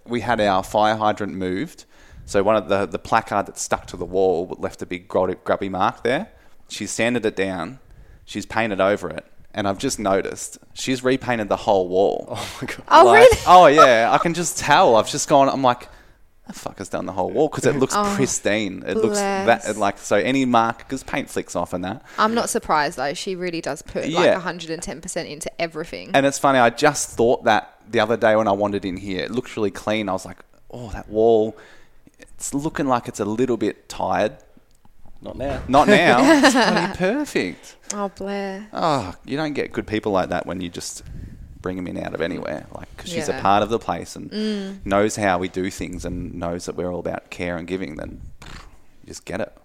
we 0.07 0.21
had 0.21 0.41
our 0.41 0.63
fire 0.63 0.97
hydrant 0.97 1.35
moved. 1.35 1.85
So 2.27 2.43
one 2.43 2.57
of 2.57 2.69
the 2.69 2.87
the 2.87 2.99
placard 2.99 3.47
that 3.47 3.59
stuck 3.59 3.87
to 3.89 3.97
the 3.97 4.05
wall 4.05 4.55
left 4.59 4.83
a 4.83 4.87
big 4.87 5.09
grubby, 5.09 5.35
grubby 5.45 5.69
mark 5.69 6.03
there. 6.05 6.29
She's 6.69 6.91
sanded 6.91 7.25
it 7.27 7.37
down. 7.37 7.81
She's 8.25 8.47
painted 8.47 8.81
over 8.81 9.09
it. 9.11 9.25
And 9.53 9.67
I've 9.67 9.79
just 9.79 9.99
noticed 9.99 10.59
she's 10.75 11.03
repainted 11.03 11.49
the 11.49 11.57
whole 11.57 11.89
wall. 11.89 12.27
Oh 12.31 12.59
my 12.63 12.67
god. 12.69 12.83
oh, 12.89 13.05
Like, 13.07 13.21
really? 13.21 13.39
Oh 13.47 13.67
yeah, 13.67 14.11
I 14.13 14.19
can 14.19 14.33
just 14.35 14.59
tell. 14.59 14.95
I've 14.97 15.11
just 15.11 15.29
gone. 15.29 15.49
I'm 15.49 15.63
like, 15.63 15.89
the 16.53 16.59
fuck 16.59 16.79
has 16.79 16.89
done 16.89 17.07
the 17.07 17.13
whole 17.13 17.31
wall 17.31 17.49
because 17.49 17.67
it 17.67 17.77
looks 17.77 17.95
Oh, 17.97 18.13
pristine. 18.17 18.83
It 18.87 18.97
looks 18.97 19.19
that 19.19 19.77
like 19.77 19.99
so 19.99 20.17
any 20.17 20.45
mark 20.45 20.79
because 20.79 21.03
paint 21.03 21.31
flicks 21.31 21.55
off 21.57 21.73
and 21.73 21.85
that. 21.85 22.03
I'm 22.19 22.35
not 22.35 22.51
surprised 22.51 22.97
though. 22.97 23.15
She 23.15 23.37
really 23.37 23.61
does 23.61 23.83
put 23.83 24.07
Yeah. 24.07 24.21
like 24.21 24.43
110% 24.43 25.29
into 25.31 25.51
everything. 25.61 26.11
And 26.15 26.27
it's 26.27 26.39
funny. 26.39 26.59
I 26.59 26.71
just 26.71 27.11
thought 27.17 27.45
that 27.45 27.75
the 27.91 28.01
other 28.01 28.17
day 28.17 28.37
when 28.37 28.49
I 28.49 28.53
wandered 28.53 28.85
in 28.85 28.97
here. 28.97 29.25
It 29.25 29.31
looked 29.31 29.57
really 29.57 29.71
clean. 29.71 30.09
I 30.09 30.13
was 30.13 30.25
like, 30.25 30.39
oh, 30.71 30.91
that 30.91 31.09
wall. 31.09 31.57
It's 32.19 32.55
looking 32.55 32.87
like 32.87 33.09
it's 33.09 33.21
a 33.21 33.25
little 33.25 33.57
bit 33.57 33.89
tired. 33.89 34.37
Not 35.23 35.37
now. 35.37 35.63
Not 35.69 35.89
now. 35.89 36.19
it's 36.45 36.55
bloody 36.55 36.97
perfect. 36.97 37.77
oh, 37.95 38.09
Blair. 38.09 38.69
Oh, 38.73 39.15
you 39.25 39.37
don't 39.37 39.53
get 39.53 39.73
good 39.73 39.87
people 39.87 40.13
like 40.13 40.31
that 40.31 40.47
when 40.47 40.61
you 40.61 40.69
just 40.71 41.03
bring 41.63 41.77
them 41.77 41.87
in 41.87 41.99
out 41.99 42.15
of 42.15 42.21
anywhere. 42.21 42.67
Like, 42.75 42.89
because 42.97 43.11
she's 43.11 43.29
a 43.29 43.33
Yeah. 43.33 43.39
Mm. 43.39 43.43
part 43.43 43.63
of 43.63 43.69
the 43.69 43.79
place 43.79 44.17
and 44.17 44.85
knows 44.85 45.17
how 45.17 45.39
we 45.39 45.49
do 45.49 45.71
things 45.71 46.05
and 46.05 46.35
knows 46.35 46.67
that 46.67 46.77
we're 46.77 46.91
all 46.93 47.01
about 47.01 47.31
care 47.31 47.57
and 47.57 47.67
giving. 47.67 47.97
Then 47.97 48.21
you 48.43 49.09
just 49.09 49.25
get 49.25 49.41
it. 49.41 49.57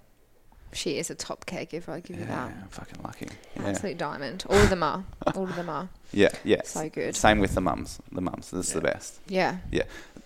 She 0.73 0.97
is 0.97 1.09
a 1.09 1.15
top 1.15 1.45
caregiver. 1.45 1.87
I 1.89 2.01
give 2.01 2.17
you 2.17 2.23
Yeah, 2.23 2.35
that. 2.35 2.57
I'm 2.63 2.67
fucking 2.69 3.01
lucky. 3.01 3.29
Yeah. 3.55 3.67
Absolute 3.69 3.97
diamond. 3.97 4.43
All 4.49 4.57
of 4.57 4.69
them 4.69 4.83
are. 4.83 5.05
All 5.33 5.43
of 5.43 5.55
them 5.55 5.69
are. 5.69 5.89
Yeah, 6.11 6.29
yeah. 6.45 6.61
So 6.63 6.87
good. 6.87 7.13
Same 7.13 7.39
with 7.39 7.55
the 7.55 7.61
mums. 7.61 7.99
The 8.09 8.21
mums. 8.21 8.49
This 8.51 8.67
is 8.67 8.73
the 8.73 8.79
best. 8.79 9.19
Yeah. 9.27 9.57
Yeah. 9.69 9.83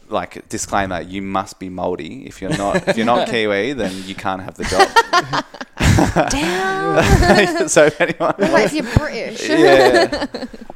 Like 0.09 0.47
disclaimer, 0.49 1.01
you 1.01 1.21
must 1.21 1.59
be 1.59 1.69
Māori. 1.69 2.25
If 2.25 2.41
you're 2.41 2.57
not, 2.57 2.87
if 2.87 2.97
you're 2.97 3.05
not 3.05 3.27
Kiwi, 3.31 3.73
then 3.73 3.91
you 4.05 4.15
can't 4.15 4.41
have 4.41 4.55
the 4.55 4.63
job. 4.65 6.29
Damn. 6.31 7.67
so 7.69 7.85
if 7.85 8.01
anyone, 8.01 8.33
what 8.37 8.49
about 8.49 8.61
if 8.61 8.73
you're 8.73 8.97
British? 8.97 9.47
yeah, 9.47 10.27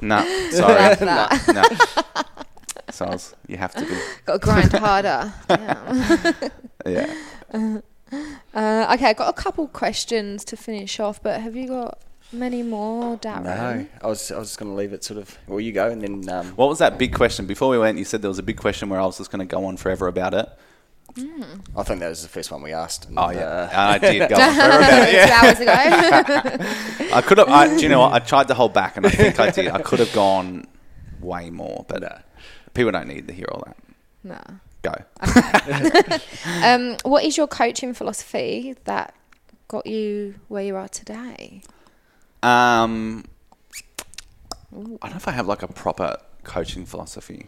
no, 0.01 0.23
sorry, 0.51 0.95
no, 1.01 1.27
no. 1.53 1.63
So 2.91 3.07
was, 3.07 3.35
you 3.47 3.57
have 3.57 3.73
to 3.73 3.85
be, 3.85 3.97
Got 4.25 4.33
to 4.33 4.39
grind 4.39 4.73
harder. 4.73 5.33
Yeah. 6.85 7.81
Uh, 8.53 8.93
okay, 8.93 9.07
I 9.07 9.13
got 9.13 9.29
a 9.29 9.33
couple 9.33 9.67
questions 9.67 10.45
to 10.45 10.55
finish 10.55 10.99
off, 10.99 11.21
but 11.23 11.41
have 11.41 11.55
you 11.55 11.67
got 11.67 11.99
many 12.33 12.63
more, 12.63 13.17
Darren? 13.17 13.43
No, 13.43 13.85
I 14.01 14.07
was 14.07 14.31
I 14.31 14.37
was 14.39 14.49
just 14.49 14.59
going 14.59 14.71
to 14.71 14.75
leave 14.77 14.93
it 14.93 15.03
sort 15.03 15.19
of. 15.19 15.37
Well, 15.47 15.59
you 15.59 15.71
go, 15.71 15.89
and 15.89 16.01
then 16.01 16.29
um, 16.29 16.47
What 16.55 16.69
was 16.69 16.79
that 16.79 16.97
big 16.97 17.13
question 17.13 17.45
before 17.45 17.69
we 17.69 17.77
went? 17.77 17.97
You 17.97 18.05
said 18.05 18.21
there 18.21 18.29
was 18.29 18.39
a 18.39 18.43
big 18.43 18.57
question 18.57 18.89
where 18.89 18.99
I 18.99 19.05
was 19.05 19.17
just 19.17 19.31
going 19.31 19.47
to 19.47 19.51
go 19.55 19.65
on 19.65 19.77
forever 19.77 20.07
about 20.07 20.33
it. 20.33 20.49
I 21.15 21.83
think 21.83 21.99
that 21.99 22.09
was 22.09 22.23
the 22.23 22.29
first 22.29 22.49
one 22.51 22.63
we 22.63 22.73
asked. 22.73 23.07
and, 23.07 23.19
Oh 23.19 23.29
yeah, 23.29 23.41
uh, 23.45 23.69
I 23.73 23.97
did 23.99 24.29
go 24.29 24.35
on 24.41 24.53
forever 24.55 24.77
about 24.77 25.07
it. 25.07 25.11
Two 25.11 25.17
Yeah. 25.17 25.41
hours 25.43 25.59
ago. 25.59 27.13
I 27.15 27.21
could 27.21 27.37
have. 27.37 27.49
I, 27.49 27.67
do 27.75 27.81
you 27.83 27.89
know 27.89 27.99
what? 27.99 28.13
I 28.13 28.19
tried 28.19 28.47
to 28.47 28.53
hold 28.55 28.73
back, 28.73 28.97
and 28.97 29.05
I 29.05 29.09
think 29.09 29.39
I 29.39 29.51
did. 29.51 29.67
I 29.67 29.81
could 29.81 29.99
have 29.99 30.11
gone 30.13 30.65
way 31.21 31.49
more, 31.51 31.85
but 31.87 32.01
No. 32.01 32.17
people 32.73 32.91
don't 32.91 33.07
need 33.07 33.27
to 33.27 33.33
hear 33.33 33.45
all 33.51 33.63
that. 33.65 33.77
no. 34.23 34.41
Go. 34.81 34.93
Um, 36.63 36.97
what 37.03 37.23
is 37.23 37.37
your 37.37 37.47
coaching 37.47 37.93
philosophy 37.93 38.75
that 38.85 39.13
got 39.69 39.85
you 39.87 40.35
where 40.49 40.63
you 40.63 40.75
are 40.75 40.89
today? 40.89 41.61
Um, 42.43 43.25
I 44.71 44.75
don't 44.75 45.11
know 45.11 45.15
if 45.15 45.27
I 45.27 45.31
have 45.31 45.47
like 45.47 45.63
a 45.63 45.67
proper 45.67 46.17
coaching 46.43 46.85
philosophy. 46.85 47.47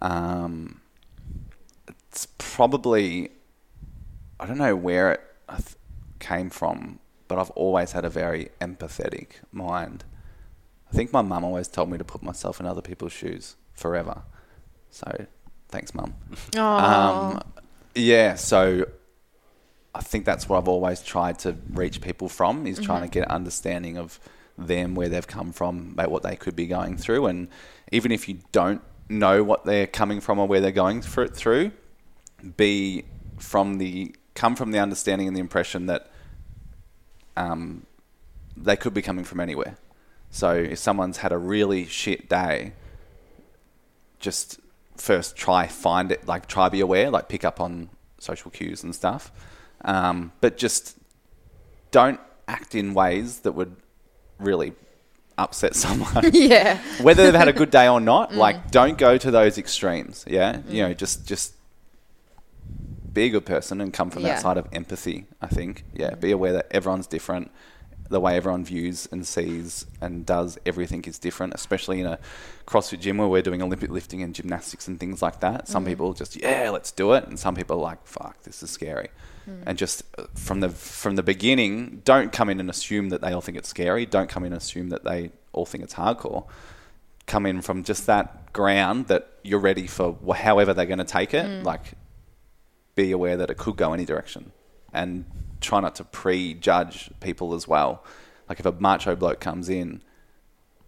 Um, 0.00 0.80
it's 1.88 2.26
probably 2.38 3.30
I 4.38 4.46
don't 4.46 4.58
know 4.58 4.76
where 4.76 5.12
it 5.12 5.20
I 5.48 5.60
came 6.18 6.50
from, 6.50 6.98
but 7.28 7.38
I've 7.38 7.50
always 7.50 7.92
had 7.92 8.04
a 8.04 8.10
very 8.10 8.50
empathetic 8.60 9.34
mind. 9.52 10.04
I 10.90 10.94
think 10.94 11.12
my 11.12 11.22
mum 11.22 11.44
always 11.44 11.68
told 11.68 11.90
me 11.90 11.98
to 11.98 12.04
put 12.04 12.22
myself 12.22 12.60
in 12.60 12.66
other 12.66 12.82
people's 12.82 13.12
shoes 13.12 13.56
forever. 13.72 14.22
So, 14.90 15.26
thanks, 15.68 15.94
mum. 15.94 16.14
Um, 16.56 17.42
yeah, 17.94 18.34
so 18.34 18.86
I 19.94 20.00
think 20.00 20.24
that's 20.24 20.48
what 20.48 20.58
I've 20.58 20.68
always 20.68 21.02
tried 21.02 21.38
to 21.40 21.56
reach 21.70 22.00
people 22.00 22.28
from 22.28 22.66
is 22.66 22.78
trying 22.78 23.02
to 23.02 23.08
get 23.08 23.24
an 23.24 23.30
understanding 23.30 23.98
of 23.98 24.18
them, 24.56 24.94
where 24.94 25.08
they've 25.08 25.26
come 25.26 25.52
from, 25.52 25.90
about 25.92 26.10
what 26.10 26.22
they 26.22 26.36
could 26.36 26.56
be 26.56 26.66
going 26.66 26.96
through, 26.96 27.26
and 27.26 27.48
even 27.90 28.12
if 28.12 28.28
you 28.28 28.38
don't 28.52 28.80
know 29.08 29.42
what 29.42 29.64
they're 29.64 29.86
coming 29.86 30.20
from 30.20 30.38
or 30.38 30.46
where 30.46 30.60
they're 30.60 30.70
going 30.70 31.02
through, 31.02 31.28
through 31.28 31.72
be 32.56 33.04
from 33.38 33.78
the 33.78 34.14
come 34.34 34.56
from 34.56 34.70
the 34.70 34.78
understanding 34.78 35.28
and 35.28 35.36
the 35.36 35.40
impression 35.40 35.86
that 35.86 36.10
um, 37.36 37.86
they 38.56 38.76
could 38.76 38.94
be 38.94 39.02
coming 39.02 39.24
from 39.24 39.40
anywhere. 39.40 39.76
So 40.30 40.52
if 40.54 40.78
someone's 40.78 41.18
had 41.18 41.32
a 41.32 41.38
really 41.38 41.84
shit 41.86 42.28
day, 42.28 42.72
just 44.18 44.58
first 44.96 45.36
try 45.36 45.66
find 45.66 46.10
it, 46.10 46.26
like 46.26 46.46
try 46.46 46.68
be 46.68 46.80
aware, 46.80 47.10
like 47.10 47.28
pick 47.28 47.44
up 47.44 47.60
on 47.60 47.90
social 48.18 48.50
cues 48.50 48.82
and 48.82 48.94
stuff. 48.94 49.30
Um, 49.84 50.32
but 50.40 50.56
just 50.56 50.96
don't 51.90 52.20
act 52.48 52.74
in 52.74 52.94
ways 52.94 53.40
that 53.40 53.52
would 53.52 53.76
really 54.38 54.72
upset 55.38 55.74
someone. 55.84 56.30
yeah. 56.32 56.78
Whether 57.00 57.24
they've 57.24 57.34
had 57.34 57.48
a 57.48 57.52
good 57.52 57.70
day 57.70 57.88
or 57.88 58.00
not, 58.00 58.30
mm. 58.32 58.36
like 58.36 58.70
don't 58.70 58.98
go 58.98 59.16
to 59.18 59.30
those 59.30 59.58
extremes. 59.58 60.24
Yeah, 60.28 60.54
mm. 60.54 60.72
you 60.72 60.82
know, 60.82 60.94
just 60.94 61.26
just 61.26 61.54
be 63.12 63.24
a 63.24 63.30
good 63.30 63.44
person 63.44 63.80
and 63.80 63.92
come 63.92 64.10
from 64.10 64.22
Yeah. 64.22 64.34
that 64.34 64.42
side 64.42 64.56
of 64.56 64.66
empathy. 64.72 65.26
I 65.40 65.46
think. 65.48 65.84
Yeah, 65.94 66.10
mm. 66.10 66.20
be 66.20 66.30
aware 66.32 66.52
that 66.54 66.66
everyone's 66.70 67.06
different. 67.06 67.50
The 68.08 68.20
way 68.20 68.36
everyone 68.36 68.62
views 68.64 69.08
and 69.10 69.26
sees 69.26 69.86
and 69.98 70.26
does 70.26 70.58
everything 70.66 71.02
is 71.04 71.18
different, 71.18 71.54
especially 71.54 71.98
in 72.00 72.06
a 72.06 72.18
CrossFit 72.66 73.00
gym 73.00 73.16
where 73.16 73.28
we're 73.28 73.40
doing 73.40 73.62
Olympic 73.62 73.88
lifting 73.88 74.22
and 74.22 74.34
gymnastics 74.34 74.86
and 74.86 75.00
things 75.00 75.22
like 75.22 75.40
that. 75.40 75.66
Some 75.66 75.86
people 75.86 76.12
just 76.12 76.36
yeah, 76.36 76.68
let's 76.68 76.92
do 76.92 77.12
it, 77.14 77.26
and 77.26 77.38
some 77.38 77.54
people 77.54 77.78
are 77.78 77.82
like 77.82 78.06
fuck, 78.06 78.42
this 78.42 78.62
is 78.62 78.70
scary. 78.70 79.08
And 79.66 79.76
just 79.76 80.04
uh, 80.18 80.24
from 80.34 80.60
the 80.60 80.68
from 80.68 81.16
the 81.16 81.22
beginning, 81.22 82.02
don't 82.04 82.32
come 82.32 82.48
in 82.48 82.60
and 82.60 82.70
assume 82.70 83.08
that 83.08 83.20
they 83.20 83.32
all 83.32 83.40
think 83.40 83.58
it's 83.58 83.68
scary. 83.68 84.06
Don't 84.06 84.28
come 84.28 84.44
in 84.44 84.52
and 84.52 84.60
assume 84.60 84.90
that 84.90 85.04
they 85.04 85.32
all 85.52 85.66
think 85.66 85.82
it's 85.84 85.94
hardcore. 85.94 86.46
Come 87.26 87.46
in 87.46 87.60
from 87.62 87.84
just 87.84 88.06
that 88.06 88.52
ground 88.52 89.08
that 89.08 89.28
you're 89.42 89.60
ready 89.60 89.86
for 89.86 90.16
however 90.34 90.74
they're 90.74 90.86
going 90.86 90.98
to 90.98 91.04
take 91.04 91.34
it. 91.34 91.64
Like, 91.64 91.92
be 92.94 93.10
aware 93.10 93.36
that 93.36 93.50
it 93.50 93.56
could 93.56 93.76
go 93.76 93.92
any 93.92 94.04
direction, 94.04 94.52
and 94.92 95.24
try 95.60 95.80
not 95.80 95.94
to 95.96 96.04
prejudge 96.04 97.10
people 97.20 97.54
as 97.54 97.66
well. 97.66 98.04
Like 98.48 98.60
if 98.60 98.66
a 98.66 98.72
macho 98.72 99.16
bloke 99.16 99.40
comes 99.40 99.68
in 99.68 100.02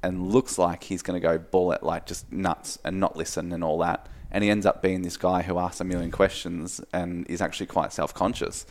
and 0.02 0.30
looks 0.32 0.59
like 0.59 0.84
he's 0.84 1.02
going 1.02 1.20
to 1.20 1.26
go 1.26 1.38
bullet 1.38 1.82
like 1.82 2.05
just 2.07 2.30
nuts 2.30 2.78
and 2.84 3.00
not 3.00 3.16
listen 3.16 3.52
and 3.52 3.64
all 3.64 3.78
that, 3.78 4.09
and 4.35 4.43
he 4.43 4.51
ends 4.51 4.66
up 4.66 4.82
being 4.82 5.03
this 5.03 5.16
guy 5.16 5.43
who 5.43 5.59
asks 5.61 5.80
a 5.80 5.85
million 5.85 6.11
questions 6.11 6.80
and 6.93 7.24
is 7.30 7.41
actually 7.41 7.66
quite 7.66 7.93
self-conscious. 7.93 8.66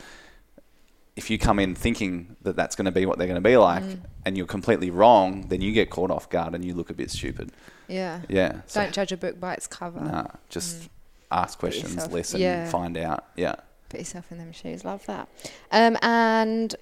If 1.16 1.30
you 1.30 1.40
come 1.40 1.58
in 1.58 1.74
thinking 1.74 2.36
that 2.42 2.58
that's 2.58 2.76
going 2.76 2.86
to 2.86 2.92
be 2.92 3.06
what 3.06 3.18
they're 3.18 3.28
going 3.28 3.42
to 3.42 3.50
be 3.50 3.56
like, 3.56 3.84
and 4.26 4.38
you're 4.38 4.46
completely 4.46 4.92
wrong, 4.92 5.48
then 5.48 5.62
you 5.62 5.72
get 5.72 5.90
caught 5.90 6.12
off 6.12 6.30
guard 6.30 6.54
and 6.54 6.66
you 6.66 6.74
look 6.74 6.90
a 6.90 6.94
bit 6.94 7.10
stupid. 7.10 7.52
Yeah. 7.88 8.20
Yeah. 8.28 8.62
So, 8.68 8.82
Don't 8.82 8.94
judge 8.94 9.14
a 9.14 9.18
book 9.18 9.40
by 9.40 9.54
its 9.54 9.66
cover. 9.66 10.02
nah, 10.02 10.28
just 10.50 10.90
ask 11.32 11.58
questions, 11.58 12.12
listen, 12.12 12.42
yeah. 12.42 12.70
find 12.70 12.98
out. 12.98 13.26
Yeah. 13.38 13.56
Put 13.88 14.02
yourself 14.02 14.34
in 14.34 14.40
them 14.40 14.52
shoes. 14.52 14.84
Love 14.84 15.06
that. 15.06 15.30
Um, 15.72 15.98
and 16.02 16.76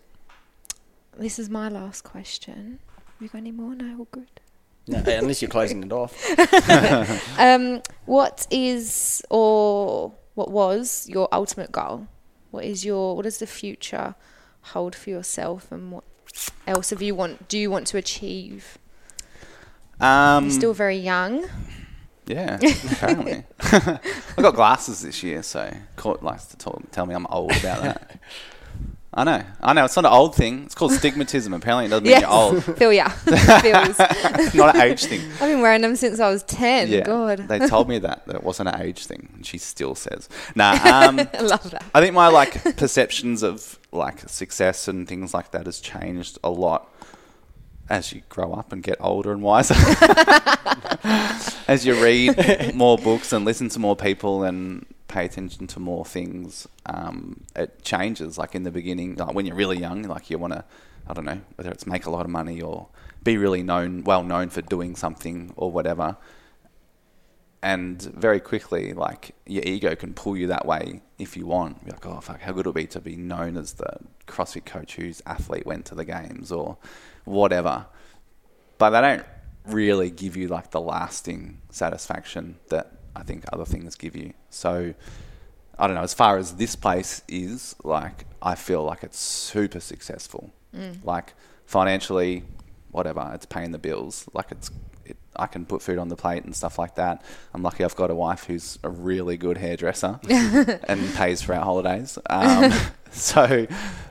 this 1.15 1.37
is 1.37 1.51
my 1.51 1.69
last 1.69 2.03
question. 2.03 2.79
Have 2.95 3.21
you 3.21 3.27
got 3.27 3.37
any 3.37 3.51
more? 3.51 3.75
No, 3.75 3.99
all 3.99 4.07
good. 4.09 4.40
No, 4.87 5.03
unless 5.05 5.41
you're 5.41 5.49
closing 5.49 5.83
it 5.83 5.91
off. 5.91 6.15
Um, 7.37 7.81
what 8.05 8.47
is 8.51 9.21
or 9.29 10.13
what 10.35 10.51
was 10.51 11.07
your 11.09 11.27
ultimate 11.31 11.71
goal? 11.71 12.07
What 12.51 12.65
is 12.65 12.83
your 12.85 13.15
what 13.15 13.23
does 13.23 13.37
the 13.37 13.47
future 13.47 14.15
hold 14.61 14.95
for 14.95 15.09
yourself, 15.09 15.71
and 15.71 15.91
what 15.91 16.03
else 16.67 16.89
have 16.89 17.01
you 17.01 17.15
want? 17.15 17.47
Do 17.47 17.57
you 17.57 17.71
want 17.71 17.87
to 17.87 17.97
achieve? 17.97 18.77
Um, 19.99 20.45
You're 20.45 20.53
still 20.53 20.73
very 20.73 20.97
young. 20.97 21.45
Yeah, 22.25 22.59
apparently. 22.91 23.43
I 23.61 23.99
got 24.37 24.55
glasses 24.55 25.01
this 25.01 25.23
year, 25.23 25.43
so 25.43 25.73
Court 25.95 26.23
likes 26.23 26.45
to 26.45 26.57
talk, 26.57 26.89
tell 26.91 27.05
me 27.05 27.13
I'm 27.15 27.27
old 27.27 27.51
about 27.57 27.83
that. 27.83 28.19
I 29.13 29.25
know. 29.25 29.43
I 29.59 29.73
know. 29.73 29.83
It's 29.83 29.95
not 29.97 30.05
an 30.05 30.11
old 30.13 30.35
thing. 30.35 30.63
It's 30.63 30.73
called 30.73 30.91
stigmatism. 30.93 31.53
Apparently, 31.53 31.85
it 31.85 31.89
doesn't 31.89 32.03
mean 32.05 32.11
Yes. 32.11 32.21
you're 32.21 32.29
old. 32.31 32.63
Feel 32.77 32.93
ya. 32.93 33.09
Feels. 33.61 33.99
not 34.55 34.73
an 34.75 34.81
age 34.81 35.03
thing. 35.03 35.19
I've 35.33 35.49
been 35.49 35.59
wearing 35.61 35.81
them 35.81 35.97
since 35.97 36.21
I 36.21 36.29
was 36.29 36.43
10. 36.43 36.87
Yeah. 36.87 37.01
God. 37.01 37.39
They 37.49 37.59
told 37.67 37.89
me 37.89 37.99
that 37.99 38.25
that 38.27 38.35
it 38.37 38.43
wasn't 38.43 38.69
an 38.69 38.81
age 38.81 39.05
thing, 39.05 39.27
and 39.35 39.45
she 39.45 39.57
still 39.57 39.95
says. 39.95 40.29
Nah. 40.55 40.71
Um, 41.01 41.19
I 41.19 41.41
love 41.41 41.69
that. 41.71 41.83
I 41.93 41.99
think 41.99 42.13
my 42.15 42.27
like 42.29 42.77
perceptions 42.77 43.43
of 43.43 43.79
like 43.91 44.19
success 44.29 44.87
and 44.87 45.07
things 45.07 45.33
like 45.33 45.51
that 45.51 45.65
has 45.65 45.79
changed 45.81 46.37
a 46.43 46.49
lot 46.49 46.89
as 47.89 48.13
you 48.13 48.21
grow 48.29 48.53
up 48.53 48.71
and 48.71 48.81
get 48.81 48.95
older 49.01 49.33
and 49.33 49.41
wiser. 49.41 49.75
as 51.67 51.85
you 51.85 52.01
read 52.01 52.73
more 52.75 52.97
books 52.97 53.33
and 53.33 53.43
listen 53.45 53.67
to 53.69 53.79
more 53.79 53.95
people 53.95 54.43
and 54.43 54.85
pay 55.11 55.25
attention 55.25 55.67
to 55.67 55.79
more 55.79 56.05
things, 56.05 56.67
um, 56.85 57.43
it 57.55 57.83
changes. 57.83 58.37
Like 58.37 58.55
in 58.55 58.63
the 58.63 58.71
beginning, 58.71 59.15
like 59.15 59.33
when 59.33 59.45
you're 59.45 59.55
really 59.55 59.77
young, 59.77 60.03
like 60.03 60.29
you 60.29 60.37
want 60.37 60.53
to, 60.53 60.63
I 61.07 61.13
don't 61.13 61.25
know, 61.25 61.41
whether 61.55 61.71
it's 61.71 61.85
make 61.85 62.05
a 62.05 62.09
lot 62.09 62.25
of 62.25 62.31
money 62.31 62.61
or 62.61 62.87
be 63.23 63.37
really 63.37 63.63
known, 63.63 64.03
well 64.03 64.23
known 64.23 64.49
for 64.49 64.61
doing 64.61 64.95
something 64.95 65.53
or 65.55 65.71
whatever 65.71 66.17
and 67.63 68.01
very 68.01 68.39
quickly, 68.39 68.93
like 68.93 69.35
your 69.45 69.63
ego 69.65 69.95
can 69.95 70.13
pull 70.13 70.35
you 70.35 70.47
that 70.47 70.65
way 70.65 71.01
if 71.19 71.37
you 71.37 71.45
want. 71.45 71.85
Be 71.85 71.91
like, 71.91 72.05
oh 72.05 72.19
fuck, 72.19 72.41
how 72.41 72.51
good 72.51 72.61
it'll 72.61 72.73
be 72.73 72.87
to 72.87 72.99
be 72.99 73.15
known 73.15 73.55
as 73.55 73.73
the 73.73 73.97
CrossFit 74.27 74.65
coach 74.65 74.95
whose 74.95 75.21
athlete 75.25 75.65
went 75.65 75.85
to 75.85 75.95
the 75.95 76.05
games 76.05 76.51
or 76.51 76.77
whatever. 77.23 77.85
But 78.79 78.91
they 78.91 79.01
don't 79.01 79.25
really 79.67 80.09
give 80.09 80.35
you 80.35 80.47
like 80.47 80.71
the 80.71 80.81
lasting 80.81 81.61
satisfaction 81.69 82.57
that 82.69 82.93
I 83.15 83.23
think 83.23 83.45
other 83.51 83.65
things 83.65 83.95
give 83.95 84.15
you. 84.15 84.33
So 84.49 84.93
I 85.77 85.87
don't 85.87 85.95
know. 85.95 86.03
As 86.03 86.13
far 86.13 86.37
as 86.37 86.55
this 86.55 86.75
place 86.75 87.21
is, 87.27 87.75
like 87.83 88.25
I 88.41 88.55
feel 88.55 88.83
like 88.83 89.03
it's 89.03 89.19
super 89.19 89.79
successful. 89.79 90.51
Like 91.03 91.33
financially, 91.65 92.43
whatever, 92.91 93.31
it's 93.33 93.45
paying 93.45 93.71
the 93.71 93.77
bills. 93.77 94.27
Like 94.33 94.51
it's, 94.51 94.71
it, 95.05 95.17
I 95.35 95.47
can 95.47 95.65
put 95.65 95.81
food 95.81 95.97
on 95.97 96.09
the 96.09 96.15
plate 96.15 96.43
and 96.43 96.55
stuff 96.55 96.77
like 96.77 96.95
that. 96.95 97.23
I'm 97.53 97.63
lucky 97.63 97.83
I've 97.83 97.95
got 97.95 98.09
a 98.11 98.15
wife 98.15 98.45
who's 98.45 98.79
a 98.83 98.89
really 98.89 99.37
good 99.37 99.57
hairdresser 99.57 100.19
and 100.29 101.13
pays 101.15 101.41
for 101.41 101.55
our 101.55 101.63
holidays. 101.63 102.17
Um, 102.29 102.71
so, 103.11 103.67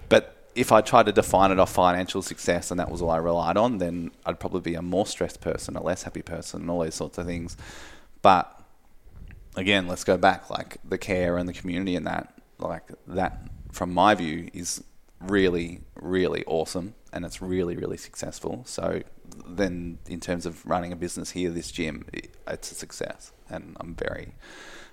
but 0.08 0.36
if 0.54 0.72
I 0.72 0.80
tried 0.80 1.06
to 1.06 1.12
define 1.12 1.52
it 1.52 1.58
off 1.58 1.72
financial 1.72 2.22
success 2.22 2.70
and 2.70 2.80
that 2.80 2.90
was 2.90 3.00
all 3.00 3.10
I 3.10 3.18
relied 3.18 3.56
on, 3.56 3.78
then 3.78 4.10
I'd 4.26 4.40
probably 4.40 4.60
be 4.60 4.74
a 4.74 4.82
more 4.82 5.06
stressed 5.06 5.40
person, 5.40 5.76
a 5.76 5.82
less 5.82 6.02
happy 6.02 6.22
person, 6.22 6.62
and 6.62 6.70
all 6.70 6.80
those 6.80 6.94
sorts 6.94 7.18
of 7.18 7.26
things. 7.26 7.56
But 8.22 8.59
again, 9.56 9.86
let's 9.86 10.04
go 10.04 10.16
back, 10.16 10.50
like 10.50 10.78
the 10.84 10.98
care 10.98 11.36
and 11.36 11.48
the 11.48 11.52
community 11.52 11.96
and 11.96 12.06
that, 12.06 12.34
like 12.58 12.84
that, 13.06 13.48
from 13.72 13.92
my 13.92 14.14
view, 14.14 14.50
is 14.52 14.82
really, 15.20 15.80
really 15.94 16.44
awesome 16.46 16.94
and 17.12 17.24
it's 17.24 17.42
really, 17.42 17.76
really 17.76 17.96
successful. 17.96 18.62
So 18.66 19.02
then, 19.46 19.98
in 20.08 20.20
terms 20.20 20.46
of 20.46 20.64
running 20.66 20.92
a 20.92 20.96
business 20.96 21.30
here, 21.30 21.50
this 21.50 21.70
gym, 21.70 22.06
it, 22.12 22.30
it's 22.46 22.72
a 22.72 22.74
success, 22.74 23.32
and 23.48 23.76
I'm 23.80 23.94
very, 23.94 24.34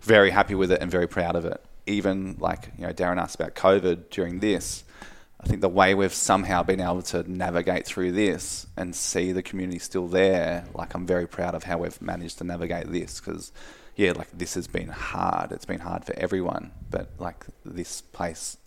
very 0.01 0.32
happy 0.32 0.55
with 0.55 0.72
it 0.72 0.82
and 0.82 0.91
very 0.91 1.08
proud 1.08 1.36
of 1.36 1.45
it. 1.45 1.64
Even 1.86 2.38
like 2.39 2.72
you 2.78 2.86
know, 2.86 2.93
Darren 2.93 3.20
asked 3.20 3.36
about 3.36 3.55
COVID 3.55 4.10
during 4.10 4.39
this. 4.39 4.84
I 5.39 5.45
think 5.45 5.62
the 5.62 5.70
way 5.70 5.93
we've 5.93 6.14
somehow 6.14 6.64
been 6.64 6.82
able 6.82 7.03
to 7.03 7.30
navigate 7.32 7.86
through 7.86 8.14
this 8.14 8.66
and 8.76 8.95
see 8.95 9.32
the 9.32 9.43
community 9.43 9.78
still 9.80 10.08
there, 10.08 10.66
like 10.74 10.95
I'm 10.95 11.05
very 11.05 11.28
proud 11.28 11.53
of 11.53 11.64
how 11.64 11.78
we've 11.78 12.01
managed 12.01 12.39
to 12.39 12.43
navigate 12.43 12.91
this 12.91 13.20
because, 13.20 13.51
yeah, 13.98 14.14
like 14.14 14.30
this 14.32 14.54
has 14.54 14.68
been 14.68 14.89
hard. 14.89 15.52
It's 15.52 15.66
been 15.66 15.80
hard 15.80 16.06
for 16.06 16.14
everyone, 16.18 16.72
but 16.89 17.10
like 17.20 17.45
this 17.66 18.02
place 18.02 18.58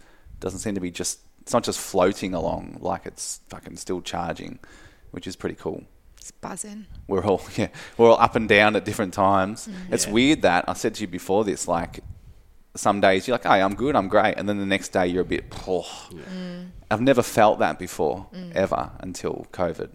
doesn't 0.40 0.58
seem 0.58 0.74
to 0.74 0.80
be 0.80 0.90
just, 0.90 1.20
it's 1.40 1.52
not 1.52 1.62
just 1.62 1.78
floating 1.78 2.34
along, 2.34 2.78
like 2.80 3.06
it's 3.06 3.40
fucking 3.48 3.76
still 3.76 4.02
charging, 4.02 4.58
which 5.12 5.26
is 5.26 5.36
pretty 5.36 5.54
cool 5.54 5.84
It's 6.18 6.32
buzzing. 6.32 6.86
we're 7.06 7.24
all 7.24 7.42
yeah 7.56 7.68
we're 7.96 8.10
all 8.10 8.20
up 8.20 8.34
and 8.36 8.48
down 8.48 8.74
at 8.76 8.84
different 8.84 9.14
times. 9.14 9.68
Mm. 9.68 9.94
It's 9.94 10.06
weird 10.06 10.42
that 10.42 10.64
I 10.68 10.74
said 10.74 10.94
to 10.96 11.02
you 11.02 11.06
before 11.08 11.44
this 11.44 11.68
like 11.68 12.00
some 12.76 13.00
days 13.00 13.26
you're 13.26 13.34
like, 13.34 13.44
"Hey, 13.44 13.60
I'm 13.62 13.74
good, 13.74 13.96
I'm 13.96 14.08
great," 14.08 14.34
and 14.36 14.48
then 14.48 14.58
the 14.58 14.66
next 14.66 14.88
day 14.90 15.06
you're 15.06 15.22
a 15.22 15.24
bit. 15.24 15.44
Oh. 15.66 16.10
I've 16.90 17.00
never 17.00 17.22
felt 17.22 17.58
that 17.60 17.78
before 17.78 18.26
mm. 18.34 18.52
ever 18.54 18.90
until 19.00 19.46
COVID, 19.52 19.90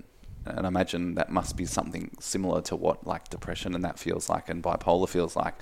and 0.46 0.66
I 0.66 0.68
imagine 0.68 1.16
that 1.16 1.30
must 1.32 1.58
be 1.58 1.66
something 1.66 2.12
similar 2.20 2.62
to 2.64 2.76
what 2.76 3.06
like 3.06 3.30
depression 3.30 3.76
and 3.76 3.84
that 3.84 4.00
feels 4.00 4.30
like, 4.30 4.50
and 4.50 4.64
bipolar 4.64 5.10
feels 5.10 5.36
like. 5.36 5.56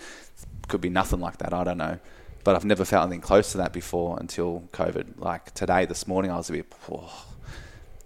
Could 0.68 0.82
be 0.82 0.90
nothing 0.90 1.20
like 1.20 1.38
that. 1.40 1.54
I 1.54 1.64
don't 1.64 1.78
know. 1.78 2.00
But 2.44 2.56
I've 2.56 2.66
never 2.66 2.84
felt 2.86 3.04
anything 3.06 3.22
close 3.22 3.52
to 3.54 3.58
that 3.60 3.72
before 3.74 4.18
until 4.20 4.64
COVID. 4.74 5.20
Like 5.20 5.54
today, 5.54 5.86
this 5.86 6.08
morning, 6.08 6.32
I 6.32 6.38
was 6.38 6.50
a 6.50 6.54
bit. 6.54 6.74
Oh. 6.92 7.26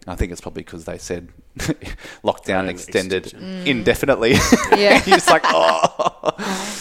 I 0.06 0.16
think 0.16 0.32
it's 0.32 0.40
probably 0.42 0.64
because 0.64 0.86
they 0.86 0.98
said 0.98 1.30
lockdown 2.24 2.62
Um, 2.62 2.70
extended 2.70 3.26
extension. 3.26 3.68
indefinitely. 3.68 4.36
Yeah. 4.78 5.04
You're 5.08 5.18
like, 5.28 5.42
oh. 5.46 6.34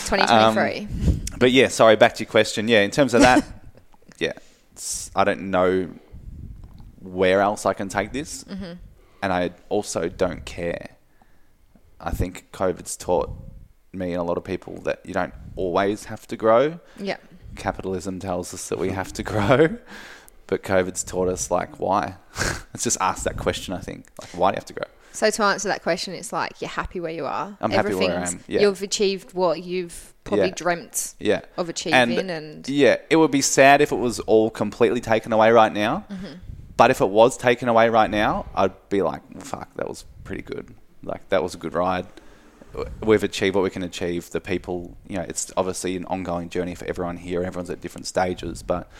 2023. 0.06 0.88
But 1.38 1.50
yeah, 1.52 1.68
sorry, 1.68 1.96
back 1.96 2.14
to 2.16 2.24
your 2.24 2.30
question. 2.30 2.68
Yeah, 2.68 2.82
in 2.82 2.90
terms 2.90 3.14
of 3.14 3.22
that, 3.22 3.44
yeah, 4.18 4.32
it's, 4.72 5.10
I 5.14 5.24
don't 5.24 5.50
know 5.50 5.88
where 7.00 7.40
else 7.40 7.66
I 7.66 7.72
can 7.74 7.88
take 7.88 8.12
this. 8.12 8.44
And 9.22 9.32
I 9.32 9.50
also 9.68 10.08
don't 10.08 10.44
care. 10.44 10.90
I 12.00 12.10
think 12.10 12.48
COVID's 12.52 12.96
taught 12.96 13.30
me 13.92 14.12
and 14.12 14.20
a 14.20 14.22
lot 14.22 14.36
of 14.36 14.44
people 14.44 14.78
that 14.82 15.00
you 15.04 15.14
don't 15.14 15.32
always 15.56 16.04
have 16.06 16.26
to 16.28 16.36
grow. 16.36 16.78
yeah. 16.98 17.16
Capitalism 17.56 18.18
tells 18.20 18.52
us 18.52 18.68
that 18.68 18.78
we 18.78 18.90
have 18.90 19.12
to 19.14 19.22
grow. 19.32 19.78
But 20.46 20.62
COVID's 20.62 21.02
taught 21.02 21.28
us, 21.28 21.50
like, 21.50 21.80
why? 21.80 22.16
Let's 22.72 22.84
just 22.84 22.98
ask 23.00 23.24
that 23.24 23.36
question, 23.38 23.72
I 23.74 23.80
think. 23.80 24.06
Like, 24.20 24.30
why 24.30 24.50
do 24.50 24.54
you 24.54 24.58
have 24.58 24.66
to 24.66 24.74
grow? 24.74 24.84
So 25.12 25.30
to 25.30 25.42
answer 25.44 25.68
that 25.68 25.82
question, 25.82 26.12
it's 26.12 26.32
like 26.32 26.60
you're 26.60 26.68
happy 26.68 27.00
where 27.00 27.10
you 27.10 27.24
are. 27.24 27.56
I'm 27.60 27.70
happy 27.70 27.94
where 27.94 28.18
I 28.18 28.28
am, 28.28 28.40
yeah. 28.46 28.60
You've 28.60 28.82
achieved 28.82 29.32
what 29.32 29.64
you've 29.64 30.12
probably 30.24 30.48
Yeah. 30.48 30.54
dreamt 30.54 31.14
Yeah. 31.18 31.40
of 31.56 31.70
achieving, 31.70 32.28
and, 32.30 32.68
yeah, 32.68 32.98
it 33.08 33.16
would 33.16 33.30
be 33.30 33.40
sad 33.40 33.80
if 33.80 33.90
it 33.92 33.96
was 33.96 34.20
all 34.20 34.50
completely 34.50 35.00
taken 35.00 35.32
away 35.32 35.50
right 35.50 35.72
now. 35.72 36.04
Mm-hmm. 36.10 36.26
But 36.76 36.90
if 36.90 37.00
it 37.00 37.08
was 37.08 37.36
taken 37.36 37.68
away 37.68 37.88
right 37.88 38.10
now, 38.10 38.46
I'd 38.54 38.88
be 38.88 39.02
like, 39.02 39.22
"Fuck, 39.42 39.74
that 39.76 39.88
was 39.88 40.04
pretty 40.24 40.42
good. 40.42 40.74
Like 41.02 41.28
that 41.30 41.42
was 41.42 41.54
a 41.54 41.58
good 41.58 41.74
ride. 41.74 42.06
We've 43.02 43.22
achieved 43.22 43.54
what 43.54 43.64
we 43.64 43.70
can 43.70 43.82
achieve. 43.82 44.30
The 44.30 44.40
people, 44.40 44.96
you 45.08 45.16
know, 45.16 45.22
it's 45.22 45.50
obviously 45.56 45.96
an 45.96 46.04
ongoing 46.06 46.50
journey 46.50 46.74
for 46.74 46.84
everyone 46.86 47.16
here. 47.16 47.42
Everyone's 47.42 47.70
at 47.70 47.80
different 47.80 48.06
stages, 48.06 48.62
but 48.62 48.90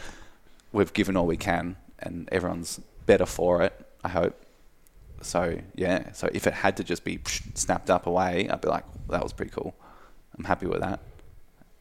we've 0.73 0.93
given 0.93 1.17
all 1.17 1.27
we 1.27 1.37
can, 1.37 1.77
and 1.99 2.29
everyone's 2.33 2.81
better 3.05 3.27
for 3.27 3.63
it. 3.63 3.75
I 4.03 4.09
hope. 4.09 4.41
So 5.21 5.59
yeah, 5.75 6.13
so 6.13 6.31
if 6.33 6.47
it 6.47 6.55
had 6.55 6.77
to 6.79 6.85
just 6.85 7.05
be 7.05 7.21
snapped 7.55 7.91
up 7.91 8.07
away, 8.07 8.49
I'd 8.49 8.61
be 8.61 8.69
like, 8.69 8.85
that 9.09 9.23
was 9.23 9.33
pretty 9.33 9.51
cool. 9.51 9.75
I'm 10.39 10.45
happy 10.45 10.67
with 10.67 10.81
that. 10.81 11.01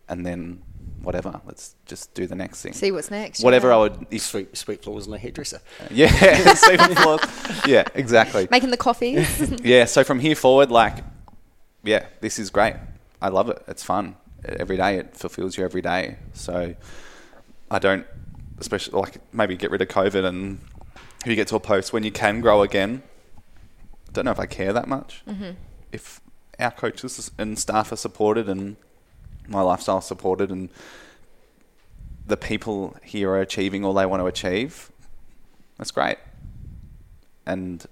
And 0.09 0.25
then 0.25 0.61
whatever, 1.05 1.39
let's 1.45 1.75
just 1.85 2.13
do 2.13 2.27
the 2.27 2.35
next 2.35 2.61
thing. 2.61 2.73
see 2.73 2.91
what's 2.91 3.11
next. 3.11 3.43
Whatever 3.43 3.69
yeah. 3.69 3.75
I 3.75 3.77
would, 3.77 4.07
if, 4.11 4.21
Sweet, 4.21 4.57
sweet 4.57 4.83
floors 4.83 5.05
and 5.05 5.15
a 5.15 5.17
hairdresser. 5.17 5.61
yeah, 5.91 6.07
sweeping 6.55 6.95
floors. 6.95 7.21
Yeah, 7.65 7.85
exactly. 7.93 8.47
Making 8.51 8.71
the 8.71 8.77
coffees. 8.77 9.53
Yeah, 9.63 9.85
so 9.85 10.03
from 10.03 10.19
here 10.19 10.35
forward, 10.35 10.69
like, 10.69 11.03
yeah, 11.83 12.05
this 12.19 12.39
is 12.39 12.49
great. 12.49 12.75
I 13.21 13.29
love 13.29 13.49
it. 13.49 13.63
It's 13.67 13.83
fun 13.83 14.15
every 14.43 14.77
day. 14.77 14.97
It 14.97 15.15
fulfills 15.15 15.57
you 15.57 15.63
every 15.63 15.81
day. 15.81 16.17
So 16.33 16.75
I 17.71 17.79
don't, 17.79 18.05
especially 18.59 18.99
like 18.99 19.17
maybe 19.33 19.55
get 19.55 19.71
rid 19.71 19.81
of 19.81 19.87
COVID 19.87 20.25
and 20.25 20.59
if 21.25 21.29
you 21.29 21.35
get 21.35 21.47
to 21.49 21.55
a 21.55 21.59
post 21.59 21.93
when 21.93 22.03
you 22.03 22.11
can 22.11 22.41
grow 22.41 22.61
again. 22.61 23.03
Don't 24.13 24.25
know 24.25 24.31
if 24.31 24.39
I 24.39 24.45
care 24.45 24.71
that 24.73 24.87
much. 24.87 25.23
Mm-hmm. 25.27 25.51
If 25.91 26.21
our 26.59 26.71
coaches 26.71 27.31
and 27.37 27.57
staff 27.57 27.91
are 27.91 27.97
supported 27.97 28.47
and 28.47 28.77
my 29.47 29.61
lifestyle 29.61 30.01
supported 30.01 30.51
and 30.51 30.69
the 32.27 32.37
people 32.37 32.95
here 33.03 33.29
are 33.29 33.41
achieving 33.41 33.85
all 33.85 33.93
they 33.93 34.05
want 34.05 34.21
to 34.21 34.25
achieve, 34.25 34.91
that's 35.77 35.91
great. 35.91 36.17
And 37.45 37.85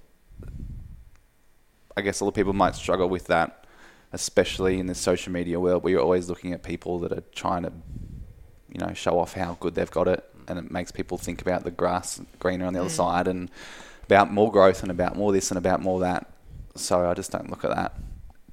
I 1.95 2.01
guess 2.01 2.19
a 2.19 2.23
lot 2.23 2.30
of 2.30 2.35
people 2.35 2.53
might 2.53 2.75
struggle 2.75 3.07
with 3.07 3.27
that, 3.27 3.65
especially 4.11 4.80
in 4.80 4.88
this 4.88 4.99
social 4.99 5.31
media 5.31 5.59
world 5.59 5.84
where 5.84 5.91
you're 5.91 6.01
always 6.01 6.30
looking 6.30 6.53
at 6.53 6.63
people 6.63 6.99
that 6.99 7.11
are 7.11 7.23
trying 7.35 7.63
to, 7.63 7.71
you 8.69 8.80
know, 8.80 8.93
show 8.93 9.19
off 9.19 9.34
how 9.34 9.57
good 9.59 9.75
they've 9.75 9.91
got 9.91 10.07
it, 10.07 10.27
and 10.47 10.57
it 10.57 10.71
makes 10.71 10.91
people 10.91 11.17
think 11.17 11.41
about 11.41 11.63
the 11.63 11.71
grass 11.71 12.19
greener 12.39 12.65
on 12.65 12.73
the 12.73 12.80
other 12.80 12.89
mm. 12.89 12.93
side 12.93 13.27
and 13.27 13.51
about 14.05 14.31
more 14.31 14.51
growth 14.51 14.81
and 14.81 14.91
about 14.91 15.15
more 15.15 15.31
this 15.31 15.51
and 15.51 15.57
about 15.57 15.81
more 15.81 15.99
that. 15.99 16.31
So 16.75 17.07
I 17.07 17.13
just 17.13 17.31
don't 17.31 17.49
look 17.51 17.63
at 17.63 17.75
that, 17.75 17.95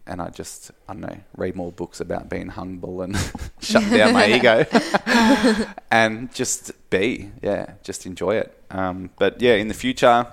and 0.06 0.20
I 0.20 0.31
just 0.31 0.70
I 0.89 0.93
don't 0.94 1.02
know 1.02 1.20
read 1.36 1.56
more 1.56 1.72
books 1.72 2.01
about 2.01 2.28
being 2.28 2.48
humble 2.48 3.02
and 3.02 3.16
shut 3.60 3.89
down 3.90 4.12
my 4.12 4.27
ego, 4.27 4.66
and 5.90 6.32
just 6.35 6.72
be 6.90 7.31
yeah, 7.43 7.74
just 7.82 8.06
enjoy 8.06 8.36
it. 8.36 8.56
Um, 8.70 9.10
but 9.18 9.40
yeah, 9.40 9.55
in 9.55 9.68
the 9.68 9.74
future. 9.74 10.27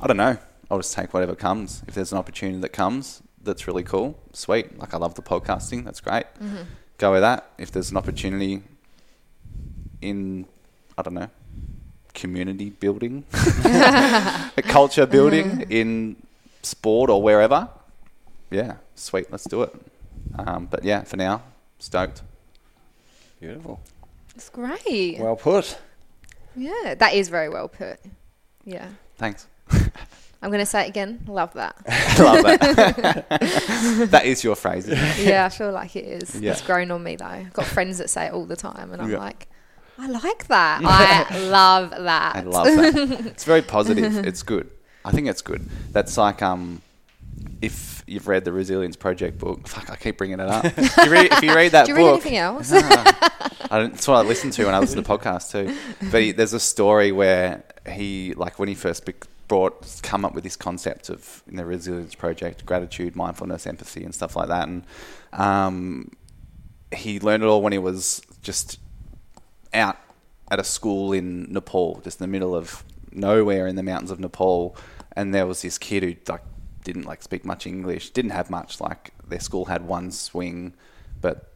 I 0.00 0.06
don't 0.06 0.16
know. 0.16 0.38
I'll 0.70 0.78
just 0.78 0.94
take 0.94 1.12
whatever 1.12 1.34
comes. 1.34 1.82
If 1.88 1.94
there's 1.94 2.12
an 2.12 2.18
opportunity 2.18 2.60
that 2.60 2.68
comes 2.72 3.20
that's 3.42 3.66
really 3.66 3.82
cool, 3.82 4.18
sweet. 4.32 4.78
Like 4.78 4.94
I 4.94 4.98
love 4.98 5.14
the 5.14 5.22
podcasting, 5.22 5.84
that's 5.84 6.00
great. 6.00 6.26
Go 6.98 7.12
with 7.12 7.22
that. 7.22 7.50
If 7.58 7.72
there's 7.72 7.90
an 7.90 7.96
opportunity 7.96 8.62
in, 10.00 10.46
I 10.96 11.02
don't 11.02 11.14
know, 11.14 11.30
community 12.14 12.70
building, 12.70 13.24
a 13.64 14.62
culture 14.62 15.06
building 15.06 15.66
in 15.70 16.16
sport 16.62 17.10
or 17.10 17.22
wherever, 17.22 17.68
yeah, 18.50 18.76
sweet, 18.94 19.30
let's 19.30 19.44
do 19.44 19.62
it. 19.62 19.74
Um, 20.38 20.66
but 20.70 20.84
yeah, 20.84 21.02
for 21.04 21.16
now, 21.16 21.42
stoked. 21.78 22.22
Beautiful. 23.40 23.80
It's 24.34 24.48
great. 24.48 25.18
Well 25.18 25.36
put. 25.36 25.78
yeah, 26.56 26.94
that 26.96 27.14
is 27.14 27.28
very 27.28 27.48
well 27.48 27.68
put. 27.68 27.98
Yeah. 28.64 28.88
Thanks. 29.16 29.46
I'm 30.40 30.50
going 30.50 30.60
to 30.60 30.66
say 30.66 30.84
it 30.86 30.88
again. 30.88 31.24
Love 31.26 31.52
that. 31.54 31.74
Love 32.18 32.42
that. 32.44 33.26
that 34.10 34.24
is 34.24 34.44
your 34.44 34.54
phrase. 34.54 34.86
Yeah, 35.18 35.44
I 35.46 35.48
feel 35.48 35.72
like 35.72 35.96
it 35.96 36.04
is. 36.04 36.40
Yeah. 36.40 36.52
It's 36.52 36.60
grown 36.62 36.90
on 36.92 37.02
me 37.02 37.16
though. 37.16 37.24
I've 37.26 37.52
got 37.52 37.66
friends 37.66 37.98
that 37.98 38.08
say 38.08 38.26
it 38.26 38.32
all 38.32 38.44
the 38.44 38.54
time, 38.56 38.92
and 38.92 39.02
I'm 39.02 39.10
Yeah. 39.10 39.18
like, 39.18 39.48
I 39.98 40.08
like 40.08 40.46
that. 40.46 40.80
I 40.84 41.38
love 41.48 41.90
that. 41.90 42.36
I 42.36 42.40
love 42.42 42.66
that. 42.66 43.26
It's 43.26 43.44
very 43.44 43.62
positive. 43.62 44.24
It's 44.24 44.44
good. 44.44 44.70
I 45.04 45.10
think 45.10 45.26
it's 45.26 45.42
good. 45.42 45.68
That's 45.90 46.16
like 46.16 46.40
um, 46.40 46.82
if 47.60 47.97
you've 48.08 48.28
read 48.28 48.44
the 48.44 48.52
Resilience 48.52 48.96
Project 48.96 49.38
book. 49.38 49.66
Fuck, 49.68 49.90
I 49.90 49.96
keep 49.96 50.18
bringing 50.18 50.40
it 50.40 50.48
up. 50.48 50.64
if, 50.76 50.96
you 50.96 51.10
read, 51.10 51.32
if 51.32 51.42
you 51.42 51.54
read 51.54 51.72
that 51.72 51.86
Do 51.86 51.92
you 51.92 51.96
read 51.96 52.04
book, 52.04 52.12
anything 52.14 52.36
else? 52.36 52.72
I 52.72 53.78
don't, 53.78 53.92
that's 53.92 54.08
what 54.08 54.16
I 54.16 54.22
listen 54.22 54.50
to 54.52 54.64
when 54.64 54.74
I 54.74 54.78
listen 54.78 55.02
to 55.02 55.08
podcasts 55.08 55.52
too. 55.52 55.76
But 56.10 56.22
he, 56.22 56.32
there's 56.32 56.54
a 56.54 56.60
story 56.60 57.12
where 57.12 57.64
he, 57.90 58.34
like, 58.34 58.58
when 58.58 58.68
he 58.68 58.74
first 58.74 59.08
brought, 59.48 60.00
come 60.02 60.24
up 60.24 60.34
with 60.34 60.44
this 60.44 60.56
concept 60.56 61.08
of 61.08 61.42
in 61.48 61.56
the 61.56 61.64
Resilience 61.64 62.14
Project, 62.14 62.64
gratitude, 62.66 63.16
mindfulness, 63.16 63.66
empathy, 63.66 64.04
and 64.04 64.14
stuff 64.14 64.36
like 64.36 64.48
that, 64.48 64.68
and 64.68 64.84
um, 65.32 66.10
he 66.94 67.20
learned 67.20 67.42
it 67.42 67.46
all 67.46 67.62
when 67.62 67.72
he 67.72 67.78
was 67.78 68.22
just 68.42 68.78
out 69.74 69.98
at 70.50 70.58
a 70.58 70.64
school 70.64 71.12
in 71.12 71.52
Nepal, 71.52 72.00
just 72.04 72.20
in 72.20 72.24
the 72.24 72.32
middle 72.32 72.54
of 72.54 72.84
nowhere 73.12 73.66
in 73.66 73.76
the 73.76 73.82
mountains 73.82 74.10
of 74.10 74.20
Nepal, 74.20 74.76
and 75.12 75.34
there 75.34 75.46
was 75.46 75.62
this 75.62 75.78
kid 75.78 76.02
who 76.02 76.14
like 76.30 76.42
didn't 76.92 77.06
like 77.06 77.22
speak 77.22 77.44
much 77.44 77.66
English, 77.66 78.10
didn't 78.10 78.30
have 78.30 78.50
much. 78.50 78.80
Like 78.80 79.12
their 79.26 79.40
school 79.40 79.66
had 79.66 79.86
one 79.86 80.10
swing, 80.10 80.74
but 81.20 81.52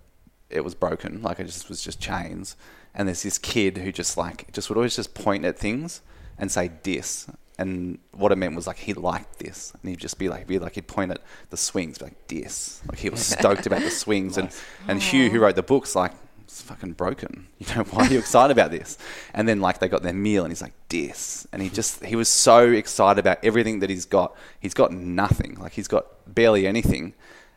it 0.51 0.63
was 0.63 0.75
broken. 0.75 1.23
Like 1.23 1.41
it 1.41 1.47
just 1.47 1.69
was 1.69 1.83
just 1.83 2.01
chains. 2.01 2.57
And 2.95 3.09
there's 3.09 3.23
this 3.23 3.39
kid 3.39 3.79
who 3.79 3.91
just 3.91 4.17
like 4.17 4.53
just 4.53 4.69
would 4.69 4.77
always 4.77 4.95
just 4.95 5.15
point 5.15 5.45
at 5.45 5.59
things 5.59 6.03
and 6.39 6.51
say 6.51 6.71
dis. 6.83 7.27
And 7.59 7.99
what 8.13 8.33
it 8.33 8.37
meant 8.37 8.57
was 8.57 8.67
like 8.67 8.79
he 8.79 8.93
liked 8.95 9.39
this, 9.39 9.73
and 9.81 9.89
he'd 9.91 9.99
just 9.99 10.19
be 10.19 10.29
like, 10.29 10.47
be 10.47 10.59
like 10.59 10.75
he'd 10.75 10.89
point 10.89 11.11
at 11.11 11.23
the 11.51 11.57
swings, 11.57 11.99
be 11.99 12.07
like 12.07 12.27
dis. 12.27 12.83
Like 12.89 12.99
he 12.99 13.09
was 13.09 13.25
stoked 13.25 13.67
about 13.67 13.83
the 13.83 13.91
swings. 13.91 14.37
And 14.37 14.51
and 14.89 15.03
Hugh, 15.03 15.31
who 15.31 15.41
wrote 15.41 15.57
the 15.57 15.63
books, 15.63 15.95
like 15.95 16.13
it's 16.53 16.61
fucking 16.61 16.93
broken. 16.93 17.47
You 17.59 17.77
know, 17.77 17.85
why 17.85 18.07
are 18.07 18.13
you 18.13 18.19
excited 18.19 18.53
about 18.53 18.73
this? 18.73 18.99
And 19.33 19.49
then 19.49 19.61
like 19.61 19.79
they 19.79 19.89
got 19.89 20.03
their 20.03 20.13
meal 20.13 20.43
and 20.45 20.51
he's 20.51 20.61
like, 20.61 20.75
this. 20.89 21.47
And 21.53 21.63
he 21.63 21.71
just 21.71 22.05
he 22.05 22.17
was 22.17 22.29
so 22.29 22.71
excited 22.71 23.21
about 23.21 23.39
everything 23.43 23.79
that 23.81 23.89
he's 23.89 24.05
got. 24.05 24.37
He's 24.61 24.75
got 24.75 24.93
nothing. 24.93 25.55
Like 25.55 25.73
he's 25.73 25.89
got 25.89 26.07
barely 26.27 26.67
anything. 26.67 27.15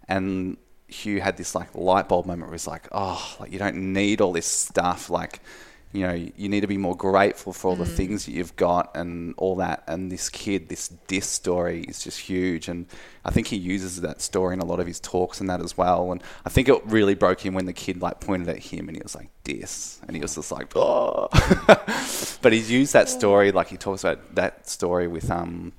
And 0.08 0.58
Hugh 0.88 1.20
had 1.20 1.38
this 1.38 1.56
like 1.56 1.74
light 1.76 2.08
bulb 2.08 2.28
moment 2.28 2.48
where 2.48 2.54
he's 2.54 2.68
like, 2.68 2.88
oh, 2.92 3.36
like 3.40 3.52
you 3.52 3.60
don't 3.60 3.94
need 3.94 4.22
all 4.22 4.32
this 4.32 4.46
stuff. 4.46 5.10
Like, 5.10 5.42
you 5.96 6.08
know, 6.08 6.14
you 6.14 6.50
need 6.50 6.62
to 6.62 6.68
be 6.68 6.78
more 6.78 6.96
grateful 6.96 7.54
for 7.54 7.70
all 7.70 7.76
the 7.76 7.86
things 7.86 8.26
that 8.26 8.32
you've 8.32 8.56
got 8.56 8.96
and 8.96 9.34
all 9.38 9.56
that. 9.56 9.84
And 9.88 10.12
this 10.12 10.30
kid, 10.30 10.70
this 10.70 10.90
dis 11.08 11.28
story 11.28 11.84
is 11.84 12.04
just 12.04 12.20
huge. 12.20 12.68
And 12.68 12.86
I 13.24 13.32
think 13.32 13.48
he 13.48 13.56
uses 13.56 14.02
that 14.02 14.22
story 14.22 14.54
in 14.54 14.60
a 14.60 14.66
lot 14.66 14.80
of 14.80 14.88
his 14.88 15.00
talks 15.00 15.40
and 15.40 15.50
that 15.50 15.62
as 15.62 15.78
well. 15.78 16.12
And 16.12 16.24
I 16.46 16.50
think 16.50 16.70
it 16.70 16.86
really 16.86 17.16
broke 17.16 17.46
him 17.46 17.54
when 17.54 17.66
the 17.66 17.74
kid 17.74 18.02
like 18.02 18.20
pointed 18.20 18.50
at 18.50 18.60
him 18.60 18.88
and 18.88 18.98
he 18.98 19.02
was 19.02 19.16
like, 19.16 19.30
dis. 19.44 20.00
And 20.08 20.16
he 20.16 20.22
was 20.22 20.36
just 20.36 20.52
like, 20.52 20.76
oh. 20.76 21.30
but 22.42 22.54
he's 22.54 22.70
used 22.70 22.94
that 22.94 23.10
story, 23.10 23.52
like 23.52 23.68
he 23.68 23.78
talks 23.78 24.04
about 24.04 24.36
that 24.36 24.70
story 24.70 25.08
with, 25.08 25.32
um, 25.32 25.72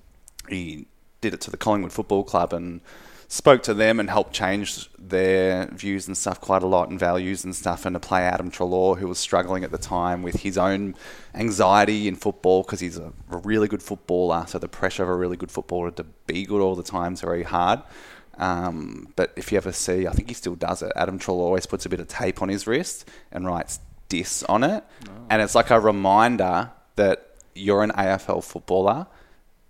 he 0.48 0.86
did 1.20 1.34
it 1.34 1.40
to 1.43 1.51
the 1.51 1.56
Collingwood 1.56 1.93
Football 1.93 2.24
Club 2.24 2.52
and 2.52 2.80
spoke 3.28 3.62
to 3.65 3.74
them 3.74 3.98
and 3.98 4.09
helped 4.09 4.32
change 4.32 4.89
their 4.98 5.66
views 5.66 6.07
and 6.07 6.16
stuff 6.16 6.40
quite 6.40 6.62
a 6.62 6.66
lot 6.66 6.89
and 6.89 6.98
values 6.98 7.44
and 7.44 7.55
stuff. 7.55 7.85
And 7.85 7.94
to 7.94 8.01
play 8.01 8.23
Adam 8.23 8.51
Treloar, 8.51 8.98
who 8.98 9.09
was 9.09 9.19
struggling 9.19 9.65
at 9.65 9.73
the 9.73 9.78
time 9.78 10.23
with 10.23 10.43
his 10.43 10.57
own 10.57 10.94
anxiety 11.35 12.09
in 12.09 12.16
football 12.16 12.62
because 12.62 12.81
he's 12.81 12.98
a, 12.98 13.12
really 13.28 13.69
good 13.69 13.82
footballer. 13.82 14.44
So 14.47 14.59
the 14.59 14.69
pressure 14.69 15.03
of 15.03 15.09
a 15.09 15.15
really 15.15 15.36
good 15.36 15.51
footballer 15.51 15.90
to 15.93 16.05
be 16.27 16.44
good 16.44 16.61
all 16.61 16.77
the 16.77 16.82
time 16.82 17.15
is 17.15 17.20
very 17.20 17.43
hard. 17.43 17.82
Um, 18.39 19.12
but 19.16 19.32
if 19.36 19.51
you 19.51 19.59
ever 19.59 19.73
see, 19.73 20.07
I 20.07 20.12
think 20.12 20.28
he 20.28 20.35
still 20.35 20.55
does 20.55 20.82
it. 20.82 20.93
Adam 20.94 21.19
Treloar 21.19 21.47
always 21.47 21.66
puts 21.66 21.86
a 21.86 21.89
bit 21.89 22.01
of 22.01 22.09
tape 22.09 22.43
on 22.43 22.48
his 22.48 22.66
wrist 22.66 23.09
and 23.32 23.47
writes 23.47 23.81
"dis" 24.09 24.43
on 24.44 24.62
it, 24.62 24.85
and 25.31 25.40
it's 25.40 25.55
like 25.55 25.70
a 25.70 25.81
reminder 25.81 26.70
that 26.97 27.35
you're 27.55 27.82
an 27.82 27.93
AFL 27.93 28.44
footballer 28.44 29.07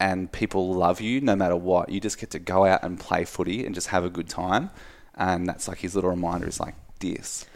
and 0.01 0.31
people 0.31 0.75
love 0.75 1.01
you 1.01 1.21
no 1.21 1.35
matter 1.37 1.57
what. 1.57 1.89
You 1.89 2.01
just 2.01 2.19
get 2.19 2.31
to 2.31 2.39
go 2.39 2.65
out 2.67 2.83
and 2.83 2.99
play 3.01 3.25
footy 3.25 3.65
and 3.65 3.75
just 3.75 3.89
have 3.89 4.05
a 4.05 4.11
good 4.11 4.29
time. 4.29 4.71
And 5.15 5.47
that's 5.49 5.67
like 5.69 5.79
his 5.79 5.95
little 5.95 6.11
reminder 6.11 6.47
is 6.47 6.61
like 6.61 6.75
this. 7.01 7.47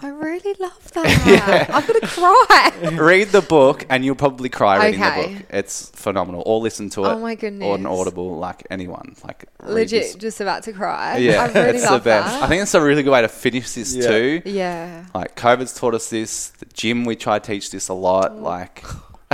I 0.00 0.08
really 0.08 0.54
love 0.58 0.90
that. 0.94 1.06
yeah. 1.26 1.66
I'm 1.72 1.86
going 1.86 2.00
to 2.00 2.06
cry. 2.08 2.72
Read 3.00 3.28
the 3.28 3.40
book 3.40 3.86
and 3.88 4.04
you'll 4.04 4.16
probably 4.16 4.48
cry 4.48 4.84
reading 4.86 5.00
Okay. 5.00 5.22
the 5.28 5.34
book. 5.38 5.46
It's 5.50 5.90
phenomenal. 5.90 6.42
Or 6.44 6.58
listen 6.60 6.90
to 6.90 7.04
it. 7.04 7.08
Oh 7.10 7.18
my 7.20 7.28
Or 7.28 7.30
an 7.30 7.36
goodness. 7.36 7.86
audible, 7.86 8.36
like 8.36 8.66
anyone. 8.68 9.14
Like 9.22 9.44
Legit, 9.64 10.02
this. 10.02 10.14
just 10.16 10.40
about 10.40 10.64
to 10.64 10.72
cry. 10.72 11.18
Yeah, 11.18 11.42
I 11.44 11.52
really 11.52 11.76
it's 11.78 11.84
love 11.88 12.02
the 12.02 12.10
best. 12.10 12.34
that. 12.34 12.42
I 12.42 12.48
think 12.48 12.62
it's 12.62 12.74
a 12.74 12.82
really 12.82 13.04
good 13.04 13.12
way 13.12 13.22
to 13.22 13.28
finish 13.28 13.70
this 13.74 13.94
Yeah. 13.94 14.08
too. 14.08 14.42
yeah. 14.44 15.04
Like 15.14 15.36
COVID's 15.36 15.72
taught 15.74 15.94
us 15.94 16.10
this. 16.10 16.48
The 16.48 16.66
gym 16.66 17.04
we 17.04 17.14
try 17.14 17.38
to 17.38 17.46
teach 17.46 17.70
this 17.70 17.86
a 17.88 17.94
lot. 17.94 18.32
Oh. 18.32 18.38
Like, 18.40 18.82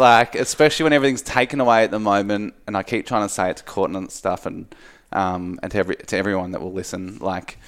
like 0.00 0.34
especially 0.34 0.84
when 0.84 0.92
everything's 0.92 1.22
taken 1.22 1.60
away 1.60 1.84
at 1.84 1.90
the 1.90 2.00
moment, 2.00 2.54
and 2.66 2.76
I 2.76 2.82
keep 2.82 3.06
trying 3.06 3.26
to 3.26 3.32
say 3.32 3.50
it 3.50 3.58
to 3.58 3.64
Courtney 3.64 3.98
and 3.98 4.10
stuff, 4.10 4.46
and 4.46 4.74
um, 5.12 5.60
and 5.62 5.70
to 5.72 5.78
every 5.78 5.96
to 5.96 6.16
everyone 6.16 6.50
that 6.52 6.60
will 6.60 6.72
listen. 6.72 7.18
Like, 7.18 7.58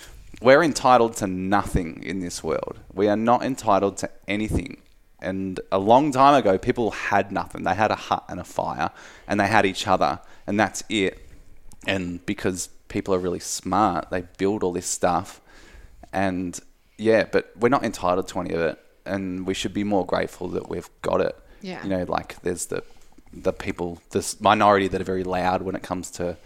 we're 0.40 0.62
entitled 0.62 1.16
to 1.18 1.26
nothing 1.28 2.02
in 2.02 2.20
this 2.20 2.42
world. 2.42 2.80
We 2.92 3.08
are 3.08 3.16
not 3.16 3.44
entitled 3.44 3.98
to 3.98 4.10
anything. 4.26 4.82
And 5.20 5.60
a 5.70 5.78
long 5.78 6.10
time 6.10 6.34
ago, 6.34 6.58
people 6.58 6.90
had 6.90 7.30
nothing. 7.30 7.62
They 7.62 7.76
had 7.76 7.92
a 7.92 7.96
hut 7.96 8.24
and 8.28 8.40
a 8.40 8.44
fire, 8.44 8.90
and 9.28 9.38
they 9.38 9.46
had 9.46 9.64
each 9.64 9.86
other, 9.86 10.18
and 10.48 10.58
that's 10.58 10.82
it 10.88 11.28
and 11.86 12.24
because 12.26 12.68
people 12.88 13.14
are 13.14 13.18
really 13.18 13.40
smart, 13.40 14.10
they 14.10 14.22
build 14.38 14.62
all 14.62 14.72
this 14.72 14.86
stuff, 14.86 15.40
and 16.12 16.58
yeah, 16.98 17.24
but 17.30 17.52
we're 17.58 17.68
not 17.68 17.84
entitled 17.84 18.28
to 18.28 18.40
any 18.40 18.52
of 18.54 18.60
it, 18.60 18.78
and 19.04 19.46
we 19.46 19.54
should 19.54 19.74
be 19.74 19.84
more 19.84 20.06
grateful 20.06 20.48
that 20.48 20.68
we've 20.68 20.90
got 21.02 21.20
it. 21.20 21.36
Yeah. 21.62 21.82
you 21.82 21.88
know, 21.88 22.04
like 22.04 22.40
there's 22.42 22.66
the 22.66 22.82
the 23.32 23.52
people, 23.52 24.00
this 24.10 24.40
minority 24.40 24.88
that 24.88 25.00
are 25.00 25.04
very 25.04 25.24
loud 25.24 25.62
when 25.62 25.74
it 25.74 25.82
comes 25.82 26.10
to 26.10 26.36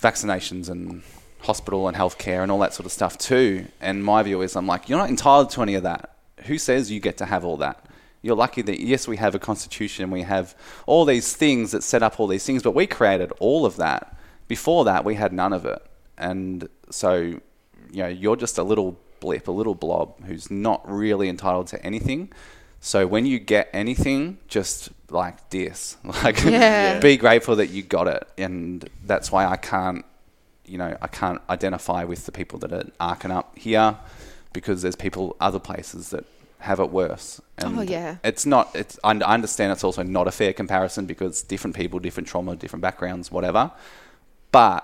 vaccinations 0.00 0.68
and 0.68 1.02
hospital 1.40 1.88
and 1.88 1.96
healthcare 1.96 2.42
and 2.42 2.52
all 2.52 2.58
that 2.58 2.74
sort 2.74 2.86
of 2.86 2.92
stuff 2.92 3.16
too. 3.16 3.66
And 3.80 4.04
my 4.04 4.22
view 4.22 4.42
is, 4.42 4.54
I'm 4.56 4.66
like, 4.66 4.88
you're 4.88 4.98
not 4.98 5.08
entitled 5.08 5.50
to 5.50 5.62
any 5.62 5.74
of 5.74 5.82
that. 5.82 6.16
Who 6.44 6.58
says 6.58 6.90
you 6.90 7.00
get 7.00 7.16
to 7.18 7.24
have 7.24 7.44
all 7.44 7.56
that? 7.58 7.86
You're 8.20 8.36
lucky 8.36 8.62
that 8.62 8.80
yes, 8.80 9.06
we 9.06 9.16
have 9.18 9.34
a 9.34 9.38
constitution, 9.38 10.10
we 10.10 10.22
have 10.22 10.54
all 10.86 11.04
these 11.04 11.34
things 11.34 11.72
that 11.72 11.82
set 11.82 12.02
up 12.02 12.18
all 12.18 12.26
these 12.26 12.44
things, 12.44 12.62
but 12.62 12.74
we 12.74 12.86
created 12.86 13.32
all 13.38 13.66
of 13.66 13.76
that. 13.76 14.16
Before 14.48 14.84
that, 14.84 15.04
we 15.04 15.14
had 15.14 15.32
none 15.32 15.54
of 15.54 15.64
it, 15.64 15.82
and 16.18 16.68
so 16.90 17.40
you 17.94 18.02
know, 18.02 18.08
you're 18.08 18.36
just 18.36 18.58
a 18.58 18.62
little 18.62 18.98
blip, 19.20 19.48
a 19.48 19.52
little 19.52 19.74
blob 19.74 20.22
who's 20.24 20.50
not 20.50 20.82
really 20.90 21.28
entitled 21.28 21.66
to 21.68 21.82
anything. 21.84 22.30
So 22.86 23.06
when 23.06 23.24
you 23.24 23.38
get 23.38 23.70
anything, 23.72 24.36
just 24.46 24.90
like 25.08 25.48
this, 25.48 25.96
like 26.04 26.42
Yeah. 26.44 26.98
be 27.00 27.16
grateful 27.16 27.56
that 27.56 27.68
you 27.70 27.82
got 27.82 28.06
it, 28.08 28.28
and 28.36 28.86
that's 29.06 29.32
why 29.32 29.46
I 29.46 29.56
can't, 29.56 30.04
you 30.66 30.76
know, 30.76 30.94
I 31.00 31.06
can't 31.06 31.40
identify 31.48 32.04
with 32.04 32.26
the 32.26 32.32
people 32.32 32.58
that 32.58 32.72
are 32.74 32.84
arcing 33.00 33.30
up 33.30 33.56
here, 33.58 33.96
because 34.52 34.82
there's 34.82 34.96
people 34.96 35.34
other 35.40 35.58
places 35.58 36.10
that 36.10 36.24
have 36.58 36.78
it 36.78 36.90
worse. 36.90 37.40
And 37.56 37.78
Oh, 37.78 37.82
yeah. 37.82 38.16
it's 38.22 38.44
not. 38.44 38.70
It's 38.74 38.98
I 39.02 39.12
I 39.12 39.32
understand 39.34 39.72
it's 39.72 39.84
also 39.84 40.02
not 40.02 40.28
a 40.28 40.30
fair 40.30 40.52
comparison 40.52 41.06
because 41.06 41.42
different 41.42 41.74
people, 41.76 41.98
different 42.00 42.28
trauma, 42.28 42.54
different 42.54 42.82
backgrounds, 42.82 43.30
whatever. 43.32 43.70
But 44.52 44.80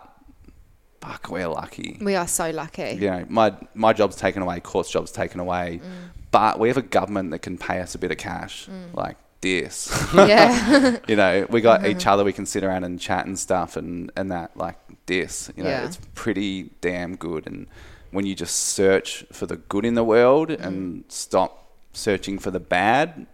fuck, 1.02 1.28
we're 1.31 1.48
lucky. 1.48 1.98
We 2.01 2.14
are 2.16 2.27
so 2.28 2.51
lucky. 2.51 2.98
You 3.01 3.10
know, 3.10 3.24
my 3.28 3.52
my 3.74 3.93
job's 3.93 4.16
taken 4.16 4.40
away, 4.43 4.60
court's 4.60 4.90
job's 4.90 5.12
taken 5.12 5.39
away, 5.40 5.81
Mm. 5.85 6.19
But 6.31 6.59
we 6.59 6.69
have 6.69 6.77
a 6.77 6.82
government 6.82 7.31
that 7.32 7.40
can 7.40 7.59
pay 7.59 7.81
us 7.81 7.94
a 7.94 7.98
bit 7.98 8.11
of 8.11 8.19
cash, 8.19 8.69
like 8.94 9.16
this. 9.40 9.90
Yeah. 10.15 10.98
you 11.09 11.16
know, 11.16 11.47
we 11.51 11.61
got 11.61 11.86
each 11.86 12.07
other. 12.11 12.24
We 12.24 12.32
can 12.32 12.47
sit 12.47 12.62
around 12.65 12.85
and 12.85 13.01
chat 13.01 13.27
and 13.27 13.39
stuff, 13.39 13.77
and 13.77 14.11
and 14.16 14.31
that 14.31 14.57
like 14.57 14.77
this. 15.07 15.51
You 15.57 15.65
know, 15.65 15.70
Yeah. 15.70 15.86
it's 15.86 15.98
pretty 16.15 16.70
damn 16.81 17.16
good. 17.16 17.47
And 17.47 17.66
when 18.11 18.27
you 18.27 18.35
just 18.35 18.55
search 18.57 19.24
for 19.32 19.47
the 19.47 19.57
good 19.57 19.85
in 19.85 19.94
the 19.94 20.05
world 20.05 20.48
Mm. 20.51 20.65
and 20.66 21.05
stop 21.09 21.73
searching 21.93 22.39
for 22.39 22.51
the 22.51 22.61
bad, 22.61 23.27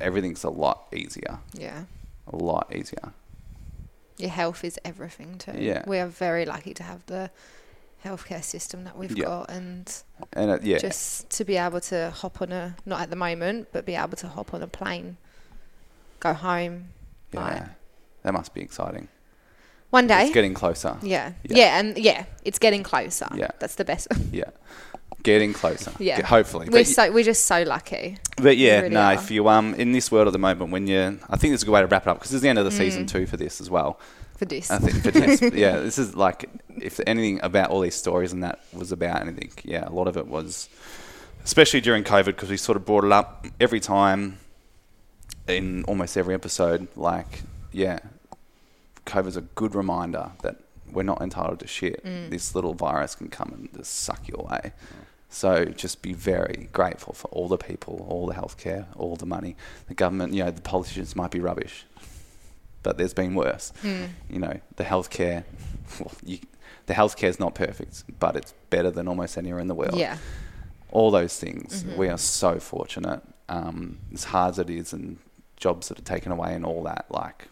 everything's 0.00 0.44
a 0.44 0.50
lot 0.50 0.86
easier. 0.94 1.38
yeah. 1.52 1.84
A 2.30 2.36
lot 2.36 2.70
easier. 2.74 3.12
Your 4.18 4.28
health 4.30 4.62
is 4.64 4.78
everything 4.84 5.38
too. 5.38 5.52
Yeah. 5.56 5.82
We 5.86 5.98
are 5.98 6.06
very 6.08 6.44
lucky 6.44 6.74
to 6.74 6.82
have 6.82 7.06
the 7.06 7.30
healthcare 8.04 8.42
system 8.44 8.84
that 8.84 8.96
we've 8.96 9.16
Yeah. 9.16 9.24
got, 9.24 9.50
and 9.50 9.92
And 10.32 10.50
uh, 10.50 10.58
yeah, 10.62 10.78
just 10.78 11.28
to 11.30 11.44
be 11.44 11.56
able 11.56 11.80
to 11.82 12.10
hop 12.10 12.40
on 12.42 12.52
a 12.52 12.76
not 12.86 13.00
at 13.00 13.10
the 13.10 13.16
moment, 13.16 13.68
but 13.72 13.84
be 13.86 13.94
able 13.94 14.16
to 14.18 14.28
hop 14.28 14.54
on 14.54 14.62
a 14.62 14.66
plane, 14.68 15.16
go 16.20 16.32
home, 16.32 16.88
yeah, 17.32 17.40
like 17.40 17.62
that 18.22 18.32
must 18.32 18.54
be 18.54 18.60
exciting. 18.60 19.08
one 19.90 20.06
day. 20.06 20.24
It's 20.24 20.34
getting 20.34 20.54
closer. 20.54 20.96
yeah. 21.02 21.32
Yeah. 21.44 21.56
yeah, 21.56 21.78
and 21.80 21.98
yeah, 21.98 22.24
it's 22.44 22.58
getting 22.58 22.82
closer. 22.82 23.28
Yeah. 23.34 23.50
that's 23.58 23.74
the 23.76 23.84
best. 23.84 24.08
Yeah. 24.32 24.50
Getting 25.24 25.52
closer. 25.52 25.90
Yeah. 25.98 26.24
Hopefully. 26.24 26.66
we're 26.70 26.80
But, 26.80 26.86
so 26.86 27.10
we're 27.10 27.24
just 27.24 27.46
so 27.46 27.62
lucky. 27.64 28.18
but 28.36 28.56
yeah, 28.56 28.82
really 28.82 28.94
no, 28.94 29.00
are. 29.00 29.14
if 29.14 29.30
you 29.32 29.48
um 29.48 29.74
in 29.74 29.90
this 29.92 30.12
world 30.12 30.28
at 30.28 30.32
the 30.32 30.38
moment 30.38 30.70
when 30.70 30.86
you 30.86 31.18
I 31.28 31.36
think 31.36 31.54
it's 31.54 31.64
a 31.64 31.66
good 31.66 31.72
way 31.72 31.80
to 31.80 31.88
wrap 31.88 32.02
it 32.06 32.08
up 32.10 32.18
because 32.18 32.32
it's 32.32 32.42
the 32.42 32.48
end 32.48 32.58
of 32.58 32.64
the 32.64 32.70
season 32.70 33.04
Mm. 33.04 33.08
two 33.08 33.26
for 33.26 33.36
this 33.36 33.60
as 33.60 33.68
well. 33.68 33.98
For 34.38 34.44
this, 34.44 34.70
I 34.70 34.78
think 34.78 35.02
for 35.02 35.10
this, 35.10 35.42
yeah, 35.54 35.80
this 35.80 35.98
is 35.98 36.14
like 36.14 36.48
if 36.80 37.00
anything 37.06 37.40
about 37.42 37.70
all 37.70 37.80
these 37.80 37.96
stories 37.96 38.32
and 38.32 38.44
that 38.44 38.60
was 38.72 38.92
about 38.92 39.20
anything, 39.20 39.50
yeah, 39.64 39.88
a 39.88 39.90
lot 39.90 40.06
of 40.06 40.16
it 40.16 40.28
was, 40.28 40.68
especially 41.44 41.80
during 41.80 42.04
COVID, 42.04 42.26
because 42.26 42.48
we 42.48 42.56
sort 42.56 42.76
of 42.76 42.86
brought 42.86 43.02
it 43.04 43.10
up 43.10 43.46
every 43.60 43.80
time 43.80 44.38
in 45.48 45.82
almost 45.84 46.16
every 46.16 46.34
episode. 46.34 46.86
Like, 46.94 47.42
yeah, 47.72 47.98
COVID's 49.06 49.36
a 49.36 49.40
good 49.42 49.74
reminder 49.74 50.30
that 50.42 50.56
we're 50.92 51.02
not 51.02 51.20
entitled 51.20 51.60
to 51.60 51.66
shit. 51.66 52.04
Mm. 52.04 52.30
This 52.30 52.54
little 52.54 52.74
virus 52.74 53.14
can 53.14 53.28
come 53.28 53.52
and 53.52 53.68
just 53.76 53.92
suck 53.92 54.28
you 54.28 54.36
away. 54.38 54.72
So 55.30 55.66
just 55.66 56.00
be 56.00 56.12
very 56.14 56.68
grateful 56.72 57.12
for 57.12 57.28
all 57.28 57.48
the 57.48 57.58
people, 57.58 58.06
all 58.08 58.26
the 58.26 58.34
healthcare, 58.34 58.86
all 58.96 59.16
the 59.16 59.26
money. 59.26 59.56
The 59.88 59.94
government, 59.94 60.32
you 60.32 60.44
know, 60.44 60.50
the 60.50 60.62
politicians 60.62 61.14
might 61.14 61.30
be 61.30 61.40
rubbish, 61.40 61.84
but 62.88 62.96
there's 62.96 63.12
been 63.12 63.34
worse. 63.34 63.70
Mm. 63.82 64.08
You 64.30 64.38
know, 64.38 64.58
the 64.76 64.84
healthcare, 64.84 65.44
well, 66.00 66.10
you, 66.24 66.38
the 66.86 66.94
healthcare 66.94 67.28
is 67.28 67.38
not 67.38 67.54
perfect, 67.54 68.02
but 68.18 68.34
it's 68.34 68.54
better 68.70 68.90
than 68.90 69.06
almost 69.08 69.36
anywhere 69.36 69.60
in 69.60 69.68
the 69.68 69.74
world. 69.74 69.94
yeah, 69.94 70.16
All 70.90 71.10
those 71.10 71.38
things, 71.38 71.84
Mhm. 71.84 71.98
we 71.98 72.08
are 72.08 72.16
so 72.16 72.58
fortunate. 72.58 73.20
Um, 73.50 73.98
as 74.14 74.24
hard 74.24 74.52
as 74.52 74.58
it 74.58 74.70
is, 74.70 74.94
and 74.94 75.18
jobs 75.58 75.88
that 75.88 75.98
are 75.98 76.02
taken 76.14 76.32
away, 76.32 76.54
and 76.54 76.64
all 76.64 76.82
that, 76.84 77.04
like 77.10 77.48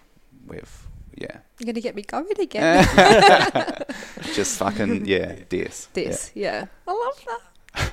we've, 0.47 0.87
yeah, 1.15 1.37
you're 1.59 1.67
gonna 1.67 1.83
get 1.83 1.95
me 1.95 2.01
going 2.01 2.41
again. 2.41 2.87
just 4.35 4.57
fucking 4.59 5.05
yeah, 5.05 5.35
this. 5.51 5.89
this, 5.93 6.31
yeah. 6.35 6.65
I 6.89 6.93
love 6.93 7.25
that. 7.75 7.93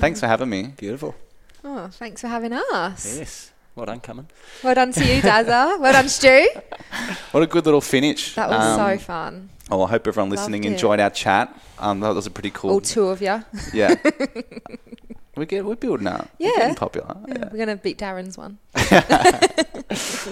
Thanks 0.00 0.20
for 0.20 0.28
having 0.28 0.50
me. 0.50 0.74
Beautiful. 0.76 1.16
Oh, 1.64 1.88
thanks 1.88 2.20
for 2.20 2.28
having 2.28 2.52
us. 2.52 3.18
Yes. 3.18 3.51
Well 3.74 3.86
done, 3.86 4.00
coming. 4.00 4.26
Well 4.62 4.74
done 4.74 4.92
to 4.92 5.00
you, 5.04 5.22
Dazza. 5.22 5.80
well 5.80 5.92
done, 5.92 6.08
Stu. 6.08 6.46
What 7.30 7.42
a 7.42 7.46
good 7.46 7.64
little 7.64 7.80
finish. 7.80 8.34
That 8.34 8.50
was 8.50 8.60
Um, 8.78 8.98
so 8.98 8.98
fun. 9.04 9.48
Oh, 9.70 9.82
I 9.84 9.88
hope 9.88 10.06
everyone 10.06 10.28
listening 10.30 10.62
Loved 10.62 10.72
it. 10.72 10.74
enjoyed 10.74 11.00
our 11.00 11.08
chat. 11.10 11.54
Um, 11.78 12.00
that 12.00 12.14
was 12.14 12.26
a 12.26 12.30
pretty 12.30 12.50
cool. 12.50 12.70
All 12.70 12.80
two 12.82 13.06
of 13.08 13.22
you. 13.22 13.42
Yeah. 13.72 13.94
we 15.36 15.46
get 15.46 15.64
we're 15.64 15.76
building 15.76 16.06
up. 16.06 16.28
We're 16.38 16.50
Yeah. 16.50 16.56
getting 16.58 16.74
popular. 16.74 17.16
Yeah, 17.26 17.34
Yeah. 17.38 17.48
We're 17.50 17.58
gonna 17.58 17.76
beat 17.76 17.98
Darren's 17.98 18.36
one. 18.36 18.58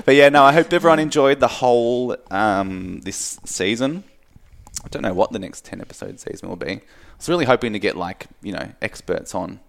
But 0.06 0.14
yeah, 0.14 0.28
no, 0.30 0.42
I 0.44 0.52
hope 0.52 0.72
everyone 0.72 0.98
enjoyed 0.98 1.40
the 1.40 1.48
whole 1.48 2.16
um, 2.30 3.00
this 3.00 3.38
season. 3.44 4.04
I 4.84 4.88
don't 4.88 5.02
know 5.02 5.12
what 5.12 5.32
the 5.32 5.38
next 5.38 5.64
ten 5.66 5.80
episode 5.80 6.18
season 6.20 6.48
will 6.48 6.56
be. 6.56 6.70
I 6.72 6.80
was 7.18 7.28
really 7.28 7.44
hoping 7.44 7.72
to 7.74 7.78
get 7.78 7.96
like 7.96 8.26
you 8.42 8.52
know 8.52 8.70
experts 8.80 9.34
on. 9.34 9.60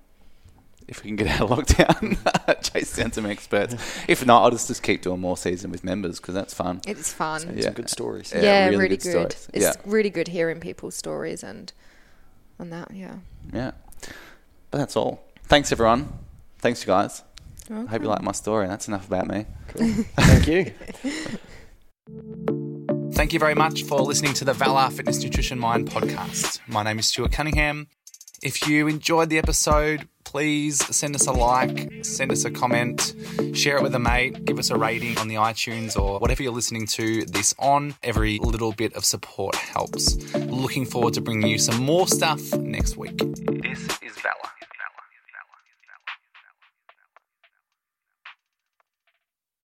If 0.87 1.03
we 1.03 1.09
can 1.09 1.15
get 1.15 1.39
out 1.39 1.49
of 1.49 1.57
lockdown, 1.57 2.63
chase 2.73 2.95
down 2.97 3.11
some 3.13 3.25
experts. 3.25 3.75
If 4.07 4.25
not, 4.25 4.43
I'll 4.43 4.51
just, 4.51 4.67
just 4.67 4.83
keep 4.83 5.01
doing 5.01 5.21
more 5.21 5.37
season 5.37 5.71
with 5.71 5.83
members 5.83 6.19
because 6.19 6.35
that's 6.35 6.53
fun. 6.53 6.81
It's 6.85 7.13
fun. 7.13 7.39
Some 7.41 7.57
Yeah. 7.57 7.71
good 7.71 7.89
stories. 7.89 8.31
Yeah, 8.35 8.41
Yeah, 8.41 8.65
really 8.65 8.77
really, 8.77 8.97
good 8.97 9.13
good. 9.13 9.35
It's 9.53 9.63
Yeah. 9.65 9.73
really 9.85 10.09
good 10.09 10.27
hearing 10.27 10.59
people's 10.59 10.95
stories 10.95 11.43
and 11.43 11.71
and 12.59 12.71
that. 12.73 12.91
Yeah. 12.93 13.15
Yeah, 13.53 13.71
but 14.69 14.77
that's 14.79 14.95
all. 14.95 15.23
Thanks 15.45 15.71
everyone. 15.71 16.09
Thanks 16.59 16.81
you 16.81 16.87
guys. 16.87 17.23
I 17.69 17.85
hope 17.85 18.01
you 18.01 18.07
like 18.09 18.21
my 18.21 18.33
story. 18.33 18.67
That's 18.67 18.87
enough 18.89 19.07
about 19.07 19.27
me. 19.27 19.45
Thank 19.69 20.47
you. 20.47 20.71
Thank 23.13 23.33
you 23.33 23.39
very 23.39 23.55
much 23.55 23.83
for 23.83 23.99
listening 24.01 24.33
to 24.35 24.45
the 24.45 24.53
Valor 24.53 24.89
Fitness 24.89 25.23
Nutrition 25.23 25.57
Mind 25.59 25.89
podcast. 25.89 26.59
My 26.67 26.83
name 26.83 26.99
is 26.99 27.07
Stuart 27.07 27.31
Cunningham. 27.31 27.87
If 28.41 28.67
you 28.67 28.87
enjoyed 28.87 29.29
the 29.29 29.37
episode, 29.37 30.07
please 30.23 30.83
send 30.95 31.13
us 31.13 31.27
a 31.27 31.31
like, 31.31 32.03
send 32.03 32.31
us 32.31 32.43
a 32.43 32.49
comment, 32.49 33.13
share 33.53 33.77
it 33.77 33.83
with 33.83 33.93
a 33.93 33.99
mate, 33.99 34.45
give 34.45 34.57
us 34.57 34.71
a 34.71 34.77
rating 34.77 35.15
on 35.19 35.27
the 35.27 35.35
iTunes 35.35 35.95
or 35.95 36.17
whatever 36.17 36.41
you're 36.41 36.51
listening 36.51 36.87
to 36.87 37.23
this 37.25 37.53
on. 37.59 37.93
Every 38.01 38.39
little 38.39 38.71
bit 38.71 38.95
of 38.95 39.05
support 39.05 39.53
helps. 39.53 40.15
Looking 40.33 40.87
forward 40.87 41.13
to 41.13 41.21
bringing 41.21 41.49
you 41.51 41.59
some 41.59 41.83
more 41.83 42.07
stuff 42.07 42.41
next 42.57 42.97
week. 42.97 43.19
This 43.61 43.87